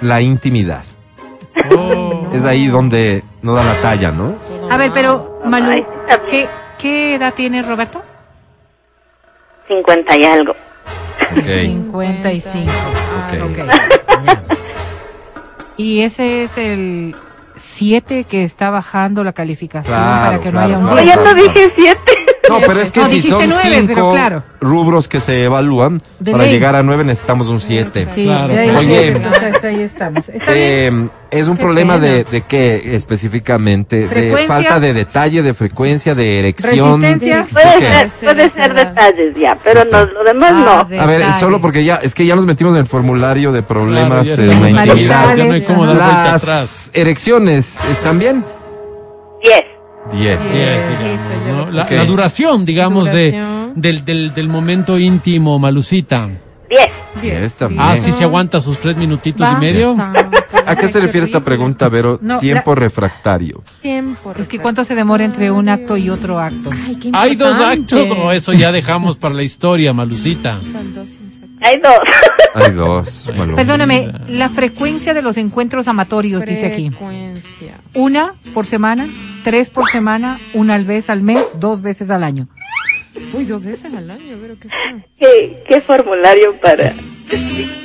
La 0.00 0.20
intimidad. 0.20 0.84
Oh. 1.76 2.30
Es 2.32 2.44
ahí 2.44 2.66
donde 2.66 3.22
no 3.42 3.54
da 3.54 3.62
la 3.64 3.74
talla, 3.80 4.10
¿no? 4.10 4.34
A 4.70 4.76
ver, 4.76 4.90
pero, 4.92 5.40
bien. 5.44 5.86
¿qué, 6.28 6.48
¿qué 6.78 7.14
edad 7.16 7.34
tiene 7.34 7.62
Roberto? 7.62 8.02
50 9.68 10.16
y 10.16 10.24
algo. 10.24 10.52
Ok. 11.36 11.44
55. 11.44 12.70
Ok. 13.28 13.50
Ok. 13.50 13.56
ya. 14.26 14.44
Y 15.76 16.02
ese 16.02 16.44
es 16.44 16.56
el 16.58 17.14
7 17.72 18.24
que 18.24 18.44
está 18.44 18.70
bajando 18.70 19.24
la 19.24 19.32
calificación 19.32 19.94
Claro, 19.96 20.24
para 20.24 20.40
que 20.40 20.50
claro, 20.50 20.78
no 20.80 20.94
haya 20.94 21.16
un 21.16 21.22
claro, 21.22 21.42
dije 21.42 21.72
7. 21.74 21.98
No, 22.60 22.66
pero 22.66 22.80
es 22.80 22.90
que 22.90 23.00
No, 23.00 23.06
si 23.06 23.22
son 23.22 23.50
cinco 23.62 24.12
claro. 24.12 24.42
rubros 24.60 25.08
que 25.08 25.20
se 25.20 25.44
evalúan, 25.44 26.02
De 26.20 26.32
para 26.32 26.44
ley. 26.44 26.52
llegar 26.52 26.76
a 26.76 26.82
nueve 26.82 27.04
necesitamos 27.04 27.48
un 27.48 27.60
siete. 27.60 28.06
Sí, 28.12 28.24
Claro, 28.24 28.54
ahí, 28.54 28.70
Oye. 28.76 29.08
entonces 29.08 29.64
ahí 29.64 29.80
estamos. 29.82 30.28
Está 30.28 30.52
bien. 30.52 31.10
Eh, 31.32 31.38
es 31.38 31.48
un 31.48 31.56
Qué 31.56 31.62
problema 31.62 31.94
pena. 31.94 32.06
de, 32.06 32.24
de 32.24 32.40
qué 32.42 32.94
específicamente, 32.94 34.06
de 34.06 34.46
falta 34.46 34.78
de 34.80 34.92
detalle, 34.92 35.42
de 35.42 35.54
frecuencia, 35.54 36.14
de 36.14 36.38
erección. 36.40 37.00
Resistencia. 37.00 37.38
¿De 37.44 37.52
Puede 37.52 38.08
ser, 38.10 38.34
puede 38.34 38.48
ser 38.50 38.74
detalles 38.74 39.34
ya, 39.40 39.56
pero 39.64 39.84
no, 39.86 40.04
lo 40.04 40.24
demás 40.24 40.52
Ah, 40.54 40.86
no. 40.90 41.00
A 41.00 41.06
ver, 41.06 41.24
solo 41.40 41.60
porque 41.60 41.84
ya, 41.84 41.96
es 42.02 42.14
que 42.14 42.26
ya 42.26 42.36
nos 42.36 42.44
metimos 42.44 42.74
en 42.74 42.80
el 42.80 42.86
formulario 42.86 43.50
de 43.52 43.62
problemas 43.62 44.26
Claro, 44.26 44.42
ya 44.44 44.52
en 44.52 44.62
la 44.62 44.70
intimidad. 44.84 45.36
Ya 45.36 45.44
no 45.46 45.52
hay 45.54 45.62
cómo 45.62 45.86
dar 45.86 45.96
vuelta 45.96 46.34
atrás. 46.34 46.46
Las 46.46 46.90
erecciones 46.92 47.78
están 47.90 48.18
bien. 48.18 48.44
10. 49.42 49.64
10. 50.10 50.18
Diez, 50.20 50.98
digamos, 50.98 51.04
Listo, 51.04 51.46
yo 51.46 51.56
¿no? 51.66 51.70
la, 51.70 51.82
Ok. 51.84 51.90
la 51.92 52.04
duración, 52.04 52.64
digamos, 52.64 53.08
Duración. 53.10 53.72
de 53.74 53.92
del, 53.92 54.04
del, 54.04 54.34
del 54.34 54.48
momento 54.48 54.98
íntimo, 54.98 55.58
Malucita. 55.58 56.28
Diez. 56.68 56.92
Diez 57.20 57.54
también. 57.54 57.80
Ah, 57.82 57.92
Bien. 57.92 58.04
sí 58.04 58.12
se 58.12 58.24
aguanta 58.24 58.60
sus 58.60 58.78
tres 58.78 58.96
minutitos 58.96 59.46
y 59.56 59.60
medio. 59.60 59.94
¿A 60.66 60.76
qué 60.76 60.88
se 60.88 61.00
refiere 61.00 61.26
esta 61.26 61.40
pregunta, 61.40 61.88
Vero? 61.88 62.18
No, 62.22 62.38
Tiempo 62.38 62.74
refractario. 62.74 63.62
Tiempo. 63.80 64.34
Es 64.38 64.48
que 64.48 64.58
cuánto 64.58 64.84
se 64.84 64.94
demora 64.94 65.24
entre 65.24 65.50
un 65.50 65.68
acto 65.68 65.96
y 65.96 66.08
otro 66.10 66.38
acto. 66.40 66.70
Ay, 66.72 66.96
qué 66.96 67.10
Hay 67.12 67.34
dos 67.36 67.56
actos, 67.58 68.08
o 68.10 68.32
eso 68.32 68.52
ya 68.52 68.72
dejamos 68.72 69.16
para 69.16 69.34
la 69.34 69.42
historia, 69.42 69.92
Malucita. 69.92 70.58
Son 70.70 70.94
dos. 70.94 71.08
Hay 71.62 71.78
dos. 71.78 71.98
Hay 72.54 72.72
dos. 72.72 73.30
Bueno, 73.36 73.56
Perdóname, 73.56 74.12
la 74.28 74.48
frecuencia 74.48 75.14
de 75.14 75.22
los 75.22 75.36
encuentros 75.36 75.88
amatorios, 75.88 76.44
dice 76.44 76.66
aquí. 76.66 76.90
Frecuencia. 76.90 77.74
Una 77.94 78.34
por 78.52 78.66
semana, 78.66 79.06
tres 79.42 79.70
por 79.70 79.88
semana, 79.90 80.38
una 80.52 80.76
vez 80.78 81.08
al 81.08 81.22
mes, 81.22 81.42
dos 81.54 81.80
veces 81.82 82.10
al 82.10 82.24
año. 82.24 82.48
Uy, 83.32 83.44
dos 83.44 83.62
veces 83.64 83.92
al 83.94 84.10
año, 84.10 84.36
pero 84.40 84.58
qué. 84.58 84.68
¿Qué, 85.18 85.62
qué 85.68 85.80
formulario 85.80 86.54
para 86.60 86.92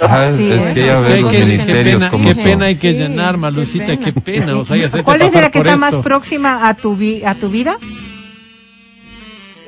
Ah, 0.01 0.27
es, 0.29 0.37
Sí, 0.37 0.51
es 0.51 0.61
es 0.61 0.73
que 0.73 0.85
ya 0.85 0.93
los 0.93 1.03
que- 1.03 1.37
qué 1.37 1.45
ministerios 1.45 1.95
pena, 2.01 2.09
como 2.11 2.23
qué 2.27 2.35
pena 2.35 2.65
hay 2.65 2.75
que 2.75 2.93
Sí, 2.93 2.99
llenar, 2.99 3.35
qué 3.35 3.37
Malucita, 3.37 3.85
pena. 3.85 4.03
qué 4.05 4.13
pena. 4.13 4.57
O 4.57 4.65
sea, 4.65 5.03
¿Cuál 5.03 5.21
es 5.21 5.33
la 5.33 5.49
que 5.51 5.59
está 5.59 5.77
más 5.77 5.93
esto. 5.93 6.01
próxima 6.03 6.67
a 6.67 6.73
tu, 6.73 6.95
vi- 6.97 7.23
a 7.23 7.35
tu 7.35 7.49
vida? 7.49 7.77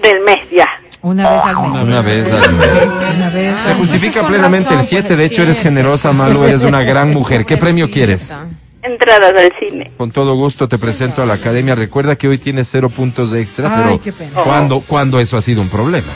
del 0.02 0.22
mes 0.24 0.40
ya? 0.52 0.68
Una 1.02 1.30
vez 1.30 1.42
al 1.46 1.72
mes. 1.72 1.84
Una 1.84 2.02
vez 2.02 2.32
al 2.32 2.54
mes. 2.54 2.88
Una 3.16 3.30
vez. 3.30 3.56
Se 3.66 3.74
justifica 3.76 4.28
plenamente 4.28 4.74
el 4.74 4.84
7. 4.84 5.16
De 5.16 5.26
hecho, 5.26 5.44
eres 5.44 5.60
generosa, 5.60 6.12
Malu. 6.12 6.44
Eres 6.44 6.64
una 6.64 6.84
gran 6.84 7.14
mujer. 7.14 7.46
¿Qué 7.46 7.58
premio 7.66 7.90
quieres? 7.90 8.36
Entradas 8.82 9.34
al 9.38 9.52
cine. 9.60 9.92
Con 9.98 10.12
todo 10.12 10.36
gusto 10.36 10.68
te 10.68 10.78
presento 10.78 11.22
a 11.22 11.26
la 11.26 11.36
academia. 11.36 11.76
Recuerda 11.76 12.16
que 12.16 12.28
hoy 12.28 12.38
tienes 12.38 12.70
cero 12.70 12.90
puntos 12.90 13.34
extra, 13.34 13.70
Ay, 13.74 13.84
pero 13.84 14.02
qué 14.02 14.12
pena. 14.14 14.42
¿cuándo, 14.44 14.82
¿cuándo 14.82 15.20
eso 15.20 15.38
ha 15.38 15.42
sido 15.42 15.62
un 15.62 15.70
problema? 15.70 16.12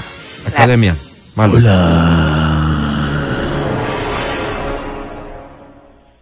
Academia. 0.48 0.96
Malu. 1.36 1.60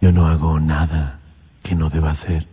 Yo 0.00 0.10
no 0.10 0.26
hago 0.26 0.58
nada 0.58 1.20
que 1.62 1.74
no 1.76 1.88
deba 1.90 2.10
hacer. 2.10 2.46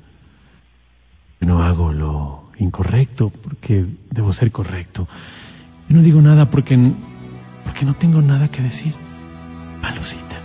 Yo 1.42 1.48
no 1.48 1.64
hago 1.64 1.92
lo 1.92 2.44
incorrecto 2.60 3.30
porque 3.30 3.86
debo 4.12 4.34
ser 4.34 4.52
correcto. 4.52 5.08
Yo 5.90 5.96
no 5.96 6.02
digo 6.04 6.22
nada 6.22 6.46
porque, 6.46 6.78
porque 7.66 7.84
no 7.84 7.96
tengo 7.96 8.22
nada 8.22 8.48
que 8.48 8.62
decir. 8.62 8.94
Malucita. 9.82 10.36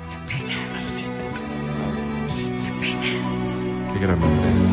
Malucita. 0.72 1.10
Qué 3.92 3.98
gran 4.00 4.22
hombre 4.22 4.48
eres. 4.50 4.70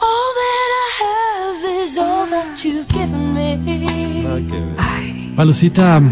All 0.00 0.30
that 0.40 0.70
I 0.82 0.84
have 1.04 1.62
is 1.84 1.96
all 1.96 2.26
that 2.26 2.64
you've 2.64 2.88
given 2.88 3.34
me. 3.34 3.56
Malucita. 5.36 6.02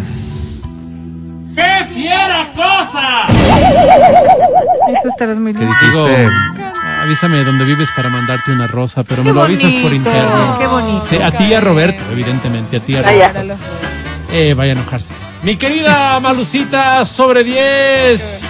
Tú 5.03 5.09
estarás 5.09 5.39
muy 5.41 5.53
¿Qué 5.53 5.67
dijiste? 5.67 6.29
Avísame 7.03 7.43
dónde 7.45 7.65
vives 7.65 7.89
para 7.95 8.09
mandarte 8.09 8.53
una 8.53 8.67
rosa, 8.67 9.03
pero 9.03 9.25
me 9.25 9.33
lo 9.33 9.43
avisas 9.43 9.75
por 9.77 9.93
interno. 9.93 10.59
Qué 10.59 10.67
bonito. 10.67 11.07
Sí, 11.11 11.17
a 11.17 11.31
ti 11.31 11.45
y 11.45 11.55
a 11.55 11.61
Roberto, 11.61 12.03
evidentemente, 12.13 12.77
a 12.77 12.81
ti 12.81 12.93
y 12.93 12.97
a 12.97 13.03
Roberto. 13.03 13.57
Eh, 14.31 14.55
vaya 14.55 14.73
a 14.73 14.77
enojarse. 14.77 15.09
Mi 15.43 15.57
querida 15.57 16.21
Malucita, 16.21 17.05
sobre 17.05 17.45
10. 17.45 18.41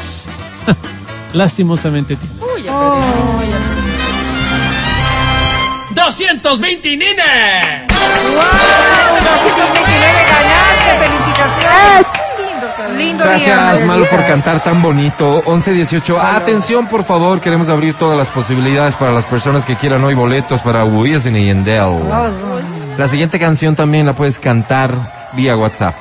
Lastimosamente 1.33 2.17
tiene. 2.17 2.35
Uy, 2.41 2.63
ya 2.63 2.73
perdí. 2.79 2.99
Uy, 3.39 3.47
ya 3.51 3.57
perdí. 3.57 3.93
¡220 5.95 6.99
nines! 6.99 7.83
¡Felicitaciones! 10.99 12.22
Lindo 12.89 13.25
Gracias, 13.25 13.79
día. 13.79 13.87
Malu, 13.87 14.07
por 14.07 14.25
cantar 14.27 14.63
tan 14.63 14.83
bonito. 14.83 15.43
11-18. 15.45 16.19
Atención, 16.19 16.87
por 16.87 17.05
favor. 17.05 17.41
Queremos 17.41 17.69
abrir 17.69 17.95
todas 17.95 18.17
las 18.17 18.29
posibilidades 18.29 18.95
para 18.95 19.13
las 19.13 19.25
personas 19.25 19.65
que 19.65 19.77
quieran 19.77 20.03
hoy 20.05 20.15
boletos 20.15 20.61
para 20.61 20.85
Wisin 20.85 21.37
y 21.37 21.47
Yandel. 21.47 22.03
La 22.99 23.09
siguiente 23.09 23.39
canción 23.39 23.75
también 23.75 24.07
la 24.07 24.15
puedes 24.15 24.39
cantar 24.39 25.31
vía 25.33 25.57
WhatsApp. 25.57 25.95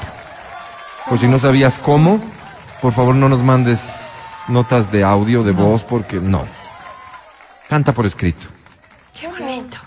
Por 1.09 1.19
si 1.19 1.27
no 1.27 1.39
sabías 1.39 1.77
cómo, 1.77 2.21
por 2.81 2.93
favor 2.93 3.15
no 3.15 3.29
nos 3.29 3.43
mandes 3.43 3.81
notas 4.47 4.91
de 4.91 5.03
audio, 5.03 5.43
de 5.43 5.51
voz, 5.51 5.83
porque 5.83 6.17
no. 6.17 6.45
Canta 7.69 7.93
por 7.93 8.05
escrito. 8.05 8.47
Qué 9.17 9.27
bonito. 9.27 9.77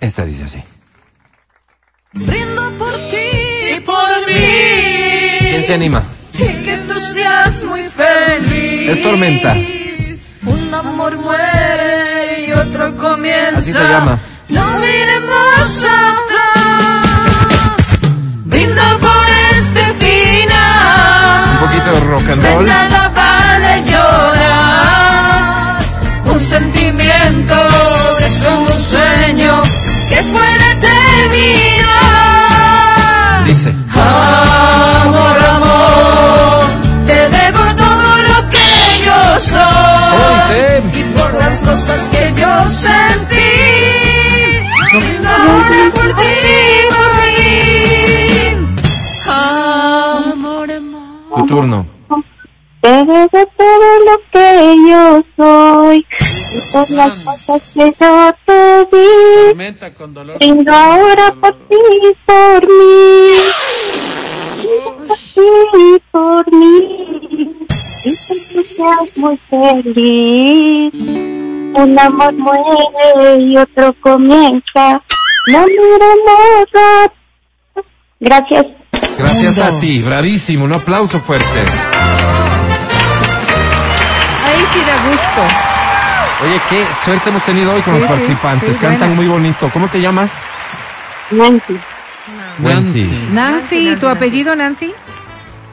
Esta 0.00 0.24
dice 0.24 0.44
así. 0.44 0.62
Brindo 2.12 2.70
por 2.78 2.92
ti 3.08 3.76
y 3.76 3.80
por 3.80 4.26
mí. 4.26 5.38
¿Quién 5.40 5.62
se 5.62 5.74
anima? 5.74 6.02
Y 6.40 6.62
que 6.64 6.76
tú 6.88 6.98
seas 7.00 7.62
muy 7.62 7.82
feliz. 7.84 8.90
Es 8.90 9.02
Tormenta. 9.02 9.54
Un 10.46 10.74
amor 10.74 11.16
muere 11.18 12.46
y 12.46 12.52
otro 12.52 12.96
comienza. 12.96 13.58
Así 13.58 13.72
se 13.72 13.82
llama. 13.82 14.18
No 14.48 14.78
miremos 14.78 15.84
atrás. 15.84 17.06
Brindo 18.44 18.82
por 19.00 19.26
este 19.56 19.84
final. 20.04 21.48
Un 21.52 21.58
poquito 21.68 21.92
de 21.92 22.00
rock 22.00 22.28
and 22.30 22.42
De 22.42 22.54
roll. 22.54 22.66
nada 22.66 23.08
vale 23.14 23.72
llorar. 23.90 25.78
Un 26.24 26.40
sentimiento 26.40 27.54
es 28.26 28.38
como 28.38 28.62
un 28.62 28.80
sueño 28.80 29.62
que 30.08 30.22
puede 30.32 30.68
terminar. 32.40 33.44
Dice. 33.44 33.74
Amor, 33.94 35.36
Y 40.92 41.02
por 41.14 41.34
las 41.34 41.60
cosas 41.60 42.08
que 42.08 42.32
yo 42.40 42.68
sentí. 42.68 43.34
Brindo 44.92 45.28
ahora 45.28 45.90
por 45.94 46.08
ti, 46.16 46.32
por 46.90 47.12
mí. 47.16 48.76
Amor, 49.28 50.72
amor. 50.72 51.36
Tu 51.36 51.46
turno. 51.46 51.86
Te 52.80 52.88
debo 52.88 53.28
todo 53.56 53.88
lo 54.06 54.14
que 54.32 54.48
yo 54.88 55.22
soy. 55.36 55.98
Y 55.98 56.72
por 56.72 56.90
las 56.90 57.12
cosas 57.12 57.62
que 57.72 57.94
yo 58.00 58.34
te 58.46 58.88
di. 58.90 59.92
Con 59.96 60.14
dolor. 60.14 60.38
Brindo 60.38 60.72
ahora 60.72 61.32
por 61.40 61.52
ti, 61.68 61.76
por 62.26 62.60
mí. 62.66 63.38
Por 65.06 65.16
ti, 65.16 66.02
por 66.10 66.52
mí. 66.52 67.59
Y 68.04 68.10
que 68.10 68.62
seas 68.74 69.16
muy 69.16 69.38
feliz. 69.48 70.92
Un 71.74 71.98
amor 71.98 72.32
muere 72.34 73.42
y 73.42 73.56
otro 73.56 73.94
comienza. 74.00 75.02
No 75.52 75.66
miremos 75.66 76.62
atrás. 76.62 77.10
Gracias. 78.20 78.66
Gracias 79.18 79.58
a 79.58 79.80
ti. 79.80 80.02
Bravísimo. 80.02 80.64
Un 80.64 80.72
aplauso 80.74 81.20
fuerte. 81.20 81.60
Ahí 84.44 84.64
sí 84.72 84.80
da 84.86 85.10
gusto. 85.10 85.42
Oye, 86.44 86.60
qué 86.70 86.84
suerte 87.04 87.28
hemos 87.28 87.42
tenido 87.44 87.72
hoy 87.74 87.82
con 87.82 87.94
Sí, 87.94 88.00
los 88.00 88.08
sí, 88.08 88.14
participantes. 88.14 88.68
sí, 88.74 88.80
Cantan 88.80 88.98
buena. 89.00 89.14
muy 89.14 89.26
bonito. 89.28 89.70
¿Cómo 89.72 89.88
te 89.88 90.00
llamas? 90.00 90.40
Nancy. 91.30 91.78
Nancy. 92.58 93.28
Nancy, 93.32 93.96
¿tu 93.96 94.08
apellido 94.08 94.56
Nancy? 94.56 94.92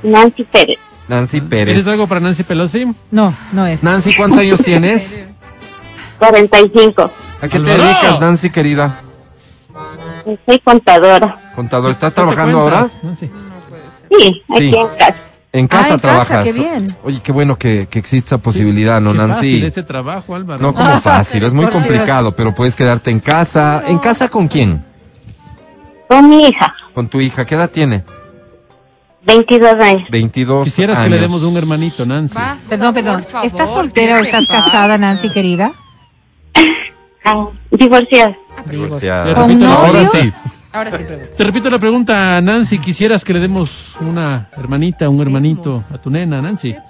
Nancy 0.04 0.44
Pérez. 0.44 0.78
Nancy 1.08 1.42
Pérez. 1.42 1.76
¿Tienes 1.76 1.88
algo 1.88 2.08
para 2.08 2.20
Nancy 2.22 2.44
Pelosi? 2.44 2.88
No, 3.12 3.34
no 3.54 3.66
es. 3.66 3.82
Nancy, 3.84 4.14
¿cuántos 4.16 4.40
años 4.40 4.62
tienes? 4.64 5.22
45. 6.20 7.12
¿A 7.42 7.48
qué 7.48 7.60
te 7.60 7.66
dedicas, 7.66 8.20
Nancy, 8.20 8.50
querida? 8.50 9.00
Soy 10.46 10.60
contadora. 10.60 11.52
Contador, 11.56 11.92
¿estás 11.92 12.12
¿Qué 12.14 12.16
te 12.22 12.22
trabajando 12.22 12.60
ahora? 12.60 12.88
Nancy? 13.04 13.30
Sí, 14.12 14.42
aquí 14.50 14.70
Sí. 14.72 14.76
en 14.76 14.88
casa. 14.98 15.16
En 15.54 15.68
casa 15.68 15.84
Ah, 15.90 15.94
en 15.94 16.00
casa, 16.00 16.02
trabajas. 16.02 16.44
qué 16.44 16.54
bien. 16.54 16.88
Oye, 17.04 17.20
qué 17.24 17.32
bueno 17.32 17.58
que, 17.58 17.88
que 17.90 18.00
exista 18.00 18.38
posibilidad, 18.38 19.00
¿no, 19.02 19.12
Qué 19.14 19.18
Nancy? 19.18 19.34
fácil 19.36 19.66
este 19.66 19.84
trabajo, 19.84 20.36
Álvaro. 20.36 20.62
No 20.62 20.74
como 20.74 21.00
fácil, 21.02 21.44
es 21.44 21.54
muy 21.54 21.66
Dios. 21.66 21.74
complicado, 21.74 22.36
pero 22.36 22.54
puedes 22.54 22.76
quedarte 22.76 23.12
en 23.12 23.20
casa. 23.20 23.84
¿En 23.88 23.98
casa 24.00 24.28
con 24.30 24.48
quién? 24.48 24.84
Con 26.10 26.30
mi 26.30 26.48
hija, 26.48 26.74
Con 26.94 27.08
tu 27.08 27.20
hija. 27.22 27.46
¿Qué 27.46 27.56
edad 27.56 27.70
tiene? 27.70 28.04
22 29.28 29.74
años. 29.74 30.04
22 30.10 30.64
Quisieras 30.64 30.98
años. 30.98 31.10
que 31.10 31.16
le 31.16 31.22
demos 31.22 31.44
un 31.44 31.58
hermanito, 31.58 32.06
Nancy. 32.06 32.34
Basta, 32.34 32.70
Perdón, 32.70 32.94
perdón. 32.94 33.24
favor, 33.24 33.46
¿Estás 33.46 33.70
soltera 33.72 34.20
o 34.20 34.24
¿qué 34.24 34.32
te 34.32 34.38
estás 34.38 34.64
casada, 34.66 34.98
Nancy, 34.98 35.30
querida? 35.30 35.74
Divorciada. 37.72 38.36
Divorciada. 38.66 39.26
Te 39.26 39.34
¿Con 39.34 39.50
repito, 39.50 39.66
la, 39.66 39.74
novio? 39.74 39.86
ahora 39.88 40.06
sí. 40.10 40.34
Ahora 40.72 40.92
sí 40.92 41.04
pregunto. 41.04 41.36
Te 41.38 41.44
repito 41.44 41.70
la 41.70 41.80
pregunta, 41.80 42.42
Nancy. 42.42 42.80
¿Quisieras 42.80 43.24
que 43.26 43.34
le 43.34 43.40
demos 43.40 43.98
una 44.00 44.50
hermanita, 44.58 45.10
un 45.10 45.22
hermanito 45.22 45.84
a 45.94 45.98
tu 45.98 46.10
nena, 46.10 46.42
Nancy? 46.42 46.76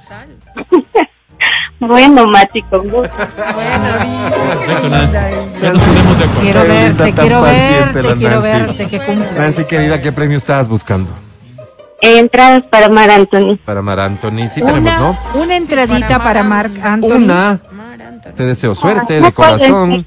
Bueno, 1.80 2.26
Mati, 2.27 2.59
con 2.64 2.89
gusto. 2.89 3.07
Perfecto, 3.15 4.89
Nancy. 4.89 5.14
Ya 5.61 5.73
nos 5.73 5.81
ponemos 5.84 6.18
de 6.18 6.23
acuerdo. 6.26 6.41
Quiero 6.41 6.61
verte, 6.64 7.14
quiero 7.14 7.41
verte, 7.43 8.15
quiero 8.18 8.41
verte, 8.41 8.88
que 8.88 8.99
cumples. 8.99 9.34
Nancy, 9.34 9.65
querida, 9.65 10.01
¿qué 10.01 10.11
premio 10.11 10.38
estabas 10.38 10.68
buscando? 10.69 11.11
Entradas 12.02 12.64
para 12.69 12.90
Mar 12.90 13.10
Anthony. 13.10 13.57
Para 13.65 13.82
Mar 13.82 13.99
Anthony. 13.99 14.48
Sí 14.49 14.61
tenemos, 14.61 14.80
Una, 14.80 14.99
¿no? 14.99 15.18
una 15.36 15.56
entradita 15.57 16.07
para 16.07 16.24
para 16.24 16.44
Mar 16.44 16.69
Anthony. 16.84 17.10
Una. 17.15 17.60
Te 18.36 18.45
deseo 18.45 18.76
suerte, 18.76 19.19
No 19.19 19.26
de 19.28 19.34
corazón. 19.34 20.06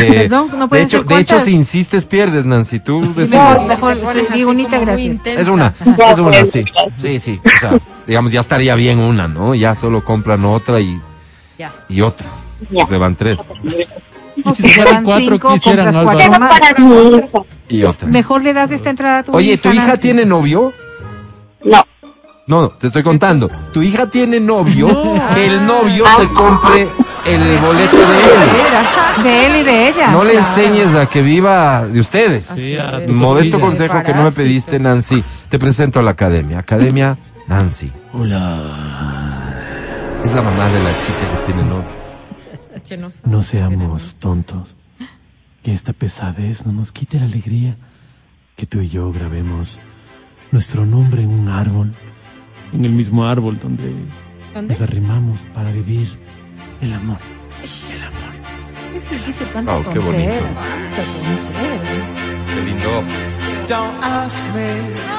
Eh, 0.00 0.12
Perdón, 0.28 0.50
no 0.58 0.66
de 0.66 0.82
hecho, 0.82 1.02
de 1.04 1.18
hecho, 1.20 1.38
si 1.40 1.52
insistes, 1.52 2.04
pierdes, 2.04 2.44
Nancy. 2.44 2.80
Tú 2.80 3.00
decides. 3.00 3.30
No, 3.30 3.62
mejor 3.66 3.96
sí, 4.32 4.44
unita, 4.44 4.78
gracias. 4.78 5.16
Es 5.24 5.48
una, 5.48 5.72
Ya, 5.96 6.10
es 6.12 6.18
una, 6.18 6.44
sí. 6.44 6.64
Sí, 6.98 7.20
sí. 7.20 7.40
O 7.44 7.58
sea, 7.60 7.78
digamos, 8.06 8.32
ya 8.32 8.40
estaría 8.40 8.74
bien 8.74 8.98
una, 8.98 9.28
¿no? 9.28 9.54
Ya 9.54 9.74
solo 9.74 10.04
compran 10.04 10.44
otra 10.44 10.80
y, 10.80 11.00
Ya. 11.58 11.72
y 11.88 12.00
otra. 12.02 12.26
Ya. 12.70 12.84
Se 12.86 12.96
van 12.98 13.14
tres 13.14 13.38
Y 14.36 14.54
si 14.56 14.80
van 14.80 15.04
cuatro, 15.04 15.30
cinco, 15.34 15.52
quisieran 15.54 15.92
compras 15.94 16.04
cuatro 16.04 16.30
Pero 16.32 16.40
más. 16.40 16.60
para 16.60 16.78
mi 16.84 17.16
hija. 17.16 17.28
y 17.68 17.82
otra. 17.84 18.08
Mejor 18.08 18.42
le 18.42 18.52
das 18.52 18.70
esta 18.72 18.90
entrada 18.90 19.18
a 19.18 19.22
tu 19.22 19.32
Oye, 19.32 19.52
hija. 19.54 19.62
¿tu 19.62 19.70
hija 19.72 19.86
Nancy. 19.86 20.02
tiene 20.02 20.24
novio? 20.26 20.72
No. 21.64 21.84
No, 22.46 22.62
no, 22.62 22.68
te 22.70 22.86
estoy 22.86 23.02
contando. 23.02 23.50
Tu 23.72 23.82
hija 23.82 24.08
tiene 24.08 24.40
novio, 24.40 24.88
que 25.34 25.46
el 25.46 25.66
novio 25.66 26.04
se 26.16 26.28
compre 26.28 26.88
el 27.26 27.58
boleto 27.58 27.96
de 27.96 28.04
él. 28.24 29.22
De 29.22 29.46
él 29.46 29.56
y 29.60 29.64
de 29.64 29.88
ella. 29.88 30.10
No 30.12 30.24
le 30.24 30.32
Claro. 30.32 30.46
enseñes 30.48 30.94
a 30.94 31.06
que 31.06 31.20
viva 31.20 31.86
de 31.86 32.00
ustedes. 32.00 32.46
Sí, 32.46 32.76
Modesto 33.08 33.60
consejo 33.60 34.02
que 34.02 34.14
no 34.14 34.22
me 34.22 34.32
pediste, 34.32 34.78
Nancy. 34.78 35.22
Te 35.50 35.58
presento 35.58 36.00
a 36.00 36.02
la 36.02 36.12
academia. 36.12 36.60
Academia 36.60 37.18
Nancy. 37.48 37.92
Hola. 38.14 38.62
Es 40.24 40.32
la 40.32 40.42
mamá 40.42 40.66
de 40.68 40.82
la 40.82 40.90
chica 40.90 41.38
que 41.46 41.52
tiene 41.52 41.62
novio. 41.68 41.98
Que 42.88 42.96
no 42.96 43.10
sabe. 43.10 43.28
No 43.28 43.42
seamos 43.42 44.14
tontos. 44.18 44.74
Que 45.62 45.74
esta 45.74 45.92
pesadez 45.92 46.64
no 46.64 46.72
nos 46.72 46.92
quite 46.92 47.18
la 47.18 47.26
alegría. 47.26 47.76
Que 48.56 48.64
tú 48.64 48.80
y 48.80 48.88
yo 48.88 49.12
grabemos 49.12 49.80
nuestro 50.50 50.84
nombre 50.86 51.22
en 51.22 51.30
un 51.30 51.48
árbol. 51.48 51.92
En 52.72 52.84
el 52.84 52.92
mismo 52.92 53.24
árbol 53.26 53.58
donde 53.58 53.90
¿Dónde? 54.54 54.74
nos 54.74 54.82
arrimamos 54.82 55.42
para 55.54 55.70
vivir 55.72 56.08
el 56.80 56.92
amor. 56.92 57.18
Dice, 58.92 59.18
dice 59.26 59.44
tanta 59.46 59.76
Oh, 59.78 59.82
qué 59.92 59.98
bonito. 59.98 60.30
tanta 60.30 61.02
tontera. 61.02 62.54
Qué 62.54 62.60
lindo. 62.64 63.02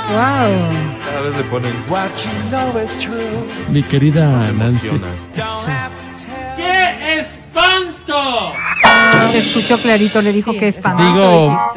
Wow. 0.10 0.98
Cada 1.06 1.22
vez 1.22 1.38
le 1.38 1.44
ponen. 1.44 1.74
Mi 3.72 3.84
querida 3.84 4.52
Nancy. 4.52 4.90
¡Qué 6.58 7.20
espanto! 7.60 8.54
Te 9.32 9.38
escuchó 9.38 9.82
clarito, 9.82 10.22
le 10.22 10.32
dijo 10.32 10.52
que 10.54 10.70
espanto. 10.70 11.04
Digo, 11.04 11.72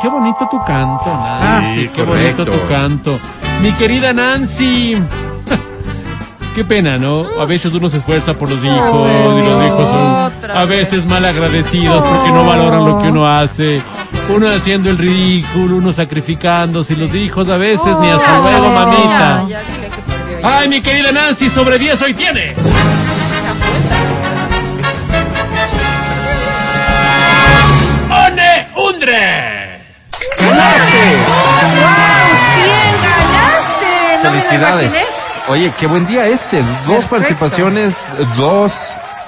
qué 0.00 0.08
bonito 0.08 0.48
tu 0.50 0.62
canto, 0.64 1.12
Nancy. 1.12 1.80
Sí, 1.80 1.90
qué 1.94 2.02
bonito 2.02 2.36
correcto. 2.44 2.44
tu 2.44 2.68
canto. 2.68 3.18
Mi 3.62 3.72
querida 3.72 4.12
Nancy. 4.12 4.96
Qué 6.54 6.64
pena, 6.64 6.96
¿no? 6.96 7.26
A 7.40 7.46
veces 7.46 7.74
uno 7.74 7.88
se 7.88 7.96
esfuerza 7.96 8.34
por 8.34 8.48
los 8.48 8.62
hijos 8.62 9.10
y 9.10 9.44
los 9.44 9.66
hijos 9.66 9.90
son 9.90 10.56
a 10.56 10.64
veces 10.66 11.04
mal 11.04 11.24
agradecidos 11.24 12.04
porque 12.04 12.30
no 12.30 12.46
valoran 12.46 12.84
lo 12.84 13.02
que 13.02 13.08
uno 13.08 13.26
hace. 13.26 13.82
Uno 14.28 14.48
haciendo 14.48 14.88
el 14.88 14.96
ridículo, 14.96 15.76
uno 15.76 15.92
sacrificándose 15.92 16.92
y 16.92 16.96
los 16.96 17.12
hijos 17.12 17.48
a 17.48 17.56
veces 17.56 17.98
ni 18.00 18.08
hasta 18.08 18.28
Ya, 18.34 18.38
luego, 18.38 18.66
ya, 18.66 18.70
mamita. 18.70 19.46
Ya, 19.48 19.60
perdió 19.62 20.40
ya. 20.40 20.58
Ay, 20.58 20.68
mi 20.68 20.80
querida 20.80 21.10
Nancy, 21.10 21.50
sobre 21.50 21.76
10 21.76 22.02
hoy 22.02 22.14
tiene. 22.14 22.54
¡One 29.04 29.12
Undre! 29.12 29.78
ganaste! 30.38 31.16
No 34.22 34.30
me 34.30 34.36
lo 34.36 34.40
Felicidades. 34.40 34.94
Oye, 35.48 35.72
qué 35.78 35.86
buen 35.86 36.06
día 36.06 36.26
este. 36.26 36.62
Dos 36.62 37.04
Perfecto. 37.04 37.08
participaciones, 37.10 37.96
dos 38.36 38.74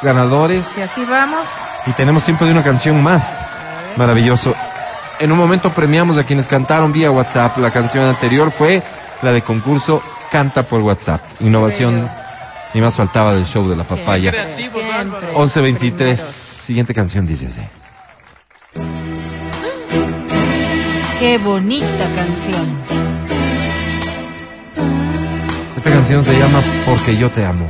ganadores. 0.02 0.66
Y 0.78 0.80
así 0.80 1.04
vamos. 1.04 1.46
Y 1.84 1.90
tenemos 1.92 2.24
tiempo 2.24 2.46
de 2.46 2.52
una 2.52 2.62
canción 2.62 3.02
más. 3.02 3.44
Maravilloso. 3.96 4.54
En 5.18 5.30
un 5.30 5.38
momento 5.38 5.70
premiamos 5.72 6.16
a 6.16 6.24
quienes 6.24 6.46
cantaron 6.46 6.92
vía 6.92 7.10
WhatsApp. 7.10 7.58
La 7.58 7.70
canción 7.70 8.04
anterior 8.04 8.50
fue 8.50 8.82
la 9.20 9.32
de 9.32 9.42
concurso 9.42 10.02
Canta 10.30 10.62
por 10.62 10.80
WhatsApp. 10.80 11.20
Innovación. 11.40 12.10
Ni 12.72 12.80
más 12.80 12.96
faltaba 12.96 13.34
del 13.34 13.46
show 13.46 13.68
de 13.68 13.76
la 13.76 13.84
papaya. 13.84 14.32
Siempre. 14.32 15.34
11.23. 15.34 16.16
Siguiente 16.16 16.94
canción 16.94 17.26
dice 17.26 17.46
así. 17.46 17.60
Qué 21.26 21.38
bonita 21.38 22.04
canción. 22.14 22.66
Esta 25.76 25.90
canción 25.90 26.22
se 26.22 26.38
llama 26.38 26.62
Porque 26.86 27.16
yo 27.16 27.28
te 27.28 27.44
amo. 27.44 27.68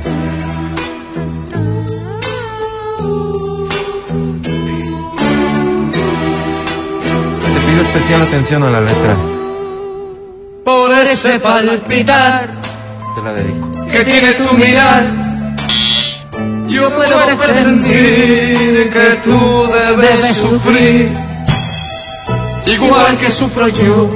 Te 7.39 7.59
pido 7.67 7.81
especial 7.81 8.21
atención 8.21 8.63
a 8.63 8.69
la 8.69 8.81
letra. 8.81 9.15
Por 10.63 10.91
ese 10.91 11.39
palpitar 11.39 12.49
Te 13.15 13.21
la 13.23 13.33
dedico. 13.33 13.71
que 13.91 14.05
tiene 14.05 14.33
tu 14.33 14.53
mirar. 14.55 15.03
Yo 16.67 16.95
puedo 16.95 17.25
presentir 17.25 18.89
que 18.91 19.19
tú 19.23 19.67
debes 19.73 20.37
sufrir, 20.37 21.13
igual 22.67 23.17
que 23.17 23.31
sufro 23.31 23.67
yo, 23.67 24.09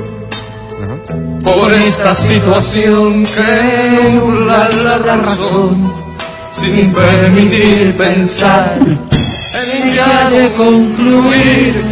por 1.43 1.71
esta 1.73 2.15
situación 2.15 3.25
que 3.25 4.09
nubla 4.13 4.69
la 4.83 4.97
razón, 4.97 5.93
sin 6.53 6.91
permitir 6.91 7.95
pensar 7.97 8.77
en 8.79 9.93
ya 9.95 10.29
de 10.29 10.51
concluir 10.53 11.83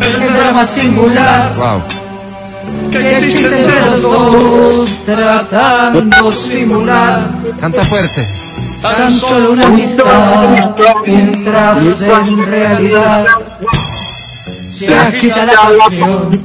el 0.00 0.32
drama 0.32 0.64
singular 0.64 1.54
Wow. 1.56 1.82
que 2.90 3.06
existe 3.06 3.60
entre 3.60 3.86
los 3.86 4.02
dos, 4.02 4.88
tratando 5.04 6.32
simular 6.32 7.30
Canta 7.60 7.84
fuerte. 7.84 8.22
tan 8.80 9.10
solo 9.10 9.52
una 9.52 9.66
amistad, 9.66 10.74
mientras 11.04 12.02
en 12.02 12.46
realidad 12.46 13.26
se 14.78 14.94
agita 14.94 15.44
la 15.44 15.52
pasión 15.54 16.42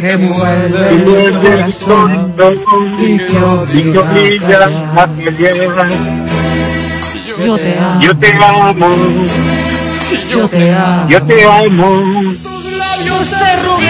que 0.00 0.16
mueve 0.16 0.88
el 0.90 1.04
corazón 1.40 2.34
y 2.98 3.18
que 3.18 3.38
obliga 3.38 4.68
a 4.96 5.08
callar. 5.08 5.88
Yo 7.44 7.56
te 7.58 7.78
amo. 7.78 8.00
Yo 8.00 8.16
te 8.18 8.32
amo, 8.32 8.86
Yo 10.28 10.48
te 10.48 10.74
amo. 10.74 11.08
yo 11.08 11.22
te 11.22 11.44
amo. 11.44 11.90
Labios 12.78 13.30
de 13.30 13.56
rubí 13.62 13.86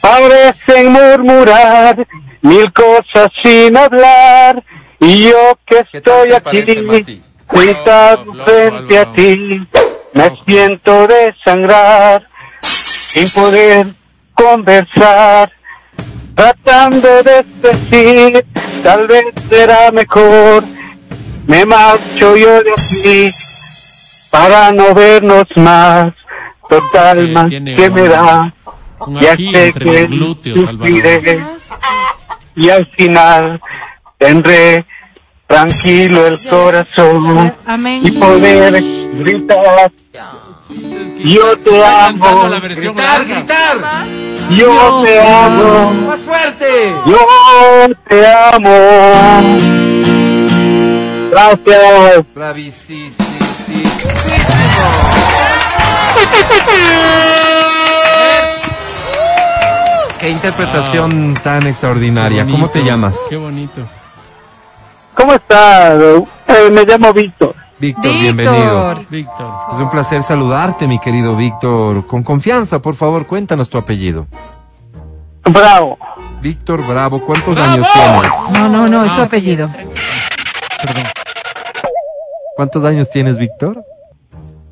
Parecen 0.00 0.92
murmurar 0.92 2.06
mil 2.42 2.72
cosas 2.72 3.30
sin 3.42 3.76
hablar. 3.76 4.64
Y 5.00 5.24
yo 5.24 5.58
que 5.66 5.84
¿Qué 5.92 6.00
tal 6.00 6.30
estoy 6.32 6.64
te 6.64 6.72
aquí? 7.00 7.22
Sentado 7.52 8.44
frente 8.44 8.98
a 8.98 9.10
ti, 9.10 9.66
me 10.14 10.36
siento 10.46 11.06
desangrar, 11.06 12.26
sin 12.62 13.28
poder 13.30 13.86
conversar, 14.34 15.50
tratando 16.34 17.22
de 17.22 17.44
decir, 17.62 18.46
tal 18.82 19.06
vez 19.06 19.24
será 19.48 19.90
mejor, 19.90 20.64
me 21.46 21.64
marcho 21.64 22.36
yo 22.36 22.62
de 22.62 22.72
aquí, 22.72 23.30
para 24.30 24.70
no 24.72 24.94
vernos 24.94 25.46
más, 25.56 26.12
total 26.68 27.26
Sí, 27.26 27.32
más 27.32 27.50
que 27.50 27.90
me 27.90 28.08
da, 28.08 28.54
ya 29.20 29.36
sé 29.36 29.72
que 29.72 30.06
glúteos, 30.06 30.70
sufriré, 30.70 31.40
y 32.54 32.70
al 32.70 32.86
final 32.96 33.60
tendré 34.18 34.84
tranquilo 35.48 36.26
el 36.28 36.38
corazón 36.48 37.52
Amén. 37.66 38.00
y 38.04 38.10
poder 38.12 38.80
gritar 39.14 39.90
yo 41.24 41.58
te 41.58 41.84
amo 41.84 42.46
la 42.48 42.60
versión 42.60 42.94
Gritar, 42.94 43.24
gritar. 43.24 44.06
yo 44.50 45.02
te 45.02 45.20
amo 45.20 45.92
Más 46.06 46.20
fuerte. 46.22 46.92
yo 47.06 47.26
te 48.08 48.26
amo 48.26 48.78
gracias 51.30 52.24
Bravísimo. 52.34 53.16
Qué 60.18 60.30
interpretación 60.30 61.34
tan 61.42 61.66
extraordinaria. 61.66 62.44
Qué 62.44 62.50
¿Cómo 62.50 62.68
te 62.68 62.82
llamas? 62.82 63.20
Qué 63.28 63.36
bonito. 63.36 63.88
¿Cómo 65.18 65.34
está? 65.34 65.94
Eh, 65.96 66.70
me 66.72 66.84
llamo 66.84 67.12
Víctor. 67.12 67.54
Víctor, 67.78 68.12
bienvenido. 68.12 68.94
Víctor. 69.10 69.54
Es 69.72 69.78
un 69.78 69.90
placer 69.90 70.22
saludarte, 70.22 70.86
mi 70.88 70.98
querido 70.98 71.36
Víctor. 71.36 72.06
Con 72.06 72.22
confianza, 72.22 72.80
por 72.80 72.94
favor, 72.94 73.26
cuéntanos 73.26 73.68
tu 73.68 73.78
apellido. 73.78 74.26
Bravo. 75.44 75.98
Víctor 76.40 76.86
Bravo, 76.86 77.20
¿cuántos 77.24 77.56
¡Bravo! 77.56 77.72
años 77.72 77.86
tienes? 77.92 78.32
No, 78.52 78.68
no, 78.68 78.88
no, 78.88 79.04
es 79.04 79.12
su 79.12 79.20
Ah, 79.20 79.24
apellido. 79.24 79.68
Perdón. 80.82 81.04
¿Cuántos 82.56 82.84
años 82.84 83.10
tienes, 83.10 83.38
Víctor? 83.38 83.82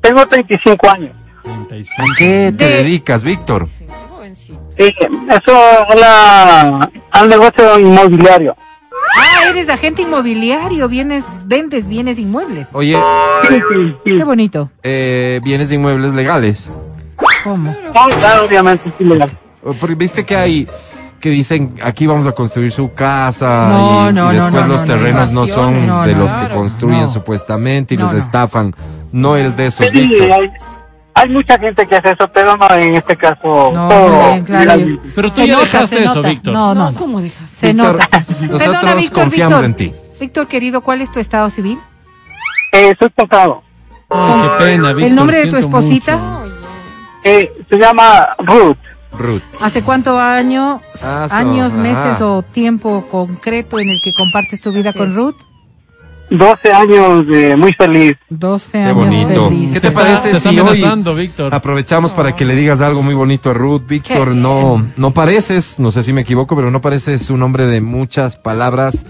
Tengo 0.01 0.25
35 0.27 0.89
años. 0.89 1.11
35. 1.43 2.01
¿A 2.01 2.15
qué 2.17 2.53
te 2.57 2.65
De- 2.65 2.75
dedicas, 2.83 3.23
Víctor? 3.23 3.67
Sí, 3.67 3.85
jovencito. 4.09 4.59
Sí, 4.77 4.93
eso 5.29 5.87
es 5.89 5.99
la, 5.99 6.89
al 7.11 7.29
negocio 7.29 7.79
inmobiliario. 7.79 8.55
Ah, 9.39 9.49
eres 9.49 9.69
agente 9.69 10.01
inmobiliario, 10.01 10.87
vienes, 10.87 11.23
vendes 11.45 11.87
bienes 11.87 12.19
inmuebles. 12.19 12.69
Oye. 12.73 12.97
Qué 14.03 14.23
bonito. 14.23 14.69
eh, 14.83 15.39
bienes 15.43 15.71
inmuebles 15.71 16.13
legales. 16.13 16.69
¿Cómo? 17.43 17.75
Claro, 18.19 18.45
obviamente, 18.45 18.93
sí, 18.97 19.03
legal. 19.03 19.37
Viste 19.97 20.25
que 20.25 20.35
hay 20.35 20.67
que 21.19 21.29
dicen 21.31 21.73
aquí 21.81 22.05
vamos 22.05 22.27
a 22.27 22.31
construir 22.31 22.71
su 22.71 22.93
casa 22.93 23.69
No, 23.71 24.09
y, 24.09 24.13
no, 24.13 24.31
y 24.31 24.37
no, 24.37 24.43
después 24.43 24.67
no, 24.67 24.73
los 24.73 24.81
no, 24.81 24.85
no, 24.87 24.93
terrenos 24.93 25.31
no, 25.31 25.47
son 25.47 25.87
no, 25.87 26.03
de 26.03 26.13
no, 26.13 26.19
los 26.19 26.33
que 26.35 26.47
construyen 26.49 27.01
No. 27.01 27.07
supuestamente 27.07 27.95
y 27.95 27.97
No, 27.97 28.03
los 28.03 28.13
no. 28.13 28.19
estafan. 28.19 28.75
No 29.11 29.35
eres 29.35 29.57
de 29.57 29.65
esos, 29.65 29.87
Sí. 29.87 30.11
Hay, 31.21 31.29
mucha 31.29 31.57
gente 31.57 31.87
que 31.87 31.95
hace 31.95 32.11
eso, 32.11 32.27
pero 32.33 32.57
no 32.57 32.69
en 32.75 32.95
este 32.95 33.15
caso. 33.15 33.71
No, 33.73 33.89
todo 33.89 34.31
bien, 34.31 34.43
claro. 34.45 34.81
Pero 35.15 35.29
tú 35.29 35.35
Se 35.41 35.47
ya 35.47 35.53
nota, 35.55 35.65
dejaste 35.65 36.03
eso, 36.03 36.15
nota. 36.15 36.29
Víctor. 36.29 36.53
No, 36.53 36.75
no, 36.75 36.93
¿cómo 36.93 37.21
dejas? 37.21 37.49
se 37.49 37.67
Víctor, 37.73 37.93
nota. 37.99 38.07
nosotros 38.41 38.61
Perdona, 38.61 38.93
Víctor, 38.95 39.23
confiamos 39.23 39.61
Víctor. 39.61 39.65
en 39.65 39.75
ti. 39.75 39.93
Víctor, 40.19 40.47
querido, 40.47 40.81
¿cuál 40.81 41.01
es 41.01 41.11
tu 41.11 41.19
estado 41.19 41.49
civil? 41.49 41.79
Eh, 42.73 42.93
soy 42.99 43.09
casado. 43.11 43.63
Ay, 44.09 44.41
qué 44.41 44.63
pena, 44.63 44.87
Víctor. 44.93 45.03
¿El 45.09 45.15
nombre 45.15 45.37
de 45.37 45.47
tu 45.47 45.57
esposita? 45.57 46.43
Eh, 47.23 47.51
se 47.69 47.77
llama 47.77 48.29
Ruth. 48.39 48.77
Ruth. 49.17 49.41
¿Hace 49.61 49.81
cuánto 49.81 50.19
años, 50.19 50.79
Ah, 51.03 51.25
so, 51.27 51.35
años, 51.35 51.71
ajá. 51.73 51.81
meses 51.81 52.21
o 52.21 52.43
tiempo 52.43 53.07
concreto 53.07 53.79
en 53.79 53.89
el 53.89 53.97
que 54.03 54.11
compartes 54.13 54.61
tu 54.61 54.71
vida 54.71 54.89
Así 54.91 54.99
con 54.99 55.07
es. 55.09 55.15
Ruth? 55.15 55.35
12 56.29 56.73
años 56.73 57.27
de 57.27 57.55
muy 57.55 57.73
feliz. 57.73 58.15
12 58.29 58.71
Qué 58.71 58.77
años 58.79 58.95
bonito. 58.95 59.49
feliz. 59.49 59.71
¿Qué 59.71 59.79
te 59.79 59.91
parece 59.91 60.31
te 60.31 60.39
si 60.39 60.59
hoy 60.59 60.83
Víctor. 61.15 61.53
aprovechamos 61.53 62.11
para 62.11 62.35
que 62.35 62.43
le 62.43 62.55
digas 62.55 62.81
algo 62.81 63.01
muy 63.01 63.13
bonito 63.13 63.51
a 63.51 63.53
Ruth? 63.53 63.83
Víctor, 63.87 64.35
no, 64.35 64.85
no 64.97 65.13
pareces, 65.13 65.79
no 65.79 65.91
sé 65.91 66.03
si 66.03 66.11
me 66.11 66.21
equivoco, 66.21 66.55
pero 66.55 66.69
no 66.69 66.81
pareces 66.81 67.29
un 67.29 67.43
hombre 67.43 67.65
de 67.65 67.79
muchas 67.81 68.35
palabras. 68.35 69.05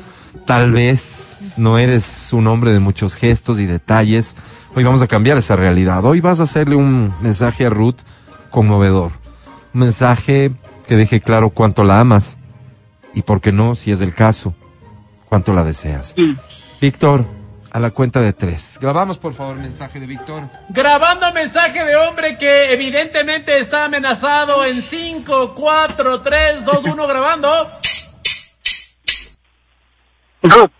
Tal 0.46 0.72
vez 0.72 1.54
no 1.58 1.80
eres 1.80 2.32
un 2.34 2.46
hombre 2.48 2.72
de 2.72 2.80
muchos 2.80 3.16
gestos 3.16 3.60
y 3.60 3.66
detalles. 3.66 4.36
Hoy 4.76 4.84
vamos 4.84 5.02
a 5.02 5.08
cambiar 5.08 5.38
esa 5.38 5.56
realidad. 5.56 6.06
Hoy 6.06 6.22
vas 6.22 6.40
a 6.40 6.44
hacerle 6.44 6.76
un 6.76 7.14
mensaje 7.22 7.66
a 7.66 7.70
Ruth 7.72 7.98
conmovedor. 8.52 9.12
Un 9.74 9.80
mensaje 9.82 10.52
que 10.88 10.96
deje 10.96 11.20
claro 11.20 11.50
cuánto 11.50 11.84
la 11.84 12.00
amas. 12.00 12.38
Y 13.16 13.24
por 13.24 13.42
qué 13.42 13.52
no, 13.52 13.74
si 13.74 13.92
es 13.92 14.02
el 14.02 14.14
caso, 14.14 14.54
cuánto 15.30 15.52
la 15.54 15.64
deseas. 15.64 16.14
Sí. 16.16 16.38
Víctor, 16.80 17.26
a 17.72 17.80
la 17.80 17.90
cuenta 17.90 18.22
de 18.22 18.34
tres. 18.34 18.78
Grabamos, 18.80 19.18
por 19.18 19.34
favor, 19.34 19.56
mensaje 19.56 20.00
de 20.00 20.06
Víctor. 20.06 20.44
Grabando 20.70 21.32
mensaje 21.34 21.84
de 21.84 21.96
hombre 21.96 22.38
que 22.38 22.72
evidentemente 22.72 23.60
está 23.60 23.86
amenazado 23.86 24.64
en 24.64 24.76
5, 24.76 25.56
4, 25.56 26.22
3, 26.22 26.66
2, 26.66 26.86
1, 26.86 27.08
grabando. 27.08 27.50
Ruth, 30.44 30.72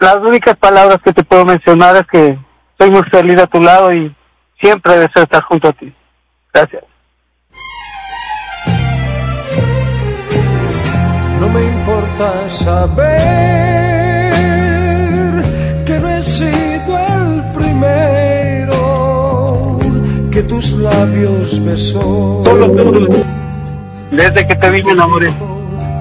las 0.00 0.16
únicas 0.16 0.56
palabras 0.56 0.98
que 1.02 1.12
te 1.12 1.22
puedo 1.22 1.44
mencionar 1.44 1.96
es 1.96 2.06
que 2.08 2.38
soy 2.78 2.90
muy 2.90 3.02
feliz 3.04 3.40
a 3.40 3.46
tu 3.46 3.60
lado 3.60 3.92
y 3.92 4.14
siempre 4.60 4.98
deseo 4.98 5.22
estar 5.22 5.42
junto 5.44 5.68
a 5.68 5.72
ti. 5.72 5.94
Gracias. 6.52 6.84
No 11.40 11.48
me 11.48 11.62
importa 11.62 12.48
saber 12.48 13.83
labios 20.76 21.64
besó. 21.64 22.42
Desde 24.10 24.46
que 24.46 24.54
te 24.54 24.70
vi 24.70 24.82
me 24.82 24.92
enamoré. 24.92 25.32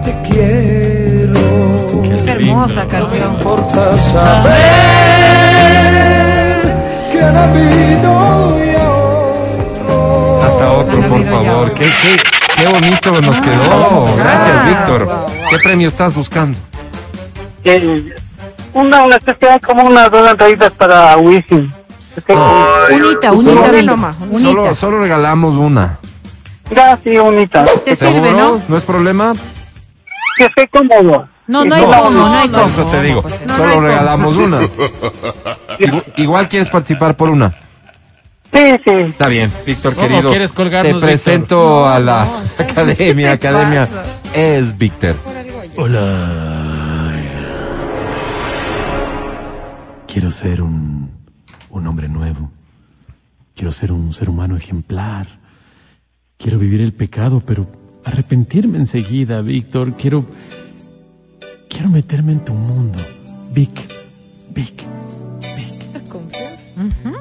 Te 0.03 0.13
quiero. 0.29 1.33
Qué 2.03 2.31
hermosa 2.31 2.83
No 2.83 2.85
me 2.85 2.89
canción. 2.91 3.33
importa 3.33 3.97
saber 3.97 4.53
que 7.11 7.21
han 7.23 7.35
habido 7.37 8.65
y 8.65 8.75
otro. 8.75 10.41
Hasta 10.43 10.71
otro, 10.71 11.01
por 11.01 11.23
ya 11.23 11.29
favor. 11.31 11.71
Qué, 11.73 11.85
qué, 12.01 12.17
qué 12.55 12.67
bonito 12.67 13.21
nos 13.21 13.39
quedó. 13.39 14.05
Gracias, 14.17 14.65
Víctor. 14.67 15.09
¿Qué 15.49 15.57
premio 15.59 15.87
estás 15.87 16.13
buscando? 16.15 16.57
Eh, 17.63 18.13
una, 18.73 19.03
una 19.03 19.15
especie 19.15 19.59
como 19.61 19.83
unas 19.83 20.11
dos 20.11 20.29
entraditas 20.29 20.71
para 20.71 21.15
Wisin. 21.17 21.73
Unita, 22.15 23.29
Solo- 23.29 23.51
unita, 23.51 23.71
Víctor. 23.71 23.83
nomás. 23.85 24.15
Solo, 24.41 24.75
solo 24.75 24.99
regalamos 24.99 25.55
una. 25.57 25.99
Ya, 26.75 26.97
sí, 27.03 27.17
unita. 27.17 27.65
Te 27.83 27.95
sirve. 27.95 28.31
¿no? 28.31 28.61
¿No 28.67 28.77
es 28.77 28.83
problema? 28.83 29.33
Que 30.37 30.45
esté 30.45 30.67
cómodo. 30.67 31.27
No, 31.45 31.65
no 31.65 31.75
hay 31.75 31.81
No, 31.85 31.91
cómo, 31.91 32.09
no 32.11 32.33
hay 32.39 32.47
Eso 32.49 32.75
cómo. 32.83 32.91
te 32.91 33.01
digo. 33.03 33.23
Solo 33.57 33.81
regalamos 33.81 34.37
una. 34.37 34.59
Igual, 35.79 36.03
igual 36.17 36.47
quieres 36.47 36.69
participar 36.69 37.15
por 37.17 37.29
una. 37.29 37.49
Sí, 38.53 38.75
sí. 38.85 38.91
Está 39.09 39.27
bien, 39.27 39.51
Víctor 39.65 39.95
¿Cómo 39.95 40.07
querido. 40.07 40.29
quieres 40.29 40.51
colgarnos, 40.51 40.87
te 40.87 40.93
Víctor? 40.93 41.09
presento 41.09 41.87
a 41.87 41.99
la 41.99 42.27
¿Qué 42.57 42.63
academia. 42.63 43.31
Academia 43.33 43.87
pasa? 43.87 44.03
es 44.35 44.77
Víctor. 44.77 45.15
Hola. 45.75 46.29
Quiero 50.07 50.29
ser 50.29 50.61
un, 50.61 51.02
un 51.73 51.87
hombre 51.87 52.07
nuevo. 52.07 52.51
Quiero 53.55 53.71
ser 53.71 53.91
un 53.91 54.13
ser 54.13 54.29
humano 54.29 54.55
ejemplar. 54.55 55.27
Quiero 56.37 56.57
vivir 56.59 56.81
el 56.81 56.93
pecado, 56.93 57.41
pero 57.45 57.67
arrepentirme 58.05 58.77
enseguida, 58.77 59.41
Víctor. 59.41 59.95
Quiero. 59.95 60.25
Quiero 61.69 61.89
meterme 61.89 62.33
en 62.33 62.45
tu 62.45 62.53
mundo. 62.53 62.99
Vic, 63.51 63.71
Vic, 64.53 64.83
Vic. 65.55 66.07
Confianza. 66.07 67.11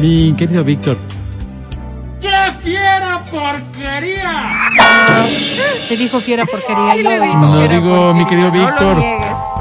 Mi 0.00 0.34
querido 0.36 0.62
Víctor. 0.62 0.96
¡Qué 2.66 2.72
fiera 2.72 3.22
porquería! 3.30 4.52
Te 5.88 5.96
dijo 5.96 6.20
fiera 6.20 6.44
porquería. 6.44 6.94
Sí, 6.96 7.02
le 7.04 7.20
dijo. 7.20 7.36
No 7.38 7.68
digo, 7.68 8.12
mi 8.14 8.26
querido 8.26 8.50
no 8.50 8.66
Víctor. 8.66 8.96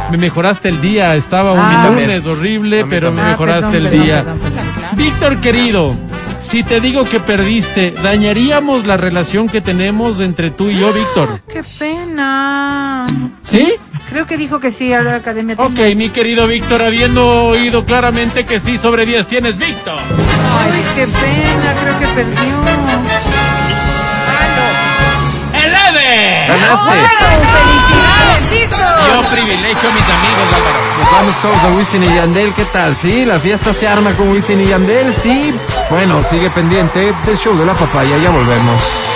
Me 0.09 0.17
mejoraste 0.17 0.69
el 0.69 0.81
día. 0.81 1.13
Estaba 1.15 1.51
un 1.51 1.59
Ah. 1.59 1.87
lunes 1.87 2.25
horrible, 2.25 2.83
pero 2.89 3.11
me. 3.11 3.21
Ah, 3.21 3.25
mejoraste 3.29 3.67
perdón, 3.67 3.75
el 3.75 3.89
perdón, 3.89 4.03
día. 4.05 4.15
perdón, 4.23 4.39
perdón. 4.39 4.65
Víctor 4.97 5.37
querido, 5.41 5.93
si 6.41 6.63
te 6.63 6.79
digo 6.79 7.03
que 7.05 7.19
perdiste, 7.19 7.91
¿dañaríamos 7.91 8.87
la 8.87 8.97
relación 8.97 9.49
que 9.49 9.61
tenemos 9.61 10.19
entre 10.19 10.49
tú 10.49 10.69
y 10.71 10.79
yo, 10.79 10.91
Víctor? 10.91 11.41
Qué 11.55 11.63
pena. 11.63 13.07
¿Sí? 13.49 13.75
Creo 14.09 14.25
que 14.25 14.35
dijo 14.35 14.59
que 14.59 14.71
sí 14.71 14.91
a 14.91 15.01
la 15.01 15.15
academia. 15.15 15.55
Ok, 15.57 15.79
mi 15.95 16.09
querido 16.09 16.47
Víctor, 16.47 16.81
habiendo 16.81 17.45
oído 17.45 17.85
claramente 17.85 18.45
que 18.45 18.59
sí 18.59 18.77
sobre 18.77 19.05
10 19.05 19.25
tienes, 19.25 19.57
Víctor. 19.57 19.97
Ay, 19.97 20.83
qué 20.95 21.07
pena, 21.07 21.73
creo 21.81 21.97
que 21.97 22.07
perdió. 22.07 22.55
¡Eleve! 25.53 26.45
¡Ganaste! 26.45 26.91
¡Felicidades, 27.55 28.51
Víctor! 28.51 29.13
Yo 29.13 29.21
privilegio 29.31 29.89
a 29.89 29.93
mis 29.93 30.03
amigos, 30.03 30.47
Álvaro. 30.57 30.79
Nos 30.99 31.11
vamos 31.13 31.41
todos 31.41 31.63
a 31.63 31.77
Wisin 31.77 32.03
y 32.03 32.15
Yandel. 32.15 32.53
¿Qué 32.53 32.65
tal? 32.65 32.97
¿Sí? 32.97 33.23
¿La 33.23 33.39
fiesta 33.39 33.71
se 33.71 33.87
arma 33.87 34.11
con 34.11 34.29
Wisin 34.29 34.59
y 34.59 34.65
Yandel? 34.67 35.13
Sí. 35.13 35.53
Bueno, 35.89 36.21
sigue 36.21 36.49
pendiente 36.49 37.13
del 37.25 37.37
show 37.37 37.57
de 37.57 37.65
la 37.65 37.73
papaya. 37.75 38.17
Ya 38.17 38.29
volvemos. 38.29 39.14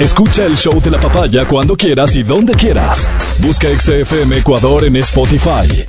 Escucha 0.00 0.46
el 0.46 0.56
show 0.56 0.80
de 0.80 0.90
la 0.90 0.98
papaya 0.98 1.44
cuando 1.44 1.76
quieras 1.76 2.16
y 2.16 2.22
donde 2.22 2.54
quieras. 2.54 3.06
Busca 3.36 3.68
XFM 3.68 4.38
Ecuador 4.38 4.86
en 4.86 4.96
Spotify. 4.96 5.86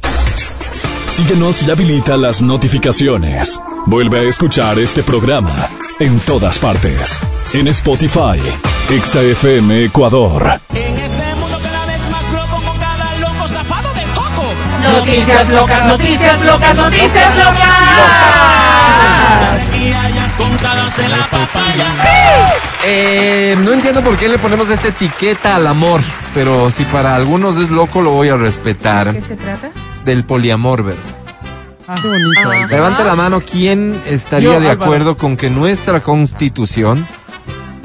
Síguenos 1.07 1.63
y 1.63 1.71
habilita 1.71 2.17
las 2.17 2.41
notificaciones. 2.41 3.57
Vuelve 3.85 4.19
a 4.19 4.23
escuchar 4.23 4.77
este 4.79 5.01
programa 5.01 5.55
en 6.01 6.19
todas 6.19 6.59
partes. 6.59 7.21
En 7.53 7.69
Spotify, 7.69 8.41
XFM 8.89 9.85
Ecuador. 9.85 10.59
En 10.75 10.97
este 10.99 11.35
mundo 11.35 11.57
cada 11.63 11.85
vez 11.85 12.09
más 12.09 12.33
loco 12.33 12.61
con 12.65 12.77
cada 12.79 13.15
Noticias 14.99 15.49
locas, 15.51 15.85
noticias 15.85 16.45
locas, 16.45 16.75
noticias 16.75 17.37
locas. 17.37 17.71
Eh, 22.83 23.55
no 23.63 23.73
entiendo 23.73 24.01
por 24.01 24.17
qué 24.17 24.27
le 24.27 24.37
ponemos 24.39 24.69
esta 24.69 24.87
etiqueta 24.87 25.55
al 25.55 25.67
amor, 25.67 26.01
pero 26.33 26.71
si 26.71 26.83
para 26.85 27.15
algunos 27.15 27.57
es 27.57 27.69
loco, 27.69 28.01
lo 28.01 28.11
voy 28.11 28.29
a 28.29 28.37
respetar. 28.37 29.13
¿Qué 29.13 29.21
se 29.21 29.35
trata? 29.35 29.69
Del 30.03 30.23
poliamor, 30.23 30.83
¿verdad? 30.83 31.01
Qué 32.01 32.07
bonito. 32.07 32.67
Levante 32.69 33.03
la 33.03 33.15
mano 33.15 33.41
quién 33.41 34.01
estaría 34.07 34.53
Yo, 34.53 34.59
de 34.59 34.69
Álvaro. 34.69 34.83
acuerdo 34.83 35.17
con 35.17 35.35
que 35.37 35.49
nuestra 35.49 35.99
constitución 36.01 37.05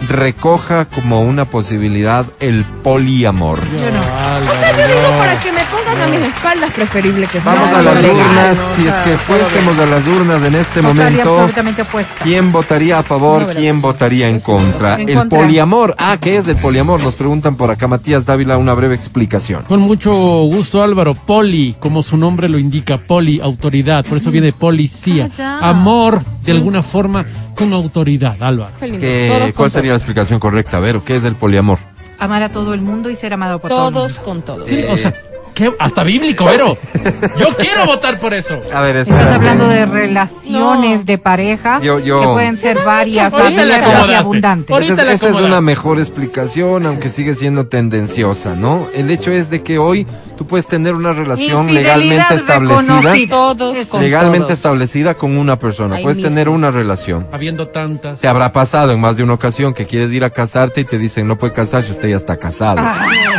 recoja 0.09 0.85
como 0.85 1.23
una 1.23 1.45
posibilidad 1.45 2.25
el 2.41 2.65
poliamor. 2.65 3.59
Yo, 3.61 3.79
O 3.79 3.81
sea, 3.81 4.71
yo 4.73 4.87
digo 4.87 5.11
no. 5.11 5.19
para 5.19 5.41
que 5.41 5.53
a 5.89 6.07
mis 6.09 6.21
espaldas, 6.21 6.71
preferible 6.73 7.27
que 7.27 7.41
sea. 7.41 7.55
Vamos 7.55 7.73
a 7.73 7.83
las 7.83 8.03
legal, 8.03 8.17
urnas, 8.17 8.59
si 8.77 8.87
es 8.87 8.95
que 8.95 9.17
fuésemos 9.19 9.79
a 9.79 9.87
las 9.87 10.07
urnas 10.07 10.43
en 10.43 10.55
este 10.55 10.83
momento, 10.83 11.23
absolutamente 11.31 11.83
opuesta. 11.83 12.15
¿quién 12.23 12.53
votaría 12.53 12.99
a 12.99 13.03
favor, 13.03 13.47
quién 13.55 13.81
votaría 13.81 14.29
en 14.29 14.41
contra? 14.41 15.01
En 15.01 15.09
El 15.09 15.29
poliamor, 15.29 15.95
ah, 15.99 16.17
¿qué 16.21 16.37
es 16.37 16.49
el 16.49 16.57
poliamor? 16.57 17.01
Nos 17.01 17.15
preguntan 17.15 17.57
por 17.57 17.71
acá, 17.71 17.87
Matías 17.89 18.27
Dávila, 18.27 18.57
una 18.59 18.75
breve 18.75 18.95
explicación. 18.95 19.63
Con 19.69 19.81
mucho 19.81 20.11
gusto, 20.13 20.83
Álvaro. 20.83 21.15
Poli, 21.15 21.77
como 21.79 22.03
su 22.03 22.17
nombre 22.17 22.49
lo 22.49 22.59
indica, 22.59 22.99
poli, 22.99 23.41
autoridad. 23.41 24.05
Por 24.05 24.19
eso 24.19 24.31
viene 24.31 24.53
policía. 24.53 25.29
Ah. 25.39 25.61
Amor, 25.71 26.23
de 26.43 26.53
alguna 26.53 26.83
forma, 26.83 27.25
con 27.55 27.73
autoridad, 27.73 28.37
Álvaro. 28.41 28.73
Qué 28.79 28.87
lindo. 28.87 29.01
¿Qué- 29.01 29.33
Todos 29.39 29.53
¿Cuál 29.55 29.71
sería 29.71 29.91
la 29.93 29.97
explicación 29.97 30.39
correcta? 30.41 30.77
A 30.77 30.81
ver, 30.81 31.01
¿qué 31.05 31.17
es 31.17 31.25
el 31.25 31.35
poliamor? 31.37 31.79
Amar 32.19 32.43
a 32.43 32.49
todo 32.51 32.73
el 32.75 32.81
mundo 32.81 33.11
y 33.11 33.17
ser 33.17 33.35
amado 33.35 33.59
por 33.59 33.69
todo 33.71 33.89
el 33.89 33.95
Todos 33.95 34.13
mundo. 34.17 34.25
con 34.25 34.43
todos. 34.43 34.69
Sí, 34.69 34.85
O 34.89 34.97
sea, 34.97 35.15
¿qué? 35.57 35.75
hasta 35.81 36.05
bíblico, 36.05 36.45
Vero. 36.45 36.77
Yo 37.39 37.57
quiero 37.57 37.87
votar 37.87 38.21
por 38.21 38.33
eso. 38.35 38.61
A 38.73 38.83
ver, 38.83 38.97
Estás 38.97 39.35
hablando 39.35 39.67
de 39.67 39.87
relaciones 39.87 40.99
No. 41.01 41.05
de 41.05 41.19
pareja 41.19 41.81
Yo- 41.81 41.99
yo- 41.99 42.21
que 42.21 42.27
pueden 42.29 42.57
ser 42.57 42.79
varias, 42.85 43.33
y 43.33 44.15
abundantes. 44.15 44.77
Esa, 44.79 44.85
es- 44.93 44.99
esa 44.99 45.03
es 45.13 45.17
acomodaste. 45.23 45.45
una 45.47 45.61
mejor 45.61 45.99
explicación, 45.99 46.87
aunque 46.87 47.09
sigue 47.09 47.35
siendo 47.35 47.67
tendenciosa, 47.67 48.55
¿no? 48.55 48.89
El 48.95 49.11
hecho 49.11 49.33
es 49.33 49.51
de 49.51 49.63
que 49.63 49.79
hoy 49.79 50.07
tú 50.37 50.47
puedes 50.47 50.67
tener 50.67 50.95
una 50.95 51.13
relación 51.13 51.73
legalmente 51.75 52.35
establecida. 52.35 53.15
Todos 53.29 53.77
legalmente 54.01 54.39
todos. 54.47 54.51
establecida 54.59 55.15
con 55.15 55.37
una 55.37 55.59
persona. 55.59 55.97
Ahí 55.97 56.03
puedes 56.03 56.19
mismo. 56.19 56.31
tener 56.31 56.49
una 56.49 56.71
relación. 56.71 57.27
Habiendo 57.33 57.69
tantas. 57.69 58.21
Te 58.21 58.29
habrá 58.29 58.53
pasado 58.53 58.93
en 58.93 59.01
más 59.01 59.17
de 59.17 59.23
una 59.23 59.33
ocasión 59.33 59.73
que 59.75 59.87
quieres 59.87 60.13
ir 60.13 60.23
a 60.23 60.31
casarte 60.31 60.83
y 60.83 60.85
te 60.85 60.99
dicen 60.99 61.27
no 61.27 61.39
puede 61.39 61.53
casarse, 61.55 61.91
usted 61.93 62.09
ya 62.09 62.17
está 62.17 62.37
casado. 62.37 62.83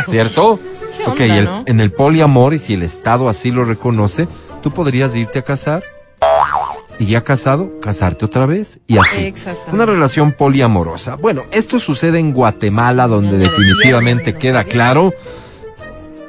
¿Cierto? 0.08 0.58
¿Qué 0.98 1.04
ok, 1.04 1.10
onda, 1.20 1.26
y 1.26 1.30
el- 1.38 1.44
no? 1.46 1.62
en 1.66 1.80
el 1.80 1.92
poliamor, 1.92 2.54
y 2.54 2.58
si 2.58 2.74
el 2.74 2.82
Estado 2.82 3.28
así 3.28 3.50
lo 3.50 3.64
reconoce, 3.64 4.28
tú 4.62 4.70
podrías 4.72 5.14
irte 5.14 5.38
a 5.38 5.42
casar 5.42 5.82
y 6.98 7.06
ya 7.06 7.22
casado, 7.22 7.78
casarte 7.80 8.24
otra 8.24 8.44
vez 8.46 8.80
y 8.88 8.98
así. 8.98 9.32
Una 9.72 9.86
relación 9.86 10.32
poliamorosa. 10.32 11.14
Bueno, 11.16 11.44
esto 11.52 11.78
sucede 11.78 12.18
en 12.18 12.32
Guatemala, 12.32 13.06
donde 13.06 13.38
definitivamente 13.38 14.34
queda 14.34 14.64
claro, 14.64 15.14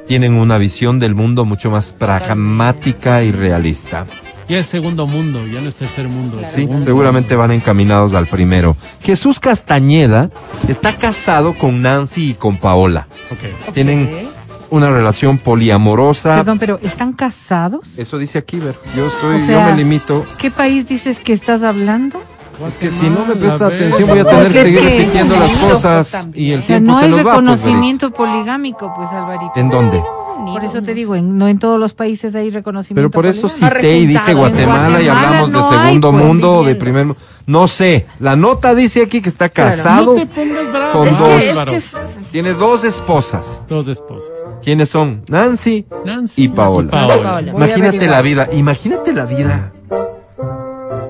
tienen 0.06 0.34
una 0.34 0.58
visión 0.58 0.98
del 1.00 1.14
mundo 1.14 1.44
mucho 1.44 1.70
más 1.70 1.92
pragmática 1.92 3.22
y 3.22 3.32
realista. 3.32 4.06
Ya 4.48 4.58
es 4.58 4.66
segundo 4.66 5.06
mundo, 5.06 5.46
ya 5.46 5.60
no 5.60 5.68
es 5.68 5.76
tercer 5.76 6.08
mundo. 6.08 6.40
Sí, 6.46 6.62
segundo 6.62 6.84
seguramente 6.84 7.36
van 7.36 7.52
encaminados 7.52 8.14
al 8.14 8.26
primero. 8.26 8.76
Jesús 9.00 9.38
Castañeda 9.38 10.30
está 10.68 10.96
casado 10.96 11.54
con 11.56 11.82
Nancy 11.82 12.30
y 12.30 12.34
con 12.34 12.56
Paola. 12.58 13.06
mundo. 13.30 13.56
Ok. 13.68 13.72
Tienen 13.74 14.28
una 14.70 14.90
relación 14.90 15.38
poliamorosa. 15.38 16.36
Perdón, 16.36 16.58
pero 16.58 16.78
¿están 16.82 17.12
casados? 17.12 17.98
Eso 17.98 18.18
dice 18.18 18.38
aquí, 18.38 18.58
Ver. 18.58 18.76
Yo 18.96 19.06
estoy, 19.06 19.36
O 19.36 19.40
sea, 19.40 19.66
yo 19.66 19.70
me 19.72 19.76
limito. 19.76 20.24
¿Qué 20.38 20.50
país 20.50 20.86
dices 20.86 21.20
que 21.20 21.32
estás 21.32 21.62
hablando? 21.62 22.22
Es 22.68 22.76
que 22.76 22.90
si 22.90 23.08
no 23.10 23.24
me 23.24 23.36
presta 23.36 23.66
atención 23.66 24.08
voy 24.08 24.18
a 24.20 24.24
tener 24.24 24.42
Porque 24.44 24.52
que 24.58 24.62
seguir 24.64 24.80
repitiendo 24.84 25.34
las 25.36 25.50
cosas 25.52 26.08
pues, 26.10 26.26
y 26.36 26.52
el 26.52 26.60
O 26.60 26.62
tiempo 26.62 26.92
no 26.92 26.98
se 26.98 27.04
hay 27.04 27.10
nos 27.10 27.18
va. 27.20 27.22
pues, 27.22 27.34
reconocimiento 27.34 28.10
poligámico, 28.12 28.92
pues, 28.96 29.08
Alvarito. 29.10 29.52
¿En 29.56 29.70
dónde? 29.70 30.02
Por 30.46 30.64
eso 30.64 30.82
te 30.82 30.94
digo, 30.94 31.14
en- 31.16 31.36
no 31.36 31.48
en 31.48 31.58
todos 31.58 31.78
los 31.78 31.92
países 31.92 32.34
hay 32.34 32.50
reconocimiento 32.50 33.10
Pero 33.10 33.10
por 33.10 33.26
eso 33.26 33.48
cité 33.48 33.98
y 33.98 34.06
dije. 34.06 34.32
Guatemala 34.34 35.00
y 35.02 35.08
hablamos 35.08 35.52
de 35.52 35.58
segundo 35.60 36.08
hay, 36.08 36.14
pues, 36.14 36.24
mundo, 36.24 36.48
de 36.52 36.58
viviendo. 36.74 36.78
primer 36.84 37.06
mundo. 37.06 37.20
No 37.46 37.68
sé, 37.68 38.06
la 38.20 38.36
nota 38.36 38.74
dice 38.74 39.02
aquí 39.02 39.20
que 39.20 39.28
está 39.28 39.48
casado, 39.50 40.14
con 40.14 41.08
Es 41.08 41.18
dos. 41.18 41.28
que, 41.28 41.36
es 41.44 41.50
Álvaro. 41.50 41.70
que 41.70 41.76
es- 41.76 41.94
tiene 42.30 42.54
dos 42.54 42.84
esposas. 42.84 43.62
Dos 43.68 43.86
esposas. 43.88 44.30
¿Quiénes 44.62 44.88
son? 44.88 45.22
Nancy 45.28 45.86
Nancy 46.06 46.44
y 46.44 46.48
Paola. 46.48 47.42
Imagínate 47.54 48.06
la 48.06 48.22
vida, 48.22 48.48
imagínate 48.52 49.12
la 49.12 49.26
vida 49.26 49.72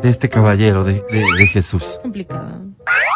de 0.03 0.09
este 0.09 0.29
caballero, 0.29 0.85
de, 0.85 0.95
de- 1.11 1.25
de 1.39 1.47
Jesús. 1.47 1.99
complicado. 2.03 2.61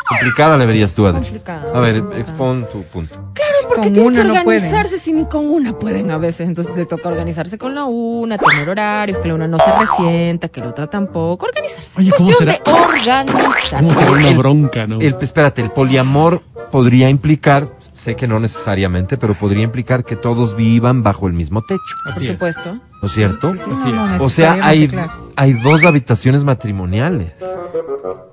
Complicada 0.08 0.56
le 0.58 0.66
verías 0.66 0.92
tú, 0.92 1.06
Ade. 1.06 1.20
Complicado. 1.20 1.74
A 1.74 1.80
ver, 1.80 1.96
expon 2.18 2.66
tu 2.70 2.82
punto. 2.84 3.32
Porque 3.66 3.84
Con 3.84 3.92
tienen 3.94 4.14
que 4.14 4.24
no 4.24 4.34
organizarse 4.34 4.98
si 4.98 5.12
ni 5.14 5.24
con 5.24 5.48
una 5.48 5.78
pueden 5.78 6.10
a 6.10 6.18
veces. 6.18 6.46
Entonces 6.46 6.76
le 6.76 6.84
toca 6.84 7.08
organizarse 7.08 7.56
con 7.56 7.74
la 7.74 7.84
una, 7.84 8.36
tener 8.36 8.68
horarios, 8.68 9.18
que 9.18 9.28
la 9.28 9.34
una 9.34 9.48
no 9.48 9.56
se 9.58 9.72
resienta, 9.78 10.48
que 10.48 10.60
la 10.60 10.68
otra 10.68 10.86
tampoco. 10.88 11.46
Organizarse. 11.46 11.98
Oye, 11.98 12.10
¿cómo 12.10 12.26
Cuestión 12.30 12.48
será? 12.54 12.62
de 12.64 12.72
organizarse. 12.84 13.76
¿Cómo 13.76 13.94
será 13.94 14.10
una 14.12 14.30
bronca, 14.36 14.86
no? 14.86 15.00
El, 15.00 15.16
espérate, 15.20 15.62
el 15.62 15.70
poliamor 15.70 16.42
podría 16.70 17.08
implicar, 17.08 17.68
sé 18.04 18.16
que 18.16 18.26
no 18.28 18.38
necesariamente, 18.38 19.16
pero 19.16 19.36
podría 19.38 19.62
implicar 19.62 20.04
que 20.04 20.14
todos 20.16 20.54
vivan 20.56 21.02
bajo 21.02 21.26
el 21.26 21.32
mismo 21.32 21.62
techo, 21.62 21.80
Por 22.12 22.22
es. 22.22 22.28
supuesto. 22.28 22.74
¿no 23.00 23.06
es 23.08 23.12
cierto? 23.12 23.48
Así 23.48 23.62
No, 23.92 24.06
no 24.06 24.16
es. 24.16 24.22
O 24.22 24.30
sea, 24.30 24.52
hay, 24.62 24.80
necesariamente, 24.80 24.94
claro. 24.96 25.32
hay 25.36 25.52
dos 25.54 25.84
habitaciones 25.84 26.44
matrimoniales. 26.44 27.32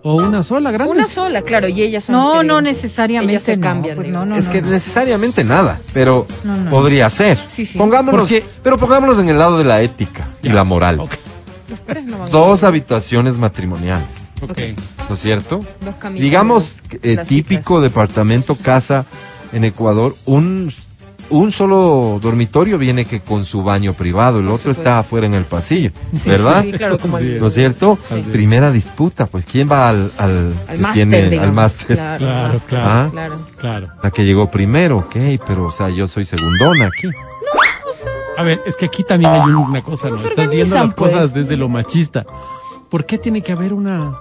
O 0.04 0.16
una 0.16 0.44
sola, 0.44 0.72
grande. 0.72 0.92
Una 0.94 1.08
sola, 1.08 1.42
claro, 1.44 1.68
y 1.68 1.82
ellas 1.82 2.06
son. 2.06 2.16
No, 2.16 2.44
no 2.44 2.62
necesariamente. 2.62 3.34
Ellas 3.34 3.44
se 3.44 3.58
no, 3.58 3.62
cambian. 3.64 3.96
pues 3.96 4.08
no, 4.08 4.26
no, 4.26 4.36
es 4.36 4.46
no, 4.48 4.52
que 4.52 4.62
no. 4.62 4.70
necesariamente 4.70 5.44
nada, 5.44 5.80
pero 5.94 6.26
No, 6.44 6.58
no. 6.58 6.70
podría 6.70 7.10
ser. 7.10 7.38
Sí, 7.48 7.66
sí. 7.66 7.78
Pongámonos, 7.78 8.22
Porque- 8.22 8.44
pero 8.64 8.78
pongámonos 8.78 9.20
en 9.20 9.30
el 9.30 9.38
lado 9.38 9.58
de 9.58 9.64
la 9.64 9.82
ética 9.82 10.28
y 10.44 10.50
la 10.50 10.64
moral. 10.64 11.02
Dos 12.32 12.64
habitaciones 12.64 13.38
matrimoniales, 13.38 14.08
ok. 14.42 14.60
¿no 15.08 15.16
es 15.16 15.22
cierto? 15.22 15.64
Dos 15.82 15.96
caminos, 15.96 16.22
Digamos, 16.24 16.76
eh, 17.04 17.18
típico 17.28 17.80
departamento, 17.82 18.56
casa 18.56 19.06
en 19.54 19.64
Ecuador, 19.66 20.16
un, 20.26 20.72
un 21.30 21.52
solo 21.52 22.20
dormitorio 22.22 22.78
viene 22.78 23.06
que 23.06 23.20
con 23.22 23.46
su 23.46 23.64
baño 23.64 23.94
privado, 23.94 24.40
el 24.40 24.46
Por 24.46 24.56
otro 24.56 24.74
supuesto. 24.74 24.82
está 24.82 25.00
afuera 25.00 25.26
en 25.28 25.34
el 25.34 25.46
pasillo, 25.46 25.92
Sí, 26.14 26.30
¿verdad? 26.30 26.62
Sí, 26.64 26.72
claro, 26.74 26.98
como 26.98 27.18
el, 27.18 27.40
¿No 27.40 27.48
es 27.48 27.54
cierto? 27.54 27.98
Sí. 28.08 28.22
Primera 28.32 28.72
disputa, 28.72 29.26
pues 29.28 29.46
¿quién 29.46 29.70
va 29.72 29.90
al, 29.90 30.12
al, 30.18 30.54
al 30.68 30.76
que 30.76 30.82
máster, 30.82 30.94
tiene- 31.10 31.30
digamos. 31.30 31.48
al 31.50 31.54
máster? 31.54 31.98
Claro, 31.98 32.62
Claro. 32.68 32.88
Ah. 32.90 33.08
claro. 33.12 33.40
Claro. 33.58 33.88
La 34.04 34.12
que 34.12 34.26
llegó 34.26 34.50
primero, 34.52 34.98
ok, 34.98 35.16
pero 35.46 35.66
o 35.68 35.72
sea, 35.72 35.90
yo 35.90 36.08
soy 36.08 36.26
segundona 36.26 36.88
aquí. 36.88 37.08
A 38.38 38.44
ver, 38.44 38.62
es 38.66 38.76
que 38.76 38.86
aquí 38.86 39.04
también 39.04 39.30
hay 39.32 39.42
una 39.52 39.82
cosa, 39.84 40.10
¿no? 40.10 40.16
No 40.16 40.26
Estás 40.28 40.50
viendo 40.50 40.76
las 40.76 40.94
cosas 40.96 41.32
pues. 41.32 41.34
desde 41.34 41.58
lo 41.58 41.68
machista. 41.70 42.26
¿Por 42.90 43.06
qué 43.06 43.18
tiene 43.18 43.42
que 43.42 43.52
haber 43.52 43.74
una... 43.74 44.20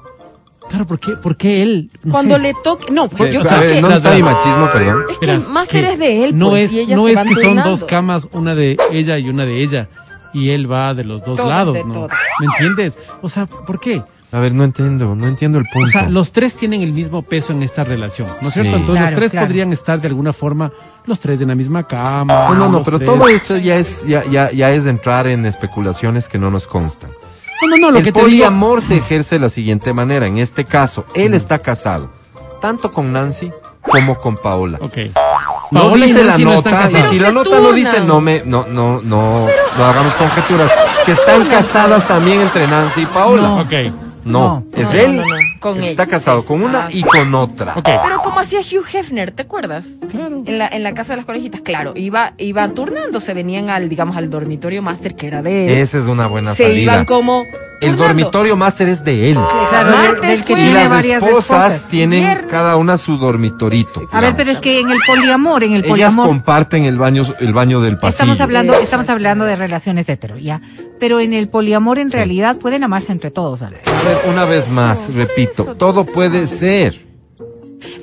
Claro, 0.70 0.86
¿por 0.86 0.98
qué, 1.00 1.12
por 1.16 1.36
qué 1.36 1.62
él? 1.62 1.90
No 2.04 2.12
Cuando 2.12 2.36
sé. 2.36 2.40
le 2.42 2.54
toque. 2.62 2.92
No, 2.92 3.08
pues 3.08 3.30
Eh, 3.30 3.34
yo 3.34 3.40
creo 3.42 3.60
ver, 3.60 3.72
que. 3.74 3.80
¿Dónde 3.80 3.96
está 3.96 4.10
mi 4.14 4.22
machismo, 4.22 4.70
perdón? 4.72 5.04
Es 5.10 5.18
que 5.18 5.26
Verás, 5.26 5.44
el 5.44 5.50
máster 5.50 5.84
que 5.84 5.92
es 5.92 5.98
de 5.98 6.24
él, 6.24 6.38
no 6.38 6.50
pues, 6.50 6.64
es, 6.66 6.72
y 6.72 6.78
ellas 6.80 6.96
no 6.96 7.04
se 7.06 7.10
es 7.10 7.16
van 7.16 7.28
que 7.28 7.44
son 7.44 7.56
dos 7.56 7.84
camas, 7.84 8.28
una 8.32 8.54
de 8.54 8.76
ella 8.92 9.18
y 9.18 9.28
una 9.28 9.44
de 9.44 9.62
ella, 9.62 9.88
y 10.32 10.50
él 10.50 10.70
va 10.70 10.94
de 10.94 11.02
los 11.04 11.22
dos 11.24 11.38
lados, 11.40 11.74
de 11.74 11.84
¿no? 11.84 11.92
todas. 11.92 12.12
¿Me 12.38 12.46
entiendes? 12.46 12.96
O 13.20 13.28
sea, 13.28 13.46
¿por 13.46 13.80
qué? 13.80 14.02
A 14.32 14.38
ver, 14.38 14.54
no 14.54 14.62
entiendo, 14.62 15.16
no 15.16 15.26
entiendo 15.26 15.58
el 15.58 15.64
O 15.64 15.70
punto. 15.72 15.90
sea, 15.90 16.08
los 16.08 16.30
tres 16.30 16.54
tienen 16.54 16.82
el 16.82 16.92
mismo 16.92 17.22
peso 17.22 17.52
en 17.52 17.64
esta 17.64 17.82
relación, 17.82 18.28
¿no 18.40 18.46
es 18.46 18.54
cierto? 18.54 18.76
Entonces 18.76 19.00
Claro, 19.02 19.10
los 19.10 19.18
tres 19.18 19.30
claro. 19.32 19.46
podrían 19.48 19.72
estar 19.72 20.00
de 20.00 20.06
alguna 20.06 20.32
forma, 20.32 20.70
los 21.04 21.18
tres 21.18 21.40
en 21.40 21.48
la 21.48 21.56
misma 21.56 21.82
cama. 21.88 22.46
No, 22.50 22.54
no, 22.54 22.68
no, 22.68 22.82
pero 22.84 22.98
tres- 23.00 23.10
todo 23.10 23.26
esto 23.26 23.56
ya 23.56 23.74
es, 23.76 24.06
ya, 24.06 24.22
ya, 24.30 24.52
ya 24.52 24.70
es 24.70 24.86
entrar 24.86 25.26
en 25.26 25.46
especulaciones 25.46 26.28
que 26.28 26.38
no 26.38 26.48
nos 26.48 26.68
constan. 26.68 27.10
No, 27.62 27.68
no, 27.68 27.76
no, 27.76 27.90
lo 27.90 27.98
el 27.98 28.04
que 28.04 28.12
te 28.12 28.18
digo... 28.18 28.26
poliamor 28.26 28.82
se 28.82 28.96
ejerce 28.96 29.36
de 29.36 29.40
la 29.40 29.48
siguiente 29.50 29.92
manera. 29.92 30.26
En 30.26 30.38
este 30.38 30.64
caso, 30.64 31.04
él 31.14 31.34
está 31.34 31.58
casado, 31.58 32.10
tanto 32.60 32.90
con 32.90 33.12
Nancy 33.12 33.52
como 33.82 34.18
con 34.18 34.36
Paola. 34.36 34.78
Ok. 34.80 34.96
No 35.70 35.80
Paola 35.82 36.06
dice 36.06 36.24
la 36.24 36.30
Nancy 36.32 36.44
no 36.44 36.54
nota, 36.54 36.90
y 36.90 37.14
si 37.14 37.20
la 37.20 37.30
nota 37.30 37.60
no 37.60 37.72
dice, 37.72 38.00
no 38.00 38.20
me, 38.20 38.42
no, 38.44 38.66
no, 38.68 39.00
no, 39.02 39.46
no 39.78 39.84
hagamos 39.84 40.14
conjeturas, 40.14 40.74
que 41.06 41.12
están 41.12 41.44
casadas 41.46 42.08
también 42.08 42.40
entre 42.40 42.66
Nancy 42.66 43.02
y 43.02 43.06
Paola. 43.06 43.52
Ok, 43.54 43.72
No, 43.72 43.76
es 43.76 44.09
No, 44.24 44.64
él. 44.74 45.16
no, 45.16 45.22
no, 45.22 45.28
no, 45.28 45.36
con 45.60 45.82
está 45.82 46.06
casado 46.06 46.44
con 46.44 46.62
una 46.62 46.86
Ah, 46.86 46.88
y 46.90 47.02
con 47.02 47.34
otra. 47.34 47.74
Pero 47.84 48.22
como 48.22 48.40
hacía 48.40 48.60
Hugh 48.60 48.86
Hefner, 48.92 49.30
¿te 49.32 49.42
acuerdas? 49.42 49.88
Claro. 50.10 50.42
En 50.46 50.58
la, 50.58 50.68
en 50.68 50.82
la 50.82 50.94
casa 50.94 51.12
de 51.12 51.18
las 51.18 51.26
colegitas, 51.26 51.60
claro, 51.60 51.92
iba, 51.96 52.32
iban 52.38 52.74
turnándose, 52.74 53.34
venían 53.34 53.70
al, 53.70 53.88
digamos, 53.88 54.16
al 54.16 54.30
dormitorio 54.30 54.82
máster 54.82 55.14
que 55.14 55.26
era 55.26 55.42
de 55.42 55.66
él. 55.66 55.78
Esa 55.78 55.98
es 55.98 56.04
una 56.06 56.26
buena 56.26 56.54
se 56.54 56.64
salida. 56.64 56.80
iban 56.94 57.04
como 57.04 57.44
El 57.80 57.96
dormitorio 57.96 58.56
máster 58.56 58.88
es 58.88 59.04
de 59.04 59.30
él. 59.30 59.38
Claro, 59.68 59.90
Martes, 59.90 60.20
del 60.38 60.44
que 60.44 60.52
Y 60.52 60.72
las 60.72 61.04
esposas 61.04 61.38
esposas. 61.74 61.88
tienen 61.88 62.20
Viernes. 62.22 62.46
cada 62.50 62.76
una 62.76 62.96
su 62.98 63.16
dormitorito. 63.16 64.02
A 64.12 64.20
ver, 64.20 64.36
pero 64.36 64.50
es 64.50 64.58
que 64.58 64.80
en 64.80 64.90
el 64.90 64.98
poliamor, 65.06 65.64
en 65.64 65.72
el 65.72 65.80
Ellas 65.80 65.88
poliamor, 65.88 66.26
comparten 66.26 66.84
el 66.84 66.98
baño, 66.98 67.22
el 67.40 67.52
baño 67.52 67.80
del 67.80 67.96
pasillo. 67.96 68.10
estamos 68.10 68.40
hablando, 68.40 68.74
estamos 68.74 69.08
hablando 69.08 69.44
de 69.44 69.56
relaciones 69.56 70.08
hetero, 70.08 70.36
ya. 70.38 70.60
Pero 70.98 71.20
en 71.20 71.32
el 71.32 71.48
poliamor, 71.48 71.98
en 71.98 72.10
realidad, 72.10 72.56
pueden 72.56 72.84
amarse 72.84 73.12
entre 73.12 73.30
todos. 73.30 73.62
A 73.62 73.70
ver, 73.70 73.80
una 74.28 74.44
vez 74.44 74.70
más, 74.70 75.12
repito, 75.14 75.74
todo 75.76 76.04
puede 76.04 76.46
ser. 76.46 77.09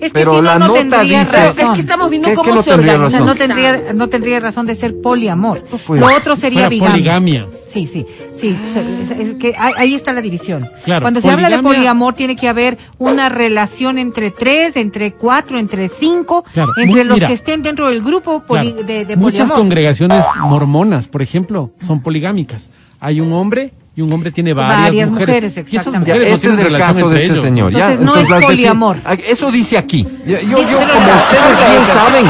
Es 0.02 0.12
que 0.14 0.20
Pero 0.20 0.32
si 0.32 0.38
no, 0.38 0.42
la 0.44 0.60
no 0.60 0.68
nota 0.68 0.80
tendría 0.80 1.20
dice- 1.20 1.38
razón. 1.38 1.66
Es 1.66 1.70
que 1.76 1.80
estamos 1.82 2.10
viendo 2.10 2.30
¿Qué- 2.30 2.36
cómo 2.36 2.56
no 2.56 2.64
se 2.64 2.70
tendría 2.72 2.94
O 2.94 2.98
sea, 2.98 3.06
organiza. 3.06 3.20
no 3.20 3.26
razón? 3.34 3.48
tendría, 3.48 3.94
no 3.94 4.08
tendría 4.10 4.40
razón 4.40 4.66
de 4.66 4.76
ser 4.76 5.00
poliamor. 5.02 5.64
pues. 5.86 6.00
Lo 6.00 6.08
otro 6.16 6.36
sería 6.36 6.68
bigamia. 6.70 6.92
poligamia. 6.94 7.46
Sí, 7.68 7.86
sí, 7.86 8.06
sí. 8.36 8.56
Es, 9.02 9.12
es 9.12 9.36
que 9.36 9.54
ahí 9.58 9.94
está 9.94 10.14
la 10.14 10.22
división. 10.22 10.68
Claro, 10.86 11.02
Cuando 11.02 11.22
se 11.22 11.30
habla 11.30 11.50
de 11.50 11.60
poliamor, 11.60 12.14
tiene 12.16 12.36
que 12.36 12.48
haber 12.48 12.78
una 12.98 13.30
relación 13.30 13.98
entre 13.98 14.32
tres, 14.32 14.78
entre 14.78 15.14
cuatro, 15.14 15.60
entre 15.60 15.90
cinco, 15.90 16.44
Claro, 16.54 16.72
entre 16.78 17.04
los 17.04 17.16
mira. 17.16 17.28
que 17.28 17.34
estén 17.34 17.62
dentro 17.62 17.88
del 17.90 18.02
grupo 18.02 18.42
poli- 18.48 18.72
Claro. 18.72 18.88
de, 18.88 19.06
de 19.06 19.16
Muchas 19.16 19.42
poliamor. 19.50 19.58
congregaciones 19.58 20.26
mormonas, 20.42 21.08
por 21.08 21.22
ejemplo, 21.22 21.72
son 21.86 22.02
poligámicas. 22.02 22.70
Hay 23.00 23.20
un 23.22 23.32
hombre 23.34 23.74
y 23.98 24.02
un 24.02 24.14
hombre 24.14 24.32
tiene 24.32 24.54
varias, 24.54 24.84
Varias 24.84 25.10
mujeres. 25.10 25.44
mujeres, 25.58 25.74
Y 25.74 25.76
esas. 25.76 25.92
Ya, 26.06 26.16
no 26.16 26.22
este 26.22 26.50
es 26.50 26.60
el 26.60 26.78
caso 26.78 27.10
de 27.10 27.16
este 27.16 27.26
ellos. 27.34 27.44
señor. 27.44 27.72
¿ya? 27.72 27.92
Entonces, 27.92 28.00
no 28.06 28.16
es 28.16 28.30
las 28.30 28.42
defi- 28.44 28.46
poliamor. 28.46 28.98
Eso 29.26 29.52
dice 29.52 29.76
aquí. 29.76 30.08
Yo, 30.24 30.40
yo, 30.40 30.56
como 30.56 30.68
ustedes 30.68 31.70
bien 31.72 31.84
saben, 31.92 32.26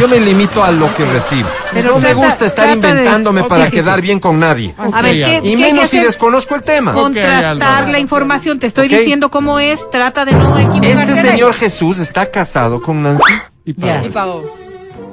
yo 0.00 0.08
me 0.08 0.18
limito 0.18 0.64
a 0.64 0.72
lo 0.72 0.92
que 0.92 1.04
recibo. 1.04 1.48
Pero 1.72 1.92
no 1.92 2.00
me 2.00 2.12
gusta 2.12 2.44
estar 2.46 2.66
de- 2.66 2.72
inventándome 2.72 3.44
para 3.44 3.66
sí, 3.66 3.76
quedar 3.76 4.00
sí. 4.00 4.02
bien 4.02 4.18
con 4.18 4.40
nadie. 4.40 4.74
A 4.76 5.00
ver, 5.00 5.14
¿qué, 5.14 5.40
Y 5.44 5.54
qué 5.54 5.62
menos 5.62 5.88
si 5.90 6.00
desconozco 6.00 6.56
el 6.56 6.64
tema. 6.64 6.92
Contrastar 6.92 7.88
la 7.88 8.00
información. 8.00 8.58
Te 8.58 8.66
estoy 8.66 8.88
diciendo 8.88 9.30
cómo 9.30 9.60
es. 9.60 9.88
Trata 9.92 10.24
de 10.24 10.32
no 10.32 10.58
equivocarte. 10.58 10.90
Este 11.12 11.14
señor 11.30 11.54
Jesús 11.54 12.00
está 12.00 12.28
casado 12.32 12.82
con 12.82 13.00
Nancy 13.00 13.22
Ya. 13.64 14.04
Y 14.04 14.10
Pao. 14.10 14.42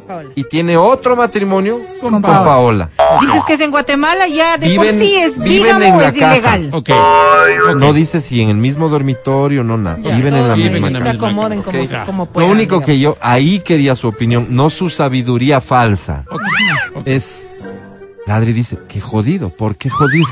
Paola. 0.09 0.29
y 0.35 0.43
tiene 0.45 0.75
otro 0.75 1.15
matrimonio 1.15 1.79
con, 2.01 2.13
Con 2.13 2.21
Paola. 2.23 2.43
Paola. 2.43 2.89
Dices 3.21 3.43
que 3.45 3.53
es 3.53 3.61
en 3.61 3.69
Guatemala, 3.69 4.27
ya 4.27 4.57
de 4.57 4.67
Viven- 4.67 4.75
por 4.77 5.05
sí 5.05 5.15
es 5.15 5.37
viven 5.37 5.81
en 5.83 5.93
o 5.93 6.01
la 6.01 6.07
es 6.09 6.17
casa. 6.19 6.57
ilegal. 6.57 6.83
No 7.79 7.93
dice 7.93 8.19
si 8.19 8.41
en 8.41 8.49
el 8.49 8.57
mismo 8.57 8.89
dormitorio, 8.89 9.63
no 9.63 9.77
nada. 9.77 9.99
Ya, 10.01 10.15
Viven 10.15 10.33
en 10.33 10.47
la 10.47 10.55
misma 10.55 10.87
en 10.87 10.93
la 10.93 11.01
Se 11.01 11.09
misma 11.13 11.27
acomoden 11.27 11.61
casa. 11.61 11.71
como, 12.05 12.05
como 12.05 12.25
Lo 12.25 12.31
puedan. 12.31 12.49
único 12.49 12.81
que 12.81 12.99
yo 12.99 13.17
ahí 13.21 13.59
quería 13.59 13.93
su 13.93 14.07
opinión, 14.07 14.47
no 14.49 14.69
su 14.71 14.89
sabiduría 14.89 15.61
falsa. 15.61 16.25
Es 17.05 17.31
Ladri 18.25 18.51
dice, 18.53 18.77
qué 18.87 18.99
jodido, 19.01 19.49
¿por 19.49 19.75
qué 19.75 19.89
jodido? 19.89 20.25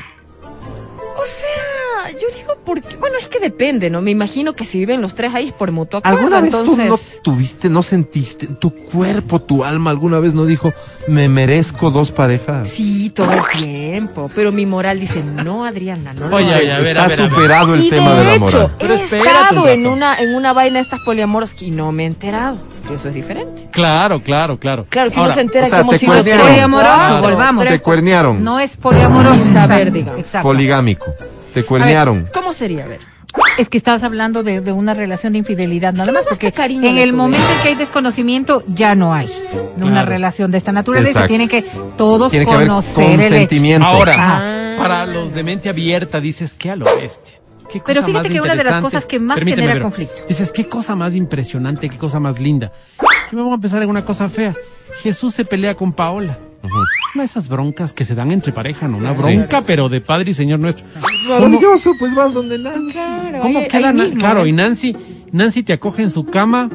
Porque. 2.67 2.95
Bueno, 2.97 3.15
es 3.17 3.27
que 3.27 3.39
depende, 3.39 3.89
¿no? 3.89 4.01
Me 4.01 4.11
imagino 4.11 4.53
que 4.53 4.65
si 4.65 4.77
viven 4.77 5.01
los 5.01 5.15
tres 5.15 5.33
ahí 5.33 5.47
es 5.47 5.53
por 5.53 5.71
mutuo 5.71 5.99
acuerdo. 5.99 6.19
¿Alguna 6.19 6.41
vez 6.41 6.53
entonces... 6.53 6.85
tú 6.85 6.91
no 6.91 6.99
tuviste, 7.23 7.69
no 7.69 7.81
sentiste, 7.81 8.45
tu 8.47 8.71
cuerpo, 8.71 9.41
tu 9.41 9.63
alma, 9.63 9.89
alguna 9.89 10.19
vez 10.19 10.33
no 10.35 10.45
dijo, 10.45 10.73
me 11.07 11.29
merezco 11.29 11.89
dos 11.89 12.11
parejas? 12.11 12.67
Sí, 12.67 13.09
todo 13.11 13.31
el 13.31 13.41
tiempo. 13.57 14.29
Pero 14.35 14.51
mi 14.51 14.65
moral 14.65 14.99
dice, 14.99 15.23
no, 15.23 15.65
Adriana, 15.65 16.13
no. 16.13 16.27
lo 16.27 16.35
Oye, 16.35 16.45
hagas". 16.47 16.59
oye, 16.61 16.73
a 16.73 16.79
ver, 16.79 16.87
Está 16.97 17.03
a 17.03 17.07
ver, 17.07 17.19
a 17.19 17.23
ver. 17.23 17.29
superado 17.31 17.73
el 17.73 17.83
y 17.85 17.89
tema 17.89 18.11
de 18.11 18.17
de 18.17 18.23
la 18.25 18.35
hecho, 18.35 18.43
moral. 18.45 18.71
Pero 18.77 18.93
he 18.93 19.03
estado 19.03 19.67
en 19.69 19.87
una, 19.87 20.15
en 20.19 20.35
una 20.35 20.53
vaina 20.53 20.75
de 20.75 20.81
estas 20.83 20.99
poliamoros 21.05 21.53
y 21.61 21.71
no 21.71 21.91
me 21.93 22.03
he 22.03 22.07
enterado. 22.07 22.57
Eso 22.93 23.07
es 23.07 23.13
diferente. 23.15 23.67
Claro, 23.71 24.21
claro, 24.21 24.57
claro. 24.59 24.85
Claro 24.89 25.09
que 25.11 25.17
Ahora, 25.17 25.27
uno 25.29 25.35
se 25.35 25.41
entera 25.41 25.65
o 25.67 25.69
sea, 25.69 25.79
que 25.79 25.81
hemos 25.83 25.97
sido 25.97 26.13
Poliamoroso, 26.13 26.95
cuatro, 26.97 27.21
volvamos. 27.21 27.65
Te 27.65 27.79
cuernearon, 27.79 28.43
No 28.43 28.59
es 28.59 28.75
poliamoroso. 28.77 29.43
Sin 29.43 29.53
saber, 29.53 29.91
digamos. 29.91 30.19
exacto. 30.19 30.47
poligámico, 30.47 31.13
te 31.61 31.61
A 31.61 31.63
ver, 31.63 31.65
cuernearon. 31.67 32.29
¿Cómo 32.33 32.53
sería? 32.53 32.85
A 32.85 32.87
ver. 32.87 32.99
Es 33.57 33.69
que 33.69 33.77
estás 33.77 34.03
hablando 34.03 34.41
de, 34.43 34.61
de 34.61 34.71
una 34.71 34.93
relación 34.93 35.33
de 35.33 35.39
infidelidad, 35.39 35.93
nada 35.93 36.11
más, 36.11 36.25
más 36.25 36.37
porque 36.39 36.53
en 36.69 36.97
el 36.97 37.13
momento 37.13 37.45
en 37.55 37.61
que 37.61 37.67
hay 37.69 37.75
desconocimiento 37.75 38.63
ya 38.67 38.95
no 38.95 39.13
hay 39.13 39.29
una 39.77 40.03
relación 40.05 40.49
de 40.51 40.57
esta 40.57 40.71
naturaleza. 40.71 41.09
Exacto. 41.25 41.27
Tienen 41.27 41.49
que 41.49 41.63
todos 41.97 42.31
Tiene 42.31 42.45
que 42.45 42.51
haber 42.51 42.67
conocer 42.67 43.19
el. 43.21 43.81
Ahora, 43.83 44.13
Ah. 44.17 44.75
para 44.77 45.05
los 45.05 45.33
de 45.33 45.43
mente 45.43 45.69
abierta 45.69 46.19
dices 46.19 46.53
que 46.53 46.71
a 46.71 46.75
lo 46.75 46.85
bestia. 46.85 47.35
¿Qué 47.69 47.81
Pero 47.85 48.01
fíjate 48.01 48.29
más 48.29 48.31
que 48.33 48.41
una 48.41 48.55
de 48.55 48.63
las 48.63 48.81
cosas 48.81 49.05
que 49.05 49.19
más 49.19 49.35
Permíteme 49.35 49.63
genera 49.63 49.73
ver. 49.73 49.83
conflicto. 49.83 50.21
Dices, 50.29 50.51
qué 50.53 50.69
cosa 50.69 50.95
más 50.95 51.15
impresionante, 51.15 51.89
qué 51.89 51.97
cosa 51.97 52.19
más 52.19 52.39
linda. 52.39 52.71
Yo 53.29 53.37
me 53.37 53.43
voy 53.43 53.51
a 53.51 53.55
empezar 53.55 53.83
en 53.83 53.89
una 53.89 54.05
cosa 54.05 54.29
fea. 54.29 54.55
Jesús 55.03 55.33
se 55.33 55.43
pelea 55.43 55.75
con 55.75 55.91
Paola. 55.91 56.37
Una 56.63 57.23
de 57.23 57.25
esas 57.25 57.47
broncas 57.47 57.93
que 57.93 58.03
se 58.05 58.13
dan 58.15 58.31
entre 58.31 58.51
pareja, 58.51 58.87
¿no? 58.87 58.97
Una 58.97 59.13
bronca, 59.13 59.61
pero 59.61 59.89
de 59.89 60.01
Padre 60.01 60.31
y 60.31 60.33
Señor 60.33 60.59
nuestro. 60.59 60.85
Maravilloso, 61.29 61.93
pues 61.99 62.13
vas 62.13 62.33
donde 62.33 62.57
Nancy. 62.57 62.93
Claro, 62.93 63.39
¿Cómo 63.41 63.59
ahí- 63.59 63.67
queda? 63.67 63.89
ahí 63.89 63.93
mismo, 63.95 64.17
claro, 64.17 64.45
¿eh? 64.45 64.49
y 64.49 64.51
Nancy, 64.51 64.95
Nancy 65.31 65.63
te 65.63 65.73
acoge 65.73 66.03
en 66.03 66.09
su 66.09 66.25
cama. 66.25 66.69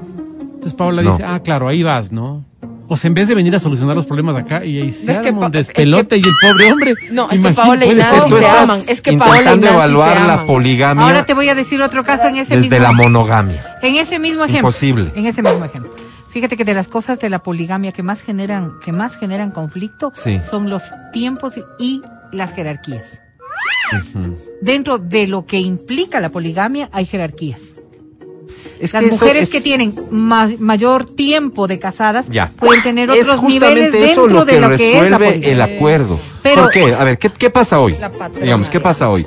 Entonces 0.55 0.75
Paola 0.75 1.03
No. 1.03 1.11
dice, 1.13 1.25
ah, 1.25 1.41
claro, 1.43 1.69
ahí 1.69 1.83
vas, 1.83 2.13
¿no? 2.13 2.45
O 2.89 2.97
sea, 2.97 3.09
en 3.09 3.15
vez 3.15 3.27
de 3.29 3.35
venir 3.35 3.55
a 3.57 3.59
solucionar 3.59 3.97
los 3.97 4.05
problemas 4.07 4.37
acá 4.37 4.65
y 4.65 4.79
ahí 4.81 4.93
se 4.93 5.13
Es 5.13 5.19
que 5.19 5.31
un 5.31 5.51
despelote 5.51 6.17
es 6.17 6.23
que- 6.23 6.29
y 6.29 6.31
el 6.31 6.53
pobre 6.53 6.73
hombre. 6.73 6.95
No, 7.11 7.31
es 7.31 7.41
que 7.41 7.51
Paola 7.53 7.87
y 7.87 7.95
Nancy 7.95 8.31
se 8.39 8.47
aman. 8.47 8.81
Es 8.87 9.01
que 9.01 9.13
Paola 9.15 9.37
y 9.37 9.39
intentando 9.41 9.67
Nancy 9.67 9.75
evaluar 9.77 10.19
se 10.21 10.27
la 10.27 10.47
poligamia 10.47 11.05
Ahora 11.07 11.25
te 11.25 11.33
voy 11.35 11.49
a 11.49 11.55
decir 11.55 11.81
otro 11.83 12.05
caso 12.05 12.27
en 12.29 12.37
ese 12.37 12.57
desde 12.57 12.69
mismo 12.71 12.83
la 12.85 12.93
monogamia. 12.93 13.79
En 13.83 13.97
ese 13.97 14.19
mismo 14.19 14.43
ejemplo. 14.45 14.69
Imposible. 14.69 15.11
En 15.15 15.27
ese 15.27 15.43
mismo 15.43 15.65
ejemplo. 15.65 15.93
Fíjate 16.33 16.57
que 16.57 16.65
de 16.65 16.75
las 16.75 16.89
cosas 16.89 17.19
de 17.21 17.29
la 17.31 17.43
poligamia 17.43 17.93
que 17.93 18.03
más 18.03 18.23
generan, 18.23 18.73
que 18.85 18.91
más 18.93 19.17
generan 19.17 19.51
conflicto 19.51 20.13
Sí. 20.15 20.39
son 20.49 20.71
los 20.71 20.83
tiempos 21.13 21.55
y 21.79 22.03
las 22.33 22.55
jerarquías. 22.55 23.07
Dentro 24.61 24.99
de 24.99 25.27
lo 25.27 25.45
que 25.45 25.59
implica 25.59 26.21
la 26.21 26.31
poligamia 26.31 26.89
hay 26.93 27.05
jerarquías. 27.05 27.61
Es 28.81 28.93
Las 28.95 29.05
que 29.05 29.11
mujeres 29.11 29.43
es- 29.45 29.49
que 29.51 29.61
tienen 29.61 29.95
más, 30.11 30.59
mayor 30.59 31.05
tiempo 31.05 31.69
de 31.69 31.79
casadas 31.79 32.27
Ya. 32.29 32.51
pueden 32.57 32.83
tener 32.83 33.11
es 33.11 33.23
otros 33.29 33.41
justamente 33.41 33.91
niveles 33.93 34.11
eso 34.11 34.23
dentro 34.23 34.41
lo 34.41 34.47
que 34.47 34.55
de 34.55 34.61
lo 34.61 34.69
que 34.71 34.75
es 34.75 34.81
la 35.11 35.19
resuelve 35.19 35.53
el 35.53 35.61
acuerdo. 35.61 36.19
Pero- 36.43 36.63
¿Por 36.63 36.71
qué? 36.73 36.95
A 36.95 37.05
ver, 37.05 37.19
¿qué, 37.19 37.31
qué 37.31 37.51
pasa 37.51 37.79
hoy? 37.81 37.97
Digamos, 38.41 38.71
¿qué 38.71 38.81
pasa 38.81 39.09
hoy? 39.11 39.25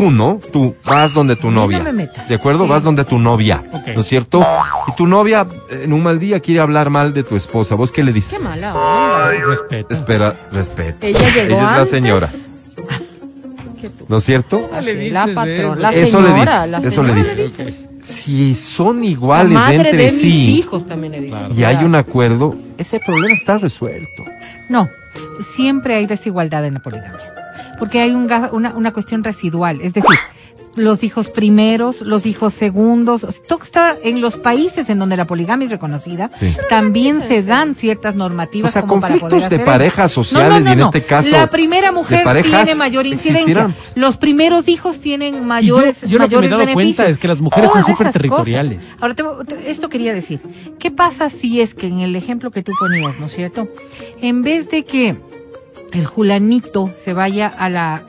Tú, 0.00 0.10
¿no? 0.10 0.40
Tú 0.52 0.74
vas 0.84 1.14
donde 1.14 1.36
tu 1.36 1.50
no 1.50 1.62
novia. 1.62 1.80
me 1.80 1.92
metas. 1.92 2.28
¿De 2.28 2.34
acuerdo? 2.36 2.66
Vas 2.66 2.82
donde 2.82 3.04
tu 3.04 3.18
novia. 3.18 3.62
¿No 3.94 4.00
es 4.00 4.06
cierto? 4.06 4.44
Y 4.88 4.92
tu 4.96 5.06
novia 5.06 5.46
en 5.70 5.92
un 5.92 6.02
mal 6.02 6.18
día 6.18 6.40
quiere 6.40 6.60
hablar 6.60 6.90
mal 6.90 7.12
de 7.14 7.22
tu 7.24 7.36
esposa. 7.36 7.74
¿Vos 7.74 7.92
qué 7.92 8.02
le 8.04 8.12
dices? 8.12 8.38
Qué 8.38 8.44
mala 8.44 8.74
onda. 8.74 9.30
Respeto. 9.46 9.94
Espera, 9.94 10.34
respeto. 10.52 11.06
Ella 11.06 11.18
llegó 11.20 11.40
Ella 11.56 11.72
es 11.72 11.78
la 11.78 11.86
señora. 11.86 12.28
¿No 14.08 14.16
es 14.18 14.24
cierto? 14.24 14.68
Le 14.82 14.94
dices 14.94 15.12
la 15.12 15.24
eso? 15.24 15.34
patrona, 15.34 15.76
la 15.76 15.90
Eso 15.90 16.20
le 16.20 16.32
dices, 16.32 16.70
la 16.70 16.78
eso 16.78 17.02
le 17.02 17.12
señora 17.24 17.34
dices. 17.34 17.74
Si 18.02 18.54
son 18.54 19.00
La 19.00 19.06
iguales 19.06 19.52
madre 19.52 19.76
entre 19.76 19.92
de 19.96 20.04
mis 20.12 20.20
sí 20.20 20.58
hijos 20.58 20.86
también 20.86 21.12
le 21.12 21.20
dice. 21.20 21.36
y 21.54 21.64
hay 21.64 21.84
un 21.84 21.94
acuerdo, 21.94 22.56
ese 22.78 23.00
problema 23.00 23.34
está 23.34 23.58
resuelto. 23.58 24.24
No, 24.70 24.88
siempre 25.54 25.96
hay 25.96 26.06
desigualdad 26.06 26.64
en 26.64 26.74
la 26.74 26.80
poligamia, 26.80 27.34
porque 27.78 28.00
hay 28.00 28.10
un 28.14 28.28
una, 28.52 28.72
una 28.74 28.92
cuestión 28.92 29.24
residual, 29.24 29.80
es 29.80 29.94
decir, 29.94 30.16
los 30.76 31.02
hijos 31.02 31.28
primeros, 31.30 32.02
los 32.02 32.24
hijos 32.24 32.54
segundos, 32.54 33.26
todo 33.48 33.64
está 33.64 33.96
en 34.04 34.20
los 34.20 34.36
países 34.36 34.88
en 34.88 35.00
donde 35.00 35.16
la 35.16 35.24
poligamia 35.24 35.64
es 35.64 35.72
reconocida, 35.72 36.30
Sí. 36.38 36.54
también 36.68 37.20
se 37.20 37.42
dan 37.42 37.74
ciertas 37.74 38.14
normativas 38.14 38.70
O 38.70 38.72
sea, 38.74 38.82
como 38.82 39.00
para 39.00 39.14
poder 39.16 39.30
conflictos 39.30 39.50
de 39.58 39.64
parejas 39.64 40.12
sociales 40.12 40.64
y 40.66 40.70
en 40.70 40.80
este 40.80 41.02
caso 41.02 41.30
la 41.32 41.48
primera 41.50 41.90
mujer 41.90 42.22
tiene 42.44 42.76
mayor 42.76 43.06
incidencia, 43.06 43.40
existirán. 43.64 43.74
los 43.96 44.18
primeros 44.18 44.68
hijos 44.68 45.00
tienen 45.00 45.34
Y 45.34 45.38
yo, 45.38 45.42
mayores 45.44 46.00
yo 46.02 46.18
lo 46.18 46.28
que 46.28 46.36
me 46.36 46.46
he 46.46 46.48
mayores 46.48 46.50
dado 46.50 46.60
beneficios. 46.60 46.96
cuenta 46.96 47.10
es 47.10 47.18
que 47.18 47.26
las 47.28 47.40
mujeres 47.40 47.70
son 47.72 47.84
súper 47.84 48.12
territoriales. 48.12 48.78
cosas. 48.78 48.96
Ahora, 49.00 49.14
te- 49.14 49.54
te- 49.56 49.70
esto 49.72 49.88
quería 49.88 50.14
decir. 50.14 50.40
¿Qué 50.78 50.92
pasa 50.92 51.28
si 51.28 51.60
es 51.60 51.74
que 51.74 51.88
en 51.88 51.98
el 52.00 52.14
ejemplo 52.14 52.52
que 52.52 52.62
tú 52.62 52.70
ponías, 52.78 53.18
¿no 53.18 53.26
es 53.26 53.32
cierto? 53.32 53.66
En 54.20 54.42
vez 54.42 54.70
de 54.70 54.84
que 54.84 55.16
el 55.92 56.06
julanito 56.06 56.90
se 56.94 57.12
vaya 57.12 57.46
a 57.48 57.68
la... 57.68 58.02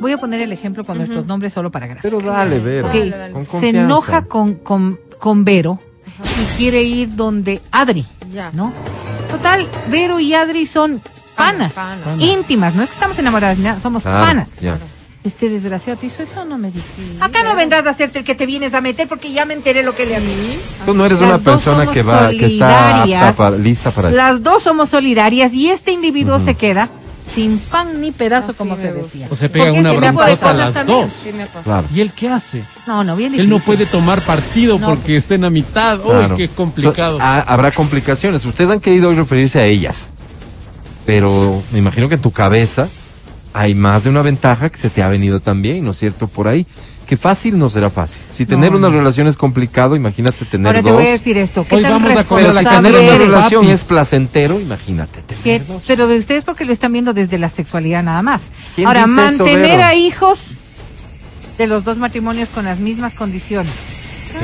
Voy 0.00 0.12
a 0.12 0.18
poner 0.18 0.40
el 0.40 0.52
ejemplo 0.52 0.84
con 0.84 0.96
nuestros 0.98 1.26
nombres 1.26 1.52
solo 1.52 1.70
para 1.70 1.86
gráfica. 1.86 2.08
Pero 2.08 2.20
dale, 2.20 2.60
ver. 2.60 2.84
Ok, 2.84 2.92
Dale, 2.92 3.10
dale. 3.18 3.32
Con 3.32 3.60
se 3.60 3.68
enoja 3.70 4.22
con, 4.26 4.54
con, 4.54 4.98
con 5.18 5.44
Vero 5.44 5.80
y 6.06 6.56
quiere 6.56 6.82
ir 6.82 7.16
donde 7.16 7.60
Adri, 7.72 8.06
Ya. 8.30 8.50
¿no? 8.52 8.72
Total, 9.30 9.66
Vero 9.90 10.20
y 10.20 10.34
Adri 10.34 10.66
son 10.66 11.02
panas, 11.36 11.72
panas. 11.72 12.04
Panas. 12.04 12.22
íntimas, 12.24 12.74
no 12.74 12.82
es 12.82 12.88
que 12.90 12.94
estamos 12.94 13.18
enamoradas, 13.18 13.58
ni 13.58 13.64
nada, 13.64 13.78
somos 13.80 14.02
Claro, 14.04 14.24
panas. 14.24 14.50
ya. 14.60 14.78
Este 15.28 15.50
desgraciado 15.50 15.98
te 15.98 16.06
hizo 16.06 16.22
eso, 16.22 16.44
no 16.46 16.56
me 16.56 16.70
dices. 16.70 16.90
Acá 17.20 17.42
no 17.42 17.54
vendrás 17.54 17.86
a 17.86 17.90
hacerte 17.90 18.20
el 18.20 18.24
que 18.24 18.34
te 18.34 18.46
vienes 18.46 18.72
a 18.72 18.80
meter 18.80 19.06
porque 19.06 19.30
ya 19.30 19.44
me 19.44 19.52
enteré 19.52 19.82
lo 19.82 19.94
que 19.94 20.06
le 20.06 20.16
haces. 20.16 20.28
Tú 20.86 20.94
no 20.94 21.04
eres 21.04 21.20
Las 21.20 21.28
una 21.28 21.38
persona 21.38 21.86
que 21.86 22.02
va, 22.02 22.30
que 22.30 22.46
está 22.46 23.02
apta 23.02 23.32
para, 23.34 23.56
lista 23.58 23.90
para 23.90 24.08
esto. 24.08 24.16
Las 24.16 24.42
dos 24.42 24.62
somos 24.62 24.88
solidarias 24.88 25.52
y 25.52 25.68
este 25.68 25.92
individuo 25.92 26.38
se 26.40 26.54
queda 26.54 26.88
sin 27.34 27.58
pan 27.58 28.00
ni 28.00 28.10
pedazo, 28.10 28.52
Así 28.52 28.56
como 28.58 28.74
se 28.76 28.90
decía. 28.90 29.28
O 29.30 29.36
se 29.36 29.50
Porque 29.50 29.70
una 29.70 29.92
broncota 29.92 30.30
cosas 30.36 30.56
las 30.56 30.72
también. 30.74 31.02
dos. 31.02 31.12
Sí. 31.12 31.30
Claro. 31.62 31.86
¿Y 31.94 32.00
él 32.00 32.12
qué 32.16 32.28
hace? 32.30 32.64
No, 32.86 33.04
no, 33.04 33.14
bien 33.14 33.32
Él 33.34 33.40
difícil. 33.40 33.50
no 33.50 33.58
puede 33.60 33.84
tomar 33.84 34.24
partido 34.24 34.78
No. 34.78 34.86
porque 34.88 35.18
está 35.18 35.34
en 35.34 35.42
la 35.42 35.50
mitad. 35.50 35.98
Uy, 36.00 36.10
Claro. 36.10 36.36
qué 36.36 36.48
complicado. 36.48 37.18
So- 37.18 37.22
ah, 37.22 37.44
habrá 37.46 37.70
complicaciones. 37.72 38.44
Ustedes 38.46 38.70
han 38.70 38.80
querido 38.80 39.10
hoy 39.10 39.16
referirse 39.16 39.60
a 39.60 39.66
ellas. 39.66 40.08
Pero 41.04 41.62
me 41.70 41.78
imagino 41.80 42.08
que 42.08 42.14
en 42.14 42.22
tu 42.22 42.30
cabeza 42.32 42.88
hay 43.52 43.74
más 43.74 44.04
de 44.04 44.10
una 44.10 44.22
ventaja 44.22 44.68
que 44.70 44.76
se 44.76 44.90
te 44.90 45.02
ha 45.02 45.08
venido 45.08 45.40
también, 45.40 45.84
¿no 45.84 45.90
es 45.92 45.98
cierto? 45.98 46.28
Por 46.28 46.48
ahí. 46.48 46.66
Que 47.06 47.16
fácil 47.16 47.58
no 47.58 47.70
será 47.70 47.88
fácil. 47.88 48.18
Si 48.30 48.44
tener 48.44 48.74
una 48.74 48.90
relación 48.90 49.26
es 49.28 49.36
complicado, 49.38 49.96
imagínate 49.96 50.44
tener 50.44 50.66
Ahora 50.66 50.82
te 50.82 50.90
dos. 50.90 50.98
voy 50.98 51.06
a 51.08 51.12
decir 51.12 51.38
esto. 51.38 51.64
¿Qué 51.66 51.76
Hoy 51.76 51.82
tan 51.82 51.92
vamos 51.92 52.14
a 52.14 52.24
comer 52.24 52.44
Pero 52.48 52.58
si 52.58 52.64
tener 52.66 52.92
una 52.92 53.00
eres? 53.00 53.18
relación 53.18 53.62
papi. 53.62 53.72
es 53.72 53.84
placentero, 53.84 54.60
imagínate. 54.60 55.22
tener 55.22 55.66
dos. 55.66 55.82
pero 55.86 56.06
de 56.06 56.18
ustedes 56.18 56.44
porque 56.44 56.66
lo 56.66 56.72
están 56.74 56.92
viendo 56.92 57.14
desde 57.14 57.38
la 57.38 57.48
sexualidad 57.48 58.02
nada 58.02 58.20
más. 58.20 58.42
¿Quién 58.74 58.86
Ahora, 58.86 59.04
eso, 59.04 59.08
mantener 59.12 59.80
a 59.80 59.94
hijos 59.94 60.58
de 61.56 61.66
los 61.66 61.82
dos 61.84 61.96
matrimonios 61.96 62.50
con 62.50 62.66
las 62.66 62.78
mismas 62.78 63.14
condiciones. 63.14 63.72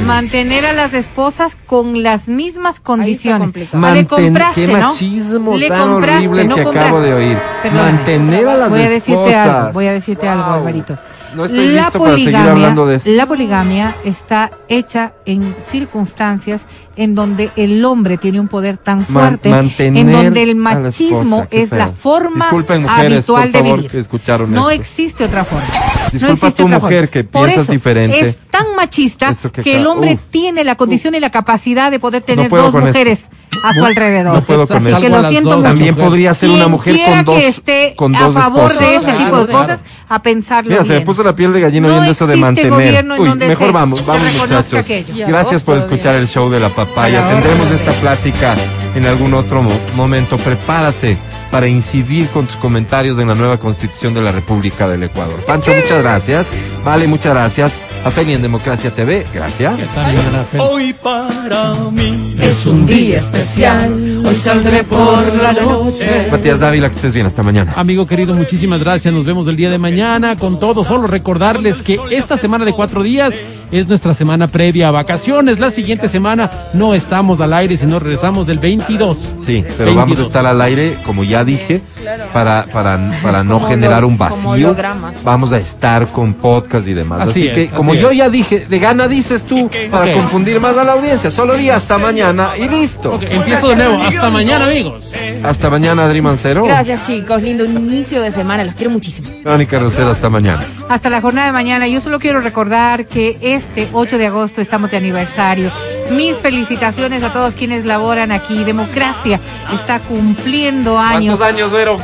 Mantener 0.05 0.67
a 0.67 0.73
las 0.73 0.93
esposas 0.95 1.57
con 1.67 2.03
las 2.03 2.29
mismas 2.29 2.81
condiciones. 2.81 3.51
Ah, 3.55 3.59
le 3.59 3.67
Manten- 3.79 4.07
compraste, 4.07 4.67
qué 4.67 4.73
¿no? 4.73 4.89
machismo 4.89 5.57
le 5.57 5.69
tan 5.69 5.89
compraste, 5.89 6.17
horrible 6.29 6.45
no 6.45 6.55
que 6.57 6.63
compraste. 6.65 6.89
acabo 6.89 7.01
de 7.03 7.15
oír. 7.15 7.39
Perdóname. 7.63 7.93
Mantener 7.93 8.49
a 8.49 8.57
las 8.57 8.71
voy 8.71 8.81
a 8.83 8.91
decirte 8.91 9.13
esposas. 9.31 9.47
algo, 9.49 9.73
voy 9.73 9.87
a 9.87 9.93
decirte 9.93 10.29
algo, 10.29 10.45
Wow. 10.45 10.55
Alvarito. 10.55 10.99
No 11.35 11.45
estoy 11.47 11.67
listo 11.69 11.99
para 12.01 12.15
seguir 12.15 12.37
hablando 12.37 12.87
de 12.87 12.95
esto. 12.97 13.11
La 13.11 13.27
poligamia 13.27 13.93
está 14.05 14.51
hecha 14.69 15.15
en 15.27 15.55
circunstancias 15.73 16.61
en 16.97 17.17
donde 17.17 17.51
el 17.57 17.85
hombre 17.85 18.19
tiene 18.19 18.39
un 18.39 18.47
poder 18.47 18.77
tan 18.79 18.99
Man- 18.99 19.07
fuerte, 19.41 19.49
mantener 19.49 20.07
en 20.07 20.13
donde 20.13 20.43
el 20.45 20.51
a 20.51 20.55
la 20.55 20.79
machismo 20.81 21.43
esposa, 21.43 21.49
es 21.51 21.73
la 21.73 21.89
forma 21.89 22.45
Disculpen, 22.45 22.83
mujeres, 22.83 23.13
habitual 23.29 23.43
por 23.43 23.53
de 23.53 23.59
favor, 23.59 23.77
vivir. 23.79 23.91
que 23.91 23.99
escucharon 23.99 24.53
no 24.53 24.71
esto. 24.71 24.81
existe 24.83 25.25
otra 25.25 25.45
forma. 25.45 25.67
No 26.23 26.29
Disculpa 26.29 26.47
existe 26.47 26.63
tú, 26.63 26.67
otra 26.67 26.79
mujer, 26.79 27.09
que 27.11 27.25
Por 27.25 27.43
piensas 27.47 27.65
eso, 27.65 27.73
diferente. 27.73 28.21
Es 28.21 28.37
tan 28.51 28.75
machista 28.77 29.33
que, 29.53 29.63
que 29.63 29.77
el 29.77 29.87
hombre 29.87 30.15
Uf. 30.15 30.21
tiene 30.31 30.65
la 30.65 30.77
condición 30.77 31.15
y 31.15 31.21
la 31.21 31.31
capacidad 31.31 31.91
de 31.91 31.99
poder 31.99 32.23
tener 32.23 32.49
dos 32.51 32.67
esto. 32.67 32.79
mujeres 32.81 33.21
a 33.65 33.73
su 33.73 33.81
No- 33.81 33.87
alrededor. 33.87 34.35
no 34.35 34.43
puedo 34.43 34.67
con 34.67 34.77
Así 34.79 34.89
esto. 34.89 35.01
que 35.01 35.09
lo 35.09 35.23
siento 35.29 35.49
dos. 35.51 35.59
mucho. 35.59 35.69
También 35.71 35.95
podría 35.97 36.35
ser 36.35 36.51
una 36.51 36.69
mujer 36.69 36.97
con 37.05 37.25
dos, 37.25 37.39
que 37.39 37.49
esté 37.49 37.95
con 37.97 38.15
a 38.15 38.31
favor 38.31 38.71
esposos. 38.73 38.79
de 38.79 38.95
este 38.97 39.05
Claro, 39.07 39.25
tipo 39.25 39.39
de 39.41 39.47
claro. 39.47 39.63
cosas 39.67 39.81
a 40.09 40.23
pensarlo 40.23 40.71
Mira, 40.71 40.85
se 40.85 40.93
me 40.95 41.01
puso 41.01 41.23
la 41.23 41.35
piel 41.35 41.53
de 41.53 41.61
gallina 41.61 41.89
No 41.89 41.95
oyendo 41.95 42.13
eso 42.13 42.27
de 42.27 42.37
mantener. 42.37 42.73
Uy, 42.73 43.35
mejor 43.37 43.67
se- 43.69 43.73
vamos, 43.73 44.05
vamos 44.05 44.35
muchachos. 44.39 44.75
aquello. 44.85 45.27
Gracias 45.29 45.63
por 45.63 45.79
escuchar 45.79 46.15
el 46.17 46.29
show 46.29 46.51
de 46.51 46.61
la 46.61 46.69
papaya. 46.69 47.27
Tendremos 47.29 47.71
esta 47.71 47.93
plática 47.93 48.55
en 48.95 49.07
algún 49.07 49.35
otro 49.35 49.63
mo- 49.63 49.71
momento. 49.97 50.37
Prepárate 50.37 51.17
para 51.55 51.69
incidir 51.69 52.31
con 52.31 52.49
tus 52.49 52.57
comentarios 52.57 53.17
en 53.21 53.29
la 53.29 53.37
nueva 53.37 53.59
constitución 53.59 54.13
de 54.13 54.21
la 54.21 54.33
República 54.33 54.89
del 54.89 55.05
Ecuador. 55.05 55.39
Pancho, 55.47 55.71
muchas 55.73 56.03
gracias. 56.03 56.49
Vale, 56.85 57.07
muchas 57.07 57.33
gracias. 57.33 57.85
A 58.05 58.11
Feli 58.11 58.33
en 58.33 58.43
Democracia 58.43 58.91
TV, 58.91 59.25
gracias. 59.33 59.73
Hoy 60.59 60.93
para 60.95 61.75
mí 61.93 62.35
Es 62.43 62.67
un 62.67 62.85
día 62.87 63.19
especial. 63.19 64.25
Hoy 64.27 64.35
saldré 64.35 64.83
por 64.83 65.33
la 65.37 65.53
noche. 65.53 66.27
Matías 66.29 66.59
Dávila, 66.59 66.89
que 66.89 66.97
estés 66.97 67.15
bien. 67.15 67.27
Hasta 67.27 67.45
mañana. 67.45 67.73
Amigo 67.77 68.05
querido, 68.05 68.35
muchísimas 68.35 68.83
gracias. 68.83 69.15
Nos 69.15 69.25
vemos 69.25 69.47
el 69.47 69.55
día 69.55 69.71
de 69.71 69.79
mañana 69.79 70.35
con 70.35 70.59
todo. 70.59 70.83
Solo 70.83 71.07
recordarles 71.07 71.77
que 71.77 72.01
esta 72.11 72.37
semana 72.37 72.65
de 72.65 72.73
cuatro 72.73 73.05
días 73.05 73.33
es 73.71 73.89
nuestra 73.89 74.15
semana 74.15 74.49
previa 74.49 74.89
a 74.89 74.91
vacaciones. 74.91 75.59
La 75.59 75.71
siguiente 75.71 76.09
semana 76.09 76.51
no 76.73 76.95
estamos 76.95 77.41
al 77.41 77.53
aire, 77.53 77.77
sino 77.77 77.99
regresamos 77.99 78.47
del 78.47 78.59
22. 78.59 79.35
Sí, 79.45 79.65
pero 79.77 79.95
vamos 79.95 80.03
a 80.03 80.07
22. 80.07 80.27
estar 80.27 80.47
al 80.47 80.61
aire, 80.61 80.97
como 81.05 81.25
ya 81.25 81.45
dije, 81.45 81.83
para, 82.33 82.67
para, 82.67 83.21
para 83.23 83.45
no 83.45 83.55
Como 83.55 83.69
generar 83.69 84.05
un 84.05 84.19
vacío. 84.19 84.77
Vamos 85.25 85.53
a 85.53 85.59
estar 85.59 86.07
con 86.09 86.35
podcast 86.35 86.87
y 86.89 86.95
demás. 86.95 87.21
Así, 87.23 87.31
Así 87.31 87.49
es, 87.49 87.55
que, 87.55 87.63
así 87.65 87.71
como 87.73 87.95
es. 87.95 88.01
yo 88.01 88.13
ya 88.13 88.29
dije, 88.29 88.67
de 88.69 88.79
gana 88.79 89.09
dices 89.09 89.43
tú, 89.45 89.71
para 89.91 90.13
confundir 90.13 90.61
más 90.61 90.77
a 90.77 90.85
la 90.85 90.93
audiencia. 90.93 91.31
Solo 91.31 91.55
di 91.55 91.71
hasta 91.71 91.99
mañana 91.99 92.51
y 92.57 92.69
listo. 92.69 93.19
Empiezo 93.21 93.69
de 93.69 93.77
nuevo. 93.77 94.03
Hasta 94.03 94.31
mañana, 94.31 94.67
amigos. 94.67 95.15
Hasta 95.43 95.71
mañana, 95.71 96.05
Adri 96.05 96.23
Mancero. 96.23 96.65
Gracias, 96.65 97.03
chicos. 97.07 97.43
Lindo 97.43 97.65
inicio 97.65 98.21
de 98.23 98.31
semana. 98.31 98.65
Los 98.65 98.75
quiero 98.75 98.91
muchísimo. 98.91 99.29
Mónica 99.45 99.79
Rosero, 99.79 100.11
hasta 100.11 100.29
mañana. 100.31 100.65
Hasta 100.89 101.11
la 101.11 101.21
jornada 101.21 101.47
de 101.49 101.53
mañana. 101.53 101.87
Yo 101.89 102.01
solo 102.01 102.19
quiero 102.19 102.41
recordar 102.41 103.07
que 103.07 103.39
este 103.55 103.89
8 103.93 104.19
de 104.19 104.27
agosto 104.27 104.61
estamos 104.61 104.91
de 104.91 104.97
aniversario. 104.97 105.71
Mis 106.11 106.37
felicitaciones 106.37 107.23
a 107.23 107.33
todos 107.33 107.55
quienes 107.55 107.87
laboran 107.87 108.31
aquí. 108.31 108.63
Democracia 108.65 109.41
está 109.73 110.01
cumpliendo 110.01 110.99
años. 110.99 111.41
años, 111.41 111.73
Vero? 111.73 111.99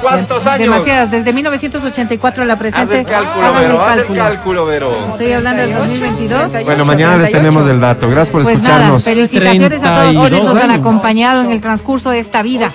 Demasiadas. 0.59 1.11
Desde 1.11 1.33
1984 1.35 2.45
la 2.47 2.55
Haz 2.55 2.59
presente. 2.59 3.01
el 3.01 3.07
cálculo, 3.07 3.47
Hagan 3.47 3.63
el 3.65 3.69
Vero. 3.73 3.83
Haz 3.83 3.91
el 3.93 3.99
cálculo. 3.99 4.23
cálculo, 4.25 4.67
Vero. 4.67 4.93
Estoy 5.13 5.33
hablando 5.33 5.63
del 5.63 5.75
2022. 5.75 6.53
Bueno, 6.65 6.85
mañana 6.87 7.17
les 7.19 7.31
tenemos 7.31 7.67
el 7.69 7.79
dato. 7.79 8.09
Gracias 8.09 8.31
por 8.31 8.43
Pues 8.43 8.57
nada, 8.63 8.69
escucharnos. 8.77 9.05
felicitaciones 9.05 9.83
a 9.85 9.95
todos 9.95 10.11
quienes 10.17 10.31
nos 10.45 10.51
han 10.57 10.57
32 10.57 10.81
acompañado 10.81 11.41
en 11.43 11.51
el 11.53 11.61
transcurso 11.61 12.09
de 12.11 12.21
esta 12.21 12.43
vida. 12.43 12.71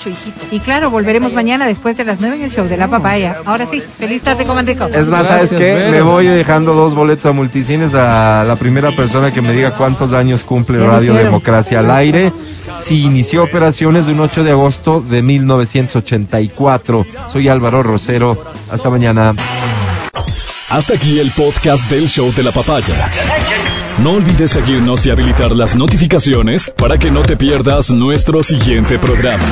Y 0.51 0.59
claro, 0.59 0.91
volveremos 0.91 1.33
mañana 1.33 1.65
después 1.65 1.97
de 1.97 2.05
las 2.05 2.19
9 2.19 2.35
en 2.35 2.43
el 2.43 2.51
show 2.51 2.67
de 2.67 2.77
la 2.77 2.87
papaya. 2.87 3.37
Ahora 3.45 3.65
sí, 3.65 3.81
feliz 3.81 4.21
tarde, 4.21 4.45
Comandico. 4.45 4.85
Es 4.85 5.07
más, 5.07 5.25
¿sabes 5.27 5.49
qué? 5.49 5.87
Me 5.89 6.01
voy 6.01 6.27
dejando 6.27 6.73
dos 6.73 6.93
boletos 6.93 7.25
a 7.25 7.31
multicines 7.31 7.95
a 7.95 8.43
la 8.47 8.55
primera 8.55 8.64
persona 8.95 9.31
que 9.31 9.41
me 9.41 9.53
diga 9.53 9.71
cuántos 9.75 10.13
años 10.13 10.43
cumple 10.43 10.79
Radio. 10.79 11.13
Democracia 11.13 11.79
al 11.79 11.91
aire. 11.91 12.33
Si 12.73 13.03
inició 13.03 13.43
operaciones 13.43 14.05
de 14.05 14.13
un 14.13 14.19
8 14.19 14.43
de 14.43 14.51
agosto 14.51 15.01
de 15.01 15.21
1984. 15.21 17.05
Soy 17.27 17.47
Álvaro 17.47 17.83
Rosero. 17.83 18.37
Hasta 18.71 18.89
mañana. 18.89 19.33
Hasta 20.69 20.95
aquí 20.95 21.19
el 21.19 21.31
podcast 21.31 21.89
del 21.89 22.09
show 22.09 22.33
de 22.33 22.43
la 22.43 22.51
papaya. 22.51 23.09
No 23.99 24.13
olvides 24.13 24.51
seguirnos 24.51 25.05
y 25.05 25.11
habilitar 25.11 25.51
las 25.51 25.75
notificaciones 25.75 26.71
para 26.75 26.97
que 26.97 27.11
no 27.11 27.21
te 27.21 27.37
pierdas 27.37 27.91
nuestro 27.91 28.43
siguiente 28.43 28.99
programa. 28.99 29.43